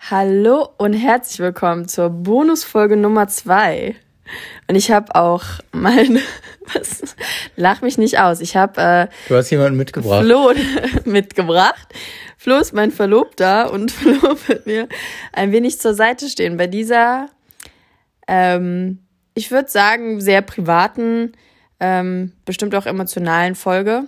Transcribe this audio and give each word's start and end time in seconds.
Hallo 0.00 0.68
und 0.76 0.92
herzlich 0.92 1.40
willkommen 1.40 1.88
zur 1.88 2.10
Bonusfolge 2.10 2.96
Nummer 2.96 3.28
zwei. 3.28 3.96
Und 4.68 4.76
ich 4.76 4.90
habe 4.90 5.14
auch 5.14 5.44
mein, 5.72 6.20
was, 6.72 7.16
lach 7.56 7.80
mich 7.82 7.98
nicht 7.98 8.18
aus. 8.20 8.40
Ich 8.40 8.56
habe 8.56 8.80
äh, 8.80 9.06
Du 9.28 9.34
hast 9.36 9.50
jemanden 9.50 9.76
mitgebracht. 9.76 10.24
Flo 10.24 10.52
mitgebracht. 11.04 11.88
Flo 12.36 12.56
ist 12.58 12.72
mein 12.72 12.92
Verlobter 12.92 13.72
und 13.72 13.90
Flo 13.92 14.36
wird 14.46 14.66
mir 14.66 14.88
ein 15.32 15.50
wenig 15.52 15.80
zur 15.80 15.94
Seite 15.94 16.28
stehen 16.28 16.56
bei 16.56 16.66
dieser, 16.66 17.28
ähm, 18.28 19.00
ich 19.34 19.50
würde 19.50 19.68
sagen, 19.68 20.20
sehr 20.20 20.42
privaten, 20.42 21.32
ähm, 21.80 22.32
bestimmt 22.44 22.74
auch 22.74 22.86
emotionalen 22.86 23.54
Folge. 23.54 24.04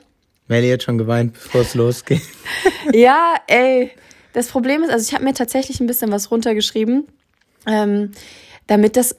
Melly 0.46 0.70
hat 0.70 0.82
schon 0.82 0.98
geweint, 0.98 1.34
bevor 1.34 1.62
es 1.62 1.74
losgeht. 1.74 2.22
Ja, 2.92 3.34
ey. 3.48 3.90
Das 4.38 4.46
Problem 4.46 4.84
ist, 4.84 4.92
also 4.92 5.04
ich 5.04 5.14
habe 5.14 5.24
mir 5.24 5.34
tatsächlich 5.34 5.80
ein 5.80 5.88
bisschen 5.88 6.12
was 6.12 6.30
runtergeschrieben, 6.30 7.08
ähm, 7.66 8.12
damit 8.68 8.96
das, 8.96 9.16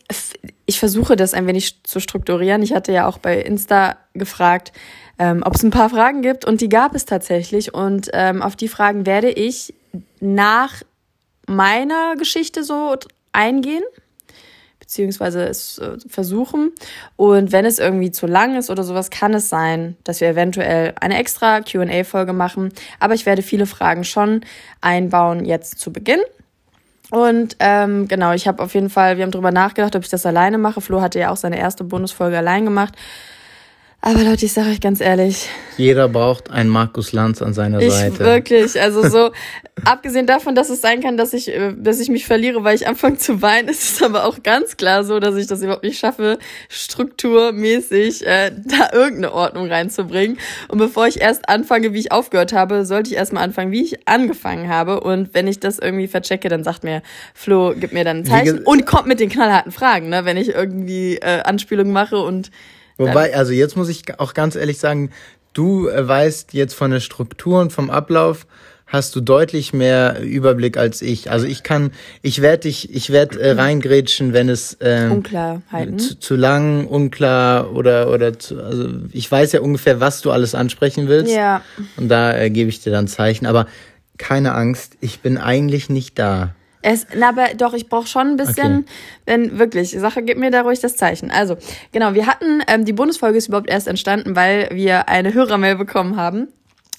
ich 0.66 0.80
versuche 0.80 1.18
das 1.18 1.34
ein 1.34 1.46
wenig 1.46 1.84
zu 1.84 2.00
strukturieren. 2.00 2.64
Ich 2.64 2.72
hatte 2.74 2.94
ja 2.94 3.06
auch 3.06 3.18
bei 3.18 3.42
Insta 3.42 3.98
gefragt, 4.14 4.72
ähm, 5.18 5.44
ob 5.46 5.56
es 5.56 5.64
ein 5.64 5.72
paar 5.72 5.90
Fragen 5.90 6.22
gibt 6.22 6.46
und 6.46 6.62
die 6.62 6.70
gab 6.70 6.96
es 6.96 7.04
tatsächlich. 7.04 7.74
Und 7.74 8.10
ähm, 8.14 8.42
auf 8.42 8.56
die 8.56 8.70
Fragen 8.70 9.06
werde 9.06 9.30
ich 9.30 9.74
nach 10.22 10.84
meiner 11.48 12.16
Geschichte 12.16 12.64
so 12.64 12.96
eingehen 13.34 13.84
beziehungsweise 14.90 15.44
es 15.44 15.78
äh, 15.78 15.98
versuchen. 16.08 16.72
Und 17.16 17.52
wenn 17.52 17.64
es 17.64 17.78
irgendwie 17.78 18.10
zu 18.10 18.26
lang 18.26 18.58
ist 18.58 18.72
oder 18.72 18.84
sowas, 18.84 19.12
kann 19.12 19.36
es 19.36 19.48
sein, 19.48 19.96
dass 20.04 20.20
wir 20.20 20.30
eventuell 20.30 20.96
eine 21.00 21.20
extra 21.20 21.62
QA-Folge 21.62 22.34
machen. 22.34 22.74
Aber 23.00 23.14
ich 23.14 23.28
werde 23.28 23.44
viele 23.44 23.68
Fragen 23.68 24.04
schon 24.04 24.42
einbauen 24.82 25.46
jetzt 25.46 25.78
zu 25.78 25.94
Beginn. 25.94 26.22
Und 27.12 27.56
ähm, 27.60 28.08
genau, 28.08 28.34
ich 28.34 28.48
habe 28.48 28.64
auf 28.64 28.74
jeden 28.74 28.90
Fall, 28.90 29.18
wir 29.18 29.24
haben 29.26 29.32
drüber 29.32 29.52
nachgedacht, 29.52 29.96
ob 29.96 30.02
ich 30.02 30.10
das 30.10 30.26
alleine 30.26 30.58
mache. 30.58 30.82
Flo 30.82 31.02
hatte 31.02 31.20
ja 31.20 31.30
auch 31.30 31.38
seine 31.38 31.60
erste 31.60 31.84
Bonusfolge 31.84 32.40
allein 32.40 32.66
gemacht. 32.66 32.96
Aber 34.02 34.24
Leute, 34.24 34.46
ich 34.46 34.54
sage 34.54 34.70
euch 34.70 34.80
ganz 34.80 35.02
ehrlich. 35.02 35.50
Jeder 35.76 36.08
braucht 36.08 36.52
einen 36.52 36.70
Markus 36.70 37.12
Lanz 37.12 37.42
an 37.42 37.54
seiner 37.54 37.82
ich 37.82 37.92
Seite. 37.92 38.20
Wirklich, 38.20 38.80
also 38.82 39.08
so, 39.10 39.32
abgesehen 39.84 40.26
davon, 40.26 40.56
dass 40.56 40.70
es 40.70 40.80
sein 40.80 41.02
kann, 41.02 41.18
dass 41.18 41.34
ich, 41.34 41.50
äh, 41.50 41.74
dass 41.78 42.00
ich 42.00 42.08
mich 42.08 42.26
verliere, 42.26 42.64
weil 42.64 42.76
ich 42.76 42.88
anfange 42.88 43.18
zu 43.18 43.42
weinen, 43.42 43.68
ist 43.68 43.84
es 43.84 44.02
aber 44.02 44.24
auch 44.24 44.42
ganz 44.42 44.78
klar 44.78 45.04
so, 45.04 45.20
dass 45.20 45.36
ich 45.36 45.48
das 45.48 45.62
überhaupt 45.62 45.84
nicht 45.84 46.00
schaffe, 46.00 46.40
strukturmäßig 46.70 48.26
äh, 48.26 48.52
da 48.66 48.90
irgendeine 48.94 49.34
Ordnung 49.34 49.68
reinzubringen. 49.68 50.38
Und 50.70 50.78
bevor 50.78 51.06
ich 51.08 51.20
erst 51.20 51.50
anfange, 51.50 51.94
wie 51.94 52.00
ich 52.00 52.14
aufgehört 52.14 52.54
habe, 52.54 52.86
sollte 52.86 53.10
ich 53.10 53.18
erstmal 53.18 53.44
anfangen, 53.44 53.74
wie 53.74 53.84
ich 53.84 54.08
angefangen 54.08 54.70
habe. 54.70 55.02
Und 55.02 55.34
wenn 55.34 55.46
ich 55.46 55.60
das 55.60 55.78
irgendwie 55.78 56.08
verchecke, 56.08 56.48
dann 56.48 56.64
sagt 56.64 56.86
mir 56.86 57.02
Flo, 57.34 57.74
gib 57.78 57.92
mir 57.92 58.06
dann 58.06 58.20
ein 58.20 58.26
Zeichen 58.26 58.60
und 58.60 58.86
kommt 58.86 59.08
mit 59.08 59.20
den 59.20 59.30
knallharten 59.30 59.74
Fragen, 59.74 60.08
ne, 60.08 60.24
wenn 60.24 60.38
ich 60.38 60.50
irgendwie 60.50 61.18
äh, 61.18 61.42
Anspielungen 61.42 61.92
mache 61.92 62.18
und 62.20 62.50
Wobei, 63.00 63.36
also 63.36 63.54
jetzt 63.54 63.76
muss 63.76 63.90
ich 63.90 64.20
auch 64.20 64.34
ganz 64.34 64.56
ehrlich 64.56 64.78
sagen, 64.78 65.12
du 65.54 65.88
äh, 65.88 66.08
weißt 66.08 66.54
jetzt 66.54 66.76
von 66.76 66.92
der 66.92 67.00
Struktur 67.00 67.62
und 67.62 67.74
vom 67.74 67.90
Ablauf 67.90 68.46
hast 68.90 69.16
du 69.16 69.22
deutlich 69.22 69.72
mehr 69.72 70.20
Überblick 70.22 70.76
als 70.76 71.02
ich. 71.02 71.30
Also 71.30 71.46
ich 71.46 71.64
kann, 71.64 71.92
ich 72.22 72.42
werde 72.42 72.64
dich, 72.64 72.94
ich 72.94 73.12
werde 73.12 73.40
äh, 73.40 73.52
reingrätschen, 73.52 74.34
wenn 74.34 74.50
es 74.50 74.74
Unklarheiten. 75.12 76.00
Zu, 76.00 76.20
zu 76.20 76.36
lang, 76.36 76.88
unklar 76.88 77.74
oder 77.74 78.12
oder 78.12 78.38
zu, 78.38 78.62
also 78.62 78.90
ich 79.12 79.32
weiß 79.32 79.52
ja 79.52 79.62
ungefähr, 79.62 80.00
was 80.00 80.22
du 80.22 80.32
alles 80.32 80.56
ansprechen 80.56 81.08
willst. 81.08 81.34
Ja. 81.34 81.62
Und 81.98 82.10
da 82.10 82.36
äh, 82.36 82.50
gebe 82.50 82.70
ich 82.70 82.82
dir 82.82 82.92
dann 82.92 83.08
Zeichen. 83.08 83.46
Aber 83.46 83.68
keine 84.18 84.54
Angst, 84.54 84.98
ich 85.02 85.22
bin 85.22 85.38
eigentlich 85.38 85.90
nicht 85.90 86.18
da. 86.20 86.56
Es, 86.82 87.08
na, 87.16 87.30
aber 87.30 87.48
doch, 87.56 87.74
ich 87.74 87.90
brauche 87.90 88.08
schon 88.08 88.28
ein 88.28 88.38
bisschen, 88.38 88.80
Okay. 88.80 88.86
wenn 89.26 89.60
wirklich, 89.60 89.92
Sache, 89.92 90.22
gib 90.24 90.38
mir 90.38 90.50
da 90.50 90.62
ruhig 90.62 90.80
das 90.80 90.96
Zeichen. 90.96 91.30
Also, 91.30 91.58
genau, 91.92 92.14
wir 92.14 92.26
hatten, 92.26 92.62
ähm, 92.68 92.86
die 92.86 92.94
Bundesfolge 92.94 93.38
ist 93.38 93.48
überhaupt 93.48 93.70
erst 93.70 93.88
entstanden, 93.88 94.36
weil 94.36 94.70
wir 94.72 95.10
eine 95.10 95.34
Hörermail 95.34 95.76
bekommen 95.76 96.16
haben. 96.16 96.48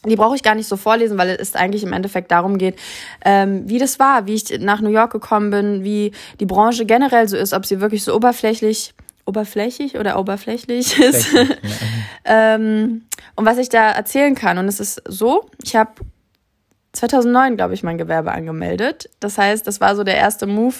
Die 0.07 0.17
brauche 0.17 0.35
ich 0.35 0.43
gar 0.43 0.55
nicht 0.55 0.67
so 0.67 0.77
vorlesen, 0.77 1.19
weil 1.19 1.31
es 1.31 1.55
eigentlich 1.55 1.83
im 1.83 1.93
Endeffekt 1.93 2.31
darum 2.31 2.57
geht, 2.57 2.77
ähm, 3.25 3.69
wie 3.69 3.79
das 3.79 3.99
war, 3.99 4.27
wie 4.27 4.35
ich 4.35 4.59
nach 4.59 4.81
New 4.81 4.89
York 4.91 5.13
gekommen 5.13 5.51
bin, 5.51 5.85
wie 5.85 6.13
die 6.41 6.47
Branche 6.47 6.87
generell 6.87 7.29
so 7.29 7.37
ist, 7.37 7.53
ob 7.53 7.67
sie 7.67 7.81
wirklich 7.81 8.03
so 8.05 8.15
oberflächlich, 8.15 8.95
oberflächlich 9.27 9.99
oder 9.99 10.19
oberflächlich 10.19 10.99
ist. 10.99 11.29
ähm, 12.25 13.03
und 13.37 13.45
was 13.47 13.59
ich 13.59 13.69
da 13.69 13.91
erzählen 13.91 14.35
kann. 14.35 14.57
Und 14.59 14.69
es 14.69 14.81
ist 14.81 15.03
so, 15.07 15.51
ich 15.63 15.77
habe 15.77 15.91
2009, 16.93 17.57
glaube 17.57 17.75
ich, 17.75 17.83
mein 17.83 17.99
Gewerbe 17.99 18.33
angemeldet. 18.33 19.09
Das 19.21 19.39
heißt, 19.39 19.67
das 19.67 19.81
war 19.81 19.95
so 19.97 20.03
der 20.05 20.17
erste 20.17 20.47
Move, 20.47 20.75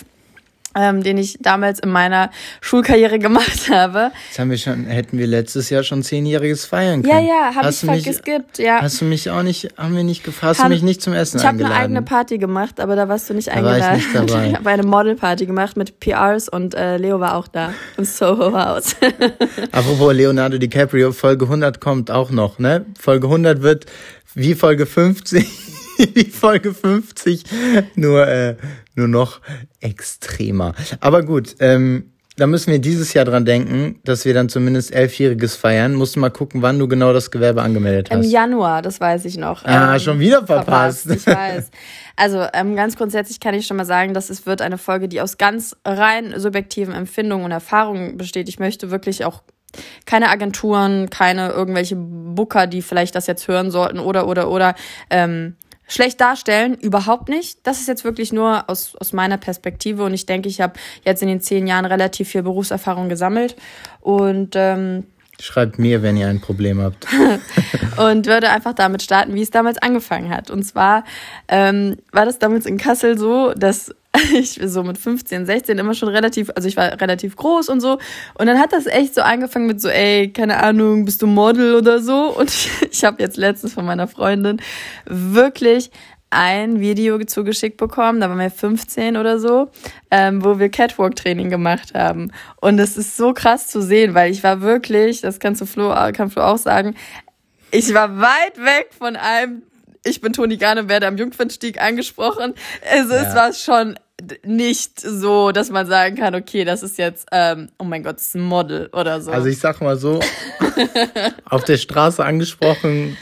ähm, 0.77 1.03
den 1.03 1.19
ich 1.19 1.37
damals 1.41 1.81
in 1.81 1.91
meiner 1.91 2.31
Schulkarriere 2.61 3.19
gemacht 3.19 3.69
habe. 3.71 4.13
Jetzt 4.29 4.39
haben 4.39 4.51
wir 4.51 4.59
schon, 4.59 4.85
hätten 4.87 5.19
wir 5.19 5.27
letztes 5.27 5.69
Jahr 5.69 5.83
schon 5.83 6.05
zehnjähriges 6.05 6.65
feiern 6.65 7.03
Ja, 7.03 7.17
können. 7.17 7.27
ja, 7.27 7.55
habe 7.57 7.71
ich 7.71 7.83
mich- 7.83 8.05
geskippt, 8.05 8.59
ja. 8.61 8.81
Hast 8.81 9.01
du 9.01 9.05
mich 9.05 9.31
auch 9.31 9.43
nicht, 9.43 9.69
haben 9.77 9.97
wir 9.97 10.05
nicht 10.05 10.23
gefasst, 10.23 10.59
hast 10.59 10.59
Haben- 10.61 10.71
du 10.71 10.75
mich 10.77 10.83
nicht 10.85 11.03
zum 11.03 11.13
Essen 11.13 11.39
Ich 11.39 11.43
habe 11.45 11.57
eine 11.57 11.65
eingeladen? 11.65 11.83
eigene 11.85 12.03
Party 12.03 12.39
gemacht, 12.39 12.79
aber 12.79 12.95
da 12.95 13.09
warst 13.09 13.29
du 13.29 13.35
nicht 13.35 13.49
Da 13.49 13.65
war 13.65 13.79
ich 13.79 13.83
eingeladen. 13.85 13.97
nicht 13.97 14.15
dabei. 14.33 14.47
Ich 14.51 14.55
habe 14.57 14.71
eine 14.71 14.83
Modelparty 14.85 15.47
gemacht 15.47 15.77
mit 15.77 15.99
PRs 15.99 16.49
und 16.49 16.75
äh, 16.77 16.99
Leo 16.99 17.19
war 17.19 17.35
auch 17.37 17.49
da 17.49 17.73
im 17.97 18.05
Soho 18.05 18.53
House. 18.53 18.95
Apropos 19.73 20.15
Leonardo 20.15 20.57
DiCaprio, 20.59 21.11
Folge 21.11 21.47
100 21.47 21.81
kommt 21.81 22.11
auch 22.13 22.31
noch, 22.31 22.61
ne? 22.61 22.85
Folge 22.99 23.27
100 23.27 23.63
wird 23.63 23.87
wie 24.35 24.55
Folge 24.55 24.87
50, 24.87 25.49
wie 26.15 26.25
Folge 26.25 26.75
50, 26.75 27.45
nur, 27.97 28.27
äh, 28.27 28.57
nur 28.95 29.09
noch 29.09 29.41
extremer. 29.81 30.75
Aber 31.01 31.23
gut, 31.23 31.57
ähm, 31.61 32.13
da 32.37 32.47
müssen 32.47 32.73
wir 32.73 32.79
dieses 32.79 33.13
Jahr 33.13 33.27
dran 33.27 33.45
denken, 33.45 34.01
dass 34.05 34.25
wir 34.25 34.33
dann 34.33 34.49
zumindest 34.49 34.95
elfjähriges 34.95 35.57
feiern. 35.57 35.95
Musst 35.95 36.17
du 36.17 36.21
mal 36.21 36.31
gucken, 36.31 36.63
wann 36.63 36.79
du 36.79 36.89
genau 36.89 37.13
das 37.13 37.31
Gewerbe 37.31 37.61
angemeldet 37.61 38.11
Im 38.11 38.21
hast. 38.21 38.31
Januar, 38.31 38.81
das 38.81 38.99
weiß 38.99 39.27
ich 39.27 39.37
noch. 39.37 39.65
Ah, 39.67 39.95
Ähm, 39.95 40.01
schon 40.01 40.19
wieder 40.21 40.47
verpasst. 40.47 41.11
Ich 41.11 41.27
weiß. 41.27 41.71
Also 42.17 42.47
ähm, 42.53 42.77
ganz 42.77 42.97
grundsätzlich 42.97 43.41
kann 43.41 43.55
ich 43.55 43.67
schon 43.67 43.77
mal 43.77 43.85
sagen, 43.85 44.15
dass 44.15 44.31
es 44.31 44.47
wird 44.47 44.63
eine 44.63 44.79
Folge, 44.79 45.09
die 45.09 45.21
aus 45.21 45.39
ganz 45.39 45.77
rein 45.85 46.33
subjektiven 46.37 46.95
Empfindungen 46.95 47.45
und 47.45 47.51
Erfahrungen 47.51 48.17
besteht. 48.17 48.49
Ich 48.49 48.59
möchte 48.59 48.91
wirklich 48.91 49.25
auch 49.25 49.43
keine 50.07 50.29
Agenturen, 50.29 51.11
keine 51.11 51.51
irgendwelche 51.51 51.97
Booker, 51.97 52.67
die 52.67 52.83
vielleicht 52.83 53.15
das 53.15 53.27
jetzt 53.27 53.49
hören 53.49 53.71
sollten 53.71 53.99
oder 53.99 54.27
oder 54.27 54.51
oder 54.51 54.75
ähm, 55.11 55.57
schlecht 55.91 56.21
darstellen, 56.21 56.75
überhaupt 56.75 57.29
nicht. 57.29 57.59
Das 57.65 57.81
ist 57.81 57.89
jetzt 57.89 58.05
wirklich 58.05 58.33
nur 58.33 58.71
aus, 58.71 58.97
aus 58.97 59.13
meiner 59.13 59.37
Perspektive 59.37 60.05
und 60.05 60.15
ich 60.15 60.25
denke, 60.25 60.49
ich 60.49 60.61
habe 60.61 60.75
jetzt 61.05 61.21
in 61.21 61.29
den 61.29 61.41
zehn 61.41 61.67
Jahren 61.67 61.85
relativ 61.85 62.29
viel 62.29 62.43
Berufserfahrung 62.43 63.09
gesammelt 63.09 63.57
und 64.01 64.55
ähm, 64.55 65.05
Schreibt 65.41 65.79
mir, 65.79 66.03
wenn 66.03 66.19
ihr 66.19 66.29
ein 66.29 66.41
Problem 66.41 66.83
habt. 66.83 67.07
und 67.97 68.27
würde 68.27 68.51
einfach 68.51 68.75
damit 68.75 69.03
starten, 69.03 69.35
wie 69.35 69.43
es 69.43 69.51
damals 69.51 69.79
angefangen 69.79 70.29
hat. 70.29 70.51
Und 70.51 70.65
zwar 70.65 71.05
ähm, 71.49 71.97
war 72.13 72.27
das 72.27 72.39
damals 72.39 72.67
in 72.67 72.77
Kassel 72.77 73.17
so, 73.17 73.55
dass 73.55 73.95
ich 74.35 74.61
so 74.65 74.83
mit 74.83 74.99
15, 74.99 75.47
16 75.47 75.79
immer 75.79 75.95
schon 75.95 76.09
relativ, 76.09 76.51
also 76.55 76.67
ich 76.67 76.77
war 76.77 77.01
relativ 77.01 77.37
groß 77.37 77.69
und 77.69 77.81
so. 77.81 77.99
Und 78.35 78.47
dann 78.47 78.59
hat 78.59 78.73
das 78.73 78.87
echt 78.87 79.15
so 79.15 79.23
angefangen 79.23 79.67
mit 79.67 79.81
so, 79.81 79.89
ey, 79.89 80.33
keine 80.33 80.63
Ahnung, 80.63 81.05
bist 81.05 81.23
du 81.23 81.27
Model 81.27 81.77
oder 81.77 82.01
so? 82.01 82.37
Und 82.37 82.51
ich, 82.51 82.71
ich 82.91 83.05
habe 83.05 83.23
jetzt 83.23 83.37
letztens 83.37 83.75
von 83.75 83.85
meiner 83.85 84.09
Freundin 84.09 84.61
wirklich 85.07 85.91
ein 86.31 86.79
Video 86.79 87.19
zugeschickt 87.25 87.77
bekommen, 87.77 88.21
da 88.21 88.29
waren 88.29 88.39
wir 88.39 88.51
15 88.51 89.17
oder 89.17 89.41
so, 89.41 89.69
ähm, 90.13 90.45
wo 90.45 90.61
wir 90.61 90.69
Catwalk-Training 90.69 91.51
gemacht 91.51 91.95
haben. 91.95 92.33
Und 92.61 92.79
es 92.79 92.97
ist 92.97 93.17
so 93.17 93.35
krass 93.35 93.67
zu 93.67 93.83
sehen, 93.83 94.15
weil 94.15 94.31
ich 94.31 94.45
war 94.45 94.61
wirklich, 94.61 95.23
das 95.23 95.41
kannst 95.41 95.61
du 95.61 95.67
Flo, 95.67 95.93
kann 96.13 96.31
Flo 96.31 96.43
auch 96.43 96.59
sagen, 96.59 96.95
ich 97.73 97.93
war 97.95 98.21
weit 98.21 98.59
weg 98.59 98.91
von 98.97 99.17
einem, 99.17 99.63
ich 100.05 100.21
bin 100.21 100.33
Toni 100.33 100.57
Garne, 100.57 100.89
werde 100.89 101.07
am 101.07 101.17
Jungfernstieg 101.17 101.81
angesprochen. 101.81 102.55
Also 102.91 103.15
es 103.15 103.29
Ja. 103.29 103.35
war 103.35 103.53
schon 103.53 103.99
nicht 104.45 105.01
so, 105.01 105.51
dass 105.51 105.71
man 105.71 105.87
sagen 105.87 106.17
kann, 106.17 106.35
okay, 106.35 106.65
das 106.65 106.83
ist 106.83 106.99
jetzt, 106.99 107.27
ähm, 107.33 107.71
oh 107.79 107.85
mein 107.85 108.03
Gott, 108.03 108.17
das 108.17 108.27
ist 108.29 108.35
ein 108.37 108.43
Model 108.43 108.89
oder 108.93 109.21
so. 109.23 109.31
Also 109.31 109.47
ich 109.49 109.59
sag 109.59 109.81
mal 109.81 109.97
so, 109.97 110.21
auf 111.47 111.65
der 111.65 111.79
Straße 111.79 112.25
angesprochen, 112.25 113.17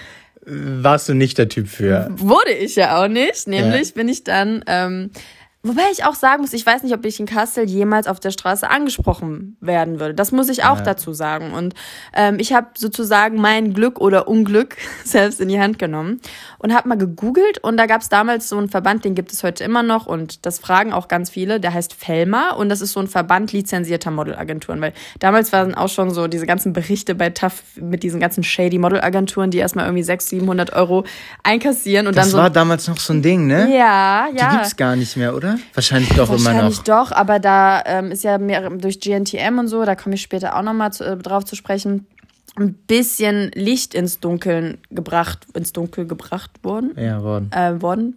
warst 0.44 1.08
du 1.08 1.14
nicht 1.14 1.38
der 1.38 1.48
Typ 1.48 1.68
für. 1.68 2.08
Wurde 2.10 2.52
ich 2.52 2.74
ja 2.76 3.02
auch 3.02 3.08
nicht. 3.08 3.46
Nämlich 3.46 3.94
bin 3.94 4.08
ich 4.08 4.24
dann, 4.24 4.64
ähm, 4.66 5.10
wobei 5.68 5.82
ich 5.92 6.04
auch 6.04 6.14
sagen 6.14 6.40
muss, 6.42 6.52
ich 6.52 6.64
weiß 6.64 6.82
nicht, 6.82 6.94
ob 6.94 7.04
ich 7.04 7.20
in 7.20 7.26
Kassel 7.26 7.64
jemals 7.68 8.06
auf 8.06 8.20
der 8.20 8.30
Straße 8.30 8.68
angesprochen 8.68 9.56
werden 9.60 10.00
würde. 10.00 10.14
Das 10.14 10.32
muss 10.32 10.48
ich 10.48 10.64
auch 10.64 10.78
Ja. 10.78 10.82
dazu 10.84 11.12
sagen. 11.12 11.52
Und 11.52 11.74
ähm, 12.14 12.38
ich 12.38 12.52
habe 12.52 12.68
sozusagen 12.76 13.40
mein 13.40 13.74
Glück 13.74 14.00
oder 14.00 14.28
Unglück 14.28 14.76
selbst 15.04 15.40
in 15.40 15.48
die 15.48 15.60
Hand 15.60 15.78
genommen 15.78 16.20
und 16.58 16.74
habe 16.74 16.88
mal 16.88 16.96
gegoogelt. 16.98 17.58
Und 17.58 17.76
da 17.76 17.86
gab 17.86 18.00
es 18.00 18.08
damals 18.08 18.48
so 18.48 18.56
einen 18.56 18.68
Verband, 18.68 19.04
den 19.04 19.14
gibt 19.14 19.32
es 19.32 19.42
heute 19.42 19.64
immer 19.64 19.82
noch. 19.82 20.06
Und 20.06 20.46
das 20.46 20.58
fragen 20.58 20.92
auch 20.92 21.08
ganz 21.08 21.30
viele. 21.30 21.60
Der 21.60 21.74
heißt 21.74 21.94
Felma. 21.94 22.50
Und 22.52 22.68
das 22.68 22.80
ist 22.80 22.92
so 22.92 23.00
ein 23.00 23.08
Verband 23.08 23.52
lizenzierter 23.52 24.10
Modelagenturen. 24.10 24.80
Weil 24.80 24.92
damals 25.18 25.52
waren 25.52 25.74
auch 25.74 25.88
schon 25.88 26.10
so 26.10 26.26
diese 26.28 26.46
ganzen 26.46 26.72
Berichte 26.72 27.14
bei 27.14 27.30
TAF 27.30 27.62
mit 27.76 28.02
diesen 28.02 28.20
ganzen 28.20 28.42
shady 28.44 28.78
Modelagenturen, 28.78 29.50
die 29.50 29.58
erstmal 29.58 29.86
irgendwie 29.86 30.02
600, 30.04 30.28
700 30.28 30.72
Euro 30.74 31.04
einkassieren. 31.42 32.06
Und 32.06 32.16
Das 32.16 32.26
dann 32.26 32.32
so 32.32 32.38
war 32.38 32.50
damals 32.50 32.88
noch 32.88 32.98
so 32.98 33.12
ein 33.12 33.22
Ding, 33.22 33.46
ne? 33.46 33.74
ja, 33.76 34.28
Die 34.32 34.38
ja. 34.38 34.52
gibt's 34.52 34.76
gar 34.76 34.96
nicht 34.96 35.16
mehr, 35.16 35.34
oder? 35.34 35.57
Wahrscheinlich 35.74 36.10
doch 36.10 36.28
immer 36.28 36.38
noch. 36.38 36.44
Wahrscheinlich 36.44 36.80
doch, 36.80 37.12
aber 37.12 37.38
da 37.38 37.82
ähm, 37.86 38.10
ist 38.10 38.24
ja 38.24 38.38
mehr 38.38 38.68
durch 38.70 39.00
GNTM 39.00 39.58
und 39.58 39.68
so, 39.68 39.84
da 39.84 39.94
komme 39.94 40.14
ich 40.14 40.22
später 40.22 40.56
auch 40.56 40.62
nochmal 40.62 40.90
äh, 41.00 41.16
drauf 41.16 41.44
zu 41.44 41.56
sprechen, 41.56 42.06
ein 42.56 42.74
bisschen 42.74 43.50
Licht 43.54 43.94
ins 43.94 44.20
Dunkeln 44.20 44.78
gebracht, 44.90 45.46
ins 45.54 45.72
Dunkel 45.72 46.06
gebracht 46.06 46.50
worden. 46.62 46.92
Ja, 46.96 47.22
worden. 47.22 47.50
Äh, 47.52 47.80
worden. 47.80 48.16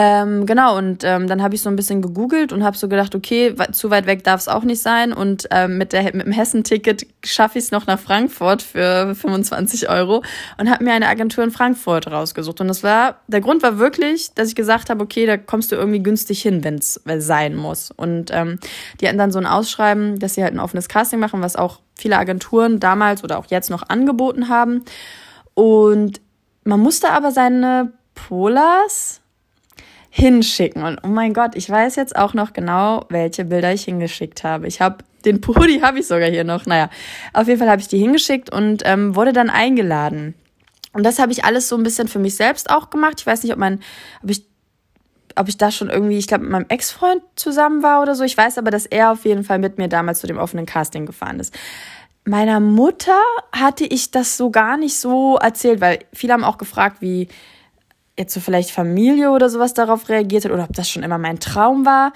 Ähm, 0.00 0.46
genau, 0.46 0.78
und 0.78 1.02
ähm, 1.02 1.26
dann 1.26 1.42
habe 1.42 1.56
ich 1.56 1.60
so 1.60 1.68
ein 1.68 1.74
bisschen 1.74 2.00
gegoogelt 2.00 2.52
und 2.52 2.62
habe 2.62 2.76
so 2.76 2.88
gedacht, 2.88 3.16
okay, 3.16 3.52
zu 3.72 3.90
weit 3.90 4.06
weg 4.06 4.22
darf 4.22 4.40
es 4.40 4.46
auch 4.46 4.62
nicht 4.62 4.80
sein. 4.80 5.12
Und 5.12 5.48
ähm, 5.50 5.76
mit, 5.76 5.92
der, 5.92 6.04
mit 6.14 6.24
dem 6.24 6.30
Hessen-Ticket 6.30 7.04
schaffe 7.24 7.58
ich 7.58 7.64
es 7.64 7.70
noch 7.72 7.88
nach 7.88 7.98
Frankfurt 7.98 8.62
für 8.62 9.12
25 9.16 9.90
Euro 9.90 10.22
und 10.56 10.70
habe 10.70 10.84
mir 10.84 10.92
eine 10.92 11.08
Agentur 11.08 11.42
in 11.42 11.50
Frankfurt 11.50 12.06
rausgesucht. 12.06 12.60
Und 12.60 12.68
das 12.68 12.84
war, 12.84 13.16
der 13.26 13.40
Grund 13.40 13.64
war 13.64 13.80
wirklich, 13.80 14.32
dass 14.34 14.46
ich 14.46 14.54
gesagt 14.54 14.88
habe, 14.88 15.02
okay, 15.02 15.26
da 15.26 15.36
kommst 15.36 15.72
du 15.72 15.76
irgendwie 15.76 16.00
günstig 16.00 16.42
hin, 16.42 16.62
wenn 16.62 16.76
es 16.76 17.00
sein 17.04 17.56
muss. 17.56 17.90
Und 17.90 18.30
ähm, 18.32 18.60
die 19.00 19.08
hatten 19.08 19.18
dann 19.18 19.32
so 19.32 19.40
ein 19.40 19.46
Ausschreiben, 19.46 20.20
dass 20.20 20.34
sie 20.34 20.44
halt 20.44 20.54
ein 20.54 20.60
offenes 20.60 20.88
Casting 20.88 21.18
machen, 21.18 21.42
was 21.42 21.56
auch 21.56 21.80
viele 21.96 22.18
Agenturen 22.18 22.78
damals 22.78 23.24
oder 23.24 23.36
auch 23.36 23.46
jetzt 23.46 23.68
noch 23.68 23.88
angeboten 23.88 24.48
haben. 24.48 24.84
Und 25.54 26.20
man 26.62 26.78
musste 26.78 27.10
aber 27.10 27.32
seine 27.32 27.94
Polars 28.14 29.22
hinschicken. 30.18 30.82
Und 30.82 30.98
oh 31.04 31.08
mein 31.08 31.32
Gott, 31.32 31.54
ich 31.54 31.70
weiß 31.70 31.96
jetzt 31.96 32.16
auch 32.16 32.34
noch 32.34 32.52
genau, 32.52 33.06
welche 33.08 33.44
Bilder 33.44 33.72
ich 33.72 33.84
hingeschickt 33.84 34.42
habe. 34.42 34.66
Ich 34.66 34.80
habe 34.80 34.98
den 35.24 35.40
Pudi 35.40 35.80
habe 35.82 36.00
ich 36.00 36.06
sogar 36.06 36.28
hier 36.28 36.44
noch. 36.44 36.66
Naja, 36.66 36.90
auf 37.32 37.46
jeden 37.46 37.58
Fall 37.58 37.70
habe 37.70 37.80
ich 37.80 37.88
die 37.88 37.98
hingeschickt 37.98 38.50
und 38.50 38.82
ähm, 38.84 39.14
wurde 39.14 39.32
dann 39.32 39.48
eingeladen. 39.48 40.34
Und 40.92 41.04
das 41.04 41.20
habe 41.20 41.30
ich 41.30 41.44
alles 41.44 41.68
so 41.68 41.76
ein 41.76 41.84
bisschen 41.84 42.08
für 42.08 42.18
mich 42.18 42.34
selbst 42.34 42.68
auch 42.70 42.90
gemacht. 42.90 43.14
Ich 43.20 43.26
weiß 43.26 43.44
nicht, 43.44 43.52
ob 43.52 43.58
mein, 43.58 43.80
ob 44.24 44.30
ich, 44.30 44.44
ob 45.36 45.48
ich 45.48 45.56
da 45.56 45.70
schon 45.70 45.88
irgendwie, 45.88 46.18
ich 46.18 46.26
glaube, 46.26 46.42
mit 46.42 46.52
meinem 46.52 46.66
Ex-Freund 46.68 47.22
zusammen 47.36 47.84
war 47.84 48.02
oder 48.02 48.16
so. 48.16 48.24
Ich 48.24 48.36
weiß 48.36 48.58
aber, 48.58 48.72
dass 48.72 48.86
er 48.86 49.12
auf 49.12 49.24
jeden 49.24 49.44
Fall 49.44 49.60
mit 49.60 49.78
mir 49.78 49.88
damals 49.88 50.18
zu 50.20 50.26
dem 50.26 50.38
offenen 50.38 50.66
Casting 50.66 51.06
gefahren 51.06 51.38
ist. 51.38 51.56
Meiner 52.24 52.58
Mutter 52.58 53.20
hatte 53.52 53.84
ich 53.84 54.10
das 54.10 54.36
so 54.36 54.50
gar 54.50 54.76
nicht 54.76 54.98
so 54.98 55.36
erzählt, 55.36 55.80
weil 55.80 56.00
viele 56.12 56.32
haben 56.32 56.44
auch 56.44 56.58
gefragt, 56.58 56.96
wie, 57.00 57.28
jetzt 58.18 58.34
so 58.34 58.40
vielleicht 58.40 58.70
Familie 58.70 59.30
oder 59.30 59.48
sowas 59.48 59.74
darauf 59.74 60.08
reagiert 60.08 60.44
hat 60.44 60.52
oder 60.52 60.64
ob 60.64 60.74
das 60.74 60.90
schon 60.90 61.02
immer 61.02 61.18
mein 61.18 61.38
Traum 61.38 61.86
war. 61.86 62.12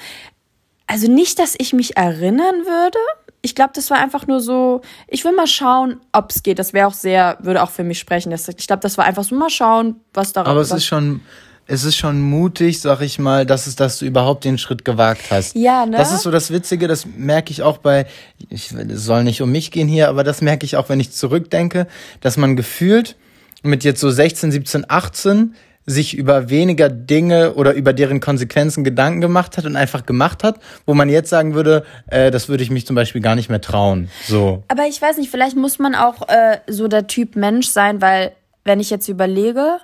Also 0.86 1.10
nicht, 1.10 1.38
dass 1.38 1.54
ich 1.58 1.72
mich 1.72 1.96
erinnern 1.96 2.66
würde. 2.66 2.98
Ich 3.40 3.54
glaube, 3.54 3.72
das 3.74 3.90
war 3.90 3.98
einfach 3.98 4.26
nur 4.26 4.40
so, 4.40 4.82
ich 5.08 5.24
will 5.24 5.32
mal 5.32 5.46
schauen, 5.46 6.00
ob 6.12 6.30
es 6.30 6.42
geht. 6.42 6.58
Das 6.58 6.72
wäre 6.72 6.86
auch 6.86 6.94
sehr, 6.94 7.38
würde 7.40 7.62
auch 7.62 7.70
für 7.70 7.84
mich 7.84 7.98
sprechen. 7.98 8.32
ich 8.32 8.66
glaube, 8.66 8.80
das 8.80 8.98
war 8.98 9.04
einfach 9.04 9.24
so, 9.24 9.34
mal 9.34 9.50
schauen, 9.50 9.96
was 10.12 10.32
darauf 10.32 10.50
Aber 10.50 10.60
es 10.60 10.70
ist 10.70 10.84
schon, 10.84 11.22
es 11.66 11.84
ist 11.84 11.96
schon 11.96 12.20
mutig, 12.20 12.80
sag 12.80 13.00
ich 13.00 13.18
mal, 13.18 13.46
dass 13.46 13.66
es, 13.66 13.76
dass 13.76 13.98
du 13.98 14.04
überhaupt 14.04 14.44
den 14.44 14.58
Schritt 14.58 14.84
gewagt 14.84 15.30
hast. 15.30 15.56
Ja, 15.56 15.86
ne? 15.86 15.96
Das 15.96 16.12
ist 16.12 16.22
so 16.22 16.30
das 16.30 16.50
Witzige, 16.50 16.88
das 16.88 17.06
merke 17.06 17.50
ich 17.50 17.62
auch 17.62 17.78
bei, 17.78 18.06
ich 18.48 18.72
es 18.72 19.04
soll 19.04 19.24
nicht 19.24 19.40
um 19.42 19.50
mich 19.50 19.70
gehen 19.70 19.88
hier, 19.88 20.08
aber 20.08 20.24
das 20.24 20.42
merke 20.42 20.66
ich 20.66 20.76
auch, 20.76 20.88
wenn 20.88 21.00
ich 21.00 21.12
zurückdenke, 21.12 21.86
dass 22.20 22.36
man 22.36 22.56
gefühlt 22.56 23.16
mit 23.62 23.84
jetzt 23.84 24.00
so 24.00 24.10
16, 24.10 24.52
17, 24.52 24.84
18 24.88 25.54
sich 25.86 26.16
über 26.16 26.48
weniger 26.48 26.88
Dinge 26.88 27.54
oder 27.54 27.74
über 27.74 27.92
deren 27.92 28.20
Konsequenzen 28.20 28.84
Gedanken 28.84 29.20
gemacht 29.20 29.56
hat 29.56 29.64
und 29.64 29.76
einfach 29.76 30.06
gemacht 30.06 30.44
hat, 30.44 30.60
wo 30.86 30.94
man 30.94 31.08
jetzt 31.08 31.30
sagen 31.30 31.54
würde, 31.54 31.84
äh, 32.06 32.30
das 32.30 32.48
würde 32.48 32.62
ich 32.62 32.70
mich 32.70 32.86
zum 32.86 32.96
Beispiel 32.96 33.20
gar 33.20 33.34
nicht 33.34 33.48
mehr 33.48 33.60
trauen. 33.60 34.08
So. 34.24 34.62
Aber 34.68 34.86
ich 34.86 35.00
weiß 35.02 35.16
nicht, 35.18 35.30
vielleicht 35.30 35.56
muss 35.56 35.78
man 35.78 35.94
auch 35.94 36.28
äh, 36.28 36.58
so 36.68 36.88
der 36.88 37.06
Typ 37.06 37.36
Mensch 37.36 37.68
sein, 37.68 38.00
weil 38.00 38.32
wenn 38.64 38.78
ich 38.78 38.90
jetzt 38.90 39.08
überlege, 39.08 39.78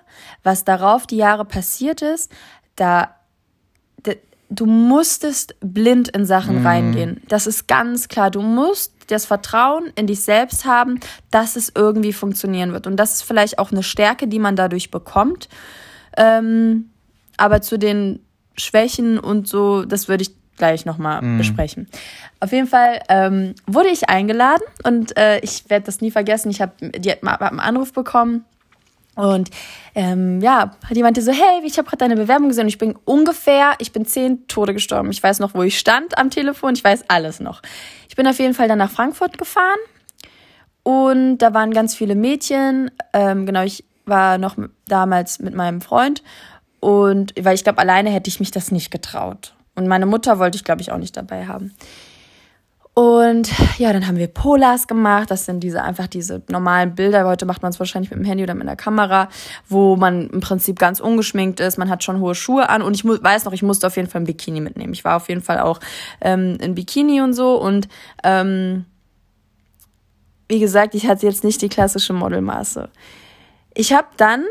was 0.44 0.64
darauf 0.64 1.06
die 1.06 1.16
Jahre 1.16 1.44
passiert 1.44 2.02
ist, 2.02 2.30
da 2.76 3.10
du 4.50 4.66
musstest 4.66 5.56
blind 5.60 6.08
in 6.08 6.24
Sachen 6.24 6.60
mhm. 6.60 6.66
reingehen. 6.66 7.22
Das 7.28 7.46
ist 7.46 7.68
ganz 7.68 8.08
klar. 8.08 8.30
Du 8.30 8.40
musst 8.40 8.94
das 9.08 9.26
Vertrauen 9.26 9.92
in 9.94 10.06
dich 10.06 10.22
selbst 10.22 10.64
haben, 10.64 11.00
dass 11.30 11.56
es 11.56 11.72
irgendwie 11.74 12.12
funktionieren 12.12 12.72
wird. 12.72 12.86
Und 12.86 12.96
das 12.96 13.14
ist 13.14 13.22
vielleicht 13.22 13.58
auch 13.58 13.72
eine 13.72 13.82
Stärke, 13.82 14.28
die 14.28 14.38
man 14.38 14.56
dadurch 14.56 14.90
bekommt. 14.90 15.48
Ähm, 16.18 16.90
aber 17.38 17.62
zu 17.62 17.78
den 17.78 18.20
Schwächen 18.56 19.18
und 19.18 19.48
so, 19.48 19.84
das 19.84 20.08
würde 20.08 20.22
ich 20.22 20.32
gleich 20.56 20.84
nochmal 20.84 21.22
mm. 21.22 21.38
besprechen. 21.38 21.88
Auf 22.40 22.52
jeden 22.52 22.66
Fall 22.66 23.00
ähm, 23.08 23.54
wurde 23.66 23.88
ich 23.88 24.08
eingeladen 24.08 24.64
und 24.84 25.16
äh, 25.16 25.38
ich 25.38 25.70
werde 25.70 25.86
das 25.86 26.00
nie 26.00 26.10
vergessen. 26.10 26.50
Ich 26.50 26.60
habe 26.60 26.72
hab 27.24 27.42
einen 27.42 27.60
Anruf 27.60 27.92
bekommen 27.92 28.44
und 29.14 29.50
ähm, 29.94 30.40
ja, 30.40 30.72
die 30.90 31.02
meinte 31.02 31.22
so, 31.22 31.32
hey, 31.32 31.62
ich 31.64 31.78
habe 31.78 31.88
gerade 31.88 31.98
deine 31.98 32.16
Bewerbung 32.16 32.48
gesehen 32.48 32.64
und 32.64 32.68
ich 32.68 32.78
bin 32.78 32.96
ungefähr, 33.04 33.72
ich 33.78 33.92
bin 33.92 34.04
zehn 34.04 34.46
Tode 34.46 34.74
gestorben. 34.74 35.10
Ich 35.10 35.22
weiß 35.22 35.40
noch, 35.40 35.54
wo 35.54 35.62
ich 35.62 35.78
stand 35.78 36.18
am 36.18 36.30
Telefon, 36.30 36.74
ich 36.74 36.84
weiß 36.84 37.04
alles 37.08 37.40
noch. 37.40 37.62
Ich 38.08 38.14
bin 38.14 38.26
auf 38.26 38.38
jeden 38.38 38.54
Fall 38.54 38.68
dann 38.68 38.78
nach 38.78 38.90
Frankfurt 38.90 39.38
gefahren 39.38 39.78
und 40.84 41.38
da 41.38 41.52
waren 41.52 41.72
ganz 41.72 41.94
viele 41.96 42.14
Mädchen. 42.14 42.90
Ähm, 43.12 43.44
genau, 43.44 43.62
ich 43.62 43.84
war 44.08 44.38
noch 44.38 44.56
damals 44.86 45.38
mit 45.38 45.54
meinem 45.54 45.80
Freund 45.80 46.22
und 46.80 47.34
weil 47.40 47.54
ich 47.54 47.64
glaube, 47.64 47.78
alleine 47.78 48.10
hätte 48.10 48.28
ich 48.28 48.40
mich 48.40 48.50
das 48.50 48.70
nicht 48.70 48.90
getraut. 48.90 49.54
Und 49.74 49.86
meine 49.86 50.06
Mutter 50.06 50.38
wollte 50.38 50.56
ich, 50.56 50.64
glaube 50.64 50.80
ich, 50.80 50.90
auch 50.90 50.98
nicht 50.98 51.16
dabei 51.16 51.46
haben. 51.46 51.72
Und 52.94 53.48
ja, 53.78 53.92
dann 53.92 54.08
haben 54.08 54.16
wir 54.16 54.26
Polars 54.26 54.88
gemacht. 54.88 55.30
Das 55.30 55.44
sind 55.44 55.60
diese 55.60 55.84
einfach 55.84 56.08
diese 56.08 56.42
normalen 56.48 56.96
Bilder. 56.96 57.24
Heute 57.26 57.46
macht 57.46 57.62
man 57.62 57.70
es 57.70 57.78
wahrscheinlich 57.78 58.10
mit 58.10 58.18
dem 58.18 58.26
Handy 58.26 58.42
oder 58.42 58.56
mit 58.56 58.66
der 58.66 58.74
Kamera, 58.74 59.28
wo 59.68 59.94
man 59.94 60.28
im 60.30 60.40
Prinzip 60.40 60.80
ganz 60.80 60.98
ungeschminkt 60.98 61.60
ist. 61.60 61.78
Man 61.78 61.90
hat 61.90 62.02
schon 62.02 62.18
hohe 62.18 62.34
Schuhe 62.34 62.68
an 62.68 62.82
und 62.82 62.94
ich 62.94 63.04
weiß 63.04 63.44
noch, 63.44 63.52
ich 63.52 63.62
musste 63.62 63.86
auf 63.86 63.94
jeden 63.94 64.08
Fall 64.08 64.22
ein 64.22 64.26
Bikini 64.26 64.60
mitnehmen. 64.60 64.92
Ich 64.94 65.04
war 65.04 65.14
auf 65.14 65.28
jeden 65.28 65.42
Fall 65.42 65.60
auch 65.60 65.78
ähm, 66.20 66.58
in 66.60 66.74
Bikini 66.74 67.20
und 67.20 67.34
so 67.34 67.54
und 67.62 67.86
ähm, 68.24 68.84
wie 70.48 70.58
gesagt, 70.58 70.96
ich 70.96 71.06
hatte 71.06 71.24
jetzt 71.24 71.44
nicht 71.44 71.62
die 71.62 71.68
klassische 71.68 72.14
Modelmaße. 72.14 72.88
Ich 73.78 73.92
habe 73.92 74.08
dann 74.16 74.44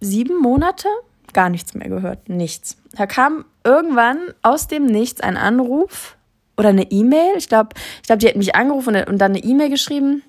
sieben 0.00 0.40
Monate 0.40 0.88
gar 1.32 1.50
nichts 1.50 1.72
mehr 1.74 1.88
gehört. 1.88 2.28
Nichts. 2.28 2.78
Da 2.96 3.06
kam 3.06 3.44
irgendwann 3.62 4.18
aus 4.42 4.66
dem 4.66 4.86
Nichts 4.86 5.20
ein 5.20 5.36
Anruf 5.36 6.16
oder 6.56 6.70
eine 6.70 6.90
E-Mail. 6.90 7.36
Ich 7.36 7.48
glaube, 7.48 7.76
ich 8.02 8.08
glaub, 8.08 8.18
die 8.18 8.26
hat 8.26 8.34
mich 8.34 8.56
angerufen 8.56 8.96
und 9.04 9.18
dann 9.18 9.36
eine 9.36 9.44
E-Mail 9.44 9.70
geschrieben. 9.70 10.24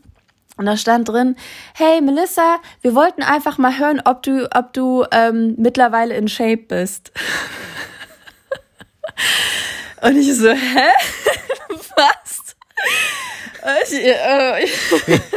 Und 0.58 0.68
da 0.68 0.78
stand 0.78 1.10
drin, 1.10 1.36
hey 1.74 2.00
Melissa, 2.00 2.58
wir 2.82 2.94
wollten 2.94 3.24
einfach 3.24 3.58
mal 3.58 3.80
hören, 3.80 4.04
ob 4.06 4.22
du, 4.22 4.48
ob 4.56 4.74
du 4.74 5.06
ähm, 5.12 5.56
mittlerweile 5.58 6.16
in 6.16 6.28
Shape 6.28 6.58
bist. 6.58 7.12
und 10.04 10.16
ich 10.16 10.32
so, 10.36 10.50
hä? 10.50 10.92
Was? 11.96 12.56
Ich, 13.90 14.06
äh, 14.06 14.68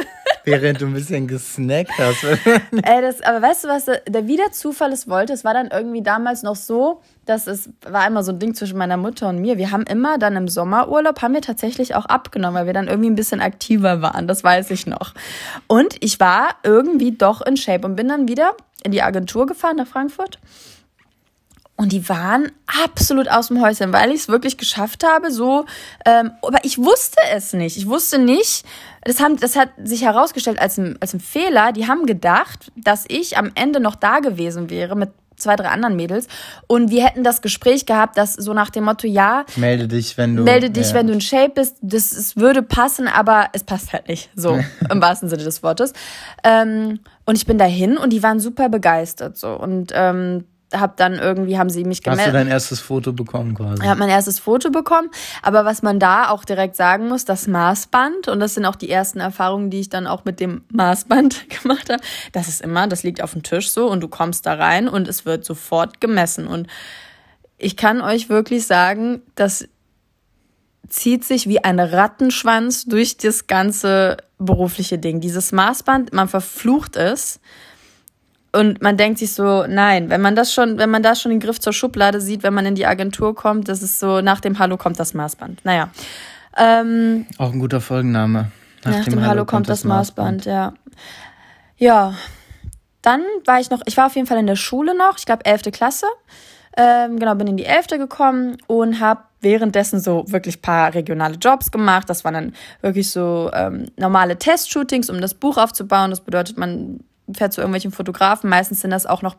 Während 0.45 0.81
du 0.81 0.87
ein 0.87 0.95
bisschen 0.95 1.27
gesnackt 1.27 1.93
hast. 1.99 2.25
Ey, 2.83 3.03
das, 3.03 3.21
aber 3.23 3.43
weißt 3.43 3.65
du 3.65 3.69
was, 3.69 3.85
der 3.87 4.27
wieder 4.27 4.53
Zufall 4.53 4.93
es 4.93 5.09
wollte, 5.09 5.33
es 5.33 5.45
war 5.45 5.55
dann 5.55 5.69
irgendwie 5.69 6.03
damals 6.03 6.43
noch 6.43 6.57
so, 6.57 7.03
dass 7.27 7.47
es 7.47 7.71
war 7.83 8.07
immer 8.07 8.23
so 8.23 8.33
ein 8.33 8.39
Ding 8.39 8.55
zwischen 8.55 8.79
meiner 8.79 8.97
Mutter 8.97 9.29
und 9.29 9.41
mir. 9.41 9.59
Wir 9.59 9.71
haben 9.71 9.85
immer 9.85 10.19
dann 10.19 10.37
im 10.37 10.49
Sommerurlaub, 10.49 11.23
haben 11.23 11.35
wir 11.35 11.43
tatsächlich 11.43 11.95
auch 11.95 12.07
abgenommen, 12.07 12.57
weil 12.57 12.67
wir 12.67 12.73
dann 12.73 12.89
irgendwie 12.89 13.11
ein 13.11 13.17
bisschen 13.17 13.41
aktiver 13.41 14.03
waren, 14.03 14.27
das 14.27 14.43
weiß 14.43 14.71
ich 14.71 14.87
noch. 14.87 15.15
Und 15.67 15.97
ich 16.01 16.21
war 16.21 16.57
irgendwie 16.63 17.13
doch 17.13 17.41
in 17.41 17.57
Shape 17.57 17.87
und 17.87 17.97
bin 17.97 18.09
dann 18.09 18.29
wieder 18.29 18.55
in 18.83 18.93
die 18.93 19.03
Agentur 19.03 19.47
gefahren 19.47 19.77
nach 19.77 19.87
Frankfurt. 19.87 20.39
Und 21.81 21.93
die 21.93 22.11
waren 22.11 22.53
absolut 22.85 23.31
aus 23.31 23.49
dem 23.49 23.63
Häuschen, 23.63 23.91
weil 23.91 24.11
ich 24.11 24.21
es 24.21 24.29
wirklich 24.29 24.59
geschafft 24.59 25.03
habe, 25.03 25.31
so. 25.31 25.65
Ähm, 26.05 26.33
aber 26.43 26.59
ich 26.63 26.77
wusste 26.77 27.17
es 27.33 27.55
nicht. 27.55 27.79
Ich 27.79 27.87
wusste 27.87 28.19
nicht, 28.19 28.67
das, 29.03 29.19
haben, 29.19 29.39
das 29.39 29.57
hat 29.57 29.71
sich 29.83 30.03
herausgestellt 30.03 30.61
als 30.61 30.77
ein, 30.77 30.99
als 31.01 31.15
ein 31.15 31.21
Fehler. 31.21 31.73
Die 31.73 31.89
haben 31.89 32.05
gedacht, 32.05 32.71
dass 32.77 33.07
ich 33.09 33.39
am 33.39 33.53
Ende 33.55 33.81
noch 33.81 33.95
da 33.95 34.19
gewesen 34.19 34.69
wäre 34.69 34.95
mit 34.95 35.09
zwei, 35.37 35.57
drei 35.57 35.69
anderen 35.69 35.97
Mädels 35.97 36.27
und 36.67 36.91
wir 36.91 37.03
hätten 37.03 37.25
das 37.25 37.41
Gespräch 37.41 37.87
gehabt, 37.87 38.19
dass 38.19 38.35
so 38.35 38.53
nach 38.53 38.69
dem 38.69 38.85
Motto, 38.85 39.07
ja, 39.07 39.47
melde 39.57 39.89
dich, 39.89 40.19
wenn 40.19 40.37
du 40.37 40.43
melde 40.43 40.69
dich, 40.69 40.91
ja. 40.91 40.97
wenn 40.97 41.07
du 41.07 41.15
in 41.15 41.23
Shape 41.23 41.53
bist, 41.55 41.79
das 41.81 42.13
es 42.13 42.37
würde 42.37 42.63
passen, 42.63 43.09
aber 43.09 43.49
es 43.55 43.65
passt 43.65 43.95
halt 43.95 44.07
nicht, 44.07 44.29
so 44.37 44.61
im 44.91 45.01
wahrsten 45.01 45.31
Sinne 45.31 45.45
des 45.45 45.63
Wortes. 45.63 45.95
Ähm, 46.45 47.01
und 47.25 47.37
ich 47.37 47.47
bin 47.47 47.57
dahin 47.57 47.97
und 47.97 48.13
die 48.13 48.23
waren 48.23 48.39
super 48.39 48.69
begeistert 48.69 49.39
so 49.39 49.55
und 49.55 49.93
ähm, 49.95 50.45
habe 50.73 50.93
dann 50.97 51.15
irgendwie, 51.15 51.59
haben 51.59 51.71
sie 51.71 51.85
mich 51.85 52.03
gemeldet. 52.03 52.27
Hast 52.27 52.33
du 52.33 52.39
dein 52.39 52.49
erstes 52.49 52.81
Foto 52.81 53.13
bekommen 53.13 53.55
quasi? 53.55 53.83
Ich 53.83 53.89
habe 53.89 53.99
mein 53.99 54.09
erstes 54.09 54.39
Foto 54.39 54.71
bekommen. 54.71 55.09
Aber 55.43 55.65
was 55.65 55.83
man 55.83 55.99
da 55.99 56.29
auch 56.31 56.45
direkt 56.45 56.77
sagen 56.77 57.09
muss, 57.09 57.25
das 57.25 57.47
Maßband, 57.47 58.29
und 58.29 58.41
das 58.41 58.55
sind 58.55 58.65
auch 58.65 58.77
die 58.77 58.91
ersten 58.91 59.21
Erfahrungen, 59.21 59.71
die 59.71 59.81
ich 59.81 59.89
dann 59.89 60.07
auch 60.07 60.25
mit 60.25 60.41
dem 60.41 60.65
Maßband 60.73 61.51
gemacht 61.63 61.91
habe, 61.91 62.03
das 62.33 62.49
ist 62.49 62.61
immer, 62.61 62.87
das 62.87 63.03
liegt 63.03 63.23
auf 63.23 63.33
dem 63.33 63.43
Tisch 63.43 63.71
so 63.71 63.89
und 63.91 64.01
du 64.01 64.09
kommst 64.09 64.47
da 64.47 64.55
rein 64.55 64.89
und 64.89 65.09
es 65.09 65.25
wird 65.25 65.45
sofort 65.45 66.01
gemessen. 66.01 66.47
Und 66.47 66.69
ich 67.59 67.77
kann 67.77 68.01
euch 68.01 68.29
wirklich 68.29 68.67
sagen, 68.67 69.23
das 69.35 69.69
zieht 70.89 71.25
sich 71.25 71.49
wie 71.49 71.63
ein 71.63 71.79
Rattenschwanz 71.79 72.85
durch 72.85 73.17
das 73.17 73.47
ganze 73.47 74.17
berufliche 74.39 74.99
Ding. 74.99 75.21
Dieses 75.21 75.53
Maßband, 75.53 76.13
man 76.13 76.29
verflucht 76.29 76.97
es 76.97 77.41
Und 78.53 78.83
man 78.83 78.97
denkt 78.97 79.19
sich 79.19 79.33
so, 79.33 79.65
nein, 79.67 80.11
wenn 80.11 80.21
man 80.21 80.35
das 80.35 80.53
schon, 80.53 80.79
wenn 80.79 80.91
man 80.91 81.03
da 81.03 81.15
schon 81.15 81.31
den 81.31 81.41
Griff 81.41 81.61
zur 81.61 81.73
Schublade 81.73 82.21
sieht, 82.21 82.43
wenn 82.43 82.53
man 82.53 82.67
in 82.67 82.75
die 82.75 82.87
Agentur 82.87 83.35
kommt, 83.35 83.69
das 83.69 83.83
ist 83.83 84.01
so, 84.01 84.21
nach 84.21 84.41
dem 84.41 84.59
Hallo 84.59 84.77
kommt 84.77 84.99
das 84.99 85.15
Maßband. 85.15 85.65
Naja. 85.65 85.91
Ähm, 86.57 87.27
Auch 87.39 87.53
ein 87.53 87.61
guter 87.61 87.81
Folgenname. 87.81 88.51
Nach, 88.85 88.93
nach 88.93 89.05
dem, 89.05 89.13
dem, 89.13 89.21
Hallo, 89.21 89.31
Hallo 89.31 89.45
kommt, 89.45 89.69
das 89.69 89.85
Maßband, 89.85 90.47
Maßband, 90.47 90.47
ja. 90.47 90.75
Ja. 91.77 92.15
Dann 93.03 93.23
war 93.45 93.61
ich 93.61 93.71
noch, 93.71 93.83
ich 93.87 93.97
war 93.97 94.07
auf 94.07 94.17
jeden 94.17 94.27
Fall 94.27 94.39
in 94.39 94.47
der 94.47 94.57
Schule 94.57 94.97
noch, 94.97 95.17
ich 95.17 95.27
glaube 95.27 95.45
11. 95.45 95.71
Klasse. 95.71 96.07
Ähm, 96.77 97.19
genau, 97.19 97.35
bin 97.35 97.47
in 97.47 97.57
die 97.57 97.65
11. 97.65 97.87
gekommen 97.99 98.57
und 98.67 99.01
habe 99.01 99.23
währenddessen 99.41 100.01
so 100.01 100.25
wirklich 100.29 100.61
paar 100.61 100.95
regionale 100.95 101.37
Jobs 101.37 101.71
gemacht. 101.71 102.11
Das 102.11 102.25
waren 102.25 102.35
dann 102.35 102.55
wirklich 102.81 103.11
so 103.11 103.51
ähm, 103.55 103.87
normale 103.97 104.39
Testshootings, 104.39 105.09
um 105.09 105.21
das 105.21 105.35
Buch 105.35 105.57
aufzubauen. 105.57 106.11
Das 106.11 106.21
bedeutet, 106.21 106.59
man 106.59 107.01
fährt 107.35 107.53
zu 107.53 107.61
irgendwelchen 107.61 107.93
Fotografen. 107.93 108.51
Meistens 108.51 108.81
sind 108.81 108.91
das 108.91 109.07
auch 109.07 109.23
noch 109.23 109.37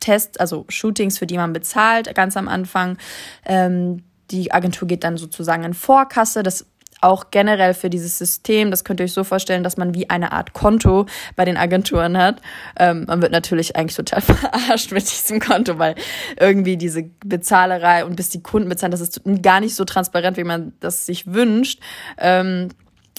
Tests, 0.00 0.38
also 0.38 0.64
Shootings, 0.68 1.18
für 1.18 1.26
die 1.26 1.36
man 1.36 1.52
bezahlt, 1.52 2.14
ganz 2.14 2.36
am 2.36 2.48
Anfang. 2.48 2.98
Ähm, 3.44 4.02
die 4.30 4.52
Agentur 4.52 4.88
geht 4.88 5.04
dann 5.04 5.16
sozusagen 5.16 5.64
in 5.64 5.74
Vorkasse. 5.74 6.42
Das 6.42 6.66
auch 7.04 7.30
generell 7.30 7.74
für 7.74 7.90
dieses 7.90 8.18
System, 8.18 8.70
das 8.70 8.82
könnt 8.82 8.98
ihr 8.98 9.04
euch 9.04 9.12
so 9.12 9.24
vorstellen, 9.24 9.62
dass 9.62 9.76
man 9.76 9.94
wie 9.94 10.08
eine 10.08 10.32
Art 10.32 10.54
Konto 10.54 11.06
bei 11.36 11.44
den 11.44 11.56
Agenturen 11.56 12.16
hat. 12.16 12.40
Ähm, 12.78 13.04
man 13.06 13.20
wird 13.20 13.30
natürlich 13.30 13.76
eigentlich 13.76 13.96
total 13.96 14.20
verarscht 14.22 14.90
mit 14.90 15.02
diesem 15.02 15.38
Konto, 15.38 15.78
weil 15.78 15.94
irgendwie 16.40 16.76
diese 16.76 17.04
Bezahlerei 17.24 18.04
und 18.04 18.16
bis 18.16 18.30
die 18.30 18.42
Kunden 18.42 18.68
bezahlen, 18.68 18.90
das 18.90 19.02
ist 19.02 19.20
gar 19.42 19.60
nicht 19.60 19.74
so 19.74 19.84
transparent, 19.84 20.38
wie 20.38 20.44
man 20.44 20.72
das 20.80 21.04
sich 21.04 21.32
wünscht. 21.32 21.80
Ähm, 22.18 22.70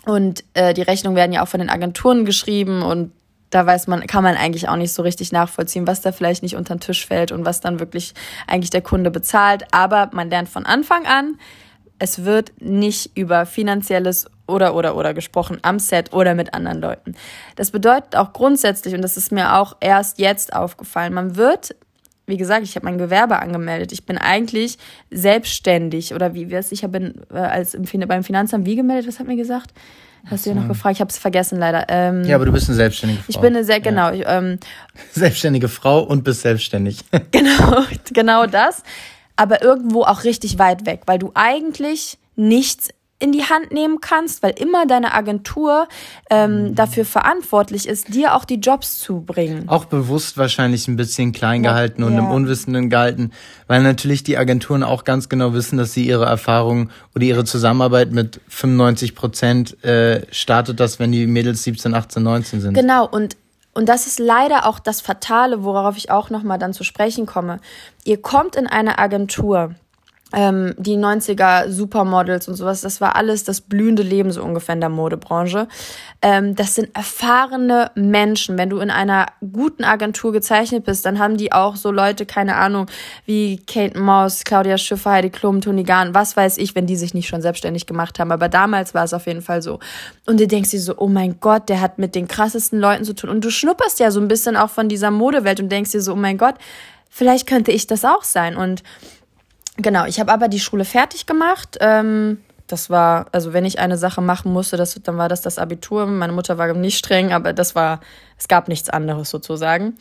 und 0.05 0.43
äh, 0.53 0.73
die 0.73 0.81
Rechnungen 0.81 1.15
werden 1.15 1.31
ja 1.31 1.43
auch 1.43 1.47
von 1.47 1.59
den 1.59 1.69
Agenturen 1.69 2.25
geschrieben 2.25 2.81
und 2.81 3.11
da 3.49 3.65
weiß 3.65 3.87
man, 3.87 4.05
kann 4.07 4.23
man 4.23 4.35
eigentlich 4.35 4.67
auch 4.67 4.75
nicht 4.75 4.93
so 4.93 5.01
richtig 5.01 5.31
nachvollziehen, 5.31 5.87
was 5.87 6.01
da 6.01 6.11
vielleicht 6.11 6.43
nicht 6.43 6.55
unter 6.55 6.75
den 6.75 6.81
Tisch 6.81 7.05
fällt 7.05 7.31
und 7.31 7.45
was 7.45 7.61
dann 7.61 7.79
wirklich 7.79 8.13
eigentlich 8.47 8.69
der 8.69 8.81
Kunde 8.81 9.11
bezahlt. 9.11 9.65
Aber 9.71 10.09
man 10.13 10.29
lernt 10.29 10.49
von 10.49 10.65
Anfang 10.65 11.05
an, 11.05 11.37
es 11.99 12.25
wird 12.25 12.51
nicht 12.59 13.17
über 13.17 13.45
finanzielles 13.45 14.25
oder 14.47 14.75
oder 14.75 14.95
oder 14.95 15.13
gesprochen 15.13 15.59
am 15.61 15.79
Set 15.79 16.13
oder 16.13 16.35
mit 16.35 16.53
anderen 16.53 16.81
Leuten. 16.81 17.15
Das 17.55 17.71
bedeutet 17.71 18.15
auch 18.15 18.33
grundsätzlich, 18.33 18.93
und 18.93 19.01
das 19.01 19.17
ist 19.17 19.31
mir 19.31 19.55
auch 19.57 19.77
erst 19.79 20.19
jetzt 20.19 20.53
aufgefallen, 20.53 21.13
man 21.13 21.35
wird, 21.35 21.75
wie 22.27 22.37
gesagt, 22.37 22.63
ich 22.63 22.75
habe 22.75 22.85
mein 22.85 22.97
Gewerbe 22.97 23.39
angemeldet. 23.39 23.91
Ich 23.91 24.05
bin 24.05 24.17
eigentlich 24.17 24.77
selbstständig 25.11 26.13
oder 26.13 26.33
wie 26.33 26.49
wir 26.49 26.59
es, 26.59 26.71
ich 26.71 26.81
bin 26.81 27.21
äh, 27.33 27.37
als 27.37 27.73
im, 27.73 27.85
beim 28.07 28.23
Finanzamt 28.23 28.65
wie 28.65 28.75
gemeldet, 28.75 29.07
was 29.07 29.19
hat 29.19 29.27
mir 29.27 29.37
gesagt? 29.37 29.73
Hast 30.27 30.45
du 30.45 30.49
ja 30.49 30.55
noch 30.55 30.67
gefragt? 30.67 30.95
Ich 30.95 31.01
habe 31.01 31.09
es 31.09 31.17
vergessen 31.17 31.59
leider. 31.59 31.85
Ähm, 31.89 32.23
ja, 32.23 32.35
aber 32.35 32.45
du 32.45 32.51
bist 32.51 32.67
eine 32.67 32.75
selbstständige 32.75 33.21
Frau. 33.21 33.29
Ich 33.29 33.39
bin 33.39 33.55
eine 33.55 33.63
sehr 33.63 33.79
genau. 33.79 34.09
Ja. 34.09 34.13
Ich, 34.13 34.23
ähm, 34.25 34.59
selbstständige 35.11 35.67
Frau 35.67 36.01
und 36.01 36.23
bist 36.23 36.41
selbstständig. 36.41 37.03
genau, 37.31 37.83
genau 38.13 38.45
das. 38.45 38.83
Aber 39.35 39.61
irgendwo 39.61 40.03
auch 40.03 40.23
richtig 40.23 40.57
weit 40.57 40.85
weg, 40.85 41.01
weil 41.05 41.19
du 41.19 41.31
eigentlich 41.33 42.17
nichts 42.35 42.89
in 43.25 43.31
die 43.31 43.43
Hand 43.43 43.71
nehmen 43.71 44.01
kannst, 44.01 44.43
weil 44.43 44.51
immer 44.51 44.85
deine 44.85 45.15
Agentur 45.15 45.87
ähm, 46.29 46.69
mhm. 46.69 46.75
dafür 46.75 47.05
verantwortlich 47.05 47.87
ist, 47.87 48.13
dir 48.13 48.35
auch 48.35 48.45
die 48.45 48.59
Jobs 48.59 48.99
zu 48.99 49.21
bringen. 49.21 49.67
Auch 49.67 49.85
bewusst 49.85 50.37
wahrscheinlich 50.37 50.87
ein 50.87 50.95
bisschen 50.95 51.31
klein 51.31 51.63
gehalten 51.63 52.01
ja. 52.03 52.07
und 52.07 52.17
im 52.17 52.29
Unwissenden 52.29 52.91
gehalten, 52.91 53.31
weil 53.67 53.81
natürlich 53.81 54.23
die 54.23 54.37
Agenturen 54.37 54.83
auch 54.83 55.05
ganz 55.05 55.27
genau 55.27 55.53
wissen, 55.53 55.77
dass 55.77 55.91
sie 55.93 56.05
ihre 56.05 56.25
Erfahrung 56.25 56.91
oder 57.15 57.25
ihre 57.25 57.45
Zusammenarbeit 57.45 58.11
mit 58.11 58.39
95 58.47 59.15
Prozent 59.15 59.83
äh, 59.83 60.21
startet, 60.31 60.79
das, 60.79 60.99
wenn 60.99 61.11
die 61.11 61.25
Mädels 61.25 61.63
17, 61.63 61.95
18, 61.95 62.21
19 62.21 62.61
sind. 62.61 62.73
Genau, 62.75 63.07
und 63.07 63.35
und 63.77 63.89
das 63.89 64.07
ist 64.07 64.19
leider 64.19 64.67
auch 64.67 64.79
das 64.79 65.01
Fatale, 65.01 65.65
worauf 65.65 65.97
ich 65.97 66.09
auch 66.09 66.29
nochmal 66.29 66.57
dann 66.57 66.71
zu 66.71 66.85
sprechen 66.85 67.25
komme. 67.25 67.59
Ihr 68.05 68.21
kommt 68.21 68.55
in 68.55 68.67
eine 68.67 68.99
Agentur 68.99 69.75
ähm, 70.35 70.75
die 70.77 70.97
90er 70.97 71.69
Supermodels 71.69 72.49
und 72.49 72.55
sowas, 72.55 72.81
das 72.81 72.99
war 72.99 73.15
alles 73.15 73.45
das 73.45 73.61
blühende 73.61 74.03
Leben 74.03 74.31
so 74.31 74.43
ungefähr 74.43 74.75
in 74.75 74.81
der 74.81 74.89
Modebranche. 74.89 75.69
Ähm, 76.21 76.55
das 76.55 76.75
sind 76.75 76.93
erfahrene 76.93 77.91
Menschen. 77.95 78.57
Wenn 78.57 78.69
du 78.69 78.79
in 78.79 78.91
einer 78.91 79.27
guten 79.53 79.85
Agentur 79.85 80.33
gezeichnet 80.33 80.83
bist, 80.83 81.05
dann 81.05 81.19
haben 81.19 81.37
die 81.37 81.53
auch 81.53 81.77
so 81.77 81.89
Leute, 81.89 82.25
keine 82.25 82.57
Ahnung, 82.57 82.87
wie 83.25 83.63
Kate 83.65 83.97
Moss, 83.97 84.43
Claudia 84.43 84.77
Schiffer, 84.77 85.11
Heidi 85.11 85.29
Klum, 85.29 85.61
Toni 85.61 85.83
Gahn, 85.83 86.13
was 86.13 86.35
weiß 86.35 86.57
ich, 86.57 86.75
wenn 86.75 86.85
die 86.85 86.97
sich 86.97 87.13
nicht 87.13 87.29
schon 87.29 87.41
selbstständig 87.41 87.85
gemacht 87.85 88.19
haben. 88.19 88.33
Aber 88.33 88.49
damals 88.49 88.93
war 88.93 89.05
es 89.05 89.13
auf 89.13 89.27
jeden 89.27 89.41
Fall 89.41 89.61
so. 89.61 89.79
Und 90.25 90.37
du 90.41 90.47
denkst 90.47 90.71
dir 90.71 90.81
so, 90.81 90.95
oh 90.97 91.07
mein 91.07 91.39
Gott, 91.39 91.69
der 91.69 91.79
hat 91.79 91.97
mit 91.97 92.13
den 92.13 92.27
krassesten 92.27 92.77
Leuten 92.77 93.05
zu 93.05 93.15
tun. 93.15 93.29
Und 93.29 93.45
du 93.45 93.49
schnupperst 93.49 94.01
ja 94.01 94.11
so 94.11 94.19
ein 94.19 94.27
bisschen 94.27 94.57
auch 94.57 94.69
von 94.69 94.89
dieser 94.89 95.11
Modewelt 95.11 95.61
und 95.61 95.71
denkst 95.71 95.91
dir 95.91 96.01
so, 96.01 96.11
oh 96.11 96.17
mein 96.17 96.37
Gott, 96.37 96.55
vielleicht 97.09 97.47
könnte 97.47 97.71
ich 97.71 97.87
das 97.87 98.03
auch 98.03 98.25
sein. 98.25 98.57
Und 98.57 98.83
Genau, 99.77 100.05
ich 100.05 100.19
habe 100.19 100.31
aber 100.31 100.47
die 100.47 100.59
Schule 100.59 100.85
fertig 100.85 101.25
gemacht. 101.25 101.77
Ähm, 101.81 102.39
das 102.67 102.89
war, 102.89 103.27
also 103.31 103.53
wenn 103.53 103.65
ich 103.65 103.79
eine 103.79 103.97
Sache 103.97 104.21
machen 104.21 104.51
musste, 104.51 104.77
das, 104.77 104.99
dann 105.03 105.17
war 105.17 105.29
das 105.29 105.41
das 105.41 105.59
Abitur. 105.59 106.05
Meine 106.07 106.33
Mutter 106.33 106.57
war 106.57 106.73
nicht 106.73 106.97
streng, 106.97 107.33
aber 107.33 107.53
das 107.53 107.75
war, 107.75 107.99
es 108.37 108.47
gab 108.47 108.67
nichts 108.67 108.89
anderes 108.89 109.29
sozusagen. 109.29 109.95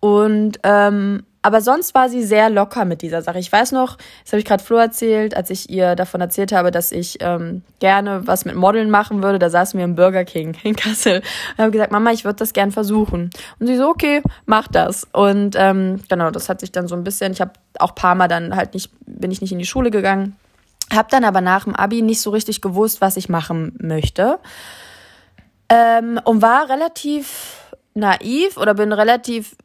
Und 0.00 0.60
ähm, 0.62 1.24
aber 1.44 1.60
sonst 1.60 1.94
war 1.94 2.08
sie 2.08 2.22
sehr 2.22 2.48
locker 2.48 2.86
mit 2.86 3.02
dieser 3.02 3.20
Sache. 3.20 3.38
Ich 3.38 3.52
weiß 3.52 3.72
noch, 3.72 3.98
das 4.22 4.32
habe 4.32 4.38
ich 4.38 4.46
gerade 4.46 4.64
Flo 4.64 4.78
erzählt, 4.78 5.36
als 5.36 5.50
ich 5.50 5.68
ihr 5.68 5.94
davon 5.94 6.22
erzählt 6.22 6.52
habe, 6.52 6.70
dass 6.70 6.90
ich 6.90 7.18
ähm, 7.20 7.60
gerne 7.80 8.26
was 8.26 8.46
mit 8.46 8.54
Modeln 8.54 8.88
machen 8.88 9.22
würde. 9.22 9.38
Da 9.38 9.50
saßen 9.50 9.76
wir 9.76 9.84
im 9.84 9.94
Burger 9.94 10.24
King 10.24 10.56
in 10.62 10.74
Kassel 10.74 11.18
und 11.18 11.58
habe 11.58 11.70
gesagt, 11.70 11.92
Mama, 11.92 12.12
ich 12.12 12.24
würde 12.24 12.36
das 12.36 12.54
gern 12.54 12.70
versuchen. 12.70 13.28
Und 13.60 13.66
sie 13.66 13.76
so, 13.76 13.90
okay, 13.90 14.22
mach 14.46 14.68
das. 14.68 15.06
Und 15.12 15.54
ähm, 15.58 16.00
genau, 16.08 16.30
das 16.30 16.48
hat 16.48 16.60
sich 16.60 16.72
dann 16.72 16.88
so 16.88 16.94
ein 16.94 17.04
bisschen. 17.04 17.32
Ich 17.32 17.42
habe 17.42 17.52
auch 17.78 17.94
paar 17.94 18.14
Mal 18.14 18.28
dann 18.28 18.56
halt 18.56 18.72
nicht, 18.72 18.90
bin 19.04 19.30
ich 19.30 19.42
nicht 19.42 19.52
in 19.52 19.58
die 19.58 19.66
Schule 19.66 19.90
gegangen, 19.90 20.36
habe 20.90 21.08
dann 21.10 21.24
aber 21.24 21.42
nach 21.42 21.64
dem 21.64 21.74
Abi 21.74 22.00
nicht 22.00 22.22
so 22.22 22.30
richtig 22.30 22.62
gewusst, 22.62 23.02
was 23.02 23.18
ich 23.18 23.28
machen 23.28 23.76
möchte 23.82 24.38
ähm, 25.68 26.18
und 26.24 26.40
war 26.40 26.70
relativ 26.70 27.74
naiv 27.94 28.56
oder 28.56 28.72
bin 28.72 28.92
relativ 28.92 29.56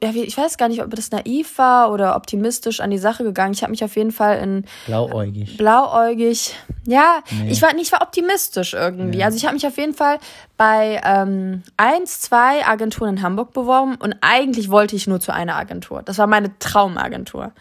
ich 0.00 0.36
weiß 0.36 0.56
gar 0.56 0.68
nicht, 0.68 0.82
ob 0.82 0.94
das 0.94 1.10
naiv 1.10 1.58
war 1.58 1.92
oder 1.92 2.16
optimistisch 2.16 2.80
an 2.80 2.90
die 2.90 2.98
Sache 2.98 3.24
gegangen. 3.24 3.52
Ich 3.52 3.62
habe 3.62 3.70
mich 3.70 3.84
auf 3.84 3.96
jeden 3.96 4.12
Fall 4.12 4.38
in 4.38 4.64
blauäugig. 4.86 5.56
Blauäugig. 5.56 6.54
Ja, 6.84 7.22
nee. 7.30 7.50
ich 7.50 7.62
war 7.62 7.72
nicht, 7.72 7.86
ich 7.86 7.92
war 7.92 8.02
optimistisch 8.02 8.74
irgendwie. 8.74 9.18
Nee. 9.18 9.24
Also 9.24 9.36
ich 9.36 9.44
habe 9.44 9.54
mich 9.54 9.66
auf 9.66 9.76
jeden 9.76 9.94
Fall 9.94 10.18
bei 10.56 11.00
ähm, 11.04 11.62
eins, 11.76 12.20
zwei 12.20 12.66
Agenturen 12.66 13.16
in 13.16 13.22
Hamburg 13.22 13.52
beworben 13.52 13.96
und 13.96 14.16
eigentlich 14.20 14.70
wollte 14.70 14.96
ich 14.96 15.06
nur 15.06 15.20
zu 15.20 15.32
einer 15.32 15.56
Agentur. 15.56 16.02
Das 16.02 16.18
war 16.18 16.26
meine 16.26 16.58
Traumagentur. 16.58 17.52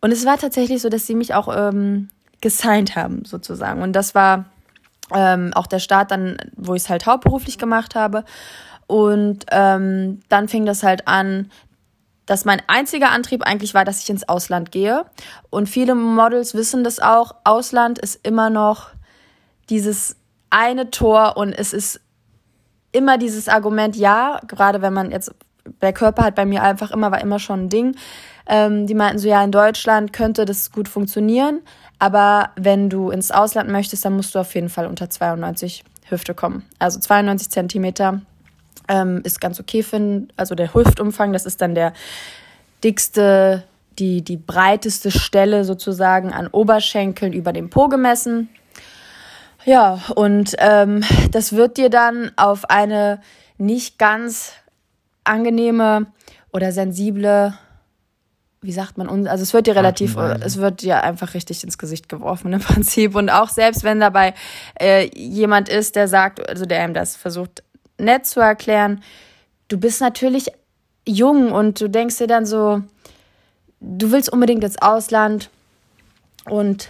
Und 0.00 0.12
es 0.12 0.24
war 0.24 0.38
tatsächlich 0.38 0.82
so, 0.82 0.88
dass 0.88 1.06
sie 1.06 1.14
mich 1.14 1.34
auch 1.34 1.48
ähm, 1.54 2.08
gesigned 2.40 2.96
haben, 2.96 3.24
sozusagen. 3.24 3.82
Und 3.82 3.94
das 3.94 4.14
war 4.14 4.44
ähm, 5.14 5.52
auch 5.54 5.66
der 5.66 5.78
Start 5.78 6.10
dann, 6.10 6.36
wo 6.56 6.74
ich 6.74 6.82
es 6.82 6.88
halt 6.88 7.06
hauptberuflich 7.06 7.58
gemacht 7.58 7.94
habe. 7.94 8.24
Und 8.88 9.44
ähm, 9.52 10.20
dann 10.28 10.48
fing 10.48 10.66
das 10.66 10.82
halt 10.82 11.06
an, 11.06 11.50
dass 12.26 12.44
mein 12.44 12.60
einziger 12.66 13.10
Antrieb 13.10 13.42
eigentlich 13.42 13.74
war, 13.74 13.84
dass 13.84 14.02
ich 14.02 14.10
ins 14.10 14.28
Ausland 14.28 14.72
gehe. 14.72 15.04
Und 15.50 15.68
viele 15.68 15.94
Models 15.94 16.54
wissen 16.54 16.84
das 16.84 16.98
auch. 16.98 17.34
Ausland 17.44 17.98
ist 17.98 18.26
immer 18.26 18.50
noch 18.50 18.88
dieses 19.70 20.16
eine 20.50 20.90
Tor 20.90 21.36
und 21.36 21.52
es 21.52 21.72
ist 21.72 22.00
immer 22.92 23.18
dieses 23.18 23.48
Argument, 23.48 23.96
ja, 23.96 24.40
gerade 24.46 24.82
wenn 24.82 24.92
man 24.92 25.10
jetzt, 25.10 25.34
der 25.82 25.92
Körper 25.92 26.24
hat 26.24 26.34
bei 26.34 26.46
mir 26.46 26.62
einfach 26.62 26.90
immer, 26.90 27.10
war 27.10 27.20
immer 27.20 27.38
schon 27.38 27.64
ein 27.64 27.68
Ding. 27.68 27.96
Ähm, 28.46 28.86
die 28.86 28.94
meinten 28.94 29.18
so, 29.18 29.28
ja, 29.28 29.44
in 29.44 29.52
Deutschland 29.52 30.12
könnte 30.12 30.46
das 30.46 30.72
gut 30.72 30.88
funktionieren, 30.88 31.60
aber 31.98 32.50
wenn 32.56 32.88
du 32.88 33.10
ins 33.10 33.30
Ausland 33.30 33.70
möchtest, 33.70 34.04
dann 34.04 34.16
musst 34.16 34.34
du 34.34 34.38
auf 34.38 34.54
jeden 34.54 34.70
Fall 34.70 34.86
unter 34.86 35.10
92 35.10 35.84
Hüfte 36.08 36.34
kommen. 36.34 36.64
Also 36.78 36.98
92 36.98 37.50
Zentimeter 37.50 38.22
ähm, 38.88 39.20
ist 39.24 39.40
ganz 39.40 39.60
okay 39.60 39.82
für, 39.82 40.22
also 40.36 40.54
der 40.54 40.74
Hüftumfang, 40.74 41.32
das 41.32 41.46
ist 41.46 41.60
dann 41.60 41.74
der 41.74 41.92
dickste, 42.82 43.64
die, 43.98 44.22
die 44.22 44.36
breiteste 44.36 45.10
Stelle 45.10 45.64
sozusagen 45.64 46.32
an 46.32 46.46
Oberschenkeln 46.48 47.32
über 47.32 47.52
dem 47.52 47.70
Po 47.70 47.88
gemessen. 47.88 48.48
Ja, 49.64 50.00
und 50.14 50.54
ähm, 50.58 51.04
das 51.32 51.52
wird 51.52 51.76
dir 51.76 51.90
dann 51.90 52.30
auf 52.36 52.70
eine 52.70 53.20
nicht 53.58 53.98
ganz 53.98 54.52
angenehme 55.24 56.06
oder 56.52 56.72
sensible, 56.72 57.54
wie 58.60 58.72
sagt 58.72 58.98
man, 58.98 59.28
also 59.28 59.42
es 59.42 59.54
wird 59.54 59.66
dir 59.66 59.76
relativ, 59.76 60.16
es 60.16 60.56
wird 60.56 60.82
dir 60.82 61.04
einfach 61.04 61.34
richtig 61.34 61.62
ins 61.62 61.78
Gesicht 61.78 62.08
geworfen 62.08 62.52
im 62.52 62.60
Prinzip. 62.70 63.14
Und 63.14 63.30
auch 63.30 63.48
selbst 63.48 63.84
wenn 63.84 64.00
dabei 64.00 64.34
äh, 64.80 65.08
jemand 65.14 65.68
ist, 65.68 65.96
der 65.96 66.08
sagt, 66.08 66.48
also 66.48 66.64
der 66.64 66.84
ihm 66.84 66.94
das 66.94 67.16
versucht 67.16 67.62
nett 67.98 68.26
zu 68.26 68.40
erklären. 68.40 69.02
Du 69.68 69.78
bist 69.78 70.00
natürlich 70.00 70.50
jung 71.06 71.52
und 71.52 71.80
du 71.80 71.88
denkst 71.88 72.18
dir 72.18 72.26
dann 72.26 72.46
so, 72.46 72.82
du 73.80 74.10
willst 74.12 74.32
unbedingt 74.32 74.64
ins 74.64 74.80
Ausland 74.80 75.50
und 76.44 76.88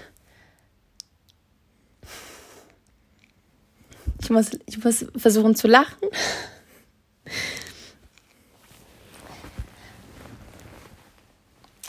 ich 4.21 4.31
muss, 4.31 4.51
ich 4.67 4.83
muss 4.85 5.07
versuchen 5.17 5.55
zu 5.55 5.69
lachen. 5.69 5.97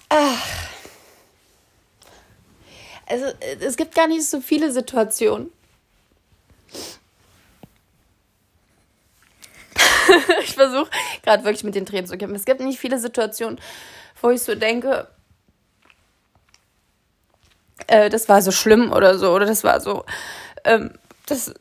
Ach. 0.10 0.70
Also, 3.06 3.26
es 3.60 3.76
gibt 3.76 3.96
gar 3.96 4.08
nicht 4.08 4.26
so 4.26 4.40
viele 4.40 4.72
Situationen. 4.72 5.52
ich 10.44 10.54
versuche 10.54 10.90
gerade 11.24 11.44
wirklich 11.44 11.64
mit 11.64 11.76
den 11.76 11.86
Tränen 11.86 12.08
zu 12.08 12.18
kämpfen. 12.18 12.36
Es 12.36 12.46
gibt 12.46 12.62
nicht 12.62 12.80
viele 12.80 13.00
Situationen, 13.00 13.60
wo 14.22 14.30
ich 14.30 14.42
so 14.42 14.56
denke, 14.56 15.08
äh, 17.88 18.10
das 18.10 18.30
war 18.30 18.42
so 18.42 18.52
schlimm 18.52 18.92
oder 18.92 19.18
so, 19.18 19.32
oder 19.32 19.46
das 19.46 19.64
war 19.64 19.80
so, 19.82 20.06
ähm, 20.64 20.92
das 21.26 21.54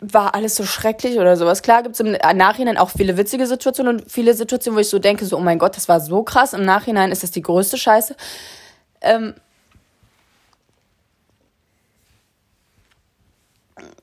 war 0.00 0.34
alles 0.34 0.54
so 0.54 0.64
schrecklich 0.64 1.18
oder 1.18 1.36
sowas. 1.36 1.62
Klar 1.62 1.82
gibt 1.82 1.94
es 1.94 2.00
im 2.00 2.12
Nachhinein 2.36 2.76
auch 2.76 2.90
viele 2.90 3.16
witzige 3.16 3.46
Situationen 3.46 3.96
und 3.96 4.10
viele 4.10 4.34
Situationen, 4.34 4.76
wo 4.76 4.80
ich 4.80 4.90
so 4.90 4.98
denke, 4.98 5.24
so, 5.24 5.36
oh 5.36 5.40
mein 5.40 5.58
Gott, 5.58 5.76
das 5.76 5.88
war 5.88 6.00
so 6.00 6.22
krass. 6.22 6.52
Im 6.52 6.62
Nachhinein 6.64 7.12
ist 7.12 7.22
das 7.22 7.30
die 7.30 7.42
größte 7.42 7.78
Scheiße. 7.78 8.14
Ähm, 9.00 9.34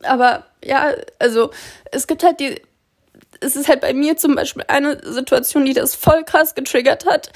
aber 0.03 0.45
ja, 0.63 0.93
also 1.19 1.51
es 1.91 2.07
gibt 2.07 2.23
halt 2.23 2.39
die, 2.39 2.61
es 3.43 3.55
ist 3.55 3.67
halt 3.67 3.81
bei 3.81 3.93
mir 3.93 4.17
zum 4.17 4.35
Beispiel 4.35 4.63
eine 4.67 4.99
Situation, 5.03 5.65
die 5.65 5.73
das 5.73 5.95
voll 5.95 6.23
krass 6.23 6.55
getriggert 6.55 7.05
hat. 7.05 7.31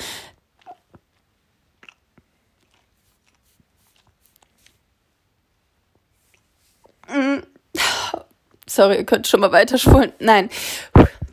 Mm. 7.09 7.39
Sorry, 8.69 8.97
ihr 8.97 9.05
könnt 9.05 9.27
schon 9.27 9.39
mal 9.39 9.51
weiterspulen. 9.51 10.11
Nein, 10.19 10.49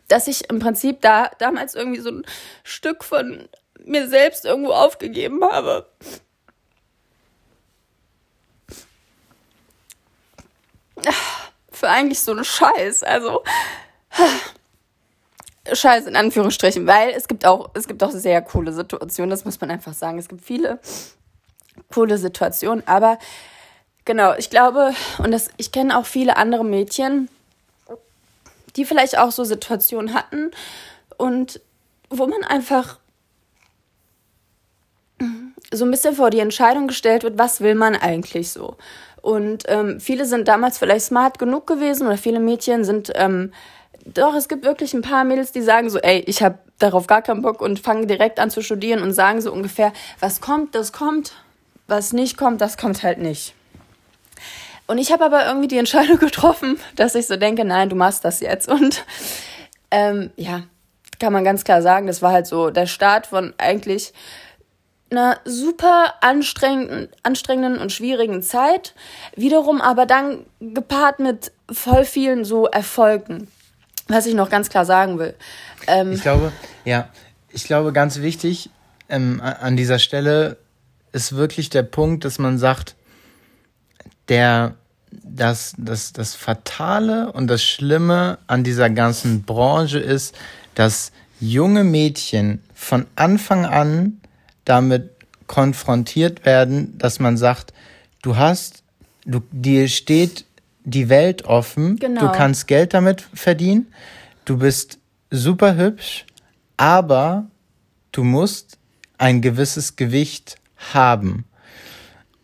dass 0.09 0.29
ich 0.29 0.49
im 0.51 0.61
Prinzip 0.61 1.01
da 1.01 1.31
damals 1.39 1.75
irgendwie 1.75 2.01
so 2.01 2.11
ein 2.11 2.25
Stück 2.63 3.05
von 3.05 3.49
mir 3.85 4.09
selbst 4.09 4.45
irgendwo 4.45 4.73
aufgegeben 4.73 5.43
habe. 5.45 5.87
Für 11.73 11.89
eigentlich 11.89 12.21
so 12.21 12.33
einen 12.33 12.45
Scheiß. 12.45 13.03
Also, 13.03 13.43
Scheiß 15.73 16.07
in 16.07 16.17
Anführungsstrichen, 16.17 16.87
weil 16.87 17.11
es 17.11 17.27
gibt 17.27 17.47
auch, 17.47 17.71
es 17.75 17.89
gibt 17.89 18.03
auch 18.03 18.11
sehr 18.11 18.43
coole 18.43 18.73
Situationen, 18.73 19.31
das 19.31 19.45
muss 19.45 19.61
man 19.61 19.71
einfach 19.71 19.95
sagen. 19.95 20.19
Es 20.19 20.29
gibt 20.29 20.43
viele 20.45 20.79
coole 21.93 22.19
Situationen, 22.19 22.87
aber 22.87 23.19
genau, 24.05 24.35
ich 24.35 24.51
glaube, 24.51 24.93
und 25.19 25.31
das, 25.31 25.51
ich 25.57 25.73
kenne 25.73 25.99
auch 25.99 26.07
viele 26.07 26.37
andere 26.37 26.65
Mädchen, 26.65 27.29
die 28.77 28.85
vielleicht 28.85 29.19
auch 29.19 29.31
so 29.31 29.45
Situationen 29.45 30.15
hatten 30.15 30.51
und 31.17 31.61
wo 32.11 32.27
man 32.27 32.45
einfach 32.45 32.99
so 35.73 35.85
ein 35.85 35.91
bisschen 35.91 36.15
vor 36.15 36.31
die 36.31 36.41
Entscheidung 36.41 36.87
gestellt 36.89 37.23
wird, 37.23 37.39
was 37.39 37.61
will 37.61 37.75
man 37.75 37.97
eigentlich 37.97 38.51
so. 38.51 38.77
Und 39.23 39.65
ähm, 39.69 40.01
viele 40.01 40.27
sind 40.27 40.49
damals 40.49 40.79
vielleicht 40.79 41.07
smart 41.07 41.39
genug 41.39 41.67
gewesen 41.67 42.07
oder 42.07 42.19
viele 42.19 42.41
Mädchen 42.41 42.85
sind 42.85 43.11
ähm, 43.15 43.53
doch, 44.05 44.35
es 44.35 44.49
gibt 44.49 44.65
wirklich 44.65 44.95
ein 44.95 45.03
paar 45.03 45.25
Mädels, 45.25 45.53
die 45.53 45.63
sagen 45.63 45.89
so, 45.91 45.99
ey, 45.99 46.21
ich 46.27 46.43
habe 46.43 46.59
darauf 46.79 47.07
gar 47.07 47.23
keinen 47.23 47.43
Bock 47.43 47.61
und 47.61 47.81
fangen 47.81 48.07
direkt 48.07 48.39
an 48.39 48.51
zu 48.51 48.63
studieren 48.63 49.03
und 49.03 49.13
sagen 49.13 49.41
so 49.41 49.53
ungefähr, 49.53 49.93
was 50.21 50.41
kommt, 50.41 50.75
das 50.75 50.93
kommt, 50.93 51.33
was 51.87 52.13
nicht 52.13 52.37
kommt, 52.37 52.61
das 52.61 52.77
kommt 52.77 53.03
halt 53.03 53.19
nicht. 53.19 53.55
Und 54.87 54.99
ich 54.99 55.13
habe 55.13 55.25
aber 55.25 55.47
irgendwie 55.47 55.69
die 55.69 55.79
Entscheidung 55.79 56.19
getroffen, 56.21 56.79
dass 56.97 57.15
ich 57.15 57.27
so 57.27 57.37
denke, 57.37 57.65
nein, 57.65 57.89
du 57.89 57.97
machst 57.97 58.25
das 58.25 58.41
jetzt. 58.41 58.69
Und 58.69 59.05
ähm, 59.91 60.31
ja, 60.37 60.63
kann 61.19 61.33
man 61.33 61.45
ganz 61.45 61.65
klar 61.65 61.81
sagen, 61.81 62.07
das 62.07 62.21
war 62.21 62.33
halt 62.33 62.47
so 62.47 62.71
der 62.71 62.87
Start 62.87 63.27
von 63.27 63.55
eigentlich 63.57 64.13
einer 65.11 65.39
super 65.45 66.15
anstrengenden, 66.21 67.09
anstrengenden 67.23 67.81
und 67.81 67.93
schwierigen 67.93 68.43
Zeit. 68.43 68.95
Wiederum 69.37 69.81
aber 69.81 70.07
dann 70.07 70.45
gepaart 70.61 71.21
mit 71.21 71.53
voll 71.71 72.05
vielen 72.05 72.45
so 72.45 72.67
Erfolgen. 72.67 73.49
Was 74.09 74.27
ich 74.27 74.35
noch 74.35 74.51
ganz 74.51 74.69
klar 74.69 74.85
sagen 74.85 75.19
will. 75.19 75.35
Ähm, 75.87 76.13
ich 76.13 76.23
glaube, 76.23 76.53
ja, 76.85 77.09
ich 77.51 77.65
glaube, 77.65 77.93
ganz 77.93 78.21
wichtig 78.21 78.71
ähm, 79.09 79.41
an 79.41 79.77
dieser 79.77 79.99
Stelle 79.99 80.57
ist 81.13 81.37
wirklich 81.37 81.71
der 81.71 81.85
Punkt, 81.85 82.25
dass 82.25 82.39
man 82.39 82.59
sagt, 82.59 82.97
der, 84.29 84.75
das, 85.11 85.75
das, 85.79 86.13
das 86.13 86.35
Fatale 86.35 87.33
und 87.33 87.47
das 87.47 87.63
Schlimme 87.63 88.39
an 88.47 88.65
dieser 88.65 88.91
ganzen 88.91 89.43
Branche 89.43 89.99
ist, 89.99 90.35
dass 90.75 91.13
junge 91.41 91.85
Mädchen 91.85 92.63
von 92.75 93.07
Anfang 93.17 93.65
an 93.65 94.21
damit 94.65 95.11
konfrontiert 95.47 96.45
werden, 96.45 96.97
dass 96.99 97.21
man 97.21 97.37
sagt, 97.37 97.73
du 98.23 98.37
hast, 98.37 98.83
du, 99.25 99.43
dir 99.53 99.89
steht 99.89 100.47
die 100.85 101.09
Welt 101.09 101.45
offen. 101.45 101.97
Genau. 101.97 102.21
Du 102.21 102.33
kannst 102.33 102.69
Geld 102.69 102.95
damit 102.95 103.23
verdienen. 103.35 103.93
Du 104.45 104.59
bist 104.59 104.99
super 105.31 105.77
hübsch, 105.77 106.27
aber 106.77 107.47
du 108.13 108.23
musst 108.23 108.79
ein 109.19 109.41
gewisses 109.43 109.97
Gewicht 109.97 110.57
haben. 110.93 111.45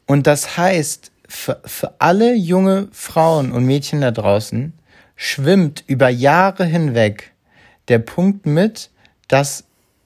Und 0.07 0.26
das 0.26 0.57
heißt, 0.57 1.12
für, 1.29 1.61
für 1.64 1.94
alle 2.00 2.35
junge 2.35 2.88
Frauen 2.90 3.53
und 3.53 3.64
Mädchen 3.64 4.00
da 4.00 4.11
draußen 4.11 4.72
schwimmt 5.14 5.85
über 5.87 6.09
Jahre 6.09 6.64
hinweg 6.64 7.33
der 7.88 8.00
Punkt 8.00 8.46
mit, 8.46 8.90
dass 9.29 9.64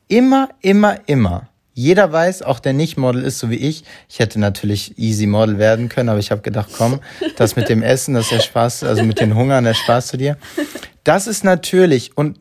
immer, 0.08 0.50
immer, 0.60 0.98
immer 1.06 1.48
jeder 1.74 2.12
weiß, 2.12 2.42
auch 2.42 2.60
der 2.60 2.72
nicht 2.72 2.96
Model 2.96 3.22
ist, 3.24 3.40
so 3.40 3.50
wie 3.50 3.56
ich. 3.56 3.84
Ich 4.08 4.20
hätte 4.20 4.38
natürlich 4.38 4.96
easy 4.96 5.26
Model 5.26 5.58
werden 5.58 5.88
können, 5.88 6.08
aber 6.08 6.20
ich 6.20 6.30
habe 6.30 6.40
gedacht, 6.40 6.70
komm, 6.76 7.00
das 7.36 7.56
mit 7.56 7.68
dem 7.68 7.82
Essen, 7.82 8.14
das 8.14 8.24
ist 8.24 8.32
der 8.32 8.40
Spaß, 8.40 8.84
also 8.84 9.02
mit 9.02 9.20
den 9.20 9.34
Hungern, 9.34 9.64
der 9.64 9.74
Spaß 9.74 10.06
zu 10.06 10.16
dir. 10.16 10.38
Das 11.02 11.26
ist 11.26 11.44
natürlich 11.44 12.16
und 12.16 12.38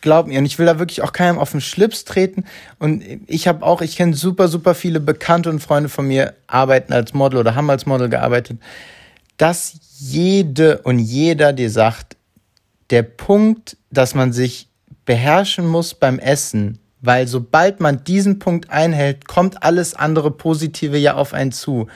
glaub 0.00 0.26
mir, 0.26 0.38
und 0.38 0.44
ich 0.44 0.58
will 0.58 0.66
da 0.66 0.78
wirklich 0.78 1.02
auch 1.02 1.12
keinem 1.12 1.38
auf 1.38 1.50
den 1.50 1.62
Schlips 1.62 2.04
treten. 2.04 2.44
Und 2.78 3.02
ich 3.26 3.48
habe 3.48 3.64
auch, 3.64 3.80
ich 3.80 3.96
kenne 3.96 4.14
super, 4.14 4.48
super 4.48 4.74
viele 4.74 5.00
Bekannte 5.00 5.48
und 5.50 5.60
Freunde 5.60 5.88
von 5.88 6.06
mir, 6.06 6.34
arbeiten 6.46 6.92
als 6.92 7.14
Model 7.14 7.40
oder 7.40 7.54
haben 7.54 7.70
als 7.70 7.86
Model 7.86 8.08
gearbeitet, 8.08 8.58
dass 9.38 9.80
jede 9.98 10.78
und 10.82 10.98
jeder 10.98 11.52
dir 11.52 11.70
sagt, 11.70 12.16
der 12.90 13.02
Punkt, 13.02 13.78
dass 13.90 14.14
man 14.14 14.32
sich 14.32 14.68
beherrschen 15.06 15.66
muss 15.66 15.94
beim 15.94 16.18
Essen, 16.18 16.78
weil 17.04 17.28
sobald 17.28 17.80
man 17.80 18.02
diesen 18.04 18.38
Punkt 18.38 18.70
einhält, 18.70 19.28
kommt 19.28 19.62
alles 19.62 19.94
andere 19.94 20.30
Positive 20.30 20.96
ja 20.96 21.14
auf 21.14 21.34
einen 21.34 21.52
zu. 21.52 21.86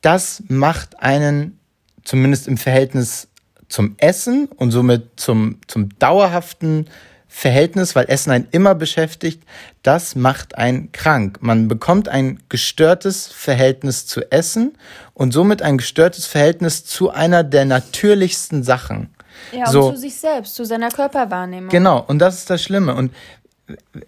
Das 0.00 0.42
macht 0.48 1.00
einen, 1.00 1.58
zumindest 2.04 2.48
im 2.48 2.56
Verhältnis 2.56 3.28
zum 3.68 3.94
Essen 3.98 4.48
und 4.56 4.72
somit 4.72 5.08
zum, 5.16 5.58
zum 5.68 5.96
dauerhaften 5.98 6.86
Verhältnis, 7.28 7.94
weil 7.94 8.06
Essen 8.08 8.32
einen 8.32 8.48
immer 8.50 8.74
beschäftigt, 8.74 9.44
das 9.84 10.16
macht 10.16 10.58
einen 10.58 10.90
krank. 10.90 11.38
Man 11.40 11.68
bekommt 11.68 12.08
ein 12.08 12.40
gestörtes 12.48 13.28
Verhältnis 13.28 14.06
zu 14.06 14.32
Essen 14.32 14.76
und 15.14 15.32
somit 15.32 15.62
ein 15.62 15.78
gestörtes 15.78 16.26
Verhältnis 16.26 16.84
zu 16.84 17.10
einer 17.10 17.44
der 17.44 17.66
natürlichsten 17.66 18.64
Sachen. 18.64 19.14
Ja, 19.52 19.66
und 19.66 19.72
so, 19.72 19.92
zu 19.92 19.98
sich 19.98 20.16
selbst, 20.16 20.56
zu 20.56 20.64
seiner 20.64 20.90
Körperwahrnehmung. 20.90 21.70
Genau, 21.70 22.04
und 22.06 22.18
das 22.18 22.38
ist 22.38 22.50
das 22.50 22.62
Schlimme. 22.62 22.94
Und 22.94 23.12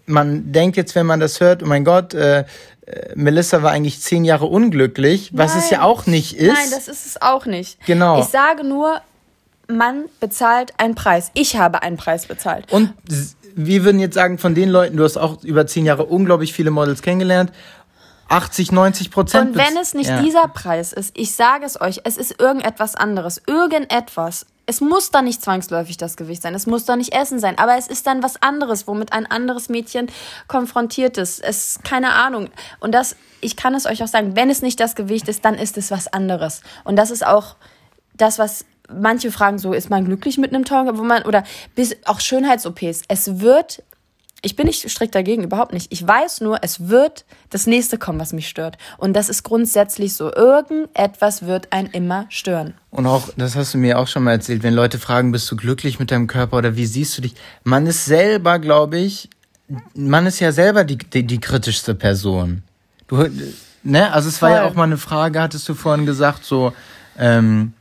man 0.05 0.51
denkt 0.51 0.77
jetzt, 0.77 0.95
wenn 0.95 1.05
man 1.05 1.19
das 1.19 1.39
hört, 1.39 1.63
oh 1.63 1.65
mein 1.65 1.83
Gott, 1.83 2.13
äh, 2.13 2.45
äh, 2.85 3.13
Melissa 3.15 3.63
war 3.63 3.71
eigentlich 3.71 4.01
zehn 4.01 4.25
Jahre 4.25 4.45
unglücklich, 4.45 5.31
was 5.33 5.53
Nein. 5.53 5.63
es 5.63 5.69
ja 5.69 5.81
auch 5.83 6.05
nicht 6.05 6.35
ist. 6.35 6.53
Nein, 6.53 6.69
das 6.71 6.87
ist 6.87 7.05
es 7.05 7.21
auch 7.21 7.45
nicht. 7.45 7.83
Genau. 7.85 8.19
Ich 8.19 8.25
sage 8.25 8.63
nur, 8.63 9.01
man 9.67 10.05
bezahlt 10.19 10.73
einen 10.77 10.95
Preis. 10.95 11.31
Ich 11.33 11.55
habe 11.55 11.83
einen 11.83 11.97
Preis 11.97 12.25
bezahlt. 12.25 12.71
Und 12.71 12.93
wir 13.55 13.83
würden 13.83 13.99
jetzt 13.99 14.15
sagen, 14.15 14.37
von 14.37 14.55
den 14.55 14.69
Leuten, 14.69 14.97
du 14.97 15.03
hast 15.03 15.17
auch 15.17 15.43
über 15.43 15.67
zehn 15.67 15.85
Jahre 15.85 16.05
unglaublich 16.05 16.53
viele 16.53 16.71
Models 16.71 17.01
kennengelernt. 17.01 17.51
80, 18.29 18.71
90 18.71 19.11
Prozent. 19.11 19.51
Und 19.51 19.55
wenn 19.55 19.77
es 19.77 19.93
nicht 19.93 20.09
ja. 20.09 20.21
dieser 20.21 20.47
Preis 20.47 20.93
ist, 20.93 21.17
ich 21.17 21.35
sage 21.35 21.65
es 21.65 21.79
euch, 21.79 22.01
es 22.03 22.17
ist 22.17 22.39
irgendetwas 22.39 22.95
anderes. 22.95 23.41
Irgendetwas 23.47 24.45
es 24.65 24.81
muss 24.81 25.11
dann 25.11 25.25
nicht 25.25 25.41
zwangsläufig 25.41 25.97
das 25.97 26.15
Gewicht 26.15 26.41
sein, 26.41 26.55
es 26.55 26.67
muss 26.67 26.85
dann 26.85 26.99
nicht 26.99 27.13
Essen 27.13 27.39
sein, 27.39 27.57
aber 27.57 27.77
es 27.77 27.87
ist 27.87 28.07
dann 28.07 28.23
was 28.23 28.41
anderes, 28.41 28.87
womit 28.87 29.11
ein 29.11 29.25
anderes 29.25 29.69
Mädchen 29.69 30.07
konfrontiert 30.47 31.17
ist. 31.17 31.43
Es 31.43 31.79
keine 31.83 32.13
Ahnung. 32.13 32.49
Und 32.79 32.93
das, 32.93 33.15
ich 33.41 33.57
kann 33.57 33.75
es 33.75 33.85
euch 33.85 34.01
auch 34.03 34.07
sagen, 34.07 34.35
wenn 34.35 34.49
es 34.49 34.61
nicht 34.61 34.79
das 34.79 34.95
Gewicht 34.95 35.27
ist, 35.27 35.43
dann 35.43 35.55
ist 35.55 35.77
es 35.77 35.91
was 35.91 36.07
anderes. 36.07 36.61
Und 36.85 36.95
das 36.95 37.11
ist 37.11 37.25
auch 37.25 37.55
das, 38.13 38.39
was 38.39 38.65
manche 38.89 39.31
fragen, 39.31 39.59
so 39.59 39.73
ist 39.73 39.89
man 39.89 40.05
glücklich 40.05 40.37
mit 40.37 40.53
einem 40.53 40.65
teuren, 40.65 40.97
wo 40.97 41.03
man 41.03 41.23
oder 41.23 41.43
bis 41.75 41.97
auch 42.05 42.19
Schönheits-OPs. 42.19 43.03
Es 43.07 43.39
wird 43.39 43.83
ich 44.43 44.57
bin 44.57 44.67
nicht 44.67 44.87
strikt 44.89 45.15
dagegen, 45.15 45.43
überhaupt 45.43 45.73
nicht. 45.73 45.91
Ich 45.91 46.05
weiß 46.05 46.41
nur, 46.41 46.59
es 46.61 46.89
wird 46.89 47.25
das 47.49 47.65
nächste 47.65 47.97
kommen, 47.97 48.19
was 48.19 48.33
mich 48.33 48.49
stört. 48.49 48.77
Und 48.97 49.13
das 49.13 49.29
ist 49.29 49.43
grundsätzlich 49.43 50.13
so. 50.13 50.33
Irgendetwas 50.33 51.45
wird 51.45 51.71
einen 51.71 51.87
immer 51.87 52.25
stören. 52.29 52.73
Und 52.91 53.07
auch, 53.07 53.29
das 53.37 53.55
hast 53.55 53.73
du 53.73 53.77
mir 53.77 53.97
auch 53.97 54.07
schon 54.07 54.23
mal 54.23 54.33
erzählt, 54.33 54.61
wenn 54.61 54.73
Leute 54.73 54.99
fragen, 54.99 55.31
bist 55.31 55.49
du 55.49 55.55
glücklich 55.55 55.97
mit 55.97 56.11
deinem 56.11 56.27
Körper 56.27 56.57
oder 56.57 56.75
wie 56.75 56.85
siehst 56.85 57.17
du 57.17 57.21
dich? 57.21 57.35
Man 57.63 57.87
ist 57.87 58.03
selber, 58.03 58.59
glaube 58.59 58.99
ich, 58.99 59.29
man 59.95 60.25
ist 60.25 60.41
ja 60.41 60.51
selber 60.51 60.83
die, 60.83 60.97
die, 60.97 61.23
die 61.25 61.39
kritischste 61.39 61.95
Person. 61.95 62.63
Du, 63.07 63.25
ne, 63.83 64.11
also 64.11 64.27
es 64.27 64.41
war 64.41 64.49
Voll. 64.49 64.57
ja 64.57 64.65
auch 64.65 64.73
mal 64.73 64.83
eine 64.83 64.97
Frage, 64.97 65.41
hattest 65.41 65.67
du 65.69 65.73
vorhin 65.73 66.05
gesagt, 66.05 66.43
so, 66.43 66.73
ähm, 67.17 67.73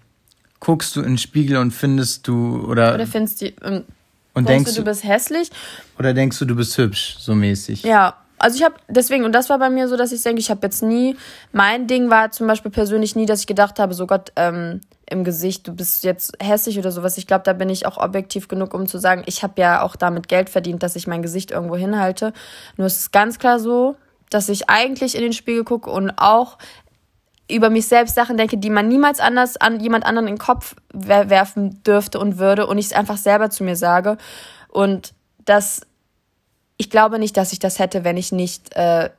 guckst 0.61 0.95
du 0.95 1.01
in 1.01 1.09
den 1.09 1.19
Spiegel 1.19 1.57
und 1.57 1.73
findest 1.73 2.29
du, 2.29 2.65
oder, 2.69 2.95
Oder 2.95 3.07
findest 3.09 3.41
du, 3.43 3.53
ähm, 3.63 3.85
und 4.35 4.49
denkst 4.49 4.65
denkst 4.65 4.75
du, 4.77 4.83
du 4.83 4.91
bist 4.91 5.05
hässlich? 5.05 5.51
oder 5.99 6.15
denkst 6.15 6.39
du, 6.39 6.45
du 6.45 6.57
bist 6.57 6.77
hübsch, 6.79 7.17
so 7.19 7.35
mäßig? 7.35 7.83
Ja, 7.83 8.17
also 8.39 8.57
ich 8.57 8.65
habe 8.65 8.75
deswegen, 8.89 9.25
und 9.25 9.33
das 9.33 9.51
war 9.51 9.59
bei 9.59 9.71
mir 9.71 9.87
so, 9.87 9.97
dass 9.97 10.11
ich 10.11 10.23
denke, 10.23 10.41
ich 10.41 10.51
habe 10.51 10.61
jetzt 10.67 10.83
nie, 10.83 11.17
mein 11.53 11.87
Ding 11.87 12.11
war 12.11 12.33
zum 12.33 12.49
Beispiel 12.49 12.73
persönlich 12.73 13.15
nie, 13.15 13.25
dass 13.25 13.41
ich 13.41 13.47
gedacht 13.47 13.79
habe, 13.79 13.95
so 13.95 14.07
Gott, 14.07 14.33
ähm, 14.37 14.81
im 15.09 15.25
Gesicht, 15.25 15.69
du 15.69 15.75
bist 15.75 16.03
jetzt 16.03 16.33
hässlich 16.43 16.79
oder 16.79 16.91
sowas. 16.91 17.19
Ich 17.19 17.27
glaube, 17.27 17.45
da 17.45 17.53
bin 17.53 17.69
ich 17.69 17.87
auch 17.87 17.99
objektiv 17.99 18.49
genug, 18.49 18.75
um 18.75 18.87
zu 18.87 18.99
sagen, 18.99 19.23
ich 19.27 19.43
habe 19.43 19.61
ja 19.61 19.83
auch 19.83 19.95
damit 19.95 20.27
Geld 20.27 20.51
verdient, 20.51 20.83
dass 20.83 20.97
ich 20.97 21.07
mein 21.07 21.23
Gesicht 21.23 21.51
irgendwo 21.51 21.77
hinhalte. 21.77 22.33
Nur 22.77 22.87
es 22.87 22.97
ist 22.97 23.13
ganz 23.13 23.39
klar 23.39 23.61
so, 23.61 23.95
dass 24.31 24.49
ich 24.49 24.71
eigentlich 24.71 25.15
in 25.15 25.23
den 25.23 25.35
Spiegel 25.35 25.65
gucke 25.65 25.91
und 25.91 26.11
auch 26.17 26.59
über 27.55 27.71
mich 27.71 27.87
selbst 27.87 28.15
Sachen 28.15 28.37
denke, 28.37 28.59
die 28.59 28.71
man 28.71 28.89
niemals 28.89 29.21
anders 29.21 29.57
an 29.57 29.81
jemand 29.81 30.05
anderen 30.05 30.29
in 30.29 30.35
den 30.35 30.41
Kopf 30.41 30.75
wer 30.93 31.31
werfen 31.31 31.83
dürfte 31.85 32.19
und 32.19 32.39
würde 32.39 32.67
und 32.67 32.79
ich 32.79 32.87
es 32.87 32.93
einfach 32.93 33.17
selber 33.17 33.51
zu 33.51 33.65
mir 33.65 33.77
sage. 33.77 34.19
Und 34.69 35.15
das, 35.45 35.83
ich 36.77 36.91
glaube 36.91 37.19
nicht, 37.19 37.37
dass 37.37 37.53
ich 37.53 37.59
das 37.59 37.79
hätte, 37.79 38.05
wenn 38.05 38.17
ich 38.17 38.33
nicht 38.33 38.75
äh, 38.75 39.11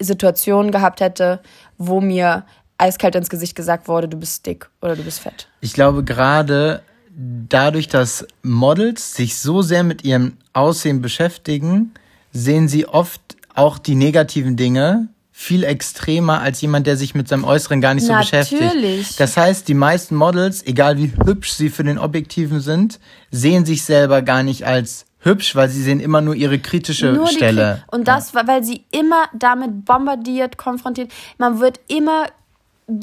Situationen 0.00 0.72
gehabt 0.72 1.00
hätte, 1.00 1.40
wo 1.78 2.00
mir 2.00 2.44
eiskalt 2.78 3.14
ins 3.14 3.30
Gesicht 3.30 3.54
gesagt 3.54 3.88
wurde, 3.88 4.08
du 4.08 4.18
bist 4.18 4.46
dick 4.46 4.68
oder 4.82 4.96
du 4.96 5.02
bist 5.02 5.20
fett. 5.20 5.48
Ich 5.60 5.72
glaube 5.72 6.04
gerade 6.04 6.82
dadurch, 7.16 7.88
dass 7.88 8.26
Models 8.42 9.14
sich 9.14 9.38
so 9.38 9.62
sehr 9.62 9.84
mit 9.84 10.04
ihrem 10.04 10.36
Aussehen 10.52 11.00
beschäftigen, 11.00 11.94
sehen 12.32 12.68
sie 12.68 12.86
oft 12.86 13.36
auch 13.54 13.78
die 13.78 13.94
negativen 13.94 14.56
Dinge 14.56 15.08
viel 15.38 15.64
extremer 15.64 16.40
als 16.40 16.62
jemand, 16.62 16.86
der 16.86 16.96
sich 16.96 17.14
mit 17.14 17.28
seinem 17.28 17.44
Äußeren 17.44 17.82
gar 17.82 17.92
nicht 17.92 18.06
so 18.06 18.14
beschäftigt. 18.14 18.62
Natürlich. 18.62 19.16
Das 19.16 19.36
heißt, 19.36 19.68
die 19.68 19.74
meisten 19.74 20.14
Models, 20.16 20.64
egal 20.66 20.96
wie 20.96 21.12
hübsch 21.26 21.52
sie 21.52 21.68
für 21.68 21.84
den 21.84 21.98
Objektiven 21.98 22.60
sind, 22.60 22.98
sehen 23.30 23.66
sich 23.66 23.84
selber 23.84 24.22
gar 24.22 24.42
nicht 24.42 24.66
als 24.66 25.04
hübsch, 25.18 25.54
weil 25.54 25.68
sie 25.68 25.82
sehen 25.82 26.00
immer 26.00 26.22
nur 26.22 26.34
ihre 26.34 26.58
kritische 26.58 27.12
Nur 27.12 27.26
Stelle. 27.26 27.82
Kri- 27.86 27.94
Und 27.94 28.08
das, 28.08 28.32
war, 28.34 28.48
weil 28.48 28.64
sie 28.64 28.86
immer 28.92 29.24
damit 29.38 29.84
bombardiert, 29.84 30.56
konfrontiert. 30.56 31.12
Man 31.36 31.60
wird 31.60 31.80
immer 31.88 32.24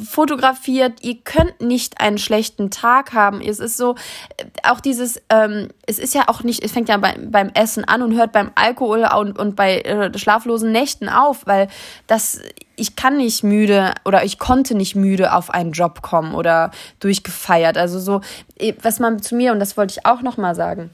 fotografiert, 0.01 1.03
ihr 1.03 1.17
könnt 1.23 1.59
nicht 1.59 1.99
einen 1.99 2.17
schlechten 2.17 2.71
Tag 2.71 3.13
haben. 3.13 3.41
Es 3.41 3.59
ist 3.59 3.75
so, 3.75 3.95
äh, 4.37 4.45
auch 4.63 4.79
dieses, 4.79 5.21
ähm, 5.29 5.69
es 5.85 5.99
ist 5.99 6.13
ja 6.13 6.23
auch 6.27 6.43
nicht, 6.43 6.63
es 6.63 6.71
fängt 6.71 6.87
ja 6.87 6.95
bei, 6.97 7.17
beim 7.19 7.49
Essen 7.53 7.83
an 7.83 8.01
und 8.01 8.15
hört 8.15 8.31
beim 8.31 8.51
Alkohol 8.55 9.05
und, 9.13 9.37
und 9.37 9.55
bei 9.57 9.81
äh, 9.81 10.17
schlaflosen 10.17 10.71
Nächten 10.71 11.09
auf, 11.09 11.45
weil 11.45 11.67
das, 12.07 12.39
ich 12.77 12.95
kann 12.95 13.17
nicht 13.17 13.43
müde 13.43 13.93
oder 14.05 14.23
ich 14.23 14.39
konnte 14.39 14.75
nicht 14.75 14.95
müde 14.95 15.33
auf 15.33 15.49
einen 15.49 15.73
Job 15.73 16.01
kommen 16.01 16.33
oder 16.33 16.71
durchgefeiert. 17.01 17.77
Also 17.77 17.99
so, 17.99 18.21
eh, 18.57 18.73
was 18.81 18.99
man 18.99 19.21
zu 19.21 19.35
mir, 19.35 19.51
und 19.51 19.59
das 19.59 19.75
wollte 19.75 19.95
ich 19.97 20.05
auch 20.05 20.21
nochmal 20.21 20.55
sagen, 20.55 20.91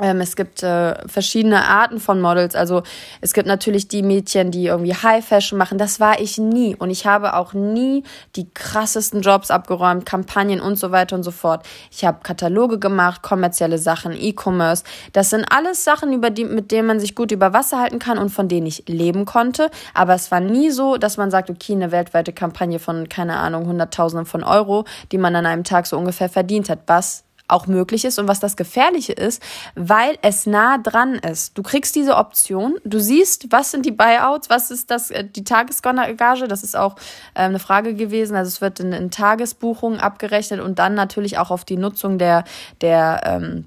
es 0.00 0.34
gibt 0.34 0.62
äh, 0.62 1.06
verschiedene 1.06 1.66
Arten 1.66 2.00
von 2.00 2.20
Models. 2.20 2.54
Also 2.54 2.82
es 3.20 3.34
gibt 3.34 3.46
natürlich 3.46 3.86
die 3.88 4.02
Mädchen, 4.02 4.50
die 4.50 4.66
irgendwie 4.66 4.94
High 4.94 5.24
Fashion 5.24 5.58
machen. 5.58 5.76
Das 5.76 6.00
war 6.00 6.20
ich 6.20 6.38
nie. 6.38 6.74
Und 6.74 6.90
ich 6.90 7.06
habe 7.06 7.34
auch 7.34 7.52
nie 7.52 8.04
die 8.34 8.48
krassesten 8.52 9.20
Jobs 9.20 9.50
abgeräumt, 9.50 10.06
Kampagnen 10.06 10.60
und 10.60 10.76
so 10.76 10.90
weiter 10.90 11.16
und 11.16 11.22
so 11.22 11.30
fort. 11.30 11.66
Ich 11.90 12.04
habe 12.04 12.20
Kataloge 12.22 12.78
gemacht, 12.78 13.22
kommerzielle 13.22 13.76
Sachen, 13.78 14.12
E-Commerce. 14.12 14.84
Das 15.12 15.30
sind 15.30 15.44
alles 15.50 15.84
Sachen, 15.84 16.12
über 16.14 16.30
die, 16.30 16.44
mit 16.46 16.72
denen 16.72 16.88
man 16.88 16.98
sich 17.00 17.14
gut 17.14 17.30
über 17.30 17.52
Wasser 17.52 17.78
halten 17.78 17.98
kann 17.98 18.16
und 18.16 18.30
von 18.30 18.48
denen 18.48 18.66
ich 18.66 18.84
leben 18.86 19.26
konnte. 19.26 19.70
Aber 19.92 20.14
es 20.14 20.30
war 20.30 20.40
nie 20.40 20.70
so, 20.70 20.96
dass 20.96 21.18
man 21.18 21.30
sagt, 21.30 21.50
okay, 21.50 21.74
eine 21.74 21.92
weltweite 21.92 22.32
Kampagne 22.32 22.78
von, 22.78 23.08
keine 23.10 23.36
Ahnung, 23.36 23.66
Hunderttausenden 23.66 24.24
von 24.24 24.44
Euro, 24.44 24.86
die 25.12 25.18
man 25.18 25.36
an 25.36 25.44
einem 25.44 25.64
Tag 25.64 25.86
so 25.86 25.98
ungefähr 25.98 26.30
verdient 26.30 26.70
hat. 26.70 26.80
Was 26.86 27.24
auch 27.50 27.66
möglich 27.66 28.04
ist 28.04 28.18
und 28.18 28.28
was 28.28 28.40
das 28.40 28.56
Gefährliche 28.56 29.12
ist, 29.12 29.42
weil 29.74 30.16
es 30.22 30.46
nah 30.46 30.78
dran 30.78 31.14
ist. 31.14 31.56
Du 31.56 31.62
kriegst 31.62 31.94
diese 31.94 32.16
Option, 32.16 32.76
du 32.84 33.00
siehst, 33.00 33.50
was 33.50 33.70
sind 33.70 33.86
die 33.86 33.92
Buyouts, 33.92 34.50
was 34.50 34.70
ist 34.70 34.90
das, 34.90 35.10
äh, 35.10 35.24
die 35.24 35.44
Tagesgage, 35.44 36.48
das 36.48 36.62
ist 36.62 36.76
auch 36.76 36.96
äh, 37.34 37.40
eine 37.40 37.58
Frage 37.58 37.94
gewesen. 37.94 38.36
Also 38.36 38.48
es 38.48 38.60
wird 38.60 38.80
in, 38.80 38.92
in 38.92 39.10
Tagesbuchungen 39.10 40.00
abgerechnet 40.00 40.60
und 40.60 40.78
dann 40.78 40.94
natürlich 40.94 41.38
auch 41.38 41.50
auf 41.50 41.64
die 41.64 41.76
Nutzung 41.76 42.18
der, 42.18 42.44
der 42.80 43.20
ähm, 43.24 43.64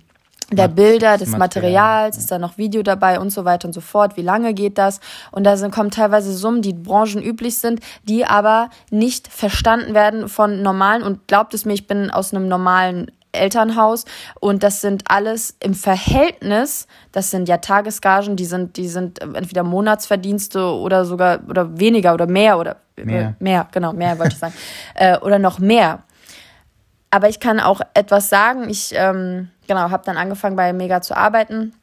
der 0.55 0.67
Bilder, 0.67 1.17
des 1.17 1.29
Material, 1.29 1.73
Materials, 1.73 2.17
ist 2.17 2.31
da 2.31 2.37
noch 2.37 2.57
Video 2.57 2.83
dabei 2.83 3.19
und 3.19 3.29
so 3.31 3.45
weiter 3.45 3.67
und 3.67 3.73
so 3.73 3.81
fort. 3.81 4.17
Wie 4.17 4.21
lange 4.21 4.53
geht 4.53 4.77
das? 4.77 4.99
Und 5.31 5.45
da 5.45 5.57
sind, 5.57 5.73
kommen 5.73 5.91
teilweise 5.91 6.33
Summen, 6.33 6.61
die 6.61 6.73
branchenüblich 6.73 7.57
sind, 7.57 7.79
die 8.03 8.25
aber 8.25 8.69
nicht 8.91 9.27
verstanden 9.27 9.93
werden 9.93 10.29
von 10.29 10.61
normalen. 10.61 11.03
Und 11.03 11.27
glaubt 11.27 11.53
es 11.53 11.65
mir, 11.65 11.73
ich 11.73 11.87
bin 11.87 12.11
aus 12.11 12.33
einem 12.33 12.47
normalen 12.47 13.11
Elternhaus 13.33 14.05
und 14.39 14.63
das 14.63 14.81
sind 14.81 15.03
alles 15.07 15.55
im 15.59 15.73
Verhältnis, 15.73 16.87
das 17.11 17.31
sind 17.31 17.49
ja 17.49 17.57
Tagesgagen, 17.57 18.35
die 18.35 18.45
sind, 18.45 18.77
die 18.77 18.87
sind 18.87 19.21
entweder 19.21 19.63
Monatsverdienste 19.63 20.63
oder 20.63 21.05
sogar 21.05 21.39
oder 21.49 21.77
weniger 21.79 22.13
oder 22.13 22.27
mehr 22.27 22.57
oder 22.57 22.77
Mehr. 22.95 23.35
mehr 23.39 23.67
genau, 23.71 23.91
mehr 23.91 24.19
wollte 24.19 24.33
ich 24.33 24.39
sagen. 24.39 24.53
äh, 24.95 25.17
oder 25.17 25.39
noch 25.39 25.59
mehr. 25.59 26.03
Aber 27.09 27.29
ich 27.29 27.39
kann 27.39 27.59
auch 27.59 27.81
etwas 27.93 28.29
sagen. 28.29 28.69
Ich 28.69 28.91
ähm, 28.95 29.49
genau 29.67 29.89
habe 29.89 30.03
dann 30.05 30.17
angefangen 30.17 30.55
bei 30.55 30.73
Mega 30.73 31.01
zu 31.01 31.15
arbeiten 31.17 31.73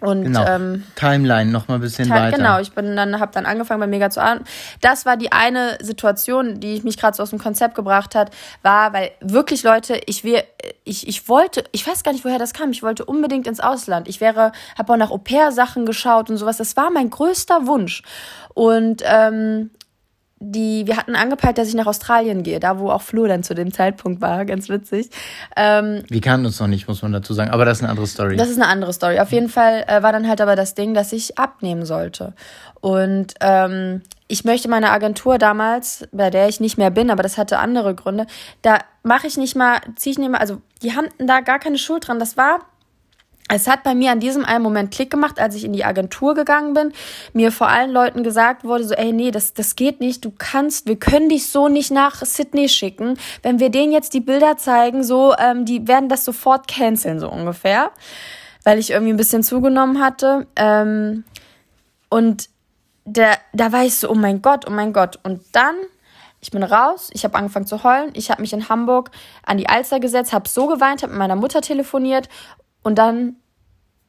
und 0.00 0.24
Genau. 0.24 0.46
ähm, 0.46 0.84
Timeline 0.94 1.50
noch 1.50 1.68
mal 1.68 1.76
ein 1.76 1.80
bisschen 1.80 2.10
weiter. 2.10 2.36
Genau, 2.36 2.60
ich 2.60 2.72
bin 2.72 2.96
dann 2.96 3.18
habe 3.18 3.32
dann 3.32 3.46
angefangen 3.46 3.80
bei 3.80 3.86
Mega 3.86 4.10
zu 4.10 4.22
arbeiten. 4.22 4.44
Das 4.80 5.06
war 5.06 5.16
die 5.16 5.32
eine 5.32 5.78
Situation, 5.80 6.60
die 6.60 6.80
mich 6.82 6.98
gerade 6.98 7.16
so 7.16 7.22
aus 7.22 7.30
dem 7.30 7.38
Konzept 7.38 7.74
gebracht 7.74 8.14
hat, 8.14 8.30
war, 8.62 8.92
weil 8.92 9.10
wirklich 9.20 9.62
Leute, 9.62 10.00
ich 10.06 10.22
wir 10.22 10.44
ich, 10.84 11.08
ich 11.08 11.28
wollte, 11.28 11.64
ich 11.72 11.86
weiß 11.86 12.04
gar 12.04 12.12
nicht, 12.12 12.24
woher 12.24 12.38
das 12.38 12.52
kam. 12.52 12.70
Ich 12.70 12.82
wollte 12.82 13.04
unbedingt 13.04 13.46
ins 13.46 13.60
Ausland. 13.60 14.08
Ich 14.08 14.20
wäre, 14.20 14.52
habe 14.78 14.92
auch 14.92 14.96
nach 14.96 15.10
Au-pair-Sachen 15.10 15.84
geschaut 15.84 16.30
und 16.30 16.36
sowas. 16.36 16.58
Das 16.58 16.76
war 16.76 16.90
mein 16.90 17.10
größter 17.10 17.66
Wunsch. 17.66 18.02
Und 18.54 19.02
ähm, 19.04 19.70
die, 20.38 20.86
wir 20.86 20.98
hatten 20.98 21.16
angepeilt, 21.16 21.56
dass 21.56 21.68
ich 21.68 21.74
nach 21.74 21.86
Australien 21.86 22.42
gehe, 22.42 22.60
da 22.60 22.78
wo 22.78 22.90
auch 22.90 23.00
Flo 23.00 23.26
dann 23.26 23.42
zu 23.42 23.54
dem 23.54 23.72
Zeitpunkt 23.72 24.20
war, 24.20 24.44
ganz 24.46 24.68
witzig. 24.68 25.08
Ähm, 25.56 26.02
Wir 26.08 26.20
kannten 26.20 26.46
uns 26.46 26.60
noch 26.60 26.66
nicht, 26.66 26.88
muss 26.88 27.02
man 27.02 27.12
dazu 27.12 27.32
sagen. 27.32 27.50
Aber 27.50 27.64
das 27.64 27.78
ist 27.78 27.84
eine 27.84 27.90
andere 27.90 28.06
Story. 28.06 28.36
das 28.36 28.50
ist 28.50 28.56
eine 28.60 28.68
andere 28.68 28.92
Story. 28.92 29.18
Auf 29.18 29.32
jeden 29.32 29.48
Fall 29.48 29.84
äh, 29.86 30.02
war 30.02 30.12
dann 30.12 30.28
halt 30.28 30.40
aber 30.40 30.54
das 30.54 30.74
Ding, 30.74 30.92
dass 30.92 31.12
ich 31.12 31.38
abnehmen 31.38 31.86
sollte. 31.86 32.34
Und 32.80 33.34
ähm, 33.40 34.02
ich 34.28 34.44
möchte 34.44 34.68
meine 34.68 34.90
Agentur 34.90 35.38
damals, 35.38 36.06
bei 36.12 36.30
der 36.30 36.48
ich 36.48 36.60
nicht 36.60 36.76
mehr 36.76 36.90
bin, 36.90 37.10
aber 37.10 37.22
das 37.22 37.38
hatte 37.38 37.58
andere 37.58 37.94
Gründe, 37.94 38.26
da 38.62 38.78
mache 39.02 39.26
ich 39.26 39.36
nicht 39.36 39.56
mal, 39.56 39.80
ziehe 39.96 40.12
ich 40.12 40.18
nicht 40.18 40.30
mal, 40.30 40.38
also 40.38 40.60
die 40.82 40.94
haben 40.94 41.06
da 41.18 41.40
gar 41.40 41.58
keine 41.58 41.78
Schuld 41.78 42.06
dran. 42.06 42.18
Das 42.18 42.36
war 42.36 42.60
es 43.48 43.68
hat 43.68 43.84
bei 43.84 43.94
mir 43.94 44.10
an 44.10 44.20
diesem 44.20 44.44
einen 44.44 44.62
Moment 44.62 44.92
Klick 44.92 45.10
gemacht, 45.10 45.38
als 45.38 45.54
ich 45.54 45.64
in 45.64 45.72
die 45.72 45.84
Agentur 45.84 46.34
gegangen 46.34 46.74
bin, 46.74 46.92
mir 47.32 47.52
vor 47.52 47.68
allen 47.68 47.92
Leuten 47.92 48.24
gesagt 48.24 48.64
wurde, 48.64 48.84
so, 48.84 48.94
ey, 48.94 49.12
nee, 49.12 49.30
das, 49.30 49.54
das 49.54 49.76
geht 49.76 50.00
nicht, 50.00 50.24
du 50.24 50.32
kannst, 50.36 50.86
wir 50.86 50.96
können 50.96 51.28
dich 51.28 51.48
so 51.48 51.68
nicht 51.68 51.92
nach 51.92 52.24
Sydney 52.24 52.68
schicken. 52.68 53.18
Wenn 53.42 53.60
wir 53.60 53.70
denen 53.70 53.92
jetzt 53.92 54.14
die 54.14 54.20
Bilder 54.20 54.56
zeigen, 54.56 55.04
so, 55.04 55.34
ähm, 55.38 55.64
die 55.64 55.86
werden 55.86 56.08
das 56.08 56.24
sofort 56.24 56.66
canceln, 56.66 57.20
so 57.20 57.30
ungefähr, 57.30 57.92
weil 58.64 58.78
ich 58.78 58.90
irgendwie 58.90 59.12
ein 59.12 59.18
bisschen 59.18 59.44
zugenommen 59.44 60.00
hatte. 60.00 60.48
Ähm, 60.56 61.24
und 62.08 62.48
der, 63.04 63.38
da 63.52 63.70
war 63.72 63.84
ich 63.84 63.94
so, 63.94 64.10
oh 64.10 64.14
mein 64.14 64.42
Gott, 64.42 64.64
oh 64.66 64.72
mein 64.72 64.92
Gott. 64.92 65.20
Und 65.22 65.42
dann 65.52 65.76
ich 66.38 66.50
bin 66.52 66.62
raus, 66.62 67.10
ich 67.12 67.24
habe 67.24 67.34
angefangen 67.34 67.66
zu 67.66 67.82
heulen, 67.82 68.10
ich 68.12 68.30
habe 68.30 68.40
mich 68.40 68.52
in 68.52 68.68
Hamburg 68.68 69.10
an 69.44 69.56
die 69.56 69.68
Alster 69.68 69.98
gesetzt, 69.98 70.32
habe 70.32 70.48
so 70.48 70.68
geweint, 70.68 71.02
habe 71.02 71.10
mit 71.10 71.18
meiner 71.18 71.34
Mutter 71.34 71.60
telefoniert 71.60 72.28
und 72.86 72.94
dann, 72.94 73.34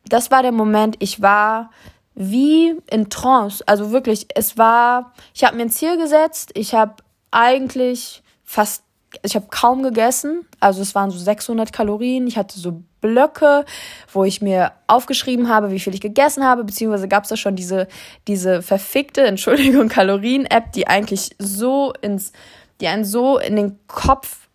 das 0.07 0.29
war 0.29 0.43
der 0.43 0.51
Moment, 0.51 0.97
ich 0.99 1.19
war 1.19 1.71
wie 2.13 2.75
in 2.91 3.09
Trance. 3.09 3.63
Also 3.67 3.91
wirklich, 3.91 4.27
es 4.35 4.55
war, 4.55 5.13
ich 5.33 5.43
habe 5.43 5.55
mir 5.55 5.63
ein 5.63 5.71
Ziel 5.71 5.97
gesetzt, 5.97 6.51
ich 6.53 6.75
habe 6.75 6.97
eigentlich 7.31 8.21
fast, 8.43 8.83
ich 9.23 9.33
habe 9.33 9.47
kaum 9.49 9.81
gegessen. 9.81 10.45
Also 10.59 10.83
es 10.83 10.93
waren 10.93 11.09
so 11.09 11.17
600 11.17 11.73
Kalorien. 11.73 12.27
Ich 12.27 12.37
hatte 12.37 12.59
so 12.59 12.83
Blöcke, 13.01 13.65
wo 14.13 14.23
ich 14.23 14.43
mir 14.43 14.73
aufgeschrieben 14.85 15.49
habe, 15.49 15.71
wie 15.71 15.79
viel 15.79 15.95
ich 15.95 16.01
gegessen 16.01 16.43
habe, 16.43 16.63
beziehungsweise 16.63 17.07
gab 17.07 17.23
es 17.23 17.29
da 17.29 17.35
schon 17.35 17.55
diese, 17.55 17.87
diese 18.27 18.61
verfickte, 18.61 19.21
Entschuldigung, 19.25 19.89
Kalorien-App, 19.89 20.71
die 20.73 20.87
eigentlich 20.87 21.35
so 21.39 21.93
ins, 22.01 22.31
die 22.79 22.89
einen 22.89 23.05
so 23.05 23.39
in 23.39 23.55
den 23.55 23.79
Kopf 23.87 24.46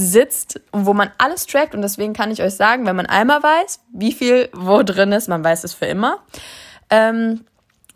sitzt 0.00 0.60
und 0.72 0.86
wo 0.86 0.94
man 0.94 1.10
alles 1.18 1.46
trackt. 1.46 1.74
Und 1.74 1.82
deswegen 1.82 2.12
kann 2.12 2.30
ich 2.30 2.42
euch 2.42 2.54
sagen, 2.54 2.86
wenn 2.86 2.96
man 2.96 3.06
einmal 3.06 3.42
weiß, 3.42 3.80
wie 3.92 4.12
viel 4.12 4.48
wo 4.52 4.82
drin 4.82 5.12
ist, 5.12 5.28
man 5.28 5.44
weiß 5.44 5.64
es 5.64 5.74
für 5.74 5.86
immer. 5.86 6.18
Ähm, 6.88 7.44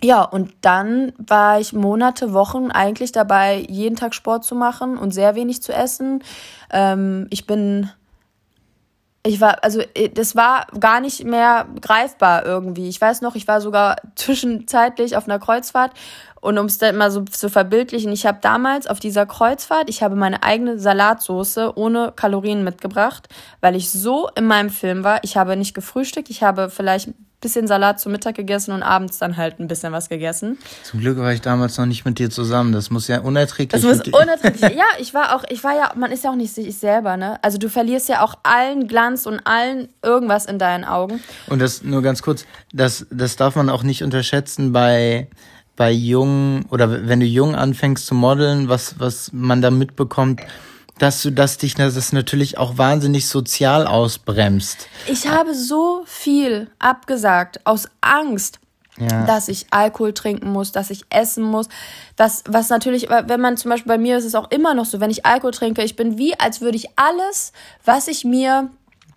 ja, 0.03 0.23
und 0.23 0.53
dann 0.61 1.13
war 1.17 1.61
ich 1.61 1.73
Monate, 1.73 2.33
Wochen 2.35 2.71
eigentlich 2.71 3.13
dabei, 3.13 3.65
jeden 3.69 3.97
Tag 3.97 4.15
Sport 4.15 4.45
zu 4.45 4.55
machen 4.55 4.99
und 4.99 5.13
sehr 5.13 5.35
wenig 5.35 5.63
zu 5.63 5.73
essen. 5.73 6.23
Ähm, 6.71 7.27
ich 7.31 7.47
bin 7.47 7.91
Ich 9.27 9.41
war, 9.41 9.65
also 9.65 9.81
äh, 9.95 10.11
das 10.11 10.37
war 10.37 10.67
gar 10.79 11.01
nicht 11.01 11.25
mehr 11.25 11.67
greifbar 11.81 12.45
irgendwie. 12.45 12.89
Ich 12.91 13.01
weiß 13.01 13.23
noch, 13.23 13.35
ich 13.35 13.49
war 13.49 13.63
sogar 13.63 13.97
zwischenzeitlich 14.17 15.17
auf 15.17 15.25
einer 15.27 15.39
Kreuzfahrt 15.39 15.93
und 16.45 16.59
um 16.59 16.67
es 16.67 16.77
dann 16.77 16.97
mal 16.97 17.11
so 17.11 17.23
zu 17.23 17.49
verbildlichen, 17.49 18.13
ich 18.13 18.27
habe 18.27 18.39
damals 18.43 18.87
auf 18.87 19.01
dieser 19.01 19.25
Kreuzfahrt, 19.25 19.89
ich 19.89 20.03
habe 20.03 20.15
meine 20.15 20.43
eigene 20.43 20.79
Salatsoße 20.79 21.73
ohne 21.75 22.13
Kalorien 22.15 22.65
mitgebracht, 22.65 23.29
weil 23.63 23.75
ich 23.75 23.91
so 23.91 24.29
in 24.37 24.47
meinem 24.47 24.69
Film 24.69 25.05
war. 25.05 25.21
Ich 25.25 25.39
habe 25.39 25.57
nicht 25.57 25.73
gefrühstückt, 25.73 26.29
ich 26.29 26.43
habe 26.43 26.69
vielleicht 26.69 27.09
ein 27.09 27.15
bisschen 27.41 27.67
Salat 27.67 27.99
zu 27.99 28.11
Mittag 28.11 28.35
gegessen 28.35 28.73
und 28.73 28.83
abends 28.83 29.17
dann 29.17 29.39
halt 29.39 29.59
ein 29.59 29.69
bisschen 29.69 29.95
was 29.95 30.11
gegessen. 30.11 30.59
Zum 30.83 31.01
Glück 31.01 31.17
war 31.17 31.33
ich 31.33 31.41
damals 31.41 31.79
noch 31.79 31.87
nicht 31.87 32.05
mit 32.05 32.19
dir 32.19 32.29
zusammen. 32.29 32.73
Das 32.73 32.91
muss 32.91 33.09
ja 33.09 33.21
unerträglich 33.21 33.81
Das 33.81 33.83
muss 33.83 34.07
unerträglich. 34.07 34.61
ja, 34.77 34.85
ich 34.99 35.15
war 35.15 35.35
auch, 35.35 35.45
ich 35.49 35.65
war 35.65 35.75
ja, 35.75 35.93
man 35.97 36.13
ist 36.13 36.25
ja 36.25 36.31
auch 36.31 36.37
nicht 36.37 36.53
sich 36.53 36.77
selber, 36.77 37.17
ne? 37.17 37.39
Also 37.43 37.57
du 37.57 37.71
verlierst 37.71 38.11
ja 38.11 38.23
auch 38.23 38.35
allen 38.43 38.87
Glanz 38.87 39.25
und 39.25 39.41
allen 39.47 39.89
irgendwas 40.03 40.45
in 40.45 40.59
deinen 40.59 40.85
Augen. 40.85 41.23
Und 41.47 41.61
das 41.61 41.83
nur 41.83 42.03
ganz 42.03 42.21
kurz, 42.21 42.45
das, 42.75 43.07
das 43.11 43.37
darf 43.37 43.57
man 43.57 43.71
auch 43.71 43.83
nicht 43.83 44.03
unterschätzen 44.03 44.73
bei 44.73 45.29
bei 45.77 45.91
jungen 45.91 46.67
oder 46.71 47.09
wenn 47.09 47.21
du 47.21 47.27
jung 47.27 47.55
anfängst 47.55 48.07
zu 48.07 48.15
modeln, 48.15 48.69
was, 48.69 48.99
was 48.99 49.33
man 49.33 49.61
da 49.61 49.71
mitbekommt, 49.71 50.41
dass 50.99 51.23
du 51.23 51.31
das 51.31 51.59
dich 51.59 51.75
das 51.75 52.13
natürlich 52.13 52.59
auch 52.59 52.79
wahnsinnig 52.79 53.27
sozial 53.27 53.87
ausbremst. 53.87 54.89
Ich 55.09 55.29
habe 55.29 55.55
so 55.55 56.03
viel 56.07 56.71
abgesagt 56.79 57.61
aus 57.65 57.89
Angst. 58.01 58.61
Ja. 58.97 59.25
dass 59.25 59.49
ich 59.49 59.67
Alkohol 59.71 60.15
trinken 60.15 60.53
muss, 60.53 60.71
dass 60.71 60.89
ich 60.91 61.05
essen 61.11 61.43
muss. 61.43 61.69
Das, 62.15 62.45
was 62.47 62.69
natürlich, 62.69 63.09
wenn 63.11 63.41
man 63.41 63.57
zum 63.57 63.73
Beispiel 63.73 63.89
bei 63.89 63.99
mir 63.99 64.17
ist 64.17 64.25
es 64.25 64.37
auch 64.37 64.49
immer 64.53 64.73
noch 64.73 64.85
so, 64.85 65.01
wenn 65.01 65.11
ich 65.11 65.27
Alkohol 65.27 65.51
trinke, 65.51 65.83
ich 65.83 65.97
bin 65.97 66.17
wie, 66.17 66.39
als 66.39 66.61
würde 66.61 66.77
ich 66.77 66.91
alles, 66.95 67.53
was 67.85 68.07
ich 68.07 68.25
mir 68.25 68.71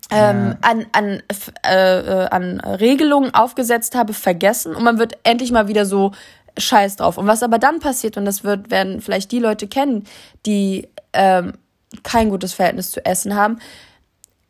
ähm, 0.10 0.56
an, 0.62 0.86
an, 0.94 1.22
äh, 1.64 2.00
äh, 2.00 2.28
an 2.30 2.60
Regelungen 2.60 3.34
aufgesetzt 3.34 3.96
habe, 3.96 4.14
vergessen 4.14 4.76
und 4.76 4.84
man 4.84 5.00
wird 5.00 5.18
endlich 5.24 5.52
mal 5.52 5.68
wieder 5.68 5.86
so 5.86 6.12
scheiß 6.58 6.98
drauf. 6.98 7.18
Und 7.18 7.28
was 7.28 7.44
aber 7.44 7.60
dann 7.60 7.80
passiert, 7.80 8.18
und 8.18 8.26
das 8.26 8.44
wird, 8.44 8.72
werden 8.72 9.02
vielleicht 9.02 9.32
die 9.32 9.40
Leute 9.40 9.68
kennen, 9.68 10.06
die 10.46 10.88
ähm, 11.14 11.54
kein 12.04 12.30
gutes 12.30 12.54
Verhältnis 12.54 12.92
zu 12.92 13.06
Essen 13.06 13.36
haben, 13.36 13.60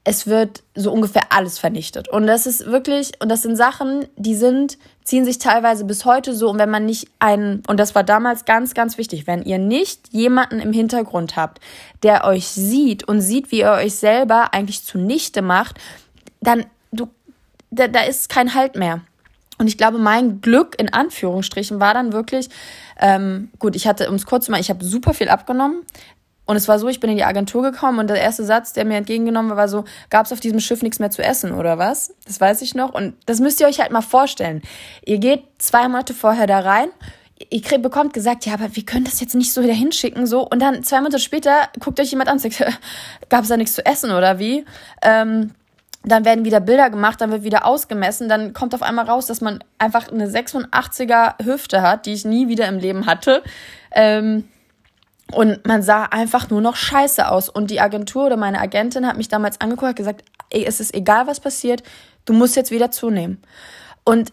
es 0.10 0.26
wird 0.26 0.64
so 0.74 0.94
ungefähr 0.94 1.34
alles 1.34 1.60
vernichtet. 1.60 2.08
Und 2.08 2.28
das 2.28 2.48
ist 2.48 2.66
wirklich, 2.66 3.12
und 3.20 3.28
das 3.28 3.42
sind 3.42 3.58
Sachen, 3.58 4.06
die 4.16 4.36
sind, 4.36 4.78
ziehen 5.04 5.26
sich 5.26 5.38
teilweise 5.38 5.84
bis 5.84 6.06
heute 6.06 6.34
so. 6.34 6.50
Und 6.50 6.60
wenn 6.60 6.70
man 6.70 6.86
nicht 6.86 7.10
einen, 7.20 7.62
und 7.68 7.78
das 7.78 7.94
war 7.94 8.06
damals 8.06 8.46
ganz, 8.46 8.74
ganz 8.74 8.98
wichtig, 8.98 9.28
wenn 9.28 9.44
ihr 9.44 9.58
nicht 9.58 10.14
jemanden 10.14 10.62
im 10.62 10.72
Hintergrund 10.72 11.36
habt, 11.36 11.60
der 12.04 12.24
euch 12.24 12.48
sieht 12.48 13.06
und 13.06 13.20
sieht, 13.20 13.52
wie 13.52 13.60
ihr 13.60 13.72
euch 13.72 13.96
selber 13.96 14.54
eigentlich 14.54 14.86
zunichte 14.86 15.42
macht, 15.42 15.78
dann, 16.40 16.66
du, 16.94 17.10
da, 17.70 17.90
da 17.90 18.04
ist 18.04 18.30
kein 18.30 18.54
Halt 18.54 18.78
mehr. 18.78 19.02
Und 19.58 19.68
ich 19.68 19.78
glaube, 19.78 19.98
mein 19.98 20.42
Glück 20.42 20.76
in 20.80 20.94
Anführungsstrichen 20.94 21.80
war 21.80 21.94
dann 21.94 22.14
wirklich, 22.14 22.50
ähm, 23.00 23.50
gut, 23.60 23.76
ich 23.76 23.88
hatte, 23.88 24.10
um 24.10 24.16
es 24.16 24.26
kurz 24.26 24.46
zu 24.46 24.52
machen, 24.52 24.62
ich 24.62 24.70
habe 24.70 24.84
super 24.84 25.14
viel 25.14 25.30
abgenommen. 25.30 25.84
Und 26.46 26.56
es 26.56 26.70
war 26.70 26.80
so, 26.80 26.88
ich 26.88 27.02
bin 27.02 27.10
in 27.10 27.18
die 27.18 27.26
Agentur 27.26 27.62
gekommen 27.62 28.00
und 28.00 28.10
der 28.10 28.22
erste 28.22 28.46
Satz, 28.46 28.72
der 28.72 28.86
mir 28.86 28.96
entgegengenommen 28.96 29.52
war, 29.52 29.58
war 29.58 29.68
so, 29.68 29.84
gab 30.10 30.26
es 30.26 30.32
auf 30.32 30.40
diesem 30.40 30.62
Schiff 30.62 30.82
nichts 30.82 30.98
mehr 30.98 31.12
zu 31.12 31.22
essen 31.22 31.52
oder 31.52 31.78
was? 31.78 32.14
Das 32.26 32.40
weiß 32.40 32.62
ich 32.62 32.74
noch. 32.74 32.94
Und 32.94 33.16
das 33.26 33.42
müsst 33.42 33.60
ihr 33.60 33.68
euch 33.68 33.82
halt 33.82 33.92
mal 33.92 34.02
vorstellen. 34.02 34.62
Ihr 35.06 35.18
geht 35.18 35.44
zwei 35.58 35.90
Monate 35.90 36.14
vorher 36.14 36.48
da 36.48 36.60
rein, 36.60 36.88
ihr 37.50 37.62
kriegt, 37.62 37.82
bekommt 37.82 38.14
gesagt, 38.14 38.46
ja, 38.46 38.54
aber 38.54 38.76
wir 38.76 38.86
können 38.86 39.04
das 39.04 39.20
jetzt 39.20 39.36
nicht 39.36 39.54
so 39.54 39.62
wieder 39.62 39.74
hinschicken, 39.74 40.26
so. 40.26 40.48
Und 40.48 40.62
dann 40.62 40.84
zwei 40.84 40.98
Monate 40.98 41.20
später 41.20 41.70
guckt 41.80 42.00
euch 42.00 42.12
jemand 42.12 42.30
an 42.30 42.36
und 42.36 42.40
sagt, 42.40 42.64
gab 43.30 43.44
es 43.44 43.50
da 43.50 43.58
nichts 43.58 43.76
zu 43.76 43.86
essen 43.86 44.12
oder 44.12 44.40
wie? 44.40 44.66
Ähm, 45.02 45.52
dann 46.08 46.26
werden 46.26 46.46
wieder 46.46 46.60
Bilder 46.60 46.90
gemacht, 46.90 47.22
dann 47.22 47.32
wird 47.32 47.44
wieder 47.44 47.66
ausgemessen, 47.66 48.30
dann 48.30 48.54
kommt 48.54 48.74
auf 48.74 48.82
einmal 48.82 49.06
raus, 49.06 49.28
dass 49.28 49.42
man 49.42 49.64
einfach 49.78 50.10
eine 50.10 50.28
86er 50.28 51.44
Hüfte 51.44 51.82
hat, 51.82 52.06
die 52.06 52.14
ich 52.14 52.26
nie 52.26 52.48
wieder 52.48 52.68
im 52.68 52.78
Leben 52.78 53.06
hatte. 53.06 53.44
Ähm, 53.92 54.46
und 55.34 55.68
man 55.68 55.82
sah 55.82 56.04
einfach 56.04 56.50
nur 56.50 56.62
noch 56.62 56.76
scheiße 56.76 57.30
aus. 57.30 57.50
Und 57.50 57.70
die 57.70 57.82
Agentur 57.82 58.28
oder 58.28 58.38
meine 58.38 58.60
Agentin 58.60 59.06
hat 59.06 59.18
mich 59.18 59.28
damals 59.28 59.60
angeguckt 59.60 59.90
und 59.90 59.96
gesagt, 59.96 60.24
ey, 60.50 60.64
es 60.66 60.80
ist 60.80 60.94
egal, 60.94 61.28
was 61.28 61.40
passiert, 61.40 61.84
du 62.26 62.34
musst 62.34 62.56
jetzt 62.56 62.72
wieder 62.72 62.92
zunehmen. 62.92 63.42
Und 64.06 64.32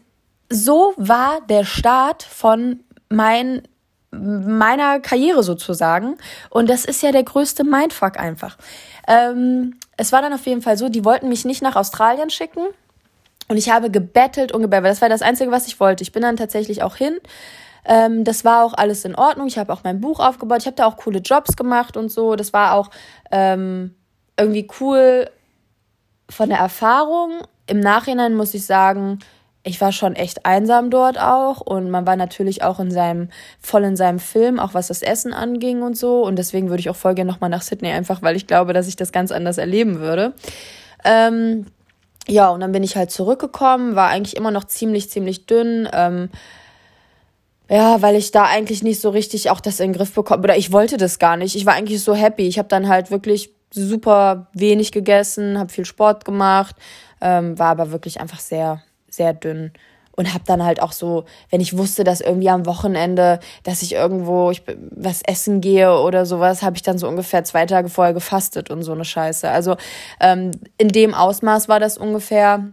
so 0.48 0.94
war 0.96 1.40
der 1.48 1.64
Start 1.64 2.22
von 2.22 2.80
mein, 3.08 3.62
meiner 4.14 5.00
Karriere 5.00 5.42
sozusagen. 5.42 6.16
Und 6.50 6.68
das 6.68 6.84
ist 6.84 7.02
ja 7.02 7.12
der 7.12 7.24
größte 7.24 7.64
Mindfuck 7.64 8.18
einfach. 8.18 8.56
Ähm, 9.06 9.78
es 9.96 10.12
war 10.12 10.22
dann 10.22 10.32
auf 10.32 10.46
jeden 10.46 10.62
Fall 10.62 10.78
so, 10.78 10.88
die 10.88 11.04
wollten 11.04 11.28
mich 11.28 11.44
nicht 11.44 11.62
nach 11.62 11.76
Australien 11.76 12.30
schicken. 12.30 12.62
Und 13.48 13.56
ich 13.56 13.70
habe 13.70 13.90
gebettelt 13.90 14.52
und 14.52 14.62
gebettelt, 14.62 14.90
das 14.90 15.02
war 15.02 15.08
das 15.08 15.22
Einzige, 15.22 15.50
was 15.50 15.66
ich 15.66 15.78
wollte. 15.80 16.02
Ich 16.02 16.12
bin 16.12 16.22
dann 16.22 16.36
tatsächlich 16.36 16.82
auch 16.82 16.96
hin. 16.96 17.18
Ähm, 17.84 18.24
das 18.24 18.44
war 18.44 18.64
auch 18.64 18.74
alles 18.74 19.04
in 19.04 19.14
Ordnung. 19.14 19.46
Ich 19.46 19.58
habe 19.58 19.72
auch 19.72 19.84
mein 19.84 20.00
Buch 20.00 20.20
aufgebaut. 20.20 20.58
Ich 20.60 20.66
habe 20.66 20.76
da 20.76 20.86
auch 20.86 20.96
coole 20.96 21.18
Jobs 21.18 21.56
gemacht 21.56 21.96
und 21.96 22.10
so. 22.10 22.36
Das 22.36 22.52
war 22.52 22.74
auch 22.74 22.90
ähm, 23.30 23.94
irgendwie 24.38 24.68
cool 24.80 25.28
von 26.30 26.48
der 26.48 26.58
Erfahrung. 26.58 27.42
Im 27.66 27.80
Nachhinein 27.80 28.34
muss 28.34 28.54
ich 28.54 28.64
sagen, 28.64 29.18
ich 29.64 29.80
war 29.80 29.92
schon 29.92 30.14
echt 30.14 30.44
einsam 30.44 30.90
dort 30.90 31.18
auch 31.18 31.60
und 31.60 31.90
man 31.90 32.06
war 32.06 32.16
natürlich 32.16 32.62
auch 32.62 32.78
in 32.78 32.90
seinem 32.90 33.30
voll 33.60 33.82
in 33.84 33.96
seinem 33.96 34.18
Film, 34.18 34.60
auch 34.60 34.74
was 34.74 34.88
das 34.88 35.02
Essen 35.02 35.32
anging 35.32 35.82
und 35.82 35.96
so 35.96 36.22
und 36.24 36.36
deswegen 36.36 36.68
würde 36.68 36.80
ich 36.80 36.90
auch 36.90 36.96
voll 36.96 37.14
gerne 37.14 37.32
nochmal 37.32 37.50
nach 37.50 37.62
Sydney 37.62 37.90
einfach, 37.90 38.22
weil 38.22 38.36
ich 38.36 38.46
glaube, 38.46 38.74
dass 38.74 38.86
ich 38.86 38.96
das 38.96 39.10
ganz 39.10 39.32
anders 39.32 39.58
erleben 39.58 40.00
würde. 40.00 40.34
Ähm, 41.04 41.66
ja 42.28 42.50
und 42.50 42.60
dann 42.60 42.72
bin 42.72 42.84
ich 42.84 42.96
halt 42.96 43.10
zurückgekommen, 43.10 43.96
war 43.96 44.10
eigentlich 44.10 44.36
immer 44.36 44.50
noch 44.50 44.64
ziemlich 44.64 45.10
ziemlich 45.10 45.46
dünn. 45.46 45.88
Ähm, 45.92 46.28
ja, 47.70 48.02
weil 48.02 48.16
ich 48.16 48.30
da 48.30 48.44
eigentlich 48.44 48.82
nicht 48.82 49.00
so 49.00 49.08
richtig 49.08 49.48
auch 49.48 49.60
das 49.60 49.80
in 49.80 49.88
den 49.88 49.96
Griff 49.96 50.12
bekomme. 50.12 50.42
Oder 50.42 50.56
ich 50.58 50.70
wollte 50.70 50.98
das 50.98 51.18
gar 51.18 51.38
nicht. 51.38 51.56
Ich 51.56 51.64
war 51.64 51.72
eigentlich 51.72 52.02
so 52.04 52.14
happy. 52.14 52.46
Ich 52.46 52.58
habe 52.58 52.68
dann 52.68 52.88
halt 52.88 53.10
wirklich 53.10 53.54
super 53.72 54.48
wenig 54.52 54.92
gegessen, 54.92 55.58
habe 55.58 55.72
viel 55.72 55.86
Sport 55.86 56.26
gemacht, 56.26 56.76
ähm, 57.22 57.58
war 57.58 57.68
aber 57.68 57.90
wirklich 57.90 58.20
einfach 58.20 58.38
sehr 58.38 58.82
sehr 59.16 59.34
dünn 59.34 59.72
und 60.16 60.32
habe 60.32 60.44
dann 60.46 60.64
halt 60.64 60.80
auch 60.80 60.92
so, 60.92 61.24
wenn 61.50 61.60
ich 61.60 61.76
wusste, 61.76 62.04
dass 62.04 62.20
irgendwie 62.20 62.48
am 62.48 62.66
Wochenende, 62.66 63.40
dass 63.64 63.82
ich 63.82 63.94
irgendwo 63.94 64.50
ich, 64.50 64.62
was 64.90 65.22
essen 65.22 65.60
gehe 65.60 65.98
oder 65.98 66.24
sowas, 66.24 66.62
habe 66.62 66.76
ich 66.76 66.82
dann 66.82 66.98
so 66.98 67.08
ungefähr 67.08 67.44
zwei 67.44 67.66
Tage 67.66 67.88
vorher 67.88 68.14
gefastet 68.14 68.70
und 68.70 68.82
so 68.82 68.92
eine 68.92 69.04
Scheiße. 69.04 69.48
Also 69.50 69.76
ähm, 70.20 70.52
in 70.78 70.88
dem 70.88 71.14
Ausmaß 71.14 71.68
war 71.68 71.80
das 71.80 71.98
ungefähr. 71.98 72.68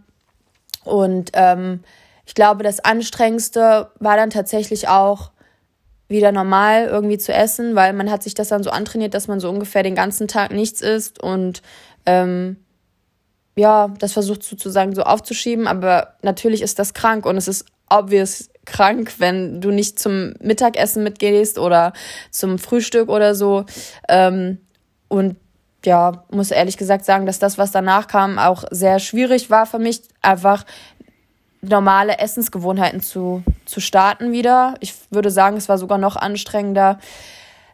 Und 0.84 1.32
ähm, 1.34 1.82
ich 2.26 2.36
glaube, 2.36 2.64
das 2.64 2.80
Anstrengendste 2.80 3.90
war 4.00 4.18
dann 4.18 4.30
tatsächlich 4.30 4.88
auch 4.88 5.32
wieder 6.08 6.32
normal 6.32 6.86
irgendwie 6.86 7.18
zu 7.18 7.34
essen, 7.34 7.76
weil 7.76 7.94
man 7.94 8.12
hat 8.12 8.22
sich 8.22 8.34
das 8.34 8.50
dann 8.50 8.64
so 8.64 8.70
antrainiert, 8.70 9.14
dass 9.14 9.28
man 9.28 9.40
so 9.40 9.50
ungefähr 9.50 9.82
den 9.82 9.96
ganzen 9.96 10.28
Tag 10.28 10.52
nichts 10.52 10.82
isst 10.82 11.22
und 11.22 11.62
ähm, 12.06 12.58
ja, 13.56 13.90
das 14.00 14.14
versucht 14.14 14.44
sozusagen 14.44 14.96
so 14.96 15.04
aufzuschieben, 15.04 15.68
aber 15.68 16.16
natürlich 16.22 16.62
ist 16.62 16.80
das 16.80 16.94
krank 16.94 17.26
und 17.26 17.38
es 17.38 17.48
ist 17.48 17.66
obvious 17.90 18.50
krank, 18.66 19.16
wenn 19.18 19.60
du 19.62 19.72
nicht 19.72 20.00
zum 20.00 20.34
Mittagessen 20.40 21.04
mitgehst 21.04 21.60
oder 21.60 21.94
zum 22.30 22.58
Frühstück 22.58 23.10
oder 23.10 23.36
so. 23.36 23.66
Ähm, 24.08 24.60
und 25.08 25.36
ja, 25.84 26.24
muss 26.32 26.52
ehrlich 26.52 26.78
gesagt 26.78 27.06
sagen, 27.06 27.26
dass 27.26 27.40
das, 27.40 27.58
was 27.58 27.72
danach 27.72 28.08
kam, 28.08 28.38
auch 28.38 28.64
sehr 28.72 29.00
schwierig 29.00 29.50
war 29.50 29.66
für 29.66 29.80
mich, 29.80 30.02
einfach 30.22 30.64
normale 31.62 32.18
Essensgewohnheiten 32.18 33.02
zu, 33.02 33.44
zu 33.66 33.80
starten 33.80 34.32
wieder. 34.32 34.76
Ich 34.80 34.94
würde 35.10 35.32
sagen, 35.32 35.58
es 35.58 35.70
war 35.70 35.78
sogar 35.78 35.98
noch 35.98 36.16
anstrengender, 36.16 37.00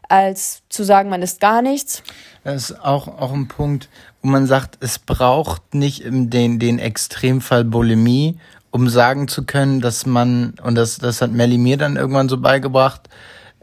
als 0.08 0.62
zu 0.68 0.84
sagen, 0.84 1.10
man 1.10 1.22
isst 1.22 1.40
gar 1.40 1.62
nichts. 1.62 2.02
Das 2.44 2.70
ist 2.70 2.80
auch, 2.80 3.08
auch 3.08 3.32
ein 3.32 3.48
Punkt, 3.48 3.88
wo 4.28 4.32
man 4.32 4.46
sagt, 4.46 4.76
es 4.80 4.98
braucht 4.98 5.72
nicht 5.72 6.02
den, 6.04 6.58
den 6.58 6.78
Extremfall 6.78 7.64
Bulimie, 7.64 8.36
um 8.70 8.90
sagen 8.90 9.26
zu 9.26 9.44
können, 9.44 9.80
dass 9.80 10.04
man, 10.04 10.52
und 10.62 10.74
das, 10.74 10.98
das 10.98 11.22
hat 11.22 11.32
Melly 11.32 11.56
mir 11.56 11.78
dann 11.78 11.96
irgendwann 11.96 12.28
so 12.28 12.36
beigebracht, 12.36 13.08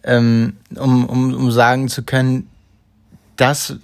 ähm, 0.04 0.58
um, 0.76 1.06
um, 1.06 1.36
um 1.36 1.52
sagen 1.52 1.88
zu 1.88 2.02
können, 2.02 2.50
das 3.36 3.76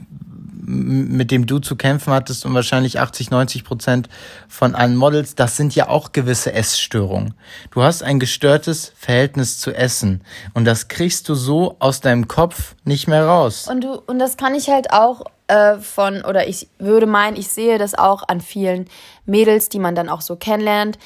mit 0.64 1.32
dem 1.32 1.46
du 1.46 1.60
zu 1.60 1.76
kämpfen 1.76 2.14
hattest 2.14 2.46
und 2.46 2.54
wahrscheinlich 2.54 3.00
80, 3.00 3.32
90 3.32 3.64
Prozent 3.64 4.10
von 4.48 4.76
allen 4.76 4.96
Models, 4.96 5.36
das 5.36 5.58
sind 5.58 5.76
ja 5.76 5.90
auch 5.90 6.12
gewisse 6.12 6.54
Essstörungen. 6.54 7.34
Du 7.72 7.84
hast 7.84 8.04
ein 8.04 8.20
gestörtes 8.20 8.94
Verhältnis 8.98 9.60
zu 9.60 9.72
Essen 9.72 10.22
und 10.54 10.66
das 10.66 10.88
kriegst 10.88 11.30
du 11.30 11.36
so 11.36 11.76
aus 11.80 12.02
deinem 12.02 12.28
Kopf 12.28 12.76
nicht 12.84 13.08
mehr 13.08 13.26
raus. 13.26 13.68
Und 13.70 13.84
du, 13.84 14.02
und 14.08 14.20
das 14.20 14.38
kann 14.38 14.56
ich 14.56 14.70
halt 14.70 14.92
auch 14.94 15.24
äh, 15.48 15.78
von, 15.78 16.24
oder 16.24 16.48
ich 16.48 16.68
würde 16.80 17.08
meinen, 17.08 17.36
ich 17.36 17.50
sehe 17.50 17.78
das 17.78 17.96
auch 17.96 18.28
an 18.28 18.42
vielen 18.42 18.86
Mädels, 19.26 19.70
die 19.70 19.80
man 19.80 19.96
dann 19.96 20.10
auch 20.10 20.22
so 20.22 20.36
kennenlernt 20.36 20.98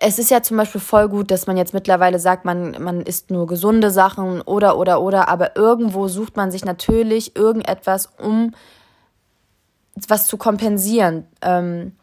es 0.00 0.18
ist 0.18 0.30
ja 0.30 0.42
zum 0.42 0.56
Beispiel 0.56 0.80
voll 0.80 1.08
gut, 1.08 1.30
dass 1.30 1.46
man 1.46 1.56
jetzt 1.56 1.74
mittlerweile 1.74 2.18
sagt, 2.18 2.44
man, 2.44 2.82
man 2.82 3.00
isst 3.02 3.30
nur 3.30 3.46
gesunde 3.46 3.90
Sachen 3.90 4.40
oder, 4.42 4.78
oder, 4.78 5.00
oder, 5.00 5.28
aber 5.28 5.56
irgendwo 5.56 6.08
sucht 6.08 6.36
man 6.36 6.50
sich 6.50 6.64
natürlich 6.64 7.34
irgendetwas, 7.34 8.08
um 8.18 8.54
was 10.06 10.26
zu 10.28 10.36
kompensieren. 10.36 11.26
Ähm, 11.42 11.96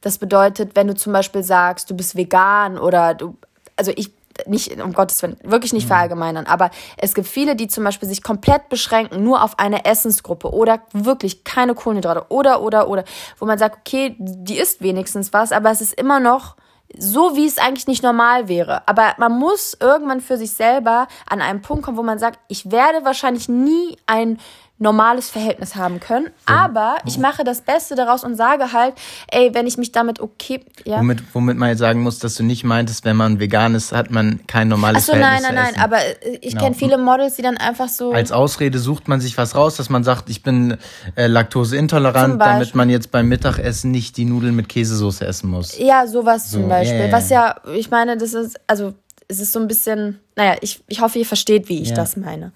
das 0.00 0.18
bedeutet, 0.18 0.74
wenn 0.74 0.86
du 0.86 0.94
zum 0.94 1.12
Beispiel 1.12 1.42
sagst, 1.42 1.90
du 1.90 1.94
bist 1.94 2.16
vegan 2.16 2.78
oder 2.78 3.14
du, 3.14 3.36
also 3.76 3.92
ich, 3.94 4.12
nicht, 4.46 4.80
um 4.82 4.92
Gottes 4.94 5.22
Willen, 5.22 5.36
wirklich 5.42 5.72
nicht 5.74 5.84
mhm. 5.84 5.88
verallgemeinern, 5.88 6.46
aber 6.46 6.70
es 6.96 7.14
gibt 7.14 7.28
viele, 7.28 7.56
die 7.56 7.68
zum 7.68 7.84
Beispiel 7.84 8.08
sich 8.08 8.22
komplett 8.22 8.70
beschränken, 8.70 9.22
nur 9.22 9.42
auf 9.42 9.58
eine 9.58 9.84
Essensgruppe 9.84 10.52
oder 10.52 10.80
wirklich 10.92 11.44
keine 11.44 11.74
Kohlenhydrate 11.74 12.26
oder, 12.30 12.62
oder, 12.62 12.88
oder, 12.88 13.04
wo 13.38 13.44
man 13.44 13.58
sagt, 13.58 13.78
okay, 13.80 14.16
die 14.18 14.58
isst 14.58 14.80
wenigstens 14.80 15.32
was, 15.32 15.52
aber 15.52 15.70
es 15.70 15.82
ist 15.82 15.92
immer 15.94 16.20
noch 16.20 16.56
so, 16.98 17.36
wie 17.36 17.46
es 17.46 17.58
eigentlich 17.58 17.86
nicht 17.86 18.02
normal 18.02 18.48
wäre. 18.48 18.86
Aber 18.88 19.14
man 19.18 19.38
muss 19.38 19.76
irgendwann 19.80 20.20
für 20.20 20.36
sich 20.36 20.52
selber 20.52 21.08
an 21.28 21.40
einen 21.40 21.62
Punkt 21.62 21.84
kommen, 21.84 21.96
wo 21.96 22.02
man 22.02 22.18
sagt, 22.18 22.38
ich 22.48 22.70
werde 22.70 23.04
wahrscheinlich 23.04 23.48
nie 23.48 23.96
ein 24.06 24.38
normales 24.78 25.30
Verhältnis 25.30 25.76
haben 25.76 26.00
können. 26.00 26.28
Aber 26.46 26.96
ich 27.06 27.16
mache 27.16 27.44
das 27.44 27.60
Beste 27.60 27.94
daraus 27.94 28.24
und 28.24 28.34
sage 28.34 28.72
halt, 28.72 28.94
ey, 29.30 29.54
wenn 29.54 29.66
ich 29.68 29.78
mich 29.78 29.92
damit 29.92 30.20
okay. 30.20 30.64
Ja. 30.84 30.98
Womit, 30.98 31.22
womit 31.32 31.56
man 31.56 31.68
jetzt 31.68 31.78
sagen 31.78 32.02
muss, 32.02 32.18
dass 32.18 32.34
du 32.34 32.42
nicht 32.42 32.64
meintest, 32.64 33.04
wenn 33.04 33.16
man 33.16 33.38
vegan 33.38 33.76
ist, 33.76 33.92
hat 33.92 34.10
man 34.10 34.40
kein 34.48 34.66
normales 34.68 35.04
Ach 35.04 35.06
so, 35.06 35.12
Verhältnis. 35.12 35.42
Nein, 35.42 35.54
nein, 35.54 35.72
nein, 35.74 35.82
aber 35.82 35.98
äh, 35.98 36.38
ich 36.40 36.50
genau. 36.50 36.64
kenne 36.64 36.74
viele 36.74 36.98
Models, 36.98 37.36
die 37.36 37.42
dann 37.42 37.56
einfach 37.56 37.88
so. 37.88 38.12
Als 38.12 38.32
Ausrede 38.32 38.80
sucht 38.80 39.06
man 39.06 39.20
sich 39.20 39.38
was 39.38 39.54
raus, 39.54 39.76
dass 39.76 39.90
man 39.90 40.02
sagt, 40.02 40.28
ich 40.28 40.42
bin 40.42 40.76
äh, 41.14 41.28
laktoseintolerant, 41.28 42.40
damit 42.40 42.74
man 42.74 42.90
jetzt 42.90 43.12
beim 43.12 43.28
Mittagessen 43.28 43.92
nicht 43.92 44.16
die 44.16 44.24
Nudeln 44.24 44.56
mit 44.56 44.68
Käsesoße 44.68 45.24
essen 45.24 45.50
muss. 45.50 45.78
Ja, 45.78 46.06
sowas 46.08 46.50
so, 46.50 46.58
zum 46.58 46.68
Beispiel. 46.68 46.98
Yeah. 46.98 47.12
Was 47.12 47.30
ja, 47.30 47.56
ich 47.74 47.90
meine, 47.90 48.16
das 48.16 48.34
ist, 48.34 48.58
also 48.66 48.92
es 49.28 49.38
ist 49.38 49.52
so 49.52 49.60
ein 49.60 49.68
bisschen, 49.68 50.20
naja, 50.34 50.56
ich, 50.60 50.82
ich 50.88 51.00
hoffe, 51.00 51.20
ihr 51.20 51.26
versteht, 51.26 51.68
wie 51.68 51.80
ich 51.80 51.88
yeah. 51.88 51.96
das 51.96 52.16
meine. 52.16 52.52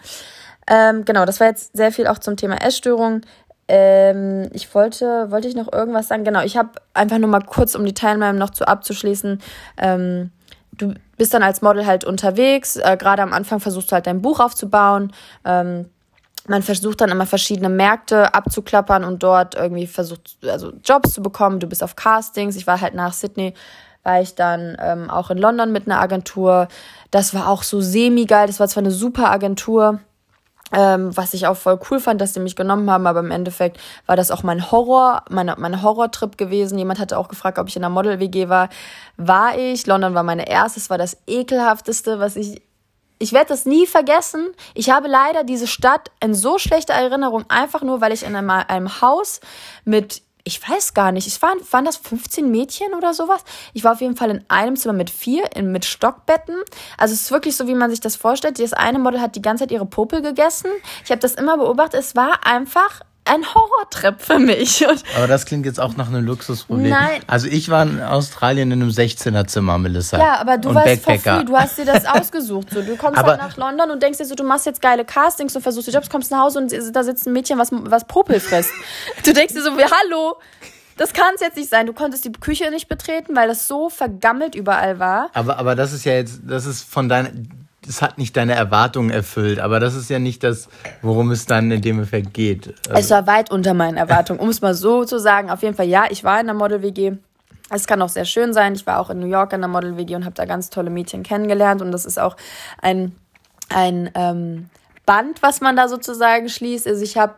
Ähm, 0.69 1.05
genau, 1.05 1.25
das 1.25 1.41
war 1.41 1.49
jetzt 1.49 1.77
sehr 1.77 1.91
viel 1.93 2.07
auch 2.07 2.19
zum 2.19 2.37
Thema 2.37 2.63
Essstörung. 2.63 3.23
Ähm, 3.69 4.49
ich 4.53 4.75
wollte, 4.75 5.31
wollte 5.31 5.49
ich 5.49 5.57
noch 5.57 5.73
irgendwas 5.73 6.09
sagen? 6.09 6.25
Genau, 6.25 6.43
ich 6.43 6.57
habe 6.57 6.71
einfach 6.95 7.19
nur 7.19 7.29
mal 7.29 7.43
kurz, 7.43 7.75
um 7.75 7.85
die 7.85 7.95
Teilnahme 7.95 8.39
noch 8.39 8.51
zu 8.51 8.69
abzuschließen. 8.69 9.41
Ähm, 9.79 10.31
du 10.73 10.95
bist 11.17 11.35
dann 11.35 11.43
als 11.43 11.63
Model 11.63 11.87
halt 11.87 12.05
unterwegs. 12.05 12.77
Äh, 12.77 12.97
Gerade 12.99 13.23
am 13.23 13.33
Anfang 13.33 13.61
versuchst 13.61 13.91
du 13.91 13.95
halt 13.95 14.07
dein 14.07 14.23
Buch 14.23 14.41
aufzubauen. 14.41 15.13
Ähm, 15.45 15.87
man 16.47 16.63
versucht 16.63 17.01
dann 17.01 17.11
immer 17.11 17.27
verschiedene 17.27 17.69
Märkte 17.69 18.35
abzuklappern 18.35 19.05
und 19.05 19.23
dort 19.23 19.55
irgendwie 19.55 19.87
versucht, 19.87 20.39
also 20.47 20.73
Jobs 20.83 21.13
zu 21.13 21.23
bekommen. 21.23 21.61
Du 21.61 21.67
bist 21.67 21.83
auf 21.83 21.97
Castings. 21.97 22.57
Ich 22.57 22.67
war 22.67 22.81
halt 22.81 22.95
nach 22.95 23.13
Sydney, 23.13 23.53
war 24.03 24.21
ich 24.21 24.35
dann 24.35 24.77
ähm, 24.81 25.11
auch 25.11 25.31
in 25.31 25.39
London 25.39 25.73
mit 25.73 25.87
einer 25.87 26.01
Agentur. 26.01 26.69
Das 27.11 27.35
war 27.35 27.49
auch 27.49 27.63
so 27.63 27.83
semi-geil. 27.83 28.47
Das 28.47 28.61
war 28.61 28.69
zwar 28.69 28.83
eine 28.83 28.93
super 28.93 29.31
Agentur, 29.31 30.01
ähm, 30.73 31.17
was 31.17 31.35
ich 31.35 31.47
auch 31.47 31.57
voll 31.57 31.79
cool 31.91 32.01
fand, 32.01 32.21
dass 32.21 32.35
sie 32.35 32.41
mich 32.41 32.57
genommen 32.57 32.91
haben, 32.91 33.07
aber 33.07 33.21
im 33.21 33.31
Endeffekt 33.31 33.79
war 34.07 34.17
das 34.17 34.31
auch 34.31 34.43
mein 34.43 34.71
Horror, 34.71 35.25
meine, 35.31 35.55
mein 35.59 35.83
Horrortrip 35.83 36.37
gewesen. 36.37 36.79
Jemand 36.79 36.99
hatte 36.99 37.19
auch 37.19 37.29
gefragt, 37.29 37.59
ob 37.59 37.69
ich 37.69 37.77
in 37.77 37.83
der 37.83 37.91
Model-WG 37.91 38.49
war. 38.49 38.69
War 39.17 39.57
ich. 39.57 39.87
London 39.87 40.15
war 40.15 40.23
meine 40.23 40.49
erste. 40.49 40.81
Es 40.81 40.91
war 40.91 40.99
das 40.99 41.17
ekelhafteste, 41.27 42.19
was 42.19 42.37
ich. 42.37 42.63
Ich 43.21 43.33
werde 43.33 43.49
das 43.49 43.67
nie 43.67 43.87
vergessen. 43.87 44.51
Ich 44.75 44.91
habe 44.91 45.09
leider 45.09 45.43
diese 45.43 45.67
Stadt 45.67 46.13
in 46.21 46.35
so 46.35 46.59
schlechter 46.59 46.95
Erinnerung, 46.95 47.45
einfach 47.49 47.83
nur, 47.83 48.01
weil 48.01 48.13
ich 48.13 48.23
in 48.23 48.37
einem, 48.37 48.51
einem 48.51 49.01
Haus 49.01 49.41
mit 49.85 50.23
ich 50.49 50.69
weiß 50.69 50.95
gar 50.95 51.13
nicht, 51.13 51.27
es 51.27 51.41
waren, 51.43 51.59
waren 51.71 51.85
das 51.85 51.97
15 51.99 52.51
Mädchen 52.51 52.95
oder 52.95 53.15
sowas? 53.15 53.45
Ich 53.75 53.85
war 53.85 53.93
auf 53.93 54.01
jeden 54.01 54.17
Fall 54.17 54.31
in 54.31 54.45
einem 54.49 54.77
Zimmer 54.77 54.95
mit 54.95 55.11
vier, 55.11 55.45
in, 55.55 55.71
mit 55.71 55.85
Stockbetten. 55.85 56.57
Also 56.97 57.15
es 57.15 57.23
ist 57.23 57.31
wirklich 57.31 57.57
so, 57.57 57.67
wie 57.69 57.75
man 57.75 57.91
sich 57.91 58.01
das 58.01 58.17
vorstellt. 58.17 58.59
Das 58.59 58.73
eine 58.73 58.99
Model 58.99 59.21
hat 59.21 59.37
die 59.37 59.43
ganze 59.43 59.65
Zeit 59.65 59.73
ihre 59.73 59.87
Popel 59.87 60.23
gegessen. 60.23 60.71
Ich 61.05 61.11
habe 61.11 61.21
das 61.21 61.35
immer 61.35 61.59
beobachtet. 61.59 62.01
Es 62.01 62.17
war 62.17 62.47
einfach 62.47 63.03
ein 63.29 63.55
Horrortrip 63.55 64.21
für 64.21 64.39
mich. 64.39 64.87
Und 64.87 65.03
Aber 65.17 65.27
das 65.27 65.47
klingt 65.47 65.67
jetzt 65.67 65.81
auch 65.81 65.97
nach 65.97 66.09
einem 66.09 66.25
Luxusproblem. 66.25 66.91
Nein. 66.91 67.21
Also 67.27 67.49
ich 67.49 67.69
war 67.69 67.83
in 67.83 68.03
Australien 68.03 68.71
in 68.71 68.83
einem 68.83 68.91
16er 68.91 69.47
Zimmer, 69.47 69.79
Melissa. 69.79 70.19
Ja, 70.19 70.41
aber 70.41 70.59
du 70.59 70.75
warst 70.75 71.03
for 71.03 71.19
free, 71.19 71.45
du 71.45 71.57
hast 71.57 71.79
dir 71.79 71.85
das 71.85 72.05
ausgesucht. 72.07 72.71
So. 72.71 72.83
Du 72.83 72.97
kommst 72.97 73.19
aber 73.19 73.33
halt 73.33 73.41
nach 73.41 73.57
London 73.57 73.91
und 73.91 74.03
denkst 74.03 74.19
dir 74.19 74.25
so, 74.25 74.35
du 74.35 74.45
machst 74.45 74.67
jetzt 74.67 74.83
geile 74.83 75.05
Castings 75.05 75.55
und 75.55 75.63
versuchst 75.63 75.89
die 75.89 75.93
Jobs, 75.93 76.11
kommst 76.11 76.31
nach 76.31 76.41
Hause 76.41 76.59
und 76.59 76.73
da 76.93 77.03
sitzt 77.03 77.27
ein 77.27 77.33
Mädchen, 77.33 77.59
was, 77.59 77.69
was 77.73 78.07
Popel 78.07 78.41
frisst. 78.41 78.71
Du 79.25 79.33
denkst 79.33 79.55
dir 79.55 79.63
so, 79.63 79.71
hallo, 79.71 80.37
das 80.97 81.13
kann 81.13 81.35
es 81.35 81.41
jetzt 81.41 81.57
nicht 81.57 81.69
sein. 81.69 81.87
Du 81.87 81.93
konntest 81.93 82.25
die 82.25 82.33
Küche 82.33 82.71
nicht 82.71 82.89
betreten, 82.89 83.37
weil 83.37 83.49
das 83.49 83.69
so 83.69 83.89
vergammelt 83.89 84.55
überall 84.55 84.99
war. 84.99 85.31
Aber, 85.35 85.59
aber 85.59 85.75
das 85.75 85.93
ist 85.93 86.05
ja 86.05 86.13
jetzt, 86.13 86.41
das 86.47 86.67
ist 86.67 86.83
von 86.83 87.09
deinen 87.09 87.68
es 87.89 88.03
hat 88.03 88.19
nicht 88.19 88.37
deine 88.37 88.55
Erwartungen 88.55 89.11
erfüllt, 89.11 89.59
aber 89.59 89.81
das 89.81 89.95
ist 89.95 90.11
ja 90.11 90.19
nicht 90.19 90.45
das, 90.45 90.69
worum 91.03 91.31
es 91.31 91.47
dann 91.47 91.71
in 91.71 91.81
dem 91.81 92.01
Effekt 92.01 92.35
geht. 92.35 92.75
Also 92.89 93.01
es 93.01 93.11
war 93.11 93.27
weit 93.27 93.51
unter 93.51 93.75
meinen 93.75 93.97
Erwartungen, 93.97 94.41
um 94.41 94.49
es 94.49 94.61
mal 94.61 94.75
so 94.75 95.05
zu 95.05 95.19
sagen. 95.19 95.51
Auf 95.51 95.63
jeden 95.63 95.75
Fall, 95.75 95.89
ja, 95.89 96.05
ich 96.11 96.25
war 96.25 96.41
in 96.41 96.47
der 96.47 96.55
Model-WG. 96.55 97.13
Es 97.71 97.87
kann 97.87 98.01
auch 98.01 98.09
sehr 98.09 98.25
schön 98.25 98.53
sein. 98.53 98.75
Ich 98.75 98.87
war 98.87 98.99
auch 98.99 99.11
in 99.11 99.19
New 99.19 99.27
York 99.27 99.53
in 99.53 99.61
der 99.61 99.69
Model-WG 99.69 100.17
und 100.17 100.25
habe 100.25 100.35
da 100.35 100.45
ganz 100.45 100.71
tolle 100.71 100.91
Mädchen 100.91 101.23
kennengelernt. 101.23 101.83
Und 101.83 101.93
das 101.93 102.05
ist 102.05 102.19
auch 102.19 102.37
ein, 102.81 103.15
ein 103.69 104.11
ähm, 104.15 104.71
Band, 105.05 105.43
was 105.43 105.61
man 105.61 105.77
da 105.77 105.89
sozusagen 105.89 106.49
schließt. 106.49 106.87
Also 106.87 107.03
ich 107.03 107.17
habe 107.17 107.35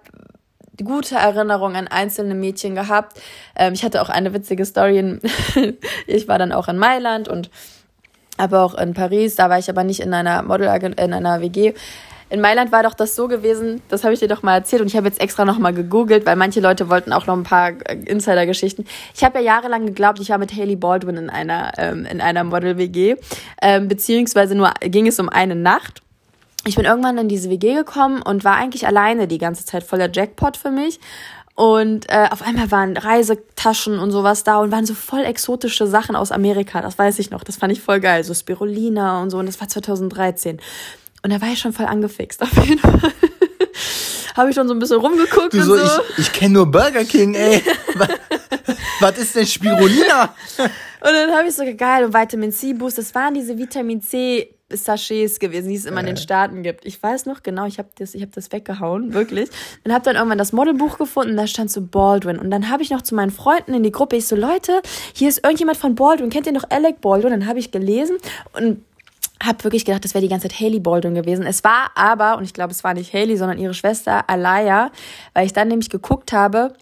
gute 0.85 1.17
Erinnerungen 1.17 1.77
an 1.77 1.89
einzelne 1.89 2.35
Mädchen 2.35 2.75
gehabt. 2.75 3.21
Ähm, 3.57 3.75
ich 3.75 3.85
hatte 3.85 4.03
auch 4.03 4.09
eine 4.09 4.33
witzige 4.33 4.65
Story. 4.65 5.19
ich 6.07 6.29
war 6.29 6.39
dann 6.39 6.53
auch 6.53 6.69
in 6.69 6.79
Mailand 6.79 7.29
und 7.29 7.51
aber 8.41 8.63
auch 8.65 8.75
in 8.75 8.95
Paris, 8.95 9.37
da 9.37 9.51
war 9.51 9.59
ich 9.59 9.69
aber 9.69 9.85
nicht 9.85 10.01
in 10.01 10.13
einer 10.15 10.43
Model 10.43 10.69
in 10.69 11.13
einer 11.13 11.41
WG. 11.41 11.75
In 12.31 12.41
Mailand 12.41 12.71
war 12.71 12.85
doch 12.85 12.95
das 12.95 13.17
so 13.17 13.27
gewesen, 13.27 13.83
das 13.89 14.05
habe 14.05 14.15
ich 14.15 14.21
dir 14.21 14.29
doch 14.29 14.45
mal 14.45 14.55
erzählt 14.55 14.81
und 14.81 14.87
ich 14.87 14.97
habe 14.97 15.09
jetzt 15.09 15.21
extra 15.21 15.45
noch 15.45 15.59
mal 15.59 15.73
gegoogelt, 15.73 16.27
weil 16.27 16.37
manche 16.37 16.61
Leute 16.61 16.89
wollten 16.89 17.13
auch 17.13 17.27
noch 17.27 17.37
ein 17.37 17.43
paar 17.43 17.73
Insider-Geschichten. 18.07 18.87
Ich 19.17 19.25
habe 19.25 19.41
ja 19.41 19.45
jahrelang 19.45 19.85
geglaubt, 19.85 20.21
ich 20.21 20.31
war 20.31 20.39
mit 20.39 20.55
Haley 20.55 20.77
Baldwin 20.77 21.17
in 21.17 21.29
einer 21.29 21.73
ähm, 21.77 22.07
in 22.07 22.21
einer 22.21 22.45
Model-WG, 22.45 23.17
ähm, 23.61 23.89
beziehungsweise 23.89 24.55
nur 24.55 24.73
ging 24.81 25.09
es 25.09 25.19
um 25.19 25.29
eine 25.29 25.57
Nacht. 25.57 26.03
Ich 26.67 26.77
bin 26.77 26.85
irgendwann 26.85 27.19
in 27.19 27.29
diese 27.29 27.51
WG 27.51 27.75
gekommen 27.75 28.23
und 28.23 28.45
war 28.45 28.55
eigentlich 28.57 28.87
alleine 28.87 29.27
die 29.27 29.39
ganze 29.39 29.65
Zeit 29.65 29.83
voller 29.83 30.09
Jackpot 30.13 30.57
für 30.57 30.71
mich 30.71 31.01
und 31.61 32.09
äh, 32.09 32.27
auf 32.31 32.41
einmal 32.41 32.71
waren 32.71 32.97
Reisetaschen 32.97 33.99
und 33.99 34.13
sowas 34.13 34.45
da 34.45 34.61
und 34.61 34.73
waren 34.73 34.87
so 34.87 34.95
voll 34.95 35.27
exotische 35.27 35.87
Sachen 35.87 36.17
aus 36.17 36.33
Amerika. 36.33 36.81
Das 36.81 36.99
weiß 36.99 37.19
ich 37.19 37.31
noch. 37.31 37.45
Das 37.45 37.57
fand 37.57 37.71
ich 37.71 37.83
voll 37.83 38.01
geil. 38.01 38.25
So 38.25 38.33
Spirulina 38.33 39.21
und 39.21 39.29
so. 39.29 39.37
Und 39.37 39.45
das 39.45 39.61
war 39.61 39.69
2013. 39.69 40.59
Und 41.23 41.31
da 41.31 41.39
war 41.43 41.49
ich 41.49 41.59
schon 41.59 41.75
voll 41.75 41.85
angefixt. 41.85 42.41
Auf 42.41 42.67
jeden 42.67 42.79
Fall. 42.79 42.99
Habe 44.37 44.49
ich 44.49 44.55
schon 44.55 44.69
so 44.69 44.75
ein 44.75 44.79
bisschen 44.79 45.01
rumgeguckt 45.01 45.53
du 45.53 45.61
so, 45.61 45.75
und 45.75 45.81
so. 45.81 46.01
Ich, 46.13 46.21
ich 46.21 46.33
kenne 46.33 46.55
nur 46.55 46.65
Burger 46.71 47.05
King, 47.05 47.35
ey. 47.35 47.63
was, 47.95 48.09
was 49.01 49.19
ist 49.19 49.37
denn 49.37 49.47
Spirulina? 49.47 50.35
und 50.57 51.13
dann 51.13 51.31
habe 51.31 51.47
ich 51.47 51.55
so, 51.55 51.63
geil, 51.77 52.07
und 52.07 52.15
Vitamin 52.15 52.53
C 52.53 52.73
Boost. 52.73 52.97
Das 52.97 53.15
waren 53.15 53.35
diese 53.35 53.59
Vitamin 53.59 54.01
C 54.01 54.49
Sachets 54.71 55.39
gewesen, 55.39 55.69
die 55.69 55.75
es 55.75 55.85
immer 55.85 56.01
in 56.01 56.07
den 56.07 56.17
Staaten 56.17 56.63
gibt. 56.63 56.85
Ich 56.85 57.03
weiß 57.03 57.27
noch 57.27 57.43
genau, 57.43 57.67
ich 57.67 57.79
habe 57.79 57.89
das, 57.99 58.15
ich 58.15 58.23
hab 58.23 58.33
das 58.33 58.53
weggehauen, 58.53 59.15
wirklich. 59.15 59.51
Und 59.85 59.93
habe 59.93 60.05
dann 60.05 60.17
irgendwann 60.17 60.39
das 60.39 60.53
Modelbuch 60.53 60.99
gefunden, 60.99 61.37
da 61.37 61.47
stand 61.47 61.71
so 61.71 61.81
Baldwin. 61.81 62.39
Und 62.39 62.51
dann 62.51 62.71
habe 62.71 62.83
ich 62.83 62.91
noch 62.91 63.03
zu 63.03 63.15
meinen 63.15 63.31
Freunden 63.31 63.75
in 63.75 63.83
die 63.83 63.93
Gruppe, 63.93 64.17
ich 64.17 64.27
so, 64.27 64.37
Leute, 64.37 64.83
hier 65.15 65.29
ist 65.29 65.45
irgendjemand 65.45 65.79
von 65.79 65.95
Baldwin, 65.95 66.31
kennt 66.31 66.47
ihr 66.47 66.53
noch 66.53 66.69
Alec 66.71 67.01
Baldwin? 67.01 67.31
Dann 67.31 67.47
habe 67.47 67.59
ich 67.59 67.71
gelesen 67.71 68.17
und 68.53 68.83
habe 69.43 69.65
wirklich 69.65 69.85
gedacht, 69.85 70.05
das 70.05 70.15
wäre 70.15 70.23
die 70.23 70.29
ganze 70.29 70.49
Zeit 70.49 70.61
Haley 70.61 70.81
Baldwin 70.81 71.15
gewesen. 71.15 71.47
Es 71.47 71.65
war 71.65 71.91
aber, 71.95 72.37
und 72.37 72.45
ich 72.45 72.53
glaube, 72.53 72.73
es 72.73 72.85
war 72.85 72.95
nicht 72.95 73.13
Haley, 73.15 73.37
sondern 73.37 73.59
ihre 73.59 73.75
Schwester 73.75 74.29
Alaya, 74.29 74.91
weil 75.35 75.47
ich 75.47 75.53
dann 75.53 75.69
nämlich 75.69 75.89
geguckt 75.89 76.33
habe, 76.33 76.75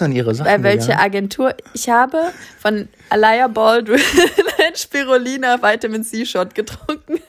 an 0.00 0.12
ihre 0.12 0.34
Sachen 0.34 0.46
bei 0.46 0.62
welche 0.62 0.88
gegangen? 0.88 1.00
Agentur 1.00 1.54
ich 1.72 1.88
habe 1.88 2.32
von 2.58 2.88
Alaya 3.08 3.48
Baldwin 3.48 4.00
ein 4.58 4.74
Spirulina 4.74 5.62
Vitamin 5.62 6.04
C 6.04 6.26
Shot 6.26 6.54
getrunken. 6.54 7.20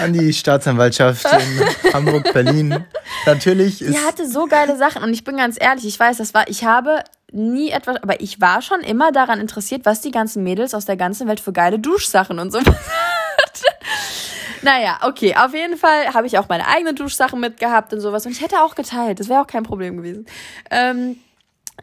An 0.00 0.12
die 0.12 0.32
Staatsanwaltschaft 0.32 1.26
in 1.26 1.92
Hamburg, 1.92 2.32
Berlin. 2.32 2.84
Natürlich 3.26 3.82
ist. 3.82 3.94
Die 3.94 3.98
hatte 3.98 4.28
so 4.28 4.46
geile 4.46 4.76
Sachen 4.76 5.02
und 5.02 5.12
ich 5.12 5.24
bin 5.24 5.36
ganz 5.36 5.56
ehrlich, 5.60 5.86
ich 5.86 5.98
weiß, 5.98 6.18
das 6.18 6.32
war, 6.34 6.48
ich 6.48 6.64
habe 6.64 7.02
nie 7.32 7.70
etwas, 7.70 8.02
aber 8.02 8.20
ich 8.20 8.40
war 8.40 8.62
schon 8.62 8.80
immer 8.80 9.12
daran 9.12 9.40
interessiert, 9.40 9.84
was 9.84 10.00
die 10.00 10.10
ganzen 10.10 10.42
Mädels 10.42 10.74
aus 10.74 10.86
der 10.86 10.96
ganzen 10.96 11.28
Welt 11.28 11.40
für 11.40 11.52
geile 11.52 11.78
Duschsachen 11.78 12.38
und 12.38 12.50
so 12.50 12.60
naja, 14.62 14.98
okay, 15.02 15.34
auf 15.36 15.54
jeden 15.54 15.76
Fall 15.76 16.14
habe 16.14 16.26
ich 16.26 16.38
auch 16.38 16.48
meine 16.48 16.66
eigenen 16.66 16.96
Duschsachen 16.96 17.40
mitgehabt 17.40 17.92
und 17.92 18.00
sowas 18.00 18.24
und 18.26 18.32
ich 18.32 18.40
hätte 18.40 18.62
auch 18.62 18.74
geteilt, 18.74 19.20
das 19.20 19.28
wäre 19.28 19.40
auch 19.40 19.46
kein 19.46 19.62
Problem 19.62 19.98
gewesen. 19.98 20.26
Ähm, 20.70 21.16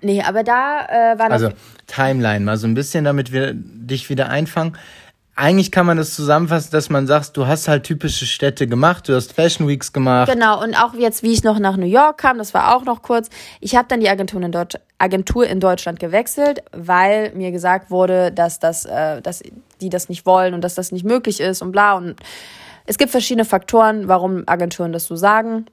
nee, 0.02 0.22
aber 0.22 0.44
da 0.44 0.86
äh, 1.14 1.20
war 1.20 1.32
Also 1.32 1.50
Timeline, 1.88 2.44
mal 2.44 2.58
so 2.58 2.68
ein 2.68 2.74
bisschen, 2.74 3.06
damit 3.06 3.32
wir 3.32 3.54
dich 3.54 4.10
wieder 4.10 4.30
einfangen 4.30 4.78
eigentlich 5.38 5.72
kann 5.72 5.86
man 5.86 5.98
das 5.98 6.16
zusammenfassen, 6.16 6.72
dass 6.72 6.90
man 6.90 7.08
sagt, 7.08 7.36
du 7.36 7.46
hast 7.46 7.68
halt 7.68 7.84
typische 7.84 8.26
Städte 8.26 8.68
gemacht, 8.68 9.10
du 9.10 9.16
hast 9.16 9.34
Fashion 9.34 9.68
Weeks 9.68 9.92
gemacht. 9.92 10.32
Genau, 10.32 10.64
und 10.64 10.76
auch 10.76 10.94
jetzt, 10.94 11.24
wie 11.24 11.34
ich 11.34 11.44
noch 11.44 11.60
nach 11.60 11.76
New 11.76 11.86
York 11.86 12.20
kam, 12.20 12.38
das 12.38 12.54
war 12.54 12.74
auch 12.76 12.86
noch 12.86 13.02
kurz. 13.02 13.30
Ich 13.60 13.76
habe 13.76 13.86
dann 13.90 14.00
die 14.00 14.10
Agentur 14.10 14.42
in, 14.42 14.54
Deutsch, 14.54 14.78
Agentur 14.98 15.46
in 15.46 15.60
Deutschland 15.60 16.00
gewechselt, 16.00 16.64
weil 16.72 17.34
mir 17.36 17.52
gesagt 17.52 17.92
wurde, 17.92 18.32
dass, 18.32 18.60
das, 18.60 18.86
äh, 18.86 19.22
dass 19.22 19.44
die 19.82 19.90
das 19.90 20.08
nicht 20.08 20.26
wollen 20.26 20.54
und 20.54 20.64
dass 20.64 20.76
das 20.76 20.94
nicht 20.94 21.04
möglich 21.04 21.42
ist 21.42 21.62
und 21.62 21.74
bla. 21.74 21.96
Und 21.98 22.16
es 22.86 22.98
gibt 22.98 23.12
verschiedene 23.12 23.44
Faktoren, 23.44 24.08
warum 24.08 24.44
Agenturen 24.46 24.94
das 24.94 25.06
so 25.06 25.18
sagen. 25.18 25.66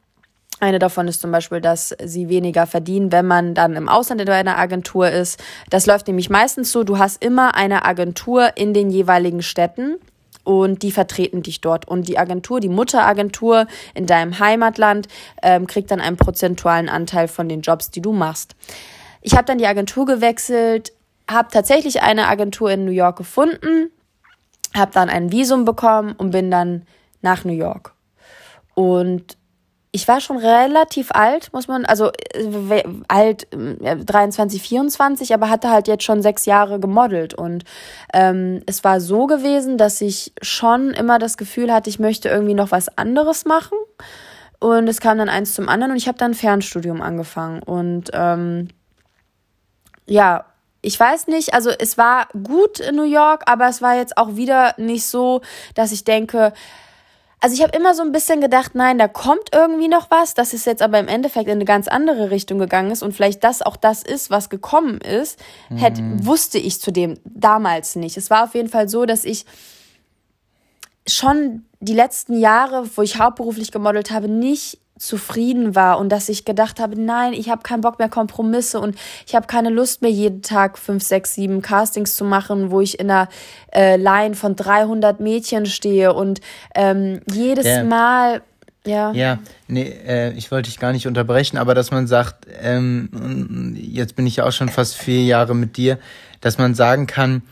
Eine 0.62 0.78
davon 0.78 1.08
ist 1.08 1.20
zum 1.20 1.32
Beispiel, 1.32 1.60
dass 1.60 1.92
sie 2.04 2.28
weniger 2.28 2.68
verdienen, 2.68 3.10
wenn 3.10 3.26
man 3.26 3.52
dann 3.52 3.74
im 3.74 3.88
Ausland 3.88 4.20
in 4.20 4.28
einer 4.28 4.58
Agentur 4.58 5.10
ist. 5.10 5.42
Das 5.70 5.86
läuft 5.86 6.06
nämlich 6.06 6.30
meistens 6.30 6.70
so, 6.70 6.84
du 6.84 6.98
hast 6.98 7.20
immer 7.20 7.56
eine 7.56 7.84
Agentur 7.84 8.56
in 8.56 8.72
den 8.72 8.88
jeweiligen 8.88 9.42
Städten 9.42 9.96
und 10.44 10.84
die 10.84 10.92
vertreten 10.92 11.42
dich 11.42 11.62
dort. 11.62 11.88
Und 11.88 12.06
die 12.06 12.16
Agentur, 12.16 12.60
die 12.60 12.68
Mutteragentur 12.68 13.66
in 13.94 14.06
deinem 14.06 14.38
Heimatland, 14.38 15.08
ähm, 15.42 15.66
kriegt 15.66 15.90
dann 15.90 16.00
einen 16.00 16.16
prozentualen 16.16 16.88
Anteil 16.88 17.26
von 17.26 17.48
den 17.48 17.62
Jobs, 17.62 17.90
die 17.90 18.00
du 18.00 18.12
machst. 18.12 18.54
Ich 19.20 19.34
habe 19.34 19.46
dann 19.46 19.58
die 19.58 19.66
Agentur 19.66 20.06
gewechselt, 20.06 20.92
habe 21.28 21.48
tatsächlich 21.50 22.02
eine 22.02 22.28
Agentur 22.28 22.70
in 22.70 22.84
New 22.84 22.92
York 22.92 23.18
gefunden, 23.18 23.90
habe 24.76 24.92
dann 24.92 25.10
ein 25.10 25.32
Visum 25.32 25.64
bekommen 25.64 26.12
und 26.12 26.30
bin 26.30 26.52
dann 26.52 26.86
nach 27.20 27.44
New 27.44 27.52
York. 27.52 27.94
Und 28.74 29.36
ich 29.94 30.08
war 30.08 30.20
schon 30.20 30.38
relativ 30.38 31.10
alt, 31.12 31.52
muss 31.52 31.68
man, 31.68 31.84
also 31.84 32.10
äh, 32.32 32.82
alt, 33.08 33.46
äh, 33.52 33.96
23, 33.96 34.62
24, 34.62 35.34
aber 35.34 35.50
hatte 35.50 35.70
halt 35.70 35.86
jetzt 35.86 36.04
schon 36.04 36.22
sechs 36.22 36.46
Jahre 36.46 36.80
gemodelt. 36.80 37.34
Und 37.34 37.64
ähm, 38.14 38.62
es 38.64 38.82
war 38.84 39.02
so 39.02 39.26
gewesen, 39.26 39.76
dass 39.76 40.00
ich 40.00 40.32
schon 40.40 40.90
immer 40.90 41.18
das 41.18 41.36
Gefühl 41.36 41.70
hatte, 41.70 41.90
ich 41.90 41.98
möchte 41.98 42.30
irgendwie 42.30 42.54
noch 42.54 42.70
was 42.70 42.96
anderes 42.96 43.44
machen. 43.44 43.76
Und 44.60 44.88
es 44.88 45.00
kam 45.00 45.18
dann 45.18 45.28
eins 45.28 45.54
zum 45.54 45.68
anderen 45.68 45.92
und 45.92 45.98
ich 45.98 46.08
habe 46.08 46.18
dann 46.18 46.32
Fernstudium 46.32 47.02
angefangen. 47.02 47.62
Und 47.62 48.10
ähm, 48.14 48.68
ja, 50.06 50.46
ich 50.80 50.98
weiß 50.98 51.26
nicht, 51.26 51.52
also 51.52 51.70
es 51.70 51.98
war 51.98 52.28
gut 52.32 52.80
in 52.80 52.96
New 52.96 53.02
York, 53.04 53.42
aber 53.44 53.68
es 53.68 53.82
war 53.82 53.96
jetzt 53.96 54.16
auch 54.16 54.36
wieder 54.36 54.74
nicht 54.78 55.04
so, 55.04 55.42
dass 55.74 55.92
ich 55.92 56.04
denke, 56.04 56.54
also 57.42 57.56
ich 57.56 57.62
habe 57.62 57.76
immer 57.76 57.92
so 57.92 58.02
ein 58.02 58.12
bisschen 58.12 58.40
gedacht, 58.40 58.76
nein, 58.76 58.98
da 58.98 59.08
kommt 59.08 59.48
irgendwie 59.52 59.88
noch 59.88 60.12
was, 60.12 60.34
dass 60.34 60.52
es 60.52 60.64
jetzt 60.64 60.80
aber 60.80 61.00
im 61.00 61.08
Endeffekt 61.08 61.46
in 61.46 61.54
eine 61.54 61.64
ganz 61.64 61.88
andere 61.88 62.30
Richtung 62.30 62.60
gegangen 62.60 62.92
ist 62.92 63.02
und 63.02 63.14
vielleicht 63.14 63.42
das 63.42 63.62
auch 63.62 63.76
das 63.76 64.04
ist, 64.04 64.30
was 64.30 64.48
gekommen 64.48 65.00
ist, 65.00 65.40
mhm. 65.68 65.76
hätte, 65.78 66.02
wusste 66.24 66.58
ich 66.58 66.80
zudem 66.80 67.18
damals 67.24 67.96
nicht. 67.96 68.16
Es 68.16 68.30
war 68.30 68.44
auf 68.44 68.54
jeden 68.54 68.68
Fall 68.68 68.88
so, 68.88 69.06
dass 69.06 69.24
ich 69.24 69.44
schon 71.08 71.64
die 71.80 71.94
letzten 71.94 72.38
Jahre, 72.38 72.88
wo 72.94 73.02
ich 73.02 73.18
hauptberuflich 73.18 73.72
gemodelt 73.72 74.12
habe, 74.12 74.28
nicht 74.28 74.78
zufrieden 75.02 75.74
war 75.74 75.98
und 75.98 76.10
dass 76.10 76.28
ich 76.28 76.44
gedacht 76.44 76.78
habe, 76.78 77.00
nein, 77.00 77.32
ich 77.32 77.50
habe 77.50 77.62
keinen 77.62 77.80
Bock 77.80 77.98
mehr 77.98 78.08
Kompromisse 78.08 78.78
und 78.78 78.96
ich 79.26 79.34
habe 79.34 79.46
keine 79.46 79.68
Lust 79.68 80.00
mehr 80.00 80.10
jeden 80.10 80.42
Tag 80.42 80.78
fünf, 80.78 81.02
sechs, 81.02 81.34
sieben 81.34 81.60
Castings 81.60 82.14
zu 82.14 82.24
machen, 82.24 82.70
wo 82.70 82.80
ich 82.80 83.00
in 83.00 83.10
einer 83.10 83.28
äh, 83.72 83.96
Line 83.96 84.34
von 84.34 84.54
300 84.54 85.18
Mädchen 85.18 85.66
stehe 85.66 86.14
und 86.14 86.40
ähm, 86.74 87.20
jedes 87.30 87.66
yeah. 87.66 87.84
Mal 87.84 88.42
ja. 88.84 89.12
Ja, 89.12 89.38
nee, 89.68 89.88
äh, 90.06 90.32
ich 90.32 90.50
wollte 90.50 90.68
dich 90.68 90.80
gar 90.80 90.92
nicht 90.92 91.06
unterbrechen, 91.06 91.56
aber 91.56 91.74
dass 91.74 91.92
man 91.92 92.08
sagt, 92.08 92.46
ähm, 92.60 93.76
jetzt 93.76 94.16
bin 94.16 94.26
ich 94.26 94.36
ja 94.36 94.44
auch 94.44 94.52
schon 94.52 94.68
fast 94.68 94.96
vier 94.96 95.22
Jahre 95.24 95.54
mit 95.54 95.76
dir, 95.76 95.98
dass 96.40 96.58
man 96.58 96.74
sagen 96.74 97.06
kann, 97.06 97.42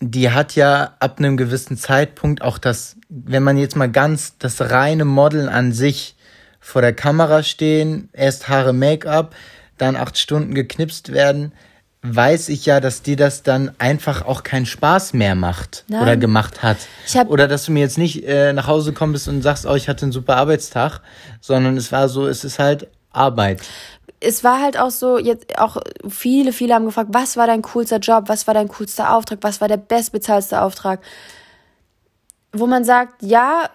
die 0.00 0.30
hat 0.30 0.56
ja 0.56 0.94
ab 0.98 1.18
einem 1.18 1.36
gewissen 1.36 1.76
Zeitpunkt 1.76 2.42
auch 2.42 2.58
das, 2.58 2.96
wenn 3.08 3.44
man 3.44 3.56
jetzt 3.56 3.76
mal 3.76 3.90
ganz 3.90 4.38
das 4.38 4.60
reine 4.60 5.04
Modeln 5.04 5.48
an 5.48 5.72
sich 5.72 6.15
vor 6.66 6.82
der 6.82 6.92
Kamera 6.92 7.44
stehen, 7.44 8.08
erst 8.12 8.48
Haare, 8.48 8.72
Make-up, 8.72 9.36
dann 9.78 9.94
acht 9.94 10.18
Stunden 10.18 10.52
geknipst 10.52 11.12
werden, 11.12 11.52
weiß 12.02 12.48
ich 12.48 12.66
ja, 12.66 12.80
dass 12.80 13.02
dir 13.02 13.16
das 13.16 13.44
dann 13.44 13.70
einfach 13.78 14.26
auch 14.26 14.42
keinen 14.42 14.66
Spaß 14.66 15.12
mehr 15.12 15.36
macht 15.36 15.84
Nein. 15.86 16.02
oder 16.02 16.16
gemacht 16.16 16.64
hat. 16.64 16.78
oder 17.28 17.46
dass 17.46 17.66
du 17.66 17.72
mir 17.72 17.80
jetzt 17.80 17.98
nicht 17.98 18.24
äh, 18.24 18.52
nach 18.52 18.66
Hause 18.66 18.92
kommst 18.92 19.28
und 19.28 19.42
sagst, 19.42 19.64
oh, 19.64 19.74
ich 19.76 19.88
hatte 19.88 20.06
einen 20.06 20.12
super 20.12 20.36
Arbeitstag, 20.36 21.02
sondern 21.40 21.76
es 21.76 21.92
war 21.92 22.08
so, 22.08 22.26
es 22.26 22.42
ist 22.42 22.58
halt 22.58 22.88
Arbeit. 23.12 23.62
Es 24.18 24.42
war 24.42 24.60
halt 24.60 24.76
auch 24.76 24.90
so, 24.90 25.18
jetzt 25.18 25.56
auch 25.60 25.76
viele, 26.08 26.52
viele 26.52 26.74
haben 26.74 26.86
gefragt, 26.86 27.10
was 27.12 27.36
war 27.36 27.46
dein 27.46 27.62
coolster 27.62 27.98
Job, 27.98 28.24
was 28.26 28.48
war 28.48 28.54
dein 28.54 28.66
coolster 28.66 29.14
Auftrag, 29.14 29.38
was 29.42 29.60
war 29.60 29.68
der 29.68 29.76
bestbezahlste 29.76 30.60
Auftrag? 30.60 31.00
Wo 32.52 32.66
man 32.66 32.82
sagt, 32.82 33.22
ja, 33.22 33.70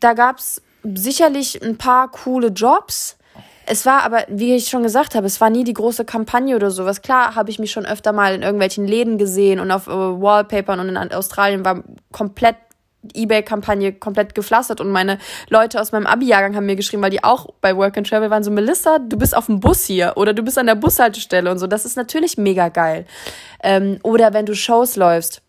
da 0.00 0.14
gab's 0.14 0.60
sicherlich 0.82 1.62
ein 1.62 1.78
paar 1.78 2.10
coole 2.10 2.48
Jobs. 2.48 3.16
Es 3.64 3.86
war 3.86 4.02
aber, 4.02 4.24
wie 4.28 4.54
ich 4.54 4.68
schon 4.68 4.82
gesagt 4.82 5.14
habe, 5.14 5.26
es 5.26 5.40
war 5.40 5.48
nie 5.48 5.64
die 5.64 5.72
große 5.72 6.04
Kampagne 6.04 6.56
oder 6.56 6.70
sowas. 6.70 7.00
Klar 7.00 7.34
habe 7.36 7.50
ich 7.50 7.58
mich 7.58 7.70
schon 7.70 7.86
öfter 7.86 8.12
mal 8.12 8.34
in 8.34 8.42
irgendwelchen 8.42 8.86
Läden 8.86 9.18
gesehen 9.18 9.60
und 9.60 9.70
auf 9.70 9.86
äh, 9.86 9.90
Wallpapern 9.90 10.80
und 10.80 10.88
in 10.88 10.96
Australien 11.12 11.64
war 11.64 11.84
komplett 12.10 12.56
Ebay-Kampagne 13.14 13.92
komplett 13.94 14.34
geflassert 14.34 14.80
und 14.80 14.90
meine 14.90 15.18
Leute 15.48 15.80
aus 15.80 15.90
meinem 15.90 16.06
Abi-Jahrgang 16.06 16.54
haben 16.54 16.66
mir 16.66 16.76
geschrieben, 16.76 17.02
weil 17.02 17.10
die 17.10 17.24
auch 17.24 17.48
bei 17.60 17.76
Work 17.76 17.98
and 17.98 18.08
Travel 18.08 18.30
waren, 18.30 18.44
so 18.44 18.50
Melissa, 18.50 18.98
du 19.00 19.16
bist 19.16 19.36
auf 19.36 19.46
dem 19.46 19.58
Bus 19.58 19.84
hier 19.84 20.12
oder 20.16 20.32
du 20.32 20.42
bist 20.42 20.56
an 20.56 20.66
der 20.66 20.76
Bushaltestelle 20.76 21.50
und 21.50 21.58
so. 21.58 21.66
Das 21.66 21.84
ist 21.84 21.96
natürlich 21.96 22.38
mega 22.38 22.68
geil. 22.68 23.06
Ähm, 23.62 23.98
oder 24.04 24.32
wenn 24.34 24.46
du 24.46 24.54
Shows 24.54 24.96
läufst 24.96 25.42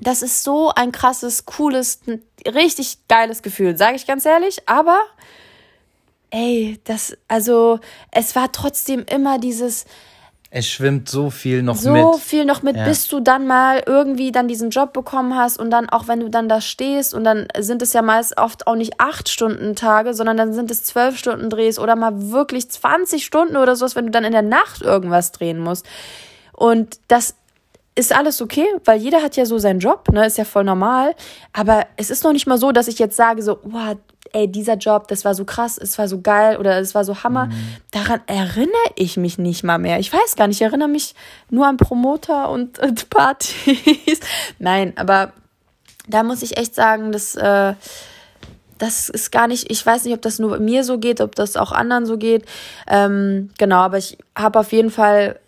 das 0.00 0.22
ist 0.22 0.42
so 0.42 0.72
ein 0.74 0.92
krasses, 0.92 1.46
cooles, 1.46 2.00
richtig 2.46 2.98
geiles 3.08 3.42
Gefühl, 3.42 3.76
sage 3.76 3.96
ich 3.96 4.06
ganz 4.06 4.24
ehrlich. 4.24 4.58
Aber, 4.66 4.98
ey, 6.30 6.80
das, 6.84 7.16
also, 7.28 7.80
es 8.10 8.34
war 8.34 8.50
trotzdem 8.52 9.04
immer 9.08 9.38
dieses. 9.38 9.84
Es 10.50 10.68
schwimmt 10.68 11.08
so 11.08 11.30
viel 11.30 11.62
noch 11.62 11.74
so 11.76 11.90
mit. 11.90 12.02
So 12.02 12.12
viel 12.18 12.44
noch 12.44 12.62
mit, 12.62 12.76
ja. 12.76 12.84
bis 12.84 13.08
du 13.08 13.18
dann 13.18 13.46
mal 13.46 13.82
irgendwie 13.86 14.30
dann 14.30 14.46
diesen 14.46 14.70
Job 14.70 14.92
bekommen 14.92 15.36
hast 15.36 15.58
und 15.58 15.70
dann 15.70 15.88
auch 15.88 16.06
wenn 16.06 16.20
du 16.20 16.28
dann 16.28 16.48
da 16.48 16.60
stehst 16.60 17.12
und 17.12 17.24
dann 17.24 17.48
sind 17.58 17.82
es 17.82 17.92
ja 17.92 18.02
meist 18.02 18.38
oft 18.38 18.68
auch 18.68 18.76
nicht 18.76 19.00
acht 19.00 19.28
Stunden 19.28 19.74
Tage, 19.74 20.14
sondern 20.14 20.36
dann 20.36 20.52
sind 20.52 20.70
es 20.70 20.84
zwölf 20.84 21.18
Stunden 21.18 21.50
Drehs 21.50 21.80
oder 21.80 21.96
mal 21.96 22.30
wirklich 22.30 22.70
20 22.70 23.24
Stunden 23.24 23.56
oder 23.56 23.74
sowas, 23.74 23.96
wenn 23.96 24.06
du 24.06 24.12
dann 24.12 24.22
in 24.22 24.30
der 24.30 24.42
Nacht 24.42 24.82
irgendwas 24.82 25.32
drehen 25.32 25.58
musst. 25.58 25.86
Und 26.52 27.00
das 27.08 27.34
ist 27.96 28.14
alles 28.14 28.42
okay, 28.42 28.66
weil 28.84 29.00
jeder 29.00 29.22
hat 29.22 29.36
ja 29.36 29.46
so 29.46 29.58
seinen 29.58 29.78
Job, 29.78 30.08
ne, 30.12 30.26
ist 30.26 30.38
ja 30.38 30.44
voll 30.44 30.64
normal. 30.64 31.14
Aber 31.52 31.86
es 31.96 32.10
ist 32.10 32.24
noch 32.24 32.32
nicht 32.32 32.46
mal 32.46 32.58
so, 32.58 32.72
dass 32.72 32.88
ich 32.88 32.98
jetzt 32.98 33.16
sage 33.16 33.42
so, 33.42 33.60
wow, 33.62 33.96
ey, 34.32 34.50
dieser 34.50 34.74
Job, 34.74 35.06
das 35.08 35.24
war 35.24 35.34
so 35.34 35.44
krass, 35.44 35.78
es 35.78 35.96
war 35.96 36.08
so 36.08 36.20
geil 36.20 36.56
oder 36.56 36.78
es 36.80 36.94
war 36.94 37.04
so 37.04 37.22
Hammer. 37.22 37.46
Mhm. 37.46 37.76
Daran 37.92 38.20
erinnere 38.26 38.72
ich 38.96 39.16
mich 39.16 39.38
nicht 39.38 39.62
mal 39.62 39.78
mehr. 39.78 40.00
Ich 40.00 40.12
weiß 40.12 40.34
gar 40.34 40.48
nicht, 40.48 40.60
ich 40.60 40.66
erinnere 40.66 40.88
mich 40.88 41.14
nur 41.50 41.66
an 41.66 41.76
Promoter 41.76 42.50
und, 42.50 42.78
und 42.82 43.10
Partys. 43.10 44.20
Nein, 44.58 44.92
aber 44.96 45.32
da 46.08 46.22
muss 46.24 46.42
ich 46.42 46.56
echt 46.56 46.74
sagen, 46.74 47.12
dass 47.12 47.36
äh, 47.36 47.74
das 48.78 49.08
ist 49.08 49.30
gar 49.30 49.46
nicht, 49.46 49.70
ich 49.70 49.86
weiß 49.86 50.04
nicht, 50.04 50.14
ob 50.14 50.22
das 50.22 50.40
nur 50.40 50.58
mir 50.58 50.82
so 50.82 50.98
geht, 50.98 51.20
ob 51.20 51.36
das 51.36 51.56
auch 51.56 51.70
anderen 51.70 52.06
so 52.06 52.18
geht. 52.18 52.44
Ähm, 52.88 53.50
genau, 53.56 53.78
aber 53.78 53.98
ich 53.98 54.18
habe 54.36 54.58
auf 54.58 54.72
jeden 54.72 54.90
Fall 54.90 55.38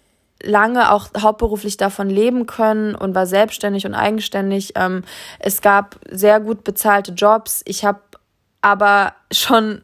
lange 0.42 0.92
auch 0.92 1.08
hauptberuflich 1.18 1.76
davon 1.76 2.10
leben 2.10 2.46
können 2.46 2.94
und 2.94 3.14
war 3.14 3.26
selbstständig 3.26 3.86
und 3.86 3.94
eigenständig. 3.94 4.72
Ähm, 4.76 5.02
es 5.38 5.60
gab 5.62 5.98
sehr 6.10 6.40
gut 6.40 6.64
bezahlte 6.64 7.12
Jobs. 7.12 7.62
Ich 7.64 7.84
habe 7.84 8.00
aber 8.60 9.14
schon 9.32 9.82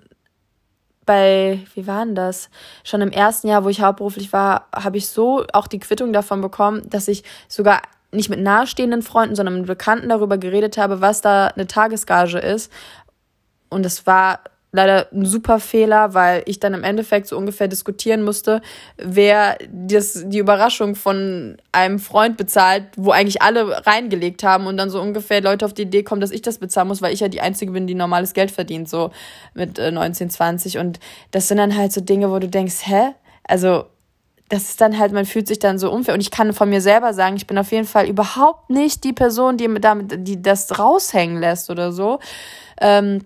bei, 1.04 1.60
wie 1.74 1.86
war 1.86 2.04
denn 2.04 2.14
das? 2.14 2.48
Schon 2.84 3.00
im 3.00 3.10
ersten 3.10 3.48
Jahr, 3.48 3.64
wo 3.64 3.68
ich 3.68 3.80
hauptberuflich 3.80 4.32
war, 4.32 4.68
habe 4.74 4.98
ich 4.98 5.08
so 5.08 5.44
auch 5.52 5.66
die 5.66 5.80
Quittung 5.80 6.12
davon 6.12 6.40
bekommen, 6.40 6.88
dass 6.88 7.08
ich 7.08 7.24
sogar 7.48 7.82
nicht 8.12 8.28
mit 8.28 8.40
nahestehenden 8.40 9.02
Freunden, 9.02 9.34
sondern 9.34 9.56
mit 9.56 9.66
Bekannten 9.66 10.10
darüber 10.10 10.38
geredet 10.38 10.76
habe, 10.76 11.00
was 11.00 11.22
da 11.22 11.48
eine 11.48 11.66
Tagesgage 11.66 12.38
ist. 12.38 12.70
Und 13.68 13.86
es 13.86 14.06
war 14.06 14.40
leider 14.72 15.06
ein 15.12 15.26
super 15.26 15.60
Fehler, 15.60 16.14
weil 16.14 16.42
ich 16.46 16.58
dann 16.58 16.72
im 16.72 16.82
Endeffekt 16.82 17.28
so 17.28 17.36
ungefähr 17.36 17.68
diskutieren 17.68 18.22
musste, 18.22 18.62
wer 18.96 19.58
das, 19.70 20.24
die 20.26 20.38
Überraschung 20.38 20.94
von 20.94 21.58
einem 21.72 21.98
Freund 21.98 22.38
bezahlt, 22.38 22.84
wo 22.96 23.10
eigentlich 23.10 23.42
alle 23.42 23.86
reingelegt 23.86 24.42
haben 24.42 24.66
und 24.66 24.78
dann 24.78 24.88
so 24.88 25.00
ungefähr 25.00 25.42
Leute 25.42 25.66
auf 25.66 25.74
die 25.74 25.82
Idee 25.82 26.02
kommen, 26.02 26.22
dass 26.22 26.30
ich 26.30 26.40
das 26.40 26.56
bezahlen 26.56 26.88
muss, 26.88 27.02
weil 27.02 27.12
ich 27.12 27.20
ja 27.20 27.28
die 27.28 27.42
Einzige 27.42 27.72
bin, 27.72 27.86
die 27.86 27.94
normales 27.94 28.32
Geld 28.32 28.50
verdient, 28.50 28.88
so 28.88 29.10
mit 29.52 29.78
äh, 29.78 29.92
19, 29.92 30.30
20. 30.30 30.78
Und 30.78 30.98
das 31.32 31.48
sind 31.48 31.58
dann 31.58 31.76
halt 31.76 31.92
so 31.92 32.00
Dinge, 32.00 32.30
wo 32.30 32.38
du 32.38 32.48
denkst, 32.48 32.86
hä? 32.86 33.10
Also, 33.44 33.84
das 34.48 34.64
ist 34.64 34.80
dann 34.80 34.98
halt, 34.98 35.12
man 35.12 35.26
fühlt 35.26 35.48
sich 35.48 35.58
dann 35.58 35.78
so 35.78 35.90
unfair. 35.92 36.14
Und 36.14 36.20
ich 36.20 36.30
kann 36.30 36.52
von 36.54 36.70
mir 36.70 36.80
selber 36.80 37.12
sagen, 37.12 37.36
ich 37.36 37.46
bin 37.46 37.58
auf 37.58 37.72
jeden 37.72 37.86
Fall 37.86 38.06
überhaupt 38.08 38.70
nicht 38.70 39.04
die 39.04 39.12
Person, 39.12 39.58
die 39.58 39.68
damit, 39.80 40.26
die 40.26 40.40
das 40.40 40.78
raushängen 40.78 41.40
lässt 41.40 41.68
oder 41.68 41.92
so. 41.92 42.20
Ähm, 42.80 43.20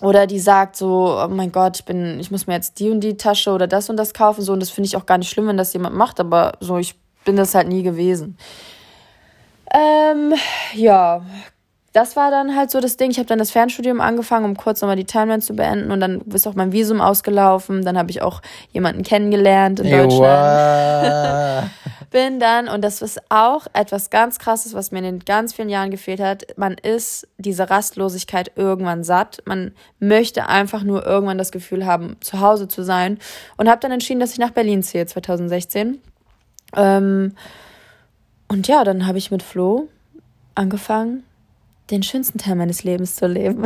oder 0.00 0.26
die 0.26 0.40
sagt 0.40 0.76
so, 0.76 1.18
oh 1.22 1.28
mein 1.28 1.52
Gott, 1.52 1.78
ich 1.78 1.84
bin, 1.84 2.20
ich 2.20 2.30
muss 2.30 2.46
mir 2.46 2.54
jetzt 2.54 2.78
die 2.80 2.90
und 2.90 3.00
die 3.00 3.16
Tasche 3.16 3.50
oder 3.50 3.66
das 3.66 3.88
und 3.88 3.96
das 3.96 4.12
kaufen, 4.14 4.42
so, 4.42 4.52
und 4.52 4.60
das 4.60 4.70
finde 4.70 4.86
ich 4.86 4.96
auch 4.96 5.06
gar 5.06 5.18
nicht 5.18 5.30
schlimm, 5.30 5.46
wenn 5.46 5.56
das 5.56 5.72
jemand 5.72 5.96
macht, 5.96 6.20
aber 6.20 6.52
so, 6.60 6.78
ich 6.78 6.94
bin 7.24 7.36
das 7.36 7.54
halt 7.54 7.68
nie 7.68 7.82
gewesen. 7.82 8.36
Ähm, 9.72 10.34
ja, 10.74 11.22
das 11.96 12.14
war 12.14 12.30
dann 12.30 12.54
halt 12.54 12.70
so 12.70 12.78
das 12.78 12.98
Ding. 12.98 13.10
Ich 13.10 13.16
habe 13.16 13.26
dann 13.26 13.38
das 13.38 13.50
Fernstudium 13.50 14.02
angefangen, 14.02 14.44
um 14.44 14.54
kurz 14.54 14.82
nochmal 14.82 14.96
die 14.96 15.06
Timeline 15.06 15.40
zu 15.40 15.56
beenden 15.56 15.90
und 15.90 16.00
dann 16.00 16.20
ist 16.20 16.46
auch 16.46 16.54
mein 16.54 16.70
Visum 16.70 17.00
ausgelaufen. 17.00 17.86
Dann 17.86 17.96
habe 17.96 18.10
ich 18.10 18.20
auch 18.20 18.42
jemanden 18.70 19.02
kennengelernt 19.02 19.80
in 19.80 19.90
Deutschland. 19.90 21.70
Bin 22.10 22.38
dann, 22.38 22.68
und 22.68 22.82
das 22.84 23.00
ist 23.00 23.18
auch 23.30 23.66
etwas 23.72 24.10
ganz 24.10 24.38
krasses, 24.38 24.74
was 24.74 24.90
mir 24.90 24.98
in 24.98 25.04
den 25.04 25.18
ganz 25.20 25.54
vielen 25.54 25.70
Jahren 25.70 25.90
gefehlt 25.90 26.20
hat. 26.20 26.44
Man 26.58 26.74
ist 26.74 27.28
diese 27.38 27.70
Rastlosigkeit 27.70 28.52
irgendwann 28.56 29.02
satt. 29.02 29.42
Man 29.46 29.72
möchte 29.98 30.50
einfach 30.50 30.82
nur 30.82 31.06
irgendwann 31.06 31.38
das 31.38 31.50
Gefühl 31.50 31.86
haben, 31.86 32.16
zu 32.20 32.40
Hause 32.40 32.68
zu 32.68 32.84
sein. 32.84 33.18
Und 33.56 33.70
habe 33.70 33.80
dann 33.80 33.90
entschieden, 33.90 34.20
dass 34.20 34.32
ich 34.32 34.38
nach 34.38 34.50
Berlin 34.50 34.82
ziehe 34.82 35.06
2016. 35.06 35.98
Ähm, 36.76 37.34
und 38.48 38.68
ja, 38.68 38.84
dann 38.84 39.06
habe 39.06 39.16
ich 39.16 39.30
mit 39.30 39.42
Flo 39.42 39.88
angefangen, 40.54 41.24
den 41.90 42.02
schönsten 42.02 42.38
Teil 42.38 42.56
meines 42.56 42.82
Lebens 42.82 43.14
zu 43.14 43.26
leben. 43.26 43.64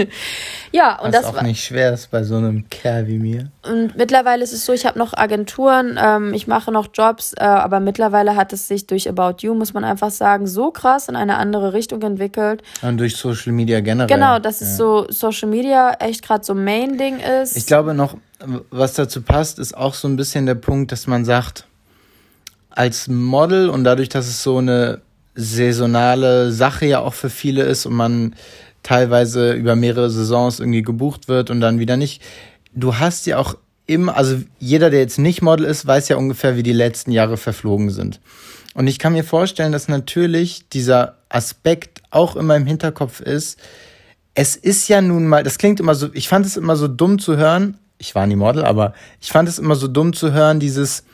ja, 0.72 0.98
und 1.00 1.12
Was 1.12 1.22
das 1.22 1.24
auch 1.24 1.34
war, 1.34 1.42
nicht 1.42 1.64
schwer 1.64 1.92
ist 1.92 2.10
bei 2.10 2.22
so 2.22 2.36
einem 2.36 2.68
Kerl 2.68 3.08
wie 3.08 3.18
mir. 3.18 3.50
Und 3.62 3.96
mittlerweile 3.96 4.44
ist 4.44 4.52
es 4.52 4.64
so, 4.64 4.72
ich 4.72 4.86
habe 4.86 4.96
noch 4.98 5.12
Agenturen, 5.14 5.98
ähm, 6.00 6.34
ich 6.34 6.46
mache 6.46 6.70
noch 6.70 6.88
Jobs, 6.94 7.32
äh, 7.36 7.42
aber 7.42 7.80
mittlerweile 7.80 8.36
hat 8.36 8.52
es 8.52 8.68
sich 8.68 8.86
durch 8.86 9.08
About 9.08 9.38
You, 9.40 9.54
muss 9.54 9.74
man 9.74 9.82
einfach 9.82 10.10
sagen, 10.10 10.46
so 10.46 10.70
krass 10.70 11.08
in 11.08 11.16
eine 11.16 11.36
andere 11.36 11.72
Richtung 11.72 12.00
entwickelt. 12.02 12.62
Und 12.80 12.98
durch 12.98 13.16
Social 13.16 13.52
Media 13.52 13.80
generell. 13.80 14.06
Genau, 14.06 14.38
dass 14.38 14.60
ja. 14.60 14.66
es 14.66 14.76
so 14.76 15.06
Social 15.10 15.48
Media 15.48 15.94
echt 15.98 16.22
gerade 16.22 16.44
so 16.44 16.54
Main-Ding 16.54 17.18
ist. 17.42 17.56
Ich 17.56 17.66
glaube 17.66 17.92
noch, 17.92 18.16
was 18.70 18.94
dazu 18.94 19.20
passt, 19.22 19.58
ist 19.58 19.76
auch 19.76 19.94
so 19.94 20.06
ein 20.06 20.14
bisschen 20.14 20.46
der 20.46 20.54
Punkt, 20.54 20.92
dass 20.92 21.08
man 21.08 21.24
sagt, 21.24 21.66
als 22.70 23.08
Model 23.08 23.68
und 23.68 23.84
dadurch, 23.84 24.08
dass 24.08 24.26
es 24.26 24.42
so 24.42 24.58
eine 24.58 25.02
saisonale 25.34 26.52
Sache 26.52 26.86
ja 26.86 27.00
auch 27.00 27.14
für 27.14 27.30
viele 27.30 27.62
ist 27.62 27.86
und 27.86 27.94
man 27.94 28.34
teilweise 28.82 29.52
über 29.52 29.76
mehrere 29.76 30.10
Saisons 30.10 30.60
irgendwie 30.60 30.82
gebucht 30.82 31.28
wird 31.28 31.50
und 31.50 31.60
dann 31.60 31.78
wieder 31.78 31.96
nicht. 31.96 32.22
Du 32.74 32.98
hast 32.98 33.26
ja 33.26 33.38
auch 33.38 33.56
immer, 33.86 34.16
also 34.16 34.36
jeder, 34.58 34.90
der 34.90 35.00
jetzt 35.00 35.18
nicht 35.18 35.42
Model 35.42 35.66
ist, 35.66 35.86
weiß 35.86 36.08
ja 36.08 36.16
ungefähr, 36.16 36.56
wie 36.56 36.62
die 36.62 36.72
letzten 36.72 37.12
Jahre 37.12 37.36
verflogen 37.36 37.90
sind. 37.90 38.20
Und 38.74 38.86
ich 38.86 38.98
kann 38.98 39.12
mir 39.12 39.24
vorstellen, 39.24 39.72
dass 39.72 39.88
natürlich 39.88 40.68
dieser 40.70 41.16
Aspekt 41.28 42.02
auch 42.10 42.36
immer 42.36 42.56
im 42.56 42.66
Hinterkopf 42.66 43.20
ist. 43.20 43.58
Es 44.34 44.56
ist 44.56 44.88
ja 44.88 45.02
nun 45.02 45.26
mal, 45.26 45.42
das 45.42 45.58
klingt 45.58 45.78
immer 45.78 45.94
so, 45.94 46.08
ich 46.14 46.28
fand 46.28 46.46
es 46.46 46.56
immer 46.56 46.76
so 46.76 46.88
dumm 46.88 47.18
zu 47.18 47.36
hören. 47.36 47.76
Ich 47.98 48.14
war 48.14 48.26
nie 48.26 48.36
Model, 48.36 48.64
aber 48.64 48.94
ich 49.20 49.30
fand 49.30 49.48
es 49.48 49.58
immer 49.58 49.76
so 49.76 49.88
dumm 49.88 50.12
zu 50.12 50.32
hören, 50.32 50.58
dieses, 50.58 51.04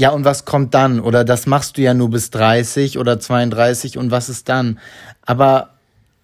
ja, 0.00 0.08
und 0.12 0.24
was 0.24 0.46
kommt 0.46 0.72
dann? 0.72 0.98
Oder 0.98 1.24
das 1.24 1.44
machst 1.44 1.76
du 1.76 1.82
ja 1.82 1.92
nur 1.92 2.08
bis 2.08 2.30
30 2.30 2.96
oder 2.96 3.20
32 3.20 3.98
und 3.98 4.10
was 4.10 4.30
ist 4.30 4.48
dann? 4.48 4.78
Aber 5.26 5.74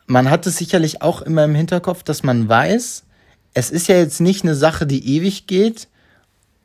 man 0.06 0.30
hat 0.30 0.46
es 0.46 0.56
sicherlich 0.56 1.02
auch 1.02 1.20
immer 1.20 1.44
im 1.44 1.54
Hinterkopf, 1.54 2.02
dass 2.02 2.22
man 2.22 2.48
weiß, 2.48 3.04
es 3.52 3.70
ist 3.70 3.86
ja 3.88 3.96
jetzt 3.96 4.22
nicht 4.22 4.44
eine 4.44 4.54
Sache, 4.54 4.86
die 4.86 5.16
ewig 5.16 5.46
geht. 5.46 5.88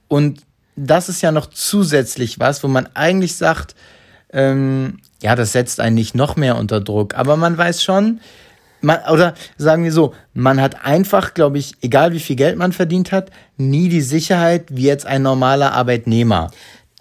Und 0.08 0.44
das 0.78 1.10
ist 1.10 1.22
ja 1.22 1.34
noch 1.34 1.48
zusätzlich 1.48 2.40
was, 2.40 2.64
wo 2.64 2.70
man 2.70 2.88
eigentlich 2.94 3.36
sagt, 3.36 3.76
ähm, 4.32 5.00
ja, 5.22 5.36
das 5.36 5.52
setzt 5.52 5.82
einen 5.82 5.96
nicht 5.96 6.16
noch 6.16 6.38
mehr 6.38 6.56
unter 6.56 6.80
Druck. 6.80 7.16
Aber 7.16 7.36
man 7.36 7.58
weiß 7.58 7.84
schon, 7.84 8.22
man, 8.80 9.00
oder 9.12 9.34
sagen 9.58 9.84
wir 9.84 9.92
so, 9.92 10.14
man 10.34 10.62
hat 10.62 10.86
einfach, 10.86 11.34
glaube 11.34 11.58
ich, 11.58 11.74
egal 11.82 12.14
wie 12.14 12.22
viel 12.22 12.38
Geld 12.38 12.58
man 12.58 12.72
verdient 12.72 13.12
hat, 13.12 13.32
nie 13.58 13.90
die 13.90 14.00
Sicherheit 14.00 14.68
wie 14.70 14.86
jetzt 14.86 15.06
ein 15.06 15.24
normaler 15.24 15.74
Arbeitnehmer. 15.74 16.52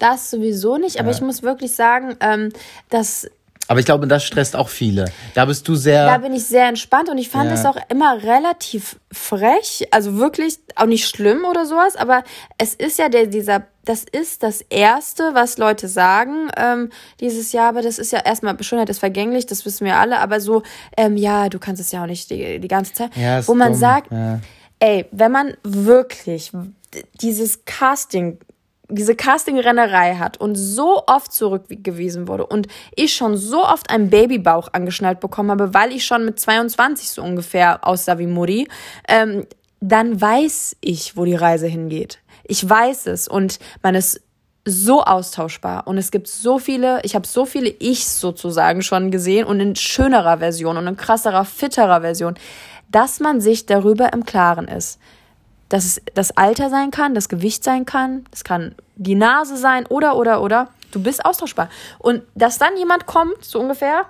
Das 0.01 0.31
sowieso 0.31 0.77
nicht, 0.77 0.99
aber 0.99 1.09
ja. 1.09 1.15
ich 1.15 1.21
muss 1.21 1.43
wirklich 1.43 1.73
sagen, 1.73 2.15
ähm, 2.21 2.49
dass 2.89 3.29
aber 3.67 3.79
ich 3.79 3.85
glaube, 3.85 4.07
das 4.07 4.25
stresst 4.25 4.55
auch 4.55 4.67
viele. 4.67 5.05
Da 5.35 5.45
bist 5.45 5.65
du 5.67 5.75
sehr. 5.75 6.05
Da 6.05 6.17
bin 6.17 6.33
ich 6.33 6.43
sehr 6.43 6.67
entspannt 6.67 7.07
und 7.07 7.17
ich 7.17 7.29
fand 7.29 7.51
ja. 7.51 7.53
es 7.53 7.65
auch 7.65 7.77
immer 7.87 8.21
relativ 8.21 8.99
frech. 9.13 9.87
Also 9.91 10.17
wirklich 10.17 10.57
auch 10.75 10.87
nicht 10.87 11.07
schlimm 11.07 11.45
oder 11.49 11.65
sowas, 11.65 11.95
aber 11.95 12.23
es 12.57 12.73
ist 12.73 12.97
ja 12.97 13.07
der, 13.07 13.27
dieser, 13.27 13.67
das 13.85 14.03
ist 14.11 14.43
das 14.43 14.61
Erste, 14.69 15.35
was 15.35 15.57
Leute 15.57 15.87
sagen 15.87 16.49
ähm, 16.57 16.89
dieses 17.19 17.53
Jahr, 17.53 17.69
aber 17.69 17.81
das 17.81 17.97
ist 17.99 18.11
ja 18.11 18.19
erstmal, 18.19 18.61
Schönheit 18.61 18.89
ist 18.89 18.99
vergänglich, 18.99 19.45
das 19.45 19.65
wissen 19.65 19.85
wir 19.85 19.97
alle, 19.97 20.19
aber 20.19 20.41
so, 20.41 20.63
ähm, 20.97 21.15
ja, 21.15 21.47
du 21.47 21.59
kannst 21.59 21.79
es 21.79 21.91
ja 21.91 22.01
auch 22.01 22.07
nicht 22.07 22.29
die, 22.29 22.59
die 22.59 22.67
ganze 22.67 22.93
Zeit. 22.93 23.15
Ja, 23.15 23.47
wo 23.47 23.53
man 23.53 23.73
dumm. 23.73 23.79
sagt, 23.79 24.11
ja. 24.11 24.41
ey, 24.79 25.05
wenn 25.11 25.31
man 25.31 25.53
wirklich 25.63 26.51
dieses 27.21 27.63
Casting 27.63 28.39
diese 28.91 29.15
Casting-Rennerei 29.15 30.15
hat 30.15 30.37
und 30.37 30.55
so 30.55 31.03
oft 31.07 31.31
zurückgewiesen 31.31 32.27
wurde 32.27 32.45
und 32.45 32.67
ich 32.95 33.13
schon 33.13 33.37
so 33.37 33.65
oft 33.65 33.89
einen 33.89 34.09
Babybauch 34.09 34.69
angeschnallt 34.73 35.19
bekommen 35.19 35.51
habe, 35.51 35.73
weil 35.73 35.91
ich 35.91 36.05
schon 36.05 36.25
mit 36.25 36.39
22 36.39 37.09
so 37.09 37.23
ungefähr 37.23 37.87
aussah 37.87 38.17
wie 38.17 38.27
Mutti, 38.27 38.67
ähm, 39.07 39.45
dann 39.79 40.19
weiß 40.19 40.77
ich, 40.81 41.17
wo 41.17 41.25
die 41.25 41.35
Reise 41.35 41.67
hingeht. 41.67 42.19
Ich 42.43 42.67
weiß 42.67 43.07
es 43.07 43.27
und 43.27 43.59
man 43.81 43.95
ist 43.95 44.21
so 44.63 45.03
austauschbar 45.03 45.87
und 45.87 45.97
es 45.97 46.11
gibt 46.11 46.27
so 46.27 46.59
viele, 46.59 47.01
ich 47.03 47.15
habe 47.15 47.25
so 47.25 47.45
viele 47.45 47.69
Ichs 47.79 48.19
sozusagen 48.19 48.83
schon 48.83 49.09
gesehen 49.09 49.45
und 49.45 49.59
in 49.59 49.75
schönerer 49.75 50.37
Version 50.37 50.77
und 50.77 50.85
in 50.85 50.97
krasserer, 50.97 51.45
fitterer 51.45 52.01
Version, 52.01 52.35
dass 52.89 53.19
man 53.19 53.41
sich 53.41 53.65
darüber 53.65 54.13
im 54.13 54.25
Klaren 54.25 54.67
ist 54.67 54.99
dass 55.71 55.85
es 55.85 56.01
das 56.13 56.35
Alter 56.35 56.69
sein 56.69 56.91
kann, 56.91 57.15
das 57.15 57.29
Gewicht 57.29 57.63
sein 57.63 57.85
kann, 57.85 58.25
es 58.31 58.43
kann 58.43 58.75
die 58.97 59.15
Nase 59.15 59.55
sein 59.55 59.85
oder, 59.85 60.17
oder, 60.17 60.41
oder. 60.41 60.67
Du 60.91 61.01
bist 61.01 61.23
austauschbar. 61.23 61.69
Und 61.97 62.23
dass 62.35 62.57
dann 62.57 62.75
jemand 62.75 63.05
kommt, 63.05 63.45
so 63.45 63.57
ungefähr, 63.61 64.05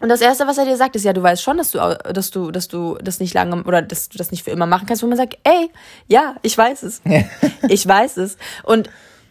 und 0.00 0.10
das 0.10 0.20
Erste, 0.20 0.46
was 0.46 0.58
er 0.58 0.66
dir 0.66 0.76
sagt, 0.76 0.94
ist, 0.94 1.04
ja, 1.04 1.14
du 1.14 1.22
weißt 1.22 1.42
schon, 1.42 1.56
dass 1.56 1.70
du, 1.70 1.78
dass 1.78 2.30
du, 2.30 2.50
dass 2.50 2.68
du 2.68 2.98
das 3.00 3.20
nicht 3.20 3.32
lange 3.32 3.62
oder 3.62 3.80
dass 3.80 4.10
du 4.10 4.18
das 4.18 4.32
nicht 4.32 4.42
für 4.42 4.50
immer 4.50 4.66
machen 4.66 4.86
kannst, 4.86 5.02
wo 5.02 5.06
man 5.06 5.16
sagt, 5.16 5.38
ey, 5.44 5.70
ja, 6.08 6.36
ich 6.42 6.58
weiß 6.58 6.82
es. 6.82 7.00
ich 7.68 7.86
weiß 7.86 8.18
es. 8.18 8.36
Und 8.64 8.90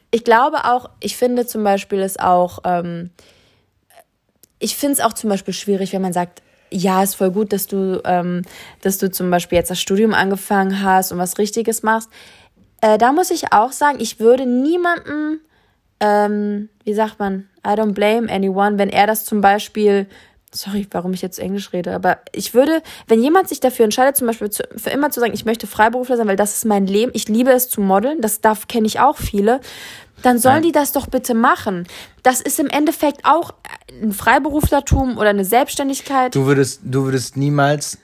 ich 0.10 0.24
glaube 0.24 0.66
auch, 0.66 0.90
ich 1.00 1.16
finde 1.16 1.46
zum 1.46 1.64
Beispiel 1.64 2.00
es 2.00 2.18
auch, 2.18 2.60
ähm, 2.64 3.12
ich 4.58 4.76
finde 4.76 4.94
es 4.94 5.00
auch 5.02 5.14
zum 5.14 5.30
Beispiel 5.30 5.54
schwierig, 5.54 5.94
wenn 5.94 6.02
man 6.02 6.14
sagt, 6.14 6.42
ja, 6.72 7.04
ist 7.04 7.16
voll 7.16 7.32
gut, 7.32 7.54
dass 7.54 7.68
du, 7.68 8.02
ähm, 8.06 8.44
dass 8.82 8.98
du 8.98 9.12
zum 9.12 9.30
Beispiel 9.30 9.58
jetzt 9.58 9.70
das 9.70 9.80
Studium 9.80 10.14
angefangen 10.14 10.82
hast 10.84 11.12
und 11.12 11.18
was 11.18 11.38
Richtiges 11.38 11.84
machst. 11.84 12.10
Äh, 12.82 12.98
da 12.98 13.12
muss 13.12 13.30
ich 13.30 13.54
auch 13.54 13.72
sagen, 13.72 14.00
ich 14.00 14.20
würde 14.20 14.46
niemandem, 14.46 15.42
ähm, 16.00 16.70
wie 16.84 16.94
sagt 16.94 17.20
man, 17.20 17.48
I 17.66 17.72
don't 17.72 17.94
blame 17.94 18.32
anyone, 18.32 18.80
wenn 18.80 18.90
er 18.90 19.06
das 19.06 19.26
zum 19.26 19.42
Beispiel 19.42 20.08
sorry, 20.54 20.88
warum 20.92 21.14
ich 21.14 21.22
jetzt 21.22 21.40
Englisch 21.40 21.74
rede, 21.74 21.94
aber 21.94 22.20
ich 22.32 22.54
würde, 22.54 22.82
wenn 23.08 23.22
jemand 23.22 23.50
sich 23.50 23.60
dafür 23.60 23.86
entscheidet, 23.86 24.18
zum 24.18 24.28
Beispiel 24.28 24.50
zu, 24.50 24.64
für 24.76 24.90
immer 24.90 25.10
zu 25.10 25.20
sagen, 25.20 25.34
ich 25.34 25.46
möchte 25.46 25.68
Freiberufler 25.68 26.18
sein, 26.18 26.28
weil 26.28 26.36
das 26.36 26.56
ist 26.56 26.66
mein 26.66 26.88
Leben, 26.88 27.12
ich 27.16 27.28
liebe 27.28 27.52
es 27.52 27.70
zu 27.70 27.82
modeln, 27.82 28.22
das 28.22 28.42
darf 28.42 28.68
kenne 28.68 28.88
ich 28.88 29.00
auch 29.00 29.18
viele, 29.18 29.62
dann 30.22 30.38
sollen 30.38 30.56
Nein. 30.56 30.64
die 30.64 30.72
das 30.72 30.92
doch 30.92 31.08
bitte 31.08 31.34
machen. 31.34 31.88
Das 32.24 32.42
ist 32.42 32.60
im 32.60 32.68
Endeffekt 32.68 33.22
auch 33.24 33.54
ein 34.02 34.12
Freiberuflertum 34.12 35.18
oder 35.18 35.30
eine 35.30 35.46
Selbstständigkeit. 35.46 36.36
Du 36.36 36.46
würdest, 36.46 36.82
du 36.84 37.06
würdest 37.06 37.38
niemals, 37.38 37.98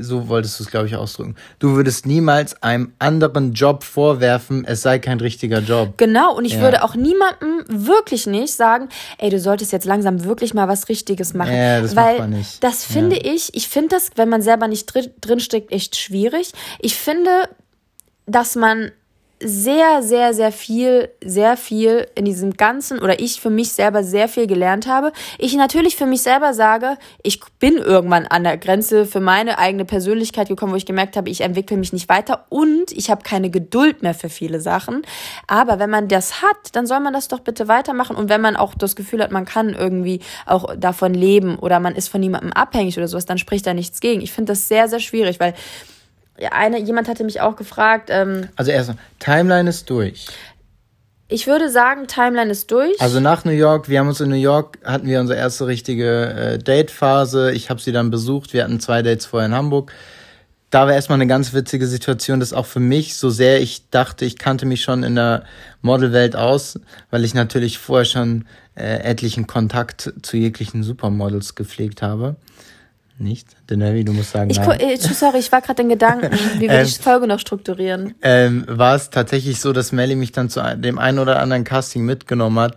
so 0.00 0.28
wolltest 0.28 0.58
du 0.58 0.64
es, 0.64 0.70
glaube 0.70 0.86
ich, 0.86 0.96
ausdrücken, 0.96 1.36
du 1.60 1.76
würdest 1.76 2.06
niemals 2.06 2.60
einem 2.62 2.92
anderen 2.98 3.52
Job 3.52 3.84
vorwerfen, 3.84 4.64
es 4.64 4.82
sei 4.82 4.98
kein 4.98 5.20
richtiger 5.20 5.60
Job. 5.60 5.94
Genau, 5.96 6.36
und 6.36 6.44
ich 6.44 6.54
ja. 6.54 6.60
würde 6.60 6.82
auch 6.82 6.94
niemandem 6.94 7.64
wirklich 7.68 8.26
nicht 8.26 8.52
sagen, 8.52 8.88
ey, 9.18 9.30
du 9.30 9.38
solltest 9.38 9.72
jetzt 9.72 9.84
langsam 9.84 10.24
wirklich 10.24 10.54
mal 10.54 10.66
was 10.66 10.88
Richtiges 10.88 11.34
machen. 11.34 11.54
Ja, 11.54 11.80
das 11.80 11.94
Weil 11.94 12.18
macht 12.18 12.18
man 12.18 12.30
nicht. 12.30 12.62
Das 12.64 12.84
finde 12.84 13.16
ja. 13.24 13.32
ich, 13.32 13.54
ich 13.54 13.68
finde 13.68 13.90
das, 13.90 14.10
wenn 14.16 14.28
man 14.28 14.42
selber 14.42 14.66
nicht 14.66 14.86
drin, 14.86 15.10
drinsteckt, 15.20 15.70
echt 15.72 15.96
schwierig. 15.96 16.52
Ich 16.80 16.96
finde, 16.96 17.30
dass 18.26 18.56
man 18.56 18.90
sehr, 19.42 20.02
sehr, 20.02 20.34
sehr 20.34 20.52
viel, 20.52 21.08
sehr 21.24 21.56
viel 21.56 22.06
in 22.14 22.26
diesem 22.26 22.52
Ganzen 22.54 22.98
oder 22.98 23.20
ich 23.20 23.40
für 23.40 23.48
mich 23.48 23.72
selber 23.72 24.04
sehr 24.04 24.28
viel 24.28 24.46
gelernt 24.46 24.86
habe. 24.86 25.12
Ich 25.38 25.54
natürlich 25.54 25.96
für 25.96 26.04
mich 26.04 26.20
selber 26.22 26.52
sage, 26.52 26.98
ich 27.22 27.40
bin 27.58 27.76
irgendwann 27.78 28.26
an 28.26 28.44
der 28.44 28.58
Grenze 28.58 29.06
für 29.06 29.20
meine 29.20 29.58
eigene 29.58 29.86
Persönlichkeit 29.86 30.48
gekommen, 30.48 30.72
wo 30.72 30.76
ich 30.76 30.84
gemerkt 30.84 31.16
habe, 31.16 31.30
ich 31.30 31.40
entwickle 31.40 31.78
mich 31.78 31.92
nicht 31.92 32.10
weiter 32.10 32.44
und 32.50 32.92
ich 32.92 33.10
habe 33.10 33.22
keine 33.22 33.48
Geduld 33.48 34.02
mehr 34.02 34.12
für 34.12 34.28
viele 34.28 34.60
Sachen. 34.60 35.02
Aber 35.46 35.78
wenn 35.78 35.90
man 35.90 36.08
das 36.08 36.42
hat, 36.42 36.58
dann 36.72 36.86
soll 36.86 37.00
man 37.00 37.14
das 37.14 37.28
doch 37.28 37.40
bitte 37.40 37.66
weitermachen. 37.66 38.16
Und 38.16 38.28
wenn 38.28 38.42
man 38.42 38.56
auch 38.56 38.74
das 38.74 38.94
Gefühl 38.94 39.22
hat, 39.22 39.30
man 39.30 39.46
kann 39.46 39.70
irgendwie 39.70 40.20
auch 40.44 40.76
davon 40.76 41.14
leben 41.14 41.58
oder 41.58 41.80
man 41.80 41.94
ist 41.94 42.08
von 42.08 42.20
niemandem 42.20 42.52
abhängig 42.52 42.98
oder 42.98 43.08
sowas, 43.08 43.24
dann 43.24 43.38
spricht 43.38 43.66
da 43.66 43.72
nichts 43.72 44.00
gegen. 44.00 44.20
Ich 44.20 44.32
finde 44.32 44.52
das 44.52 44.68
sehr, 44.68 44.88
sehr 44.88 45.00
schwierig, 45.00 45.40
weil 45.40 45.54
eine, 46.50 46.80
jemand 46.80 47.08
hatte 47.08 47.24
mich 47.24 47.40
auch 47.40 47.56
gefragt. 47.56 48.08
Ähm, 48.10 48.48
also 48.56 48.70
erstmal, 48.70 48.98
Timeline 49.18 49.68
ist 49.68 49.88
durch. 49.90 50.26
Ich 51.28 51.46
würde 51.46 51.70
sagen, 51.70 52.08
Timeline 52.08 52.50
ist 52.50 52.70
durch. 52.72 53.00
Also 53.00 53.20
nach 53.20 53.44
New 53.44 53.52
York, 53.52 53.88
wir 53.88 54.00
haben 54.00 54.08
uns 54.08 54.20
in 54.20 54.30
New 54.30 54.36
York, 54.36 54.78
hatten 54.84 55.06
wir 55.06 55.20
unsere 55.20 55.38
erste 55.38 55.66
richtige 55.66 56.30
äh, 56.30 56.58
Date-Phase. 56.58 57.52
Ich 57.52 57.70
habe 57.70 57.80
sie 57.80 57.92
dann 57.92 58.10
besucht. 58.10 58.52
Wir 58.52 58.64
hatten 58.64 58.80
zwei 58.80 59.02
Dates 59.02 59.26
vorher 59.26 59.46
in 59.46 59.54
Hamburg. 59.54 59.92
Da 60.70 60.86
war 60.86 60.94
erstmal 60.94 61.16
eine 61.16 61.26
ganz 61.28 61.52
witzige 61.52 61.86
Situation, 61.86 62.40
dass 62.40 62.52
auch 62.52 62.66
für 62.66 62.80
mich, 62.80 63.16
so 63.16 63.30
sehr 63.30 63.60
ich 63.60 63.90
dachte, 63.90 64.24
ich 64.24 64.38
kannte 64.38 64.66
mich 64.66 64.82
schon 64.82 65.02
in 65.02 65.16
der 65.16 65.44
Modelwelt 65.82 66.36
aus, 66.36 66.78
weil 67.10 67.24
ich 67.24 67.34
natürlich 67.34 67.78
vorher 67.78 68.04
schon 68.04 68.46
äh, 68.74 68.98
etlichen 68.98 69.46
Kontakt 69.46 70.12
zu 70.22 70.36
jeglichen 70.36 70.82
Supermodels 70.82 71.54
gepflegt 71.54 72.02
habe 72.02 72.36
Nicht? 73.20 73.48
Denevi, 73.68 74.02
du 74.04 74.12
musst 74.12 74.30
sagen, 74.32 74.50
Ich, 74.50 74.58
nein. 74.58 74.80
äh, 74.80 74.96
sorry, 74.96 75.38
ich 75.38 75.52
war 75.52 75.60
gerade 75.60 75.82
in 75.82 75.88
Gedanken, 75.90 76.30
wie 76.58 76.62
wir 76.62 76.70
Ähm, 76.70 76.86
die 76.86 77.02
Folge 77.02 77.26
noch 77.26 77.38
strukturieren. 77.38 78.14
ähm, 78.22 78.64
war 78.66 78.94
es 78.96 79.10
tatsächlich 79.10 79.60
so, 79.60 79.72
dass 79.72 79.92
Melly 79.92 80.14
mich 80.16 80.32
dann 80.32 80.48
zu 80.48 80.60
dem 80.76 80.98
einen 80.98 81.18
oder 81.18 81.38
anderen 81.40 81.64
Casting 81.64 82.04
mitgenommen 82.04 82.58
hat 82.58 82.76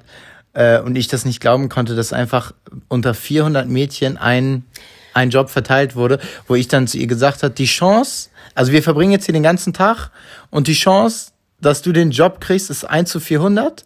äh, 0.53 0.79
und 0.79 0.97
ich 0.97 1.07
das 1.07 1.23
nicht 1.25 1.39
glauben 1.39 1.69
konnte, 1.69 1.95
dass 1.95 2.11
einfach 2.13 2.51
unter 2.89 3.13
400 3.13 3.67
Mädchen 3.69 4.17
ein, 4.17 4.65
ein 5.13 5.29
Job 5.29 5.49
verteilt 5.49 5.95
wurde, 5.95 6.19
wo 6.47 6.55
ich 6.55 6.67
dann 6.67 6.87
zu 6.87 6.97
ihr 6.97 7.07
gesagt 7.07 7.41
habe, 7.41 7.53
die 7.53 7.65
Chance, 7.65 8.29
also 8.53 8.71
wir 8.73 8.83
verbringen 8.83 9.11
jetzt 9.13 9.25
hier 9.25 9.33
den 9.33 9.43
ganzen 9.43 9.71
Tag 9.73 10.11
und 10.49 10.67
die 10.67 10.73
Chance, 10.73 11.31
dass 11.61 11.81
du 11.81 11.93
den 11.93 12.11
Job 12.11 12.41
kriegst, 12.41 12.69
ist 12.69 12.83
1 12.83 13.09
zu 13.09 13.21
400. 13.21 13.85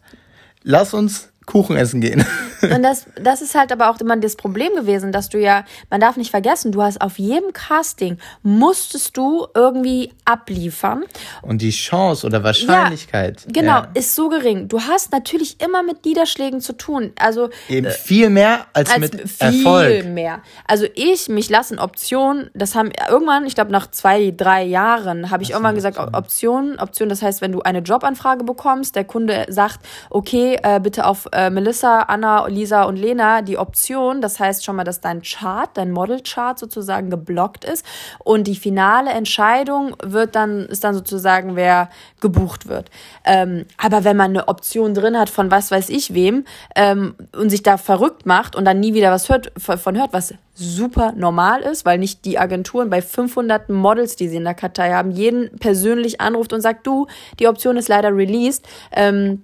Lass 0.63 0.95
uns 0.95 1.29
Kuchen 1.47 1.77
essen 1.77 2.01
gehen. 2.01 2.23
Und 2.61 2.83
das, 2.83 3.05
das 3.15 3.41
ist 3.41 3.55
halt 3.55 3.71
aber 3.71 3.89
auch 3.89 3.99
immer 3.99 4.17
das 4.17 4.35
Problem 4.35 4.75
gewesen, 4.75 5.11
dass 5.11 5.29
du 5.29 5.39
ja, 5.39 5.63
man 5.89 6.01
darf 6.01 6.17
nicht 6.17 6.29
vergessen, 6.29 6.71
du 6.71 6.83
hast 6.83 7.01
auf 7.01 7.17
jedem 7.17 7.53
Casting 7.53 8.17
musstest 8.43 9.15
du 9.15 9.47
irgendwie 9.55 10.13
abliefern. 10.25 11.05
Und 11.41 11.61
die 11.61 11.69
Chance 11.71 12.27
oder 12.27 12.43
Wahrscheinlichkeit. 12.43 13.45
Genau, 13.47 13.79
ja, 13.79 13.87
ist 13.93 14.13
so 14.13 14.29
gering. 14.29 14.67
Du 14.67 14.81
hast 14.81 15.11
natürlich 15.11 15.61
immer 15.61 15.83
mit 15.83 16.03
Niederschlägen 16.03 16.59
zu 16.59 16.73
tun. 16.73 17.13
Also 17.17 17.49
eben 17.69 17.89
viel 17.91 18.29
mehr 18.29 18.65
als, 18.73 18.91
als 18.91 18.99
mit 18.99 19.29
viel 19.29 19.65
Erfolg. 19.65 20.05
mehr. 20.05 20.41
Also 20.67 20.85
ich, 20.95 21.29
mich 21.29 21.49
lassen 21.49 21.79
Optionen, 21.79 22.49
das 22.53 22.75
haben 22.75 22.91
irgendwann, 23.09 23.45
ich 23.45 23.55
glaube 23.55 23.71
nach 23.71 23.89
zwei, 23.91 24.33
drei 24.35 24.63
Jahren, 24.63 25.31
habe 25.31 25.43
ich 25.43 25.51
irgendwann 25.51 25.75
gesagt, 25.75 25.97
Optionen, 25.97 26.79
Option, 26.79 27.07
das 27.07 27.21
heißt, 27.21 27.39
wenn 27.39 27.53
du 27.53 27.61
eine 27.61 27.79
Jobanfrage 27.79 28.43
bekommst, 28.43 28.95
der 28.95 29.05
Kunde 29.05 29.45
sagt, 29.47 29.79
okay, 30.09 30.59
äh, 30.61 30.81
bitte 30.81 31.05
auf 31.05 31.29
äh, 31.37 31.51
Melissa, 31.51 31.99
Anna, 31.99 32.47
Lisa 32.47 32.83
und 32.83 32.95
Lena 32.95 33.43
die 33.43 33.59
Option, 33.59 34.21
das 34.21 34.39
heißt 34.39 34.65
schon 34.65 34.75
mal, 34.75 34.83
dass 34.83 35.01
dein 35.01 35.21
Chart, 35.21 35.69
dein 35.75 35.91
Model-Chart 35.91 36.57
sozusagen 36.57 37.11
geblockt 37.11 37.63
ist 37.63 37.85
und 38.23 38.47
die 38.47 38.55
finale 38.55 39.11
Entscheidung 39.11 39.95
wird 40.01 40.35
dann, 40.35 40.65
ist 40.65 40.83
dann 40.83 40.95
sozusagen, 40.95 41.55
wer 41.55 41.89
gebucht 42.21 42.67
wird. 42.67 42.89
Ähm, 43.23 43.65
aber 43.77 44.03
wenn 44.03 44.17
man 44.17 44.31
eine 44.31 44.47
Option 44.47 44.95
drin 44.95 45.17
hat 45.17 45.29
von 45.29 45.51
was 45.51 45.69
weiß 45.69 45.89
ich 45.89 46.15
wem 46.15 46.45
ähm, 46.75 47.13
und 47.35 47.51
sich 47.51 47.61
da 47.61 47.77
verrückt 47.77 48.25
macht 48.25 48.55
und 48.55 48.65
dann 48.65 48.79
nie 48.79 48.95
wieder 48.95 49.11
was 49.11 49.29
hört, 49.29 49.51
von 49.57 49.95
hört, 49.95 50.13
was 50.13 50.33
super 50.55 51.13
normal 51.15 51.61
ist, 51.61 51.85
weil 51.85 51.99
nicht 51.99 52.25
die 52.25 52.39
Agenturen 52.39 52.89
bei 52.89 53.03
500 53.03 53.69
Models, 53.69 54.15
die 54.15 54.27
sie 54.27 54.37
in 54.37 54.43
der 54.43 54.55
Kartei 54.55 54.91
haben, 54.91 55.11
jeden 55.11 55.55
persönlich 55.59 56.19
anruft 56.19 56.51
und 56.51 56.61
sagt, 56.61 56.87
du, 56.87 57.05
die 57.39 57.47
Option 57.47 57.77
ist 57.77 57.89
leider 57.89 58.15
released. 58.15 58.67
Ähm, 58.91 59.43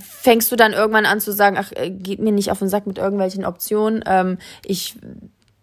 fängst 0.00 0.50
du 0.50 0.56
dann 0.56 0.72
irgendwann 0.72 1.06
an 1.06 1.20
zu 1.20 1.32
sagen, 1.32 1.56
ach, 1.58 1.72
äh, 1.72 1.90
geht 1.90 2.20
mir 2.20 2.32
nicht 2.32 2.50
auf 2.50 2.58
den 2.58 2.68
Sack 2.68 2.86
mit 2.86 2.98
irgendwelchen 2.98 3.44
Optionen, 3.44 4.02
ähm, 4.06 4.38
ich 4.64 4.96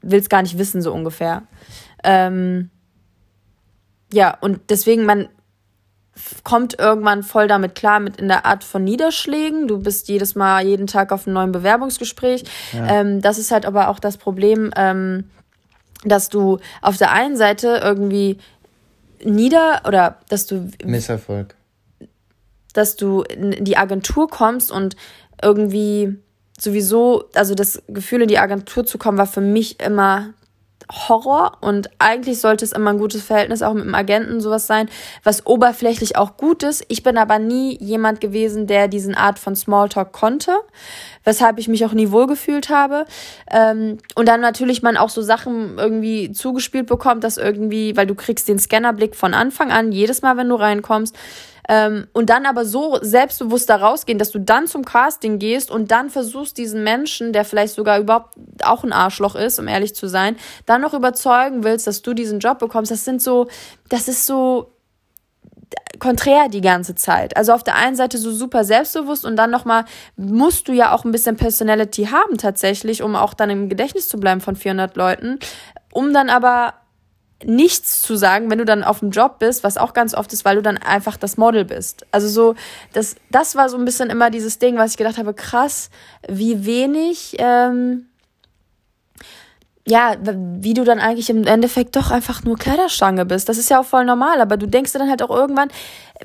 will 0.02 0.20
es 0.20 0.30
gar 0.30 0.42
nicht 0.42 0.58
wissen, 0.58 0.82
so 0.82 0.94
ungefähr. 0.94 1.44
Ähm, 2.04 2.70
ja, 4.12 4.38
und 4.42 4.60
deswegen, 4.70 5.06
man 5.06 5.30
kommt 6.44 6.80
irgendwann 6.80 7.24
voll 7.24 7.48
damit 7.48 7.74
klar, 7.74 8.00
mit 8.00 8.18
in 8.18 8.28
der 8.28 8.46
Art 8.46 8.64
von 8.64 8.84
Niederschlägen. 8.84 9.68
Du 9.68 9.80
bist 9.80 10.08
jedes 10.10 10.36
Mal, 10.36 10.66
jeden 10.66 10.86
Tag 10.86 11.12
auf 11.12 11.26
einem 11.26 11.34
neuen 11.34 11.52
Bewerbungsgespräch. 11.52 12.44
Ähm, 12.74 13.22
das 13.22 13.40
ist 13.40 13.52
halt 13.52 13.66
aber 13.66 13.88
auch 13.88 14.00
das 14.00 14.18
Problem, 14.18 14.72
ähm, 14.76 15.30
dass 16.04 16.30
du 16.30 16.60
auf 16.82 16.98
der 16.98 17.12
einen 17.12 17.36
Seite 17.36 17.82
irgendwie 17.84 18.38
nieder 19.24 19.82
oder 19.88 20.18
dass 20.30 20.46
du 20.46 20.70
Misserfolg. 20.84 21.56
Dass 22.74 22.96
du 22.96 23.22
in 23.22 23.64
die 23.64 23.78
Agentur 23.78 24.28
kommst 24.28 24.72
und 24.72 24.96
irgendwie 25.42 26.18
sowieso, 26.60 27.26
also 27.34 27.56
das 27.56 27.82
Gefühl 27.88 28.24
in 28.24 28.28
die 28.28 28.40
Agentur 28.40 28.86
zu 28.86 28.98
kommen, 28.98 29.18
war 29.18 29.28
für 29.28 29.42
mich 29.42 29.80
immer 29.80 30.34
Horror 30.92 31.58
und 31.62 31.90
eigentlich 32.00 32.40
sollte 32.40 32.66
es 32.66 32.72
immer 32.72 32.92
ein 32.92 32.98
gutes 32.98 33.24
Verhältnis 33.24 33.62
auch 33.62 33.74
mit 33.74 33.86
dem 33.86 33.96
Agenten 33.96 34.42
sowas 34.42 34.68
sein, 34.68 34.90
was 35.24 35.46
oberflächlich 35.46 36.18
auch 36.18 36.38
gut 36.38 36.64
ist. 36.64 36.84
Ich 36.88 37.04
bin 37.04 37.18
aber 37.18 37.40
nie 37.40 37.78
jemand 37.80 38.22
gewesen, 38.22 38.68
der 38.68 38.88
diesen 38.88 39.16
Art 39.16 39.40
von 39.40 39.56
Smalltalk 39.56 40.12
konnte, 40.12 40.52
weshalb 41.24 41.58
ich 41.58 41.68
mich 41.68 41.86
auch 41.86 41.94
nie 41.94 42.12
wohlgefühlt 42.12 42.70
habe. 42.70 43.06
Ähm, 43.50 43.98
und 44.16 44.28
dann 44.28 44.42
natürlich 44.42 44.84
man 44.84 44.98
auch 44.98 45.10
so 45.10 45.22
Sachen 45.22 45.78
irgendwie 45.78 46.32
zugespielt 46.32 46.88
bekommt, 46.88 47.24
dass 47.24 47.38
irgendwie, 47.38 47.96
weil 47.96 48.08
du 48.08 48.16
kriegst 48.16 48.48
den 48.48 48.60
Scannerblick 48.60 49.16
von 49.16 49.34
Anfang 49.34 49.72
an, 49.72 49.92
jedes 49.92 50.22
Mal, 50.22 50.38
wenn 50.38 50.50
du 50.50 50.56
reinkommst, 50.56 51.16
ähm, 51.70 52.08
und 52.14 52.30
dann 52.30 52.46
aber 52.46 52.66
so 52.66 53.00
selbstbewusst 53.02 53.70
da 53.70 53.78
rausgehen, 53.78 54.20
dass 54.20 54.32
du 54.32 54.40
dann 54.40 54.68
zum 54.68 54.84
Casting 54.84 55.40
gehst 55.40 55.72
und 55.72 55.92
dann 55.92 56.10
versuchst, 56.10 56.58
diesen 56.58 56.84
Menschen, 56.84 57.34
der 57.34 57.46
vielleicht 57.46 57.76
sogar 57.76 58.00
überhaupt 58.00 58.36
auch 58.64 58.84
ein 58.84 58.92
Arschloch 58.92 59.36
ist, 59.36 59.60
um 59.60 59.68
ehrlich 59.68 59.96
zu 59.96 60.08
sein, 60.08 60.36
dann 60.66 60.82
noch 60.82 60.94
überzeugen 60.94 61.64
willst, 61.64 61.88
dass 61.88 62.02
du 62.02 62.14
diesen 62.14 62.40
Job 62.40 62.60
bekommst. 62.60 62.92
Das 62.92 63.06
sind 63.06 63.22
so, 63.22 63.48
das 63.90 64.08
ist 64.08 64.26
so 64.26 64.74
konträr 66.00 66.50
die 66.50 66.62
ganze 66.62 66.96
Zeit. 66.96 67.38
Also 67.38 67.54
auf 67.54 67.64
der 67.64 67.76
einen 67.76 67.96
Seite 67.96 68.18
so 68.18 68.32
super 68.32 68.64
selbstbewusst 68.64 69.26
und 69.26 69.36
dann 69.36 69.52
nochmal 69.52 69.86
musst 70.18 70.68
du 70.68 70.74
ja 70.74 70.92
auch 70.92 71.06
ein 71.06 71.12
bisschen 71.12 71.38
Personality 71.38 72.06
haben 72.06 72.38
tatsächlich, 72.38 73.04
um 73.04 73.16
auch 73.16 73.34
dann 73.34 73.50
im 73.50 73.70
Gedächtnis 73.70 74.10
zu 74.10 74.20
bleiben 74.20 74.42
von 74.42 74.56
400 74.56 74.96
Leuten, 74.98 75.40
um 75.92 76.14
dann 76.14 76.30
aber 76.30 76.74
nichts 77.46 78.02
zu 78.02 78.16
sagen, 78.16 78.50
wenn 78.50 78.58
du 78.58 78.66
dann 78.66 78.84
auf 78.84 79.00
dem 79.00 79.12
Job 79.12 79.40
bist, 79.40 79.64
was 79.64 79.78
auch 79.78 79.94
ganz 79.94 80.14
oft 80.14 80.32
ist, 80.34 80.46
weil 80.46 80.56
du 80.56 80.62
dann 80.62 80.78
einfach 80.78 81.18
das 81.18 81.38
Model 81.38 81.66
bist. 81.66 82.06
Also 82.12 82.28
so, 82.28 82.56
das, 82.94 83.16
das 83.32 83.56
war 83.56 83.70
so 83.70 83.78
ein 83.78 83.86
bisschen 83.86 84.10
immer 84.10 84.30
dieses 84.30 84.60
Ding, 84.60 84.78
was 84.78 84.92
ich 84.92 84.98
gedacht 84.98 85.18
habe, 85.18 85.34
krass, 85.34 85.90
wie 86.28 86.66
wenig, 86.66 87.36
ähm, 87.40 88.08
ja, 89.86 90.16
wie 90.22 90.74
du 90.74 90.84
dann 90.84 91.00
eigentlich 91.00 91.30
im 91.30 91.46
Endeffekt 91.46 91.96
doch 91.96 92.10
einfach 92.10 92.44
nur 92.44 92.58
Kleiderstange 92.58 93.26
bist. 93.26 93.50
Das 93.50 93.58
ist 93.58 93.70
ja 93.70 93.82
auch 93.82 93.86
voll 93.86 94.06
normal, 94.06 94.40
aber 94.40 94.58
du 94.58 94.68
denkst 94.68 94.94
dir 94.94 95.00
dann 95.00 95.10
halt 95.10 95.22
auch 95.22 95.30
irgendwann, 95.30 95.70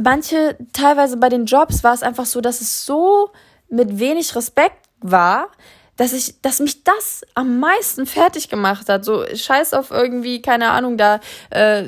manche, 0.00 0.56
teilweise 0.72 1.16
bei 1.16 1.28
den 1.28 1.46
Jobs 1.46 1.82
war 1.82 1.94
es 1.94 2.02
einfach 2.02 2.26
so, 2.26 2.40
dass 2.40 2.60
es 2.60 2.86
so 2.86 3.30
mit 3.68 3.98
wenig 3.98 4.34
Respekt 4.36 4.86
war, 5.00 5.48
dass 5.98 6.12
ich, 6.12 6.40
dass 6.40 6.60
mich 6.60 6.84
das 6.84 7.22
am 7.34 7.58
meisten 7.58 8.06
fertig 8.06 8.48
gemacht 8.48 8.88
hat. 8.88 9.04
So 9.04 9.24
scheiß 9.26 9.74
auf 9.74 9.90
irgendwie, 9.90 10.40
keine 10.40 10.70
Ahnung, 10.70 10.96
da 10.96 11.20
äh, 11.50 11.84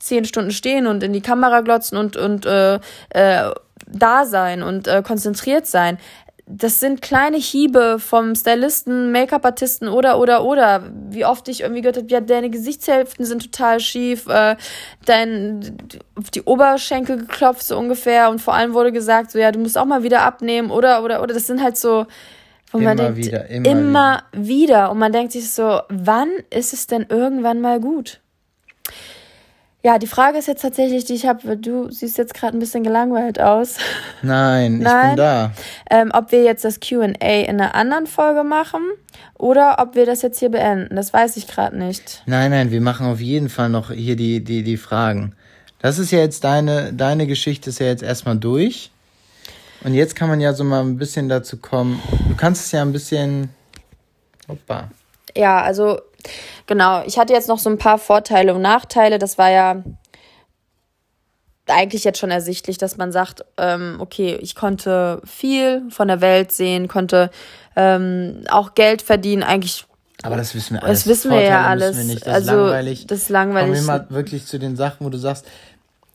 zehn 0.00 0.24
Stunden 0.24 0.50
stehen 0.50 0.86
und 0.86 1.02
in 1.02 1.12
die 1.12 1.20
Kamera 1.20 1.60
glotzen 1.60 1.98
und, 1.98 2.16
und 2.16 2.46
äh, 2.46 2.76
äh, 3.10 3.52
da 3.86 4.24
sein 4.24 4.62
und 4.62 4.88
äh, 4.88 5.02
konzentriert 5.06 5.66
sein. 5.66 5.98
Das 6.46 6.80
sind 6.80 7.02
kleine 7.02 7.36
Hiebe 7.36 7.98
vom 7.98 8.34
Stylisten, 8.34 9.12
Make-up-Artisten 9.12 9.88
oder, 9.88 10.18
oder, 10.18 10.44
oder. 10.44 10.84
Wie 11.10 11.26
oft 11.26 11.46
ich 11.48 11.60
irgendwie 11.60 11.82
gehört 11.82 11.98
habe, 11.98 12.08
ja, 12.08 12.22
deine 12.22 12.48
Gesichtshälften 12.48 13.26
sind 13.26 13.42
total 13.42 13.78
schief, 13.80 14.26
äh, 14.28 14.56
dein, 15.04 15.76
auf 16.14 16.30
die 16.30 16.40
Oberschenkel 16.40 17.18
geklopft 17.18 17.64
so 17.64 17.76
ungefähr 17.76 18.30
und 18.30 18.40
vor 18.40 18.54
allem 18.54 18.72
wurde 18.72 18.92
gesagt, 18.92 19.32
so, 19.32 19.38
ja, 19.38 19.52
du 19.52 19.58
musst 19.58 19.76
auch 19.76 19.84
mal 19.84 20.02
wieder 20.02 20.22
abnehmen 20.22 20.70
oder, 20.70 21.04
oder, 21.04 21.22
oder. 21.22 21.34
Das 21.34 21.46
sind 21.46 21.62
halt 21.62 21.76
so, 21.76 22.06
man 22.72 22.82
Immer 22.82 22.94
denkt, 22.96 23.16
wieder, 23.16 23.46
immer 23.46 23.70
immer 23.70 24.22
wieder. 24.32 24.90
Und 24.90 24.98
man 24.98 25.12
denkt 25.12 25.32
sich 25.32 25.50
so, 25.50 25.80
wann 25.88 26.28
ist 26.50 26.72
es 26.72 26.86
denn 26.86 27.06
irgendwann 27.08 27.60
mal 27.60 27.80
gut? 27.80 28.20
Ja, 29.82 29.98
die 29.98 30.08
Frage 30.08 30.38
ist 30.38 30.48
jetzt 30.48 30.62
tatsächlich, 30.62 31.04
die 31.04 31.14
ich 31.14 31.24
habe, 31.26 31.56
du 31.56 31.88
siehst 31.90 32.18
jetzt 32.18 32.34
gerade 32.34 32.56
ein 32.56 32.58
bisschen 32.58 32.82
gelangweilt 32.82 33.40
aus, 33.40 33.76
Nein, 34.22 34.78
ich 34.78 34.82
Nein. 34.82 35.10
bin 35.10 35.16
da. 35.16 35.52
ähm, 35.88 36.10
ob 36.12 36.32
wir 36.32 36.42
jetzt 36.42 36.64
das 36.64 36.80
QA 36.80 37.04
in 37.04 37.14
einer 37.60 37.76
anderen 37.76 38.08
Folge 38.08 38.42
machen 38.42 38.80
oder 39.38 39.76
ob 39.78 39.94
wir 39.94 40.04
das 40.04 40.22
jetzt 40.22 40.40
hier 40.40 40.50
beenden. 40.50 40.96
Das 40.96 41.12
weiß 41.12 41.36
ich 41.36 41.46
gerade 41.46 41.78
nicht. 41.78 42.22
Nein, 42.26 42.50
nein, 42.50 42.72
wir 42.72 42.80
machen 42.80 43.06
auf 43.06 43.20
jeden 43.20 43.48
Fall 43.48 43.68
noch 43.68 43.92
hier 43.92 44.16
die, 44.16 44.42
die, 44.42 44.64
die 44.64 44.76
Fragen. 44.76 45.34
Das 45.80 46.00
ist 46.00 46.10
ja 46.10 46.18
jetzt 46.18 46.42
deine, 46.42 46.92
deine 46.92 47.28
Geschichte 47.28 47.70
ist 47.70 47.78
ja 47.78 47.86
jetzt 47.86 48.02
erstmal 48.02 48.36
durch. 48.36 48.90
Und 49.84 49.94
jetzt 49.94 50.16
kann 50.16 50.28
man 50.28 50.40
ja 50.40 50.52
so 50.52 50.64
mal 50.64 50.80
ein 50.80 50.96
bisschen 50.96 51.28
dazu 51.28 51.56
kommen. 51.56 52.02
Du 52.28 52.34
kannst 52.36 52.66
es 52.66 52.72
ja 52.72 52.82
ein 52.82 52.92
bisschen. 52.92 53.50
Hoppa. 54.48 54.90
Ja, 55.36 55.60
also 55.60 56.00
genau, 56.66 57.02
ich 57.04 57.18
hatte 57.18 57.32
jetzt 57.32 57.48
noch 57.48 57.58
so 57.58 57.70
ein 57.70 57.78
paar 57.78 57.98
Vorteile 57.98 58.54
und 58.54 58.62
Nachteile. 58.62 59.18
Das 59.18 59.38
war 59.38 59.50
ja 59.50 59.82
eigentlich 61.68 62.04
jetzt 62.04 62.18
schon 62.18 62.30
ersichtlich, 62.30 62.78
dass 62.78 62.96
man 62.96 63.12
sagt, 63.12 63.44
ähm, 63.56 63.96
okay, 63.98 64.38
ich 64.40 64.54
konnte 64.54 65.20
viel 65.24 65.82
von 65.90 66.08
der 66.08 66.20
Welt 66.20 66.50
sehen, 66.52 66.88
konnte 66.88 67.30
ähm, 67.76 68.44
auch 68.50 68.74
Geld 68.74 69.02
verdienen, 69.02 69.42
eigentlich 69.42 69.84
Aber 70.22 70.36
das 70.36 70.54
wissen 70.54 70.74
wir 70.74 70.82
alles. 70.82 71.00
Das 71.00 71.06
wissen 71.06 71.30
wir 71.30 71.42
ja 71.42 71.62
Vorteile 71.62 71.68
alles. 71.68 71.96
wir 71.96 72.04
nicht. 72.04 72.26
Das 72.26 72.34
also, 72.34 72.50
ist 72.50 72.56
langweilig. 72.56 73.06
das 73.06 73.18
ist 73.18 73.28
langweilig. 73.28 73.76
Kommen 73.76 73.86
wir 73.86 73.92
mal 73.92 74.10
wirklich 74.10 74.46
zu 74.46 74.58
den 74.58 74.76
Sachen, 74.76 75.06
wo 75.06 75.10
du 75.10 75.18
sagst, 75.18 75.46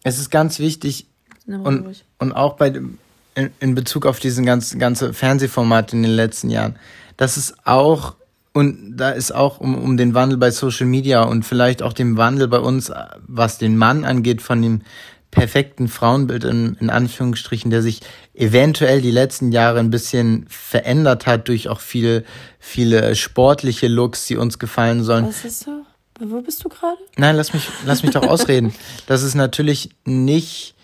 es 0.03 0.17
ist 0.17 0.29
ganz 0.29 0.59
wichtig 0.59 1.07
und, 1.47 1.85
ruhig. 1.85 2.03
und 2.19 2.33
auch 2.33 2.53
bei 2.53 2.69
dem, 2.69 2.97
in, 3.35 3.51
in 3.59 3.75
Bezug 3.75 4.05
auf 4.05 4.19
diesen 4.19 4.45
ganzen 4.45 4.79
ganze 4.79 5.13
Fernsehformat 5.13 5.93
in 5.93 6.03
den 6.03 6.11
letzten 6.11 6.49
Jahren, 6.49 6.77
das 7.17 7.37
ist 7.37 7.55
auch 7.65 8.15
und 8.53 8.97
da 8.97 9.09
ist 9.09 9.33
auch 9.33 9.59
um, 9.59 9.75
um 9.75 9.97
den 9.97 10.13
Wandel 10.13 10.37
bei 10.37 10.51
Social 10.51 10.85
Media 10.85 11.23
und 11.23 11.43
vielleicht 11.43 11.81
auch 11.81 11.93
dem 11.93 12.17
Wandel 12.17 12.47
bei 12.47 12.59
uns, 12.59 12.91
was 13.27 13.57
den 13.57 13.77
Mann 13.77 14.05
angeht, 14.05 14.43
von 14.43 14.61
dem 14.61 14.81
perfekten 15.31 15.87
Frauenbild 15.87 16.43
in, 16.43 16.77
in 16.79 16.91
Anführungsstrichen, 16.91 17.71
der 17.71 17.81
sich 17.81 18.01
eventuell 18.35 19.01
die 19.01 19.09
letzten 19.09 19.51
Jahre 19.51 19.79
ein 19.79 19.89
bisschen 19.89 20.45
verändert 20.47 21.25
hat 21.25 21.47
durch 21.47 21.69
auch 21.69 21.79
viele, 21.79 22.23
viele 22.59 23.15
sportliche 23.15 23.87
Looks, 23.87 24.27
die 24.27 24.37
uns 24.37 24.59
gefallen 24.59 25.03
sollen. 25.03 25.25
Was 25.25 25.43
ist 25.43 25.61
so? 25.61 25.83
Wo 26.19 26.41
bist 26.41 26.63
du 26.63 26.69
gerade? 26.69 26.99
Nein, 27.17 27.35
lass 27.35 27.53
mich, 27.53 27.67
lass 27.85 28.03
mich 28.03 28.11
doch 28.11 28.21
ausreden. 28.27 28.75
Das 29.07 29.23
ist 29.23 29.33
natürlich 29.33 29.89
nicht, 30.05 30.75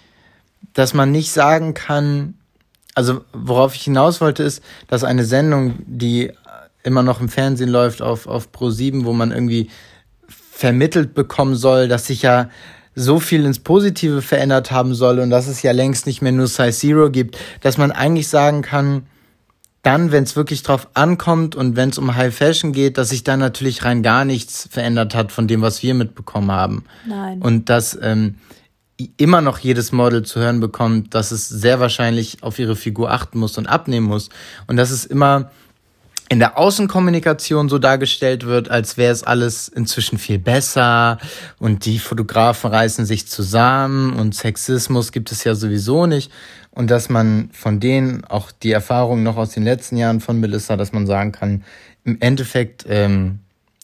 dass 0.74 0.96
man 0.96 1.12
nicht 1.12 1.32
sagen 1.32 1.76
kann, 1.76 2.34
also 3.00 3.22
worauf 3.32 3.76
ich 3.76 3.84
hinaus 3.84 4.20
wollte, 4.20 4.44
ist, 4.44 4.62
dass 4.90 5.06
eine 5.06 5.24
Sendung, 5.24 5.76
die 5.86 6.34
immer 6.84 7.02
noch 7.02 7.22
im 7.22 7.30
Fernsehen 7.30 7.70
läuft 7.70 8.02
auf, 8.02 8.28
auf 8.28 8.50
Pro7, 8.54 9.06
wo 9.06 9.14
man 9.14 9.32
irgendwie 9.32 9.70
vermittelt 10.28 11.14
bekommen 11.14 11.56
soll, 11.56 11.88
dass 11.88 12.08
sich 12.08 12.24
ja 12.24 12.50
so 12.96 13.22
viel 13.22 13.46
ins 13.46 13.60
Positive 13.60 14.22
verändert 14.22 14.72
haben 14.72 14.94
soll 14.94 15.20
und 15.20 15.30
dass 15.30 15.48
es 15.48 15.62
ja 15.62 15.72
längst 15.72 16.08
nicht 16.08 16.22
mehr 16.22 16.34
nur 16.34 16.48
Size 16.48 16.74
Zero 16.74 17.10
gibt, 17.10 17.38
dass 17.62 17.78
man 17.78 17.94
eigentlich 17.94 18.28
sagen 18.28 18.64
kann, 18.64 19.04
dann, 19.82 20.12
wenn 20.12 20.26
es 20.26 20.36
wirklich 20.36 20.62
drauf 20.62 20.90
ankommt 20.94 21.56
und 21.56 21.78
wenn 21.78 21.88
es 21.88 21.98
um 21.98 22.18
High 22.18 22.36
Fashion 22.36 22.74
geht, 22.74 22.98
dass 22.98 23.10
sich 23.10 23.24
dann 23.24 23.40
natürlich 23.40 23.86
rein 23.86 24.04
gar 24.04 24.26
nichts 24.26 24.68
verändert 24.70 25.16
hat 25.16 25.32
von 25.32 25.48
dem, 25.48 25.62
was 25.62 25.82
wir 25.84 25.94
mitbekommen 25.94 26.52
haben. 26.52 26.84
Nein. 27.08 27.42
Und 27.42 27.70
dass 27.70 27.98
ähm, 28.02 28.36
immer 29.18 29.42
noch 29.42 29.60
jedes 29.60 29.92
Model 29.92 30.24
zu 30.24 30.40
hören 30.40 30.60
bekommt, 30.60 31.16
dass 31.16 31.32
es 31.32 31.48
sehr 31.48 31.80
wahrscheinlich 31.80 32.44
auf 32.44 32.60
ihre 32.60 32.76
Figur 32.76 33.12
achten 33.12 33.40
muss 33.40 33.58
und 33.58 33.68
abnehmen 33.68 34.08
muss. 34.08 34.30
Und 34.68 34.78
dass 34.78 34.92
es 34.92 35.06
immer 35.06 35.52
in 36.30 36.38
der 36.38 36.60
Außenkommunikation 36.60 37.70
so 37.70 37.80
dargestellt 37.80 38.46
wird, 38.46 38.70
als 38.70 38.98
wäre 38.98 39.12
es 39.12 39.24
alles 39.24 39.68
inzwischen 39.68 40.20
viel 40.20 40.38
besser 40.38 41.18
und 41.58 41.86
die 41.86 41.98
Fotografen 41.98 42.70
reißen 42.70 43.06
sich 43.06 43.28
zusammen 43.28 44.14
und 44.14 44.36
Sexismus 44.36 45.12
gibt 45.12 45.32
es 45.32 45.44
ja 45.44 45.56
sowieso 45.56 46.06
nicht 46.06 46.32
und 46.70 46.92
dass 46.92 47.10
man 47.10 47.50
von 47.52 47.80
denen 47.80 48.26
auch 48.26 48.52
die 48.52 48.72
Erfahrung 48.72 49.24
noch 49.24 49.38
aus 49.38 49.52
den 49.52 49.64
letzten 49.64 49.98
Jahren 49.98 50.20
von 50.20 50.40
Melissa, 50.40 50.78
dass 50.78 50.94
man 50.94 51.08
sagen 51.08 51.32
kann, 51.32 51.64
im 52.04 52.18
Endeffekt 52.22 52.86
ähm, 52.88 53.40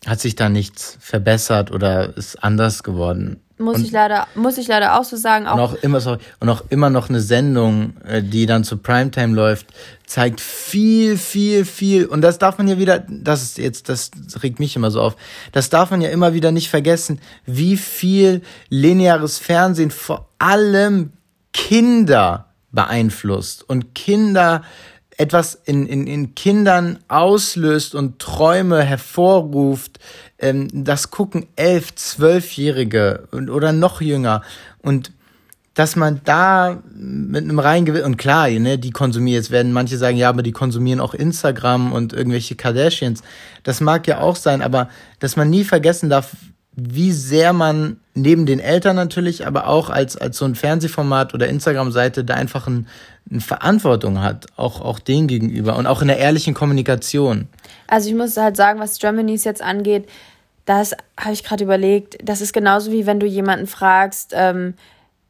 hat 0.05 0.19
sich 0.19 0.35
da 0.35 0.47
nichts 0.49 0.97
verbessert 1.01 1.71
oder 1.71 2.15
ist 2.15 2.43
anders 2.43 2.83
geworden. 2.83 3.41
Muss 3.57 3.77
und 3.77 3.85
ich 3.85 3.91
leider, 3.91 4.27
muss 4.35 4.57
ich 4.57 4.67
leider 4.67 4.99
auch 4.99 5.05
so 5.05 5.15
sagen. 5.15 5.47
Auch 5.47 5.55
und 5.55 5.61
auch 5.61 5.73
immer 5.75 6.01
sorry, 6.01 6.19
und 6.41 6.49
auch 6.49 6.63
immer 6.69 6.89
noch 6.89 7.07
eine 7.07 7.21
Sendung, 7.21 7.93
äh, 8.05 8.21
die 8.21 8.45
dann 8.45 8.65
zu 8.65 8.77
Primetime 8.77 9.33
läuft, 9.33 9.67
zeigt 10.05 10.41
viel, 10.41 11.17
viel, 11.17 11.63
viel. 11.63 12.05
Und 12.05 12.21
das 12.21 12.37
darf 12.37 12.57
man 12.57 12.67
ja 12.67 12.77
wieder, 12.77 13.05
das 13.07 13.43
ist 13.43 13.57
jetzt, 13.57 13.87
das 13.87 14.11
regt 14.43 14.59
mich 14.59 14.75
immer 14.75 14.91
so 14.91 15.01
auf. 15.01 15.15
Das 15.53 15.69
darf 15.69 15.91
man 15.91 16.01
ja 16.01 16.09
immer 16.09 16.33
wieder 16.33 16.51
nicht 16.51 16.69
vergessen, 16.69 17.21
wie 17.45 17.77
viel 17.77 18.41
lineares 18.67 19.37
Fernsehen 19.37 19.91
vor 19.91 20.27
allem 20.37 21.13
Kinder 21.53 22.47
beeinflusst 22.71 23.67
und 23.67 23.95
Kinder 23.95 24.63
etwas 25.17 25.55
in, 25.55 25.85
in, 25.87 26.07
in 26.07 26.35
Kindern 26.35 26.99
auslöst 27.07 27.95
und 27.95 28.19
Träume 28.19 28.83
hervorruft, 28.83 29.99
ähm, 30.39 30.67
das 30.71 31.11
gucken 31.11 31.47
elf, 31.55 31.95
zwölfjährige 31.95 33.27
oder 33.31 33.71
noch 33.71 34.01
jünger 34.01 34.41
und 34.81 35.11
dass 35.75 35.97
man 35.97 36.21
da 36.23 36.81
mit 36.95 37.43
einem 37.43 37.59
reinen 37.59 38.01
und 38.03 38.15
klar, 38.15 38.49
ne, 38.49 38.79
die 38.79 38.91
konsumieren, 38.91 39.35
jetzt 39.35 39.51
werden 39.51 39.73
manche 39.73 39.97
sagen, 39.97 40.15
ja, 40.15 40.29
aber 40.29 40.41
die 40.41 40.53
konsumieren 40.53 41.01
auch 41.01 41.13
Instagram 41.13 41.91
und 41.91 42.13
irgendwelche 42.13 42.55
Kardashians. 42.55 43.23
Das 43.63 43.81
mag 43.81 44.07
ja 44.07 44.21
auch 44.21 44.37
sein, 44.37 44.61
aber 44.61 44.89
dass 45.19 45.35
man 45.35 45.49
nie 45.49 45.65
vergessen 45.65 46.09
darf, 46.09 46.31
wie 46.71 47.11
sehr 47.11 47.51
man 47.51 47.97
neben 48.15 48.45
den 48.45 48.59
Eltern 48.59 48.95
natürlich, 48.95 49.45
aber 49.45 49.67
auch 49.67 49.89
als, 49.89 50.17
als 50.17 50.37
so 50.37 50.45
ein 50.45 50.55
Fernsehformat 50.55 51.33
oder 51.33 51.47
Instagram-Seite 51.47 52.23
da 52.23 52.33
einfach 52.33 52.65
ein, 52.65 52.87
eine 53.29 53.41
Verantwortung 53.41 54.21
hat, 54.21 54.47
auch, 54.55 54.81
auch 54.81 54.99
denen 54.99 55.27
gegenüber 55.27 55.75
und 55.75 55.85
auch 55.85 56.01
in 56.01 56.07
der 56.07 56.17
ehrlichen 56.17 56.53
Kommunikation. 56.53 57.47
Also 57.87 58.09
ich 58.09 58.15
muss 58.15 58.37
halt 58.37 58.55
sagen, 58.55 58.79
was 58.79 58.99
Germanys 58.99 59.43
jetzt 59.43 59.61
angeht, 59.61 60.07
das 60.65 60.95
habe 61.19 61.33
ich 61.33 61.43
gerade 61.43 61.63
überlegt, 61.63 62.17
das 62.23 62.41
ist 62.41 62.53
genauso 62.53 62.91
wie 62.91 63.05
wenn 63.05 63.19
du 63.19 63.27
jemanden 63.27 63.67
fragst, 63.67 64.33
ähm, 64.33 64.73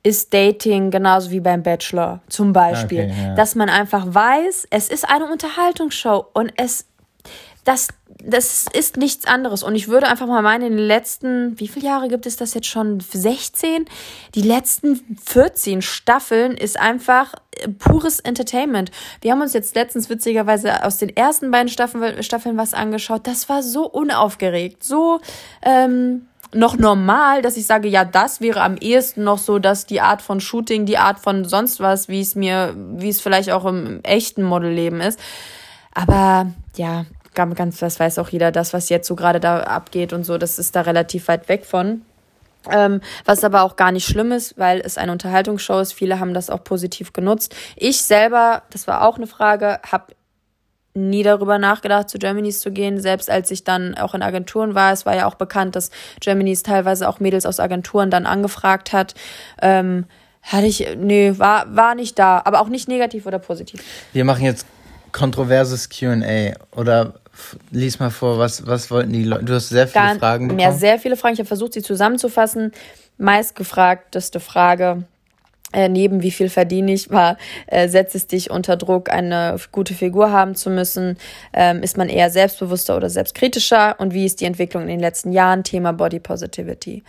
ist 0.03 0.33
Dating 0.33 0.91
genauso 0.91 1.31
wie 1.31 1.39
beim 1.39 1.63
Bachelor 1.63 2.21
zum 2.29 2.53
Beispiel. 2.53 3.05
Okay, 3.05 3.23
ja. 3.29 3.36
Dass 3.36 3.55
man 3.55 3.69
einfach 3.69 4.05
weiß, 4.07 4.67
es 4.69 4.89
ist 4.89 5.09
eine 5.09 5.25
Unterhaltungsshow 5.25 6.27
und 6.33 6.53
es, 6.57 6.86
das, 7.63 7.88
das 8.26 8.65
ist 8.73 8.97
nichts 8.97 9.26
anderes. 9.26 9.63
Und 9.63 9.76
ich 9.76 9.88
würde 9.88 10.07
einfach 10.07 10.28
mal 10.28 10.41
meinen, 10.41 10.65
in 10.65 10.78
den 10.78 10.88
letzten, 10.88 11.59
wie 11.59 11.67
viele 11.67 11.86
Jahre 11.86 12.07
gibt 12.07 12.26
es 12.26 12.36
das 12.36 12.53
jetzt 12.53 12.67
schon? 12.67 12.99
16? 12.99 13.86
Die 14.34 14.41
letzten 14.41 15.17
14 15.26 15.82
Staffeln 15.82 16.57
ist 16.57 16.80
einfach 16.80 17.34
pures 17.80 18.19
Entertainment. 18.19 18.91
Wir 19.21 19.32
haben 19.32 19.41
uns 19.41 19.53
jetzt 19.53 19.76
letztens 19.76 20.09
witzigerweise 20.09 20.84
aus 20.84 20.97
den 20.97 21.15
ersten 21.15 21.51
beiden 21.51 21.69
Staffeln, 21.69 22.21
Staffeln 22.23 22.57
was 22.57 22.73
angeschaut. 22.73 23.28
Das 23.28 23.47
war 23.47 23.61
so 23.61 23.88
unaufgeregt, 23.88 24.84
so 24.84 25.19
ähm, 25.61 26.28
noch 26.53 26.78
normal, 26.78 27.41
dass 27.41 27.57
ich 27.57 27.65
sage, 27.65 27.88
ja, 27.88 28.05
das 28.05 28.41
wäre 28.41 28.61
am 28.61 28.78
ehesten 28.78 29.23
noch 29.23 29.38
so, 29.38 29.59
dass 29.59 29.86
die 29.86 30.01
Art 30.01 30.21
von 30.21 30.39
Shooting, 30.39 30.86
die 30.86 30.97
Art 30.97 31.19
von 31.19 31.45
sonst 31.45 31.80
was, 31.80 32.07
wie 32.07 32.21
es 32.21 32.36
mir, 32.36 32.73
wie 32.76 33.09
es 33.09 33.21
vielleicht 33.21 33.51
auch 33.51 33.65
im 33.65 34.01
echten 34.03 34.43
Modelleben 34.43 35.01
ist. 35.01 35.19
Aber 35.93 36.51
ja, 36.76 37.05
ganz, 37.36 37.79
das 37.79 37.99
weiß 37.99 38.19
auch 38.19 38.29
jeder, 38.29 38.51
das, 38.51 38.73
was 38.73 38.89
jetzt 38.89 39.07
so 39.07 39.15
gerade 39.15 39.39
da 39.39 39.61
abgeht 39.61 40.13
und 40.13 40.23
so, 40.23 40.38
das 40.38 40.57
ist 40.59 40.75
da 40.75 40.81
relativ 40.81 41.27
weit 41.27 41.49
weg 41.49 41.65
von. 41.65 42.01
Ähm, 42.71 43.01
was 43.25 43.43
aber 43.43 43.61
auch 43.61 43.75
gar 43.75 43.91
nicht 43.91 44.07
schlimm 44.07 44.31
ist, 44.31 44.57
weil 44.57 44.81
es 44.83 44.97
eine 44.97 45.11
Unterhaltungsshow 45.11 45.79
ist. 45.79 45.93
Viele 45.93 46.19
haben 46.19 46.33
das 46.33 46.49
auch 46.49 46.63
positiv 46.63 47.13
genutzt. 47.13 47.55
Ich 47.75 48.01
selber, 48.01 48.63
das 48.71 48.88
war 48.88 49.07
auch 49.07 49.17
eine 49.17 49.27
Frage, 49.27 49.79
habe 49.91 50.15
nie 50.95 51.23
darüber 51.23 51.59
nachgedacht, 51.59 52.09
zu 52.09 52.17
Germanys 52.17 52.61
zu 52.61 52.71
gehen, 52.71 52.99
selbst 52.99 53.29
als 53.29 53.51
ich 53.51 53.63
dann 53.63 53.95
auch 53.95 54.15
in 54.15 54.23
Agenturen 54.23 54.75
war. 54.75 54.93
Es 54.93 55.05
war 55.05 55.15
ja 55.15 55.27
auch 55.27 55.36
bekannt, 55.36 55.75
dass 55.75 55.91
Germanys 56.21 56.63
teilweise 56.63 57.07
auch 57.09 57.19
Mädels 57.19 57.45
aus 57.45 57.59
Agenturen 57.59 58.09
dann 58.09 58.25
angefragt 58.25 58.93
hat. 58.93 59.13
Ähm, 59.61 60.05
hatte 60.41 60.67
ich, 60.67 60.88
nee, 60.97 61.33
war, 61.38 61.75
war 61.75 61.95
nicht 61.95 62.17
da, 62.17 62.41
aber 62.45 62.61
auch 62.61 62.69
nicht 62.69 62.88
negativ 62.88 63.25
oder 63.25 63.39
positiv. 63.39 63.83
Wir 64.13 64.23
machen 64.23 64.45
jetzt 64.45 64.65
kontroverses 65.16 65.89
QA 65.89 66.53
oder 66.76 67.13
lies 67.72 67.99
mal 67.99 68.09
vor, 68.09 68.38
was, 68.38 68.68
was 68.68 68.91
wollten 68.91 69.13
die 69.13 69.24
Leute? 69.24 69.45
Du 69.45 69.53
hast 69.53 69.70
sehr 69.70 69.88
viele 69.88 70.03
Gar, 70.03 70.16
Fragen 70.16 70.47
bekommen. 70.49 70.59
Ja, 70.59 70.74
sehr 70.74 70.99
viele 70.99 71.16
Fragen. 71.16 71.34
Ich 71.34 71.39
habe 71.39 71.47
versucht, 71.47 71.74
sie 71.74 71.82
zusammenzufassen. 71.82 72.74
Meistgefragteste 73.18 74.41
Frage, 74.41 75.05
äh, 75.72 75.88
neben 75.88 76.22
wie 76.22 76.32
viel 76.32 76.49
verdiene 76.49 76.93
ich, 76.93 77.11
war, 77.11 77.38
äh, 77.68 77.88
setzt 77.88 78.13
es 78.13 78.28
dich 78.28 78.51
unter 78.51 78.76
Druck, 78.76 79.09
eine 79.09 79.55
gute 79.72 79.93
Figur 79.93 80.32
haben 80.32 80.53
zu 80.55 80.70
müssen? 80.70 81.18
Ähm, 81.53 81.82
ist 81.82 81.95
man 81.97 82.09
eher 82.09 82.30
selbstbewusster 82.30 82.97
oder 82.97 83.09
selbstkritischer? 83.09 83.95
Und 83.99 84.13
wie 84.13 84.26
ist 84.26 84.41
die 84.41 84.45
Entwicklung 84.45 84.84
in 84.84 84.89
den 84.89 84.99
letzten 84.99 85.32
Jahren? 85.32 85.63
Thema 85.63 85.93
Body 85.93 86.20
Positivity. 86.20 87.03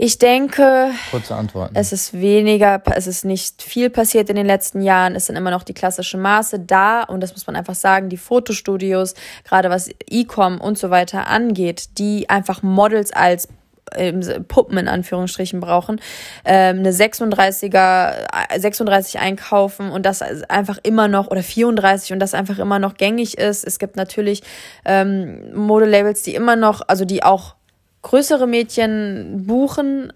Ich 0.00 0.18
denke, 0.18 0.92
Kurze 1.10 1.34
Antworten. 1.34 1.74
es 1.74 1.92
ist 1.92 2.12
weniger, 2.12 2.80
es 2.94 3.08
ist 3.08 3.24
nicht 3.24 3.60
viel 3.60 3.90
passiert 3.90 4.30
in 4.30 4.36
den 4.36 4.46
letzten 4.46 4.80
Jahren. 4.80 5.16
Es 5.16 5.26
sind 5.26 5.34
immer 5.34 5.50
noch 5.50 5.64
die 5.64 5.74
klassischen 5.74 6.20
Maße 6.20 6.60
da 6.60 7.02
und 7.02 7.20
das 7.20 7.32
muss 7.32 7.48
man 7.48 7.56
einfach 7.56 7.74
sagen, 7.74 8.08
die 8.08 8.16
Fotostudios, 8.16 9.14
gerade 9.42 9.70
was 9.70 9.90
E-Com 10.08 10.60
und 10.60 10.78
so 10.78 10.90
weiter 10.90 11.26
angeht, 11.26 11.98
die 11.98 12.30
einfach 12.30 12.62
Models 12.62 13.12
als 13.12 13.48
ähm, 13.96 14.20
Puppen 14.46 14.78
in 14.78 14.86
Anführungsstrichen 14.86 15.58
brauchen, 15.58 16.00
ähm, 16.44 16.78
eine 16.78 16.92
36er, 16.92 18.28
36 18.56 19.16
äh, 19.16 19.18
einkaufen 19.18 19.90
und 19.90 20.06
das 20.06 20.22
einfach 20.22 20.78
immer 20.84 21.08
noch 21.08 21.26
oder 21.26 21.42
34 21.42 22.12
und 22.12 22.20
das 22.20 22.34
einfach 22.34 22.60
immer 22.60 22.78
noch 22.78 22.94
gängig 22.94 23.36
ist. 23.36 23.66
Es 23.66 23.80
gibt 23.80 23.96
natürlich 23.96 24.44
ähm, 24.84 25.52
Modelabels, 25.56 26.22
die 26.22 26.36
immer 26.36 26.54
noch, 26.54 26.82
also 26.86 27.04
die 27.04 27.24
auch 27.24 27.56
größere 28.02 28.46
Mädchen 28.46 29.44
buchen 29.46 30.12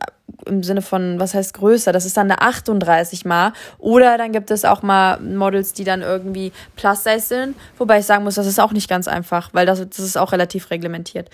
im 0.47 0.63
Sinne 0.63 0.83
von, 0.83 1.21
was 1.21 1.35
heißt 1.35 1.55
größer? 1.55 1.93
Das 1.93 2.05
ist 2.05 2.17
dann 2.17 2.31
eine 2.31 2.41
38 2.41 3.25
mal. 3.25 3.53
Oder 3.79 4.19
dann 4.19 4.33
gibt 4.33 4.51
es 4.51 4.65
auch 4.65 4.83
mal 4.83 5.21
Models, 5.21 5.73
die 5.73 5.85
dann 5.85 6.03
irgendwie 6.03 6.53
Plus-Size 6.77 7.21
sind. 7.21 7.57
Wobei 7.79 8.01
ich 8.01 8.07
sagen 8.07 8.25
muss, 8.25 8.35
das 8.35 8.47
ist 8.47 8.61
auch 8.61 8.73
nicht 8.73 8.89
ganz 8.89 9.09
einfach, 9.09 9.51
weil 9.53 9.67
das, 9.67 9.79
das 9.79 10.01
ist 10.01 10.17
auch 10.17 10.33
relativ 10.33 10.71
reglementiert. 10.71 11.31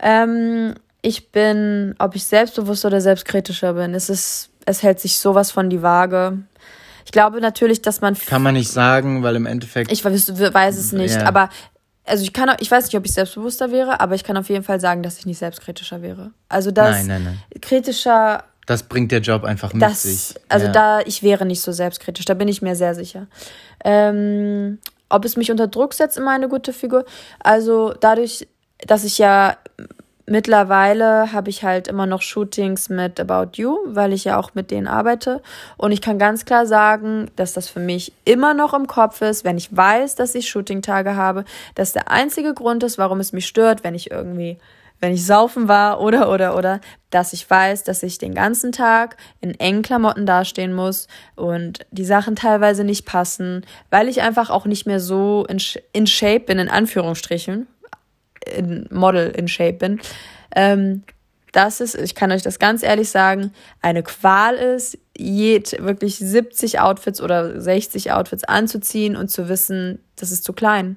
Ähm, 0.00 0.74
ich 1.02 1.30
bin, 1.30 1.94
ob 1.98 2.14
ich 2.14 2.24
selbstbewusster 2.24 2.88
oder 2.88 3.00
selbstkritischer 3.00 3.74
bin, 3.74 3.94
es 3.94 4.08
ist, 4.08 4.50
es 4.66 4.82
hält 4.82 5.00
sich 5.00 5.18
sowas 5.18 5.50
von 5.50 5.68
die 5.68 5.82
Waage. 5.82 6.38
Ich 7.04 7.10
glaube 7.10 7.40
natürlich, 7.40 7.82
dass 7.82 8.00
man. 8.00 8.16
Kann 8.16 8.42
man 8.42 8.54
nicht 8.54 8.70
sagen, 8.70 9.24
weil 9.24 9.34
im 9.34 9.46
Endeffekt. 9.46 9.90
Ich 9.90 10.04
weiß, 10.04 10.28
weiß 10.54 10.78
es 10.78 10.92
nicht, 10.92 11.16
ja. 11.16 11.26
aber 11.26 11.48
also 12.04 12.24
ich 12.24 12.32
kann, 12.32 12.54
ich 12.60 12.70
weiß 12.70 12.86
nicht, 12.86 12.96
ob 12.96 13.04
ich 13.04 13.12
selbstbewusster 13.12 13.70
wäre, 13.70 14.00
aber 14.00 14.14
ich 14.14 14.24
kann 14.24 14.36
auf 14.36 14.48
jeden 14.48 14.64
Fall 14.64 14.80
sagen, 14.80 15.02
dass 15.02 15.18
ich 15.18 15.26
nicht 15.26 15.38
selbstkritischer 15.38 16.02
wäre. 16.02 16.32
Also 16.48 16.70
das 16.70 16.90
nein, 16.90 17.06
nein, 17.06 17.24
nein. 17.24 17.60
kritischer. 17.60 18.44
Das 18.66 18.82
bringt 18.84 19.12
der 19.12 19.20
Job 19.20 19.44
einfach 19.44 19.72
mit 19.72 19.82
das, 19.82 20.02
sich. 20.02 20.34
Also 20.48 20.66
ja. 20.66 20.72
da, 20.72 21.00
ich 21.00 21.22
wäre 21.22 21.46
nicht 21.46 21.60
so 21.60 21.72
selbstkritisch, 21.72 22.24
da 22.24 22.34
bin 22.34 22.48
ich 22.48 22.62
mir 22.62 22.76
sehr 22.76 22.94
sicher. 22.94 23.26
Ähm, 23.84 24.78
ob 25.08 25.24
es 25.24 25.36
mich 25.36 25.50
unter 25.50 25.68
Druck 25.68 25.94
setzt, 25.94 26.16
immer 26.16 26.32
eine 26.32 26.48
gute 26.48 26.72
Figur. 26.72 27.04
Also 27.40 27.94
dadurch, 28.00 28.48
dass 28.86 29.04
ich 29.04 29.18
ja 29.18 29.56
mittlerweile 30.26 31.32
habe 31.32 31.50
ich 31.50 31.64
halt 31.64 31.88
immer 31.88 32.06
noch 32.06 32.22
Shootings 32.22 32.88
mit 32.88 33.18
About 33.20 33.52
You, 33.54 33.78
weil 33.86 34.12
ich 34.12 34.24
ja 34.24 34.38
auch 34.38 34.54
mit 34.54 34.70
denen 34.70 34.86
arbeite. 34.86 35.42
Und 35.76 35.92
ich 35.92 36.00
kann 36.00 36.18
ganz 36.18 36.44
klar 36.44 36.66
sagen, 36.66 37.30
dass 37.36 37.52
das 37.52 37.68
für 37.68 37.80
mich 37.80 38.12
immer 38.24 38.54
noch 38.54 38.74
im 38.74 38.86
Kopf 38.86 39.20
ist, 39.20 39.44
wenn 39.44 39.58
ich 39.58 39.76
weiß, 39.76 40.14
dass 40.14 40.34
ich 40.34 40.48
Shootingtage 40.48 41.16
habe, 41.16 41.44
dass 41.74 41.92
der 41.92 42.10
einzige 42.10 42.54
Grund 42.54 42.82
ist, 42.82 42.98
warum 42.98 43.20
es 43.20 43.32
mich 43.32 43.46
stört, 43.46 43.84
wenn 43.84 43.94
ich 43.94 44.10
irgendwie, 44.10 44.58
wenn 45.00 45.12
ich 45.12 45.26
saufen 45.26 45.68
war 45.68 46.00
oder, 46.00 46.30
oder, 46.30 46.56
oder, 46.56 46.80
dass 47.10 47.32
ich 47.32 47.48
weiß, 47.48 47.82
dass 47.84 48.02
ich 48.02 48.18
den 48.18 48.34
ganzen 48.34 48.72
Tag 48.72 49.16
in 49.40 49.58
engen 49.58 49.82
Klamotten 49.82 50.26
dastehen 50.26 50.72
muss 50.72 51.08
und 51.34 51.80
die 51.90 52.04
Sachen 52.04 52.36
teilweise 52.36 52.84
nicht 52.84 53.04
passen, 53.04 53.66
weil 53.90 54.08
ich 54.08 54.22
einfach 54.22 54.50
auch 54.50 54.64
nicht 54.64 54.86
mehr 54.86 55.00
so 55.00 55.44
in, 55.48 55.60
in 55.92 56.06
Shape 56.06 56.40
bin, 56.40 56.58
in 56.58 56.68
Anführungsstrichen, 56.68 57.66
in 58.56 58.86
Model 58.90 59.30
in 59.30 59.48
Shape 59.48 59.74
bin. 59.74 60.00
Ähm, 60.54 61.02
das 61.52 61.80
ist, 61.80 61.94
ich 61.94 62.14
kann 62.14 62.32
euch 62.32 62.42
das 62.42 62.58
ganz 62.58 62.82
ehrlich 62.82 63.10
sagen, 63.10 63.52
eine 63.82 64.02
Qual 64.02 64.54
ist, 64.54 64.98
jed, 65.16 65.76
wirklich 65.84 66.16
70 66.16 66.80
Outfits 66.80 67.20
oder 67.20 67.60
60 67.60 68.12
Outfits 68.12 68.44
anzuziehen 68.44 69.16
und 69.16 69.28
zu 69.28 69.48
wissen, 69.48 69.98
das 70.16 70.32
ist 70.32 70.44
zu 70.44 70.54
klein. 70.54 70.96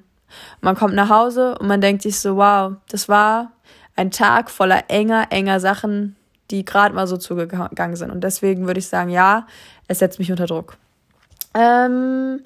Man 0.62 0.74
kommt 0.74 0.94
nach 0.94 1.10
Hause 1.10 1.56
und 1.58 1.68
man 1.68 1.80
denkt 1.80 2.02
sich 2.02 2.18
so, 2.18 2.36
wow, 2.36 2.72
das 2.88 3.08
war 3.08 3.52
ein 3.96 4.10
Tag 4.10 4.50
voller 4.50 4.84
enger, 4.88 5.26
enger 5.30 5.60
Sachen, 5.60 6.16
die 6.50 6.64
gerade 6.64 6.94
mal 6.94 7.06
so 7.06 7.16
zugegangen 7.16 7.96
sind. 7.96 8.10
Und 8.10 8.24
deswegen 8.24 8.66
würde 8.66 8.80
ich 8.80 8.88
sagen, 8.88 9.10
ja, 9.10 9.46
es 9.88 9.98
setzt 9.98 10.18
mich 10.18 10.30
unter 10.30 10.46
Druck. 10.46 10.76
Ähm, 11.54 12.40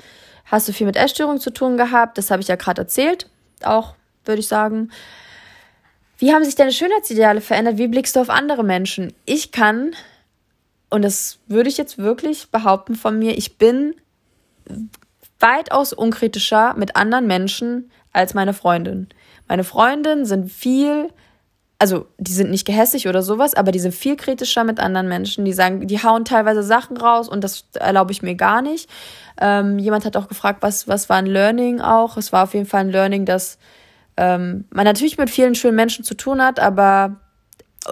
hast 0.47 0.69
du 0.69 0.73
viel 0.73 0.87
mit 0.87 0.97
Essstörung 0.97 1.39
zu 1.39 1.51
tun 1.51 1.77
gehabt? 1.77 2.19
Das 2.19 2.31
habe 2.31 2.43
ich 2.43 2.49
ja 2.49 2.57
gerade 2.57 2.83
erzählt. 2.83 3.29
Auch 3.63 3.95
würde 4.25 4.41
ich 4.41 4.49
sagen. 4.49 4.91
Wie 6.19 6.35
haben 6.35 6.45
sich 6.45 6.55
deine 6.55 6.73
Schönheitsideale 6.73 7.41
verändert? 7.41 7.79
Wie 7.79 7.89
blickst 7.89 8.15
du 8.15 8.21
auf 8.21 8.29
andere 8.29 8.63
Menschen? 8.63 9.15
Ich 9.25 9.53
kann, 9.53 9.95
und 10.91 11.03
das 11.03 11.39
würde 11.47 11.71
ich 11.71 11.79
jetzt 11.79 11.97
wirklich 11.97 12.51
behaupten 12.51 12.95
von 12.95 13.19
mir, 13.19 13.39
ich 13.39 13.57
bin 13.57 13.95
weitaus 15.39 15.93
unkritischer 15.93 16.75
mit 16.75 16.97
anderen 16.97 17.27
Menschen 17.27 17.91
als 18.13 18.35
meine 18.35 18.53
Freundin. 18.53 19.09
Meine 19.49 19.65
Freundinnen 19.65 20.27
sind 20.27 20.53
viel, 20.53 21.09
also 21.79 22.07
die 22.19 22.33
sind 22.33 22.51
nicht 22.51 22.67
gehässig 22.67 23.09
oder 23.09 23.23
sowas, 23.23 23.55
aber 23.55 23.73
die 23.73 23.79
sind 23.79 23.95
viel 23.95 24.17
kritischer 24.17 24.65
mit 24.65 24.79
anderen 24.79 25.09
Menschen. 25.09 25.45
Die 25.47 25.53
sagen, 25.53 25.87
die 25.87 26.03
hauen 26.03 26.25
teilweise 26.25 26.63
Sachen 26.63 26.99
raus 26.99 27.29
und 27.29 27.43
das 27.43 27.65
erlaube 27.75 28.13
ich 28.13 28.23
mir 28.23 28.35
gar 28.35 28.61
nicht. 28.61 28.91
Ähm, 29.41 29.79
jemand 29.79 30.05
hat 30.05 30.17
auch 30.17 30.29
gefragt, 30.29 30.63
was, 30.63 30.87
was 30.87 31.09
war 31.09 31.17
ein 31.17 31.27
Learning 31.27 31.81
auch? 31.81 32.17
Es 32.19 32.33
war 32.33 32.45
auf 32.45 32.53
jeden 32.53 32.67
Fall 32.67 32.83
ein 32.83 32.91
Learning, 32.91 33.25
dass 33.25 33.59
ähm, 34.21 34.67
man 34.71 34.85
natürlich 34.85 35.17
mit 35.17 35.31
vielen 35.31 35.55
schönen 35.55 35.77
Menschen 35.77 36.05
zu 36.05 36.15
tun 36.15 36.43
hat, 36.43 36.61
aber 36.61 37.17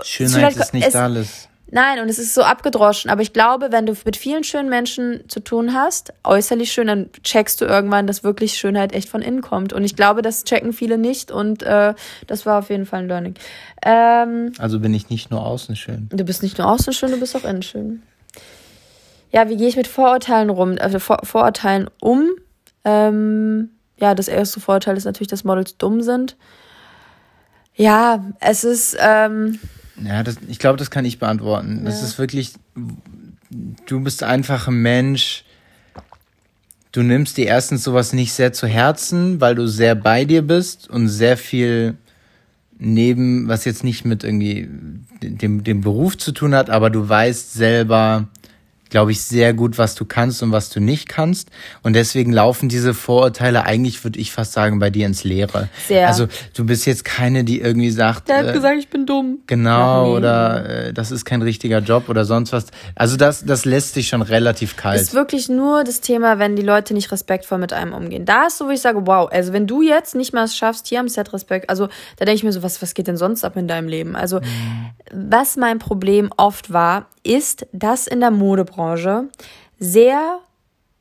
Schönheit 0.03 0.57
ist 0.57 0.74
nicht 0.74 0.87
es, 0.87 0.95
alles. 0.95 1.49
Nein, 1.70 2.01
und 2.01 2.11
es 2.11 2.18
ist 2.18 2.35
so 2.35 2.43
abgedroschen. 2.43 3.11
Aber 3.11 3.22
ich 3.22 3.33
glaube, 3.33 3.72
wenn 3.72 3.87
du 3.87 3.95
mit 4.05 4.16
vielen 4.16 4.45
schönen 4.45 4.68
Menschen 4.68 5.24
zu 5.29 5.41
tun 5.41 5.72
hast, 5.72 6.12
äußerlich 6.24 6.70
schön, 6.70 6.87
dann 6.87 7.11
checkst 7.22 7.62
du 7.62 7.64
irgendwann, 7.64 8.07
dass 8.07 8.24
wirklich 8.24 8.59
Schönheit 8.59 8.93
echt 8.93 9.09
von 9.09 9.22
innen 9.22 9.41
kommt. 9.41 9.72
Und 9.72 9.85
ich 9.85 9.97
glaube, 9.97 10.20
das 10.20 10.45
checken 10.45 10.74
viele 10.74 10.99
nicht. 10.99 11.31
Und 11.31 11.62
äh, 11.62 11.95
das 12.26 12.45
war 12.45 12.59
auf 12.59 12.68
jeden 12.68 12.85
Fall 12.85 13.01
ein 13.01 13.09
Learning. 13.09 13.35
Ähm, 13.83 14.53
also 14.59 14.81
bin 14.81 14.93
ich 14.93 15.09
nicht 15.09 15.31
nur 15.31 15.47
außen 15.47 15.76
schön. 15.76 16.09
Du 16.12 16.24
bist 16.24 16.43
nicht 16.43 16.59
nur 16.59 16.68
außen 16.68 16.93
schön, 16.93 17.11
du 17.11 17.20
bist 17.20 17.35
auch 17.37 17.45
innen 17.45 17.62
schön. 17.62 18.03
Ja, 19.31 19.49
wie 19.49 19.57
gehe 19.57 19.68
ich 19.68 19.76
mit 19.76 19.87
Vorurteilen 19.87 20.51
rum, 20.51 20.76
also 20.79 20.99
Vor 20.99 21.20
Vorurteilen 21.22 21.89
um? 22.01 22.29
Ähm, 22.85 23.70
ja, 23.99 24.14
das 24.14 24.28
erste 24.28 24.61
Vorteil 24.61 24.96
ist 24.96 25.05
natürlich, 25.05 25.28
dass 25.28 25.44
Models 25.44 25.76
dumm 25.76 26.03
sind. 26.03 26.36
Ja, 27.74 28.24
es 28.40 28.64
ist. 28.64 28.96
Ähm, 29.01 29.59
ja, 30.03 30.22
das, 30.22 30.36
ich 30.49 30.59
glaube, 30.59 30.78
das 30.78 30.90
kann 30.90 31.05
ich 31.05 31.18
beantworten. 31.18 31.78
Ja. 31.78 31.84
Das 31.84 32.03
ist 32.03 32.18
wirklich. 32.18 32.55
Du 33.86 34.01
bist 34.01 34.22
einfach 34.22 34.68
ein 34.68 34.82
Mensch. 34.82 35.44
Du 36.92 37.03
nimmst 37.03 37.36
dir 37.36 37.46
erstens 37.46 37.84
sowas 37.84 38.12
nicht 38.12 38.32
sehr 38.32 38.53
zu 38.53 38.66
Herzen, 38.66 39.40
weil 39.40 39.55
du 39.55 39.66
sehr 39.66 39.94
bei 39.94 40.24
dir 40.24 40.42
bist 40.42 40.88
und 40.88 41.09
sehr 41.09 41.36
viel 41.36 41.96
neben, 42.78 43.49
was 43.49 43.64
jetzt 43.64 43.84
nicht 43.84 44.05
mit 44.05 44.24
irgendwie 44.24 44.68
dem, 45.22 45.64
dem 45.64 45.80
Beruf 45.80 46.16
zu 46.16 46.32
tun 46.32 46.55
hat, 46.55 46.70
aber 46.70 46.90
du 46.90 47.09
weißt 47.09 47.53
selber, 47.53 48.28
glaube 48.91 49.12
ich, 49.12 49.22
sehr 49.22 49.55
gut, 49.55 49.78
was 49.78 49.95
du 49.95 50.05
kannst 50.05 50.43
und 50.43 50.53
was 50.53 50.70
du 50.70 50.80
nicht 50.80 51.09
kannst. 51.09 51.51
Und 51.82 51.95
deswegen 51.95 52.32
laufen 52.32 52.68
diese 52.68 52.95
Vorurteile 52.95 53.64
eigentlich, 53.64 54.03
würde 54.05 54.18
ich 54.18 54.32
fast 54.32 54.53
sagen, 54.53 54.78
bei 54.78 54.91
dir 54.91 55.07
ins 55.07 55.24
Leere. 55.24 55.68
Sehr. 55.86 56.09
Also 56.09 56.26
du 56.55 56.64
bist 56.64 56.86
jetzt 56.86 57.05
keine, 57.05 57.45
die 57.45 57.61
irgendwie 57.61 57.91
sagt. 57.91 58.28
Der 58.28 58.39
hat 58.39 58.49
äh, 58.49 58.53
gesagt, 58.53 58.78
ich 58.78 58.89
bin 58.89 59.07
dumm. 59.07 59.39
Genau, 59.47 60.07
nee. 60.07 60.16
oder 60.16 60.86
äh, 60.86 60.93
das 60.93 61.11
ist 61.11 61.24
kein 61.24 61.43
richtiger 61.43 61.78
Job 61.78 62.09
oder 62.09 62.24
sonst 62.24 62.53
was. 62.53 62.66
Also 62.95 63.16
das, 63.16 63.45
das 63.45 63.64
lässt 63.64 63.95
sich 63.95 64.09
schon 64.09 64.22
relativ 64.22 64.76
kalt. 64.76 65.01
Ist 65.01 65.14
wirklich 65.14 65.49
nur 65.49 65.84
das 65.84 66.01
Thema, 66.01 66.39
wenn 66.39 66.57
die 66.57 66.62
Leute 66.62 66.95
nicht 66.95 67.12
respektvoll 67.12 67.59
mit 67.59 67.72
einem 67.72 67.93
umgehen. 67.93 68.24
Da 68.24 68.47
ist 68.47 68.59
so, 68.59 68.66
wo 68.66 68.70
ich 68.70 68.80
sage, 68.80 69.07
wow, 69.07 69.28
also 69.30 69.53
wenn 69.53 69.66
du 69.66 69.82
jetzt 69.82 70.14
nicht 70.14 70.32
mal 70.32 70.45
es 70.45 70.57
schaffst, 70.57 70.86
hier 70.89 71.01
am 71.01 71.09
Set 71.09 71.32
Respekt, 71.32 71.70
also 71.70 71.89
da 72.16 72.24
denke 72.24 72.36
ich 72.36 72.45
mir 72.45 72.53
so, 72.53 72.62
was, 72.62 72.80
was 72.82 72.95
geht 72.95 73.09
denn 73.09 73.16
sonst 73.16 73.45
ab 73.45 73.57
in 73.57 73.68
deinem 73.68 73.89
Leben? 73.89 74.16
Also, 74.16 74.41
mhm. 74.41 74.91
was 75.12 75.57
mein 75.57 75.78
Problem 75.78 76.30
oft 76.36 76.72
war, 76.72 77.07
ist, 77.29 77.66
dass 77.72 78.07
in 78.07 78.20
der 78.20 78.31
Modebranche 78.31 79.29
sehr 79.79 80.39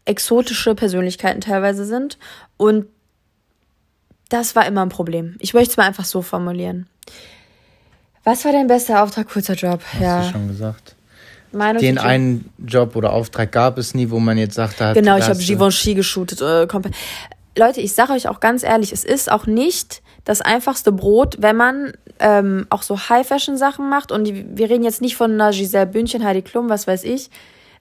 exotische 0.06 0.76
Persönlichkeiten 0.76 1.42
teilweise 1.42 1.86
sind 1.86 2.18
und 2.58 2.86
das 4.30 4.56
war 4.56 4.66
immer 4.66 4.82
ein 4.82 4.90
Problem. 4.90 5.36
Ich 5.40 5.54
möchte 5.54 5.72
es 5.72 5.78
mal 5.78 5.86
einfach 5.86 6.06
so 6.06 6.22
formulieren. 6.22 6.88
Was 8.24 8.44
war 8.44 8.52
dein 8.52 8.68
bester 8.68 9.04
Auftrag, 9.04 9.30
kurzer 9.30 9.54
Job? 9.54 9.82
Hast 9.94 10.02
ja. 10.02 10.22
du 10.22 10.32
schon 10.32 10.48
gesagt. 10.50 10.96
Meinung 11.54 11.82
Den 11.82 11.98
einen 11.98 12.54
Job 12.58 12.98
oder 12.98 13.14
Auftrag 13.14 13.54
gab 13.54 13.78
es 13.78 13.94
nie, 13.94 14.10
wo 14.10 14.20
man 14.20 14.38
jetzt 14.38 14.56
sagt, 14.56 14.82
da 14.82 14.92
Genau, 14.92 15.18
ich 15.18 15.30
habe 15.30 15.40
Givenchy 15.40 15.96
geshootet. 15.96 16.42
Äh, 16.42 16.68
Leute, 17.58 17.82
ich 17.82 17.94
sage 17.94 18.12
euch 18.12 18.28
auch 18.28 18.42
ganz 18.42 18.64
ehrlich, 18.64 18.92
es 18.92 19.06
ist 19.06 19.32
auch 19.32 19.48
nicht 19.48 20.02
das 20.28 20.42
einfachste 20.42 20.92
Brot, 20.92 21.38
wenn 21.40 21.56
man 21.56 21.94
ähm, 22.20 22.68
auch 22.70 22.84
so 22.84 23.00
High-Fashion-Sachen 23.00 23.88
macht. 23.90 24.12
Und 24.12 24.26
die, 24.26 24.46
wir 24.58 24.70
reden 24.70 24.84
jetzt 24.84 25.00
nicht 25.02 25.16
von 25.16 25.32
einer 25.32 25.52
Giselle 25.52 25.88
Bündchen, 25.88 26.22
Heidi 26.22 26.42
Klum, 26.42 26.70
was 26.70 26.86
weiß 26.86 27.06
ich, 27.06 27.30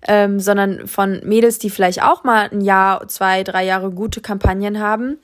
ähm, 0.07 0.39
sondern 0.39 0.87
von 0.87 1.21
Mädels, 1.25 1.59
die 1.59 1.71
vielleicht 1.71 2.05
auch 2.05 2.23
mal 2.23 2.49
ein 2.53 2.61
Jahr, 2.61 3.09
zwei, 3.09 3.43
drei 3.43 3.65
Jahre 3.65 3.91
gute 3.91 4.21
Kampagnen 4.21 4.79
haben. 4.79 5.19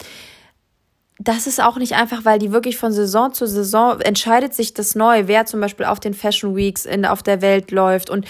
Das 1.21 1.47
ist 1.47 1.63
auch 1.63 1.77
nicht 1.77 1.95
einfach, 1.95 2.25
weil 2.25 2.41
die 2.41 2.51
wirklich 2.51 2.77
von 2.77 2.91
Saison 2.91 3.33
zu 3.33 3.47
Saison 3.47 4.01
entscheidet 4.01 4.53
sich 4.53 4.75
das 4.75 4.97
neu, 4.97 5.29
wer 5.29 5.47
zum 5.47 5.61
Beispiel 5.61 5.87
auf 5.87 6.01
den 6.01 6.15
Fashion 6.15 6.57
Weeks 6.57 6.85
in, 6.85 7.07
auf 7.07 7.23
der 7.23 7.41
Welt 7.41 7.71
läuft. 7.71 8.11
Und 8.11 8.27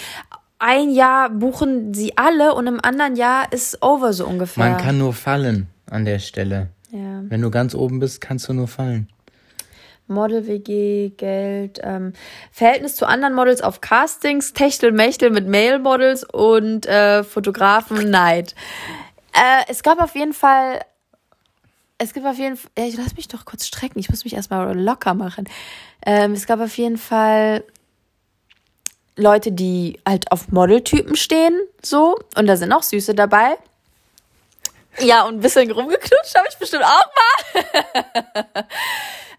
ein 0.58 0.90
Jahr 0.90 1.30
buchen 1.30 1.94
sie 1.94 2.18
alle 2.18 2.54
und 2.54 2.66
im 2.66 2.78
anderen 2.84 3.16
Jahr 3.16 3.50
ist 3.54 3.82
over 3.82 4.12
so 4.12 4.26
ungefähr. 4.26 4.68
Man 4.68 4.76
kann 4.76 4.98
nur 4.98 5.14
fallen 5.14 5.68
an 5.90 6.04
der 6.04 6.18
Stelle. 6.18 6.68
Ja. 6.92 7.22
Wenn 7.26 7.40
du 7.40 7.50
ganz 7.50 7.74
oben 7.74 8.00
bist, 8.00 8.20
kannst 8.20 8.48
du 8.48 8.52
nur 8.52 8.68
fallen. 8.68 9.08
Model-WG, 10.08 11.10
Geld, 11.16 11.80
ähm, 11.82 12.12
Verhältnis 12.50 12.96
zu 12.96 13.06
anderen 13.06 13.34
Models 13.34 13.62
auf 13.62 13.80
Castings, 13.80 14.52
Techtelmechtel 14.52 15.30
mit 15.30 15.48
Male-Models 15.48 16.24
und 16.24 16.84
äh, 16.84 17.24
Fotografen, 17.24 18.10
Neid. 18.10 18.54
Äh, 19.32 19.64
es 19.68 19.82
gab 19.82 20.02
auf 20.02 20.14
jeden 20.14 20.34
Fall, 20.34 20.80
es 21.96 22.12
gibt 22.12 22.26
auf 22.26 22.36
jeden 22.36 22.56
Fall, 22.56 22.70
ja, 22.76 22.84
lass 22.98 23.16
mich 23.16 23.28
doch 23.28 23.46
kurz 23.46 23.66
strecken, 23.66 23.98
ich 23.98 24.10
muss 24.10 24.24
mich 24.24 24.34
erstmal 24.34 24.78
locker 24.78 25.14
machen. 25.14 25.48
Ähm, 26.04 26.32
es 26.32 26.46
gab 26.46 26.60
auf 26.60 26.76
jeden 26.76 26.98
Fall 26.98 27.64
Leute, 29.16 29.50
die 29.50 29.98
halt 30.06 30.30
auf 30.30 30.52
Modeltypen 30.52 31.16
stehen, 31.16 31.58
so, 31.82 32.18
und 32.36 32.46
da 32.46 32.56
sind 32.58 32.72
auch 32.72 32.82
Süße 32.82 33.14
dabei. 33.14 33.56
Ja, 35.00 35.24
und 35.24 35.36
ein 35.36 35.40
bisschen 35.40 35.70
rumgeknutscht 35.70 36.36
habe 36.36 36.46
ich 36.50 36.56
bestimmt 36.56 36.84
auch 36.84 37.06
mal. 37.54 38.44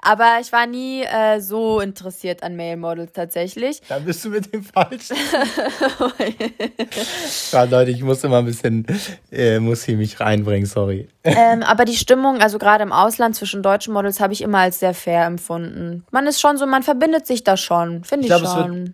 Aber 0.06 0.40
ich 0.42 0.52
war 0.52 0.68
nie 0.68 1.04
äh, 1.04 1.40
so 1.40 1.80
interessiert 1.80 2.44
an 2.44 2.58
Male 2.58 2.76
Models 2.76 3.14
tatsächlich. 3.14 3.82
Da 3.88 4.00
bist 4.00 4.26
du 4.26 4.30
mit 4.30 4.54
dem 4.54 4.62
Falschen. 4.62 5.16
ja, 7.54 7.64
Leute, 7.64 7.92
ich 7.92 8.04
muss 8.04 8.22
immer 8.26 8.40
ein 8.40 8.46
bisschen, 8.46 8.86
äh, 9.32 9.60
muss 9.60 9.84
hier 9.84 9.96
mich 9.96 10.20
reinbringen, 10.20 10.66
sorry. 10.66 11.08
Ähm, 11.26 11.64
aber 11.64 11.86
die 11.86 11.96
Stimmung, 11.96 12.42
also 12.42 12.60
gerade 12.60 12.84
im 12.84 12.92
Ausland 12.92 13.36
zwischen 13.36 13.64
deutschen 13.64 13.94
Models, 13.94 14.20
habe 14.20 14.34
ich 14.34 14.42
immer 14.42 14.60
als 14.60 14.80
sehr 14.80 14.94
fair 14.94 15.26
empfunden. 15.26 16.04
Man 16.12 16.28
ist 16.28 16.42
schon 16.42 16.58
so, 16.58 16.68
man 16.68 16.84
verbindet 16.84 17.26
sich 17.26 17.46
da 17.46 17.56
schon, 17.56 18.04
finde 18.04 18.28
ich, 18.28 18.34
ich 18.34 18.42
glaub, 18.42 18.54
schon. 18.54 18.72
Es 18.72 18.78
wird, 18.78 18.94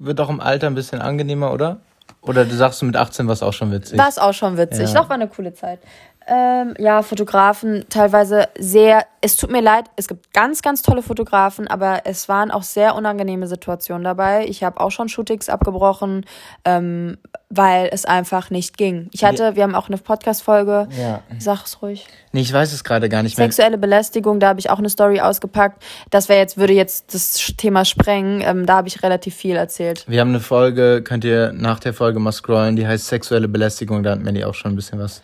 wird 0.00 0.20
auch 0.20 0.28
im 0.28 0.40
Alter 0.40 0.66
ein 0.66 0.74
bisschen 0.74 1.00
angenehmer, 1.00 1.52
oder? 1.52 1.80
Oder 2.22 2.44
du 2.44 2.54
sagst 2.54 2.80
du 2.80 2.86
mit 2.86 2.96
18 2.96 3.26
war 3.26 3.32
es 3.32 3.42
auch 3.42 3.52
schon 3.52 3.72
witzig? 3.72 3.98
War 3.98 4.08
es 4.08 4.18
auch 4.18 4.32
schon 4.32 4.56
witzig. 4.56 4.92
Ja. 4.92 5.02
Doch, 5.02 5.08
war 5.08 5.14
eine 5.16 5.28
coole 5.28 5.52
Zeit. 5.54 5.80
Ähm, 6.26 6.74
ja, 6.78 7.02
Fotografen 7.02 7.84
teilweise 7.88 8.48
sehr. 8.58 9.04
Es 9.20 9.36
tut 9.36 9.52
mir 9.52 9.60
leid, 9.60 9.84
es 9.94 10.08
gibt 10.08 10.32
ganz, 10.32 10.62
ganz 10.62 10.82
tolle 10.82 11.02
Fotografen, 11.02 11.68
aber 11.68 12.02
es 12.06 12.28
waren 12.28 12.50
auch 12.50 12.64
sehr 12.64 12.96
unangenehme 12.96 13.46
Situationen 13.46 14.02
dabei. 14.02 14.46
Ich 14.48 14.64
habe 14.64 14.80
auch 14.80 14.90
schon 14.90 15.08
Shootings 15.08 15.48
abgebrochen, 15.48 16.26
ähm, 16.64 17.18
weil 17.48 17.88
es 17.92 18.04
einfach 18.04 18.50
nicht 18.50 18.76
ging. 18.76 19.08
Ich 19.12 19.22
hatte, 19.22 19.54
wir 19.54 19.62
haben 19.62 19.76
auch 19.76 19.88
eine 19.88 19.98
Podcast-Folge. 19.98 20.88
Ja. 21.00 21.20
Sag 21.38 21.66
es 21.66 21.82
ruhig. 21.82 22.06
Nee, 22.32 22.40
ich 22.40 22.52
weiß 22.52 22.72
es 22.72 22.82
gerade 22.82 23.08
gar 23.08 23.22
nicht 23.22 23.38
mehr. 23.38 23.46
Sexuelle 23.46 23.78
Belästigung, 23.78 24.40
da 24.40 24.48
habe 24.48 24.58
ich 24.58 24.70
auch 24.70 24.78
eine 24.78 24.90
Story 24.90 25.20
ausgepackt. 25.20 25.82
Das 26.10 26.28
wäre 26.28 26.40
jetzt, 26.40 26.56
würde 26.56 26.72
jetzt 26.72 27.14
das 27.14 27.34
Thema 27.56 27.84
sprengen. 27.84 28.42
Ähm, 28.44 28.66
da 28.66 28.76
habe 28.76 28.88
ich 28.88 29.02
relativ 29.04 29.36
viel 29.36 29.54
erzählt. 29.54 30.04
Wir 30.08 30.20
haben 30.20 30.30
eine 30.30 30.40
Folge, 30.40 31.02
könnt 31.02 31.24
ihr 31.24 31.52
nach 31.52 31.78
der 31.78 31.94
Folge 31.94 32.18
mal 32.18 32.32
scrollen, 32.32 32.74
die 32.74 32.86
heißt 32.86 33.06
Sexuelle 33.06 33.46
Belästigung. 33.46 34.02
Da 34.02 34.12
hat 34.12 34.20
Melly 34.20 34.44
auch 34.44 34.54
schon 34.54 34.72
ein 34.72 34.76
bisschen 34.76 34.98
was 34.98 35.22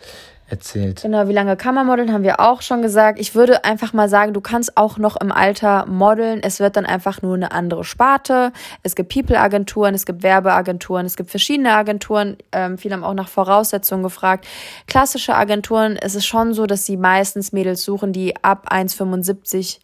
erzählt. 0.49 1.01
Genau, 1.01 1.27
wie 1.27 1.33
lange 1.33 1.55
kann 1.55 1.75
man 1.75 1.85
modeln, 1.85 2.11
haben 2.11 2.23
wir 2.23 2.39
auch 2.39 2.61
schon 2.61 2.81
gesagt. 2.81 3.19
Ich 3.19 3.35
würde 3.35 3.63
einfach 3.65 3.93
mal 3.93 4.09
sagen, 4.09 4.33
du 4.33 4.41
kannst 4.41 4.77
auch 4.77 4.97
noch 4.97 5.15
im 5.19 5.31
Alter 5.31 5.85
modeln. 5.85 6.41
Es 6.41 6.59
wird 6.59 6.75
dann 6.75 6.85
einfach 6.85 7.21
nur 7.21 7.35
eine 7.35 7.51
andere 7.51 7.83
Sparte. 7.83 8.51
Es 8.83 8.95
gibt 8.95 9.13
People-Agenturen, 9.13 9.93
es 9.93 10.05
gibt 10.05 10.23
Werbeagenturen, 10.23 11.05
es 11.05 11.15
gibt 11.15 11.29
verschiedene 11.29 11.73
Agenturen. 11.73 12.37
Ähm, 12.51 12.77
viele 12.77 12.95
haben 12.95 13.03
auch 13.03 13.13
nach 13.13 13.29
Voraussetzungen 13.29 14.03
gefragt. 14.03 14.47
Klassische 14.87 15.35
Agenturen, 15.35 15.97
es 15.97 16.15
ist 16.15 16.25
schon 16.25 16.53
so, 16.53 16.65
dass 16.65 16.85
sie 16.85 16.97
meistens 16.97 17.51
Mädels 17.51 17.83
suchen, 17.83 18.13
die 18.13 18.35
ab 18.43 18.71
1,75 18.71 19.79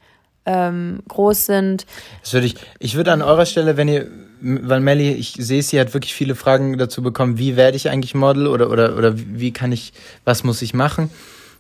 ähm, 0.46 1.00
groß 1.08 1.46
sind. 1.46 1.86
Das 2.22 2.34
würde 2.34 2.48
ich, 2.48 2.56
ich 2.80 2.96
würde 2.96 3.12
an 3.12 3.22
eurer 3.22 3.46
Stelle, 3.46 3.78
wenn 3.78 3.88
ihr 3.88 4.08
weil 4.42 4.82
Melly, 4.82 5.12
ich 5.14 5.36
sehe, 5.38 5.62
sie 5.62 5.80
hat 5.80 5.94
wirklich 5.94 6.14
viele 6.14 6.36
Fragen 6.36 6.78
dazu 6.78 7.02
bekommen, 7.02 7.38
wie 7.38 7.56
werde 7.56 7.78
ich 7.78 7.90
eigentlich 7.90 8.16
Model 8.16 8.48
oder, 8.48 8.70
oder, 8.70 8.98
oder 8.98 9.14
wie 9.16 9.52
kann 9.52 9.72
ich, 9.72 9.94
was 10.24 10.44
muss 10.44 10.62
ich 10.62 10.74
machen? 10.74 11.10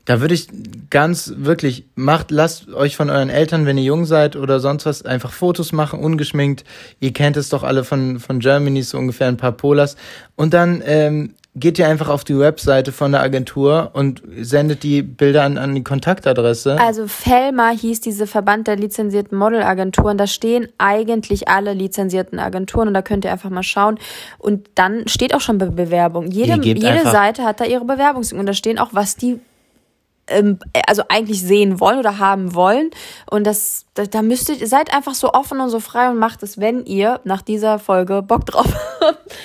Da 0.06 0.22
würde 0.22 0.36
ich 0.36 0.48
ganz 0.92 1.34
wirklich, 1.38 1.86
macht, 1.96 2.30
lasst 2.30 2.72
euch 2.72 2.96
von 2.96 3.10
euren 3.10 3.30
Eltern, 3.30 3.66
wenn 3.66 3.78
ihr 3.78 3.86
jung 3.86 4.06
seid 4.06 4.36
oder 4.36 4.60
sonst 4.60 4.86
was, 4.86 5.04
einfach 5.04 5.32
Fotos 5.32 5.72
machen, 5.72 6.00
ungeschminkt. 6.00 6.64
Ihr 7.00 7.12
kennt 7.12 7.38
es 7.38 7.50
doch 7.50 7.64
alle 7.64 7.84
von, 7.84 8.20
von 8.20 8.40
Germany, 8.40 8.84
so 8.84 9.00
ungefähr 9.00 9.28
ein 9.28 9.38
paar 9.38 9.54
Polars. 9.54 9.96
Und 10.36 10.54
dann 10.54 10.84
ähm, 10.86 11.34
geht 11.56 11.80
ihr 11.80 11.88
einfach 11.88 12.10
auf 12.10 12.26
die 12.26 12.38
Webseite 12.38 12.92
von 12.92 13.14
der 13.14 13.22
Agentur 13.22 13.92
und 13.94 14.22
sendet 14.42 14.84
die 14.84 15.02
Bilder 15.02 15.44
an, 15.44 15.58
an 15.58 15.74
die 15.74 15.84
Kontaktadresse. 15.84 16.78
Also 16.80 17.08
Felma 17.08 17.70
hieß 17.70 18.02
diese 18.02 18.28
Verband 18.28 18.68
der 18.68 18.76
lizenzierten 18.76 19.38
Modelagenturen. 19.38 20.18
Da 20.18 20.28
stehen 20.28 20.68
eigentlich 20.78 21.48
alle 21.48 21.74
lizenzierten 21.74 22.40
Agenturen 22.40 22.90
und 22.90 22.94
da 22.94 23.02
könnt 23.02 23.24
ihr 23.24 23.32
einfach 23.32 23.50
mal 23.50 23.64
schauen. 23.64 23.98
Und 24.38 24.70
dann 24.76 25.08
steht 25.08 25.34
auch 25.34 25.40
schon 25.40 25.58
Be 25.58 25.72
Bewerbung. 25.72 26.28
Jede, 26.28 26.62
jede 26.62 27.04
Seite 27.04 27.44
hat 27.44 27.62
da 27.62 27.66
ihre 27.66 27.86
Bewerbung 27.86 28.24
und 28.38 28.46
da 28.46 28.54
stehen 28.54 28.78
auch, 28.78 28.90
was 28.92 29.16
die 29.16 29.40
ähm, 30.28 30.60
also 30.88 31.04
eigentlich 31.08 31.42
sehen 31.42 31.80
wollen 31.80 32.00
oder 32.00 32.20
haben 32.20 32.54
wollen. 32.54 32.92
Und 33.30 33.46
das, 33.46 33.86
da, 33.94 34.06
da 34.06 34.22
müsst 34.22 34.50
ihr, 34.50 34.68
seid 34.68 34.94
einfach 34.94 35.14
so 35.14 35.32
offen 35.32 35.62
und 35.62 35.70
so 35.70 35.80
frei 35.80 36.10
und 36.10 36.18
macht 36.18 36.44
es, 36.44 36.60
wenn 36.60 36.86
ihr 36.86 37.22
nach 37.24 37.42
dieser 37.42 37.80
Folge 37.80 38.22
Bock 38.22 38.46
drauf 38.46 38.74
habt. 39.02 39.36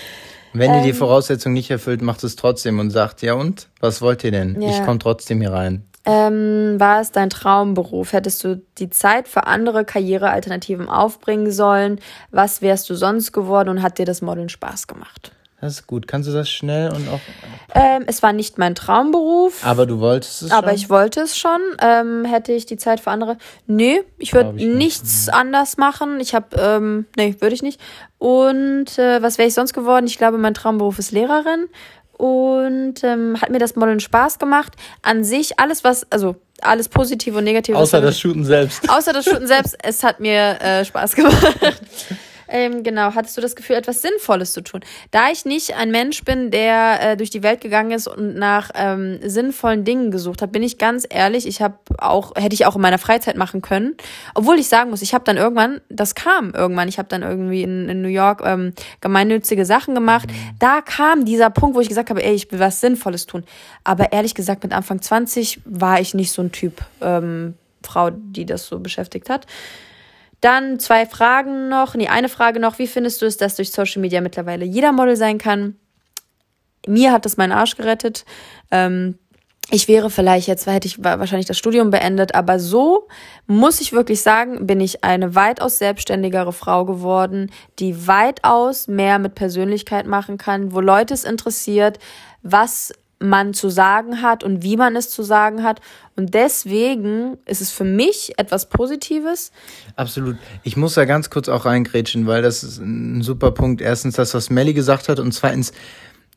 Wenn 0.53 0.75
ihr 0.75 0.83
die 0.83 0.91
ähm. 0.91 0.97
Voraussetzungen 0.97 1.55
nicht 1.55 1.71
erfüllt, 1.71 2.03
macht 2.03 2.25
es 2.25 2.37
trotzdem 2.37 2.79
und 2.79 2.91
sagt, 2.91 3.23
ja 3.23 3.35
und? 3.35 3.69
Was 3.81 4.03
wollt 4.03 4.25
ihr 4.25 4.33
denn? 4.33 4.61
Ja. 4.61 4.71
Ich 4.71 4.85
komme 4.85 4.99
trotzdem 4.99 5.41
hier 5.41 5.53
rein. 5.53 5.85
Ähm, 6.07 6.81
war 6.81 7.01
es 7.01 7.13
dein 7.13 7.29
Traumberuf? 7.29 8.13
Hättest 8.13 8.43
du 8.43 8.63
die 8.79 8.89
Zeit 8.89 9.29
für 9.29 9.47
andere 9.47 9.85
Karrierealternativen 9.85 10.89
aufbringen 10.89 11.53
sollen? 11.53 12.01
Was 12.31 12.63
wärst 12.63 12.89
du 12.89 12.95
sonst 12.95 13.33
geworden 13.33 13.69
und 13.69 13.83
hat 13.83 13.99
dir 13.99 14.07
das 14.07 14.23
Modeln 14.23 14.49
Spaß 14.49 14.87
gemacht? 14.87 15.33
Das 15.61 15.75
ist 15.75 15.87
gut. 15.87 16.07
Kannst 16.09 16.29
du 16.29 16.33
das 16.33 16.49
schnell 16.49 16.91
und 16.91 17.07
auch. 17.09 17.21
Ähm, 17.75 18.05
es 18.07 18.23
war 18.23 18.33
nicht 18.33 18.57
mein 18.57 18.75
Traumberuf. 18.75 19.65
Aber 19.65 19.85
du 19.85 20.01
wolltest 20.01 20.43
es 20.43 20.51
aber 20.51 20.61
schon? 20.61 20.65
Aber 20.65 20.75
ich 20.75 20.91
wollte 20.91 21.21
es 21.21 21.37
schon. 21.37 21.61
Ähm, 21.83 22.25
hätte 22.25 22.53
ich 22.53 22.65
die 22.65 22.79
Zeit 22.79 23.01
für 23.01 23.11
andere. 23.11 23.37
Nee, 23.67 24.03
ich 24.19 24.33
würde 24.33 24.53
nichts 24.55 25.27
nicht. 25.27 25.35
anders 25.35 25.77
machen. 25.77 26.19
Ich 26.21 26.35
habe, 26.35 26.57
ähm, 26.59 27.07
nee, 27.17 27.37
würde 27.41 27.55
ich 27.55 27.63
nicht. 27.63 27.79
Und 28.19 28.99
äh, 28.99 29.23
was 29.23 29.37
wäre 29.37 29.49
ich 29.49 29.55
sonst 29.55 29.75
geworden? 29.75 30.07
Ich 30.07 30.17
glaube, 30.17 30.39
mein 30.39 30.55
Traumberuf 30.55 30.99
ist 30.99 31.13
Lehrerin. 31.13 31.69
Und 32.13 33.03
ähm, 33.03 33.41
hat 33.41 33.51
mir 33.51 33.59
das 33.59 33.77
Modeln 33.77 34.01
Spaß 34.01 34.39
gemacht. 34.39 34.73
An 35.03 35.25
sich, 35.25 35.59
alles, 35.59 35.85
was, 35.85 36.11
also 36.11 36.37
alles 36.63 36.89
Positive 36.89 37.37
und 37.37 37.45
Negative. 37.45 37.77
Außer 37.77 38.01
das 38.01 38.19
Shooten 38.19 38.45
selbst. 38.45 38.89
Außer 38.89 39.13
das 39.13 39.25
Shooten 39.25 39.47
selbst. 39.47 39.77
Es 39.83 40.03
hat 40.03 40.21
mir 40.21 40.61
äh, 40.61 40.85
Spaß 40.85 41.15
gemacht. 41.17 41.57
Ähm, 42.51 42.83
genau, 42.83 43.15
hattest 43.15 43.37
du 43.37 43.41
das 43.41 43.55
Gefühl, 43.55 43.77
etwas 43.77 44.03
Sinnvolles 44.03 44.53
zu 44.53 44.61
tun? 44.61 44.81
Da 45.13 45.31
ich 45.31 45.45
nicht 45.45 45.77
ein 45.77 45.91
Mensch 45.91 46.25
bin, 46.25 46.51
der 46.51 47.13
äh, 47.13 47.17
durch 47.17 47.31
die 47.31 47.43
Welt 47.43 47.61
gegangen 47.61 47.93
ist 47.93 48.09
und 48.09 48.35
nach 48.35 48.71
ähm, 48.75 49.21
sinnvollen 49.23 49.85
Dingen 49.85 50.11
gesucht 50.11 50.43
hat, 50.43 50.51
bin 50.51 50.63
ich 50.63 50.77
ganz 50.77 51.07
ehrlich, 51.09 51.47
ich 51.47 51.63
habe 51.63 51.77
auch, 51.99 52.35
hätte 52.37 52.55
ich 52.55 52.67
auch 52.67 52.75
in 52.75 52.83
meiner 52.83 52.99
Freizeit 52.99 53.37
machen 53.37 53.63
können. 53.63 53.97
Obwohl 54.35 54.59
ich 54.59 54.69
sagen 54.69 54.91
muss, 54.91 55.01
ich 55.01 55.15
habe 55.15 55.25
dann 55.25 55.37
irgendwann, 55.37 55.81
das 55.89 56.15
kam 56.15 56.53
irgendwann, 56.53 56.89
ich 56.89 56.99
habe 56.99 57.09
dann 57.09 57.23
irgendwie 57.23 57.63
in, 57.63 57.89
in 57.89 58.03
New 58.03 58.09
York 58.09 58.43
ähm, 58.45 58.73
gemeinnützige 59.01 59.65
Sachen 59.65 59.95
gemacht. 59.95 60.29
Mhm. 60.29 60.57
Da 60.59 60.81
kam 60.81 61.25
dieser 61.25 61.51
Punkt, 61.51 61.77
wo 61.77 61.81
ich 61.81 61.89
gesagt 61.89 62.11
habe, 62.11 62.25
ey, 62.25 62.35
ich 62.35 62.51
will 62.51 62.59
was 62.59 62.81
Sinnvolles 62.81 63.27
tun. 63.27 63.45
Aber 63.85 64.13
ehrlich 64.13 64.35
gesagt, 64.35 64.65
mit 64.65 64.73
Anfang 64.73 65.01
20 65.01 65.61
war 65.65 66.01
ich 66.01 66.15
nicht 66.15 66.33
so 66.33 66.43
ein 66.43 66.51
Typ 66.51 66.83
ähm, 67.01 67.55
Frau, 67.83 68.11
die 68.11 68.45
das 68.45 68.67
so 68.67 68.79
beschäftigt 68.81 69.31
hat. 69.31 69.47
Dann 70.41 70.79
zwei 70.79 71.07
Fragen 71.07 71.69
noch. 71.69 71.95
Nee, 71.95 72.09
eine 72.09 72.29
Frage 72.29 72.61
noch. 72.61 72.79
Wie 72.79 72.87
findest 72.87 73.21
du 73.23 73.27
es, 73.27 73.37
dass 73.37 73.57
durch 73.57 73.73
Social 73.73 74.01
Media 74.01 74.21
mittlerweile 74.21 74.65
jeder 74.65 74.93
Model 74.93 75.17
sein 75.17 75.39
kann? 75.39 75.77
Mir 76.87 77.13
hat 77.13 77.25
das 77.25 77.37
meinen 77.37 77.53
Arsch 77.53 77.77
gerettet. 77.77 78.25
Ähm, 78.71 79.19
ich 79.73 79.87
wäre 79.87 80.11
vielleicht 80.11 80.49
jetzt, 80.49 80.67
hätte 80.67 80.89
ich 80.89 81.03
wahrscheinlich 81.05 81.47
das 81.47 81.59
Studium 81.59 81.91
beendet, 81.91 82.35
aber 82.35 82.59
so 82.59 83.07
muss 83.47 83.81
ich 83.81 83.93
wirklich 83.93 84.21
sagen, 84.21 84.67
bin 84.67 84.81
ich 84.81 85.05
eine 85.05 85.37
weitaus 85.37 85.79
selbstständigere 85.79 86.53
Frau 86.53 86.85
geworden, 86.85 87.53
die 87.79 88.09
weitaus 88.09 88.89
mehr 88.89 89.21
mit 89.21 89.37
Persönlichkeit 89.37 90.07
machen 90.07 90.39
kann, 90.39 90.73
wo 90.73 90.81
Leute 90.81 91.15
es 91.15 91.23
interessiert, 91.23 92.01
was 92.43 92.93
man 93.21 93.55
zu 93.55 93.69
sagen 93.69 94.23
hat 94.23 94.43
und 94.43 94.63
wie 94.63 94.77
man 94.77 94.97
es 94.97 95.11
zu 95.11 95.23
sagen 95.23 95.63
hat. 95.63 95.81
Und 96.17 96.35
deswegen 96.35 97.37
ist 97.47 97.61
es 97.61 97.71
für 97.71 97.85
mich 97.85 98.33
etwas 98.39 98.69
Positives. 98.69 99.53
Absolut. 99.95 100.37
Ich 100.63 100.77
muss 100.77 100.95
da 100.95 101.05
ganz 101.05 101.31
kurz 101.31 101.49
auch 101.49 101.67
reingrätschen, 101.67 102.27
weil 102.27 102.43
das 102.43 102.63
ist 102.63 102.79
ein 102.79 103.23
super 103.23 103.53
Punkt. 103.53 103.83
Erstens 103.83 104.17
das, 104.17 104.35
was 104.35 104.51
Melly 104.51 104.73
gesagt 104.73 105.09
hat 105.09 105.21
und 105.21 105.33
zweitens, 105.33 105.73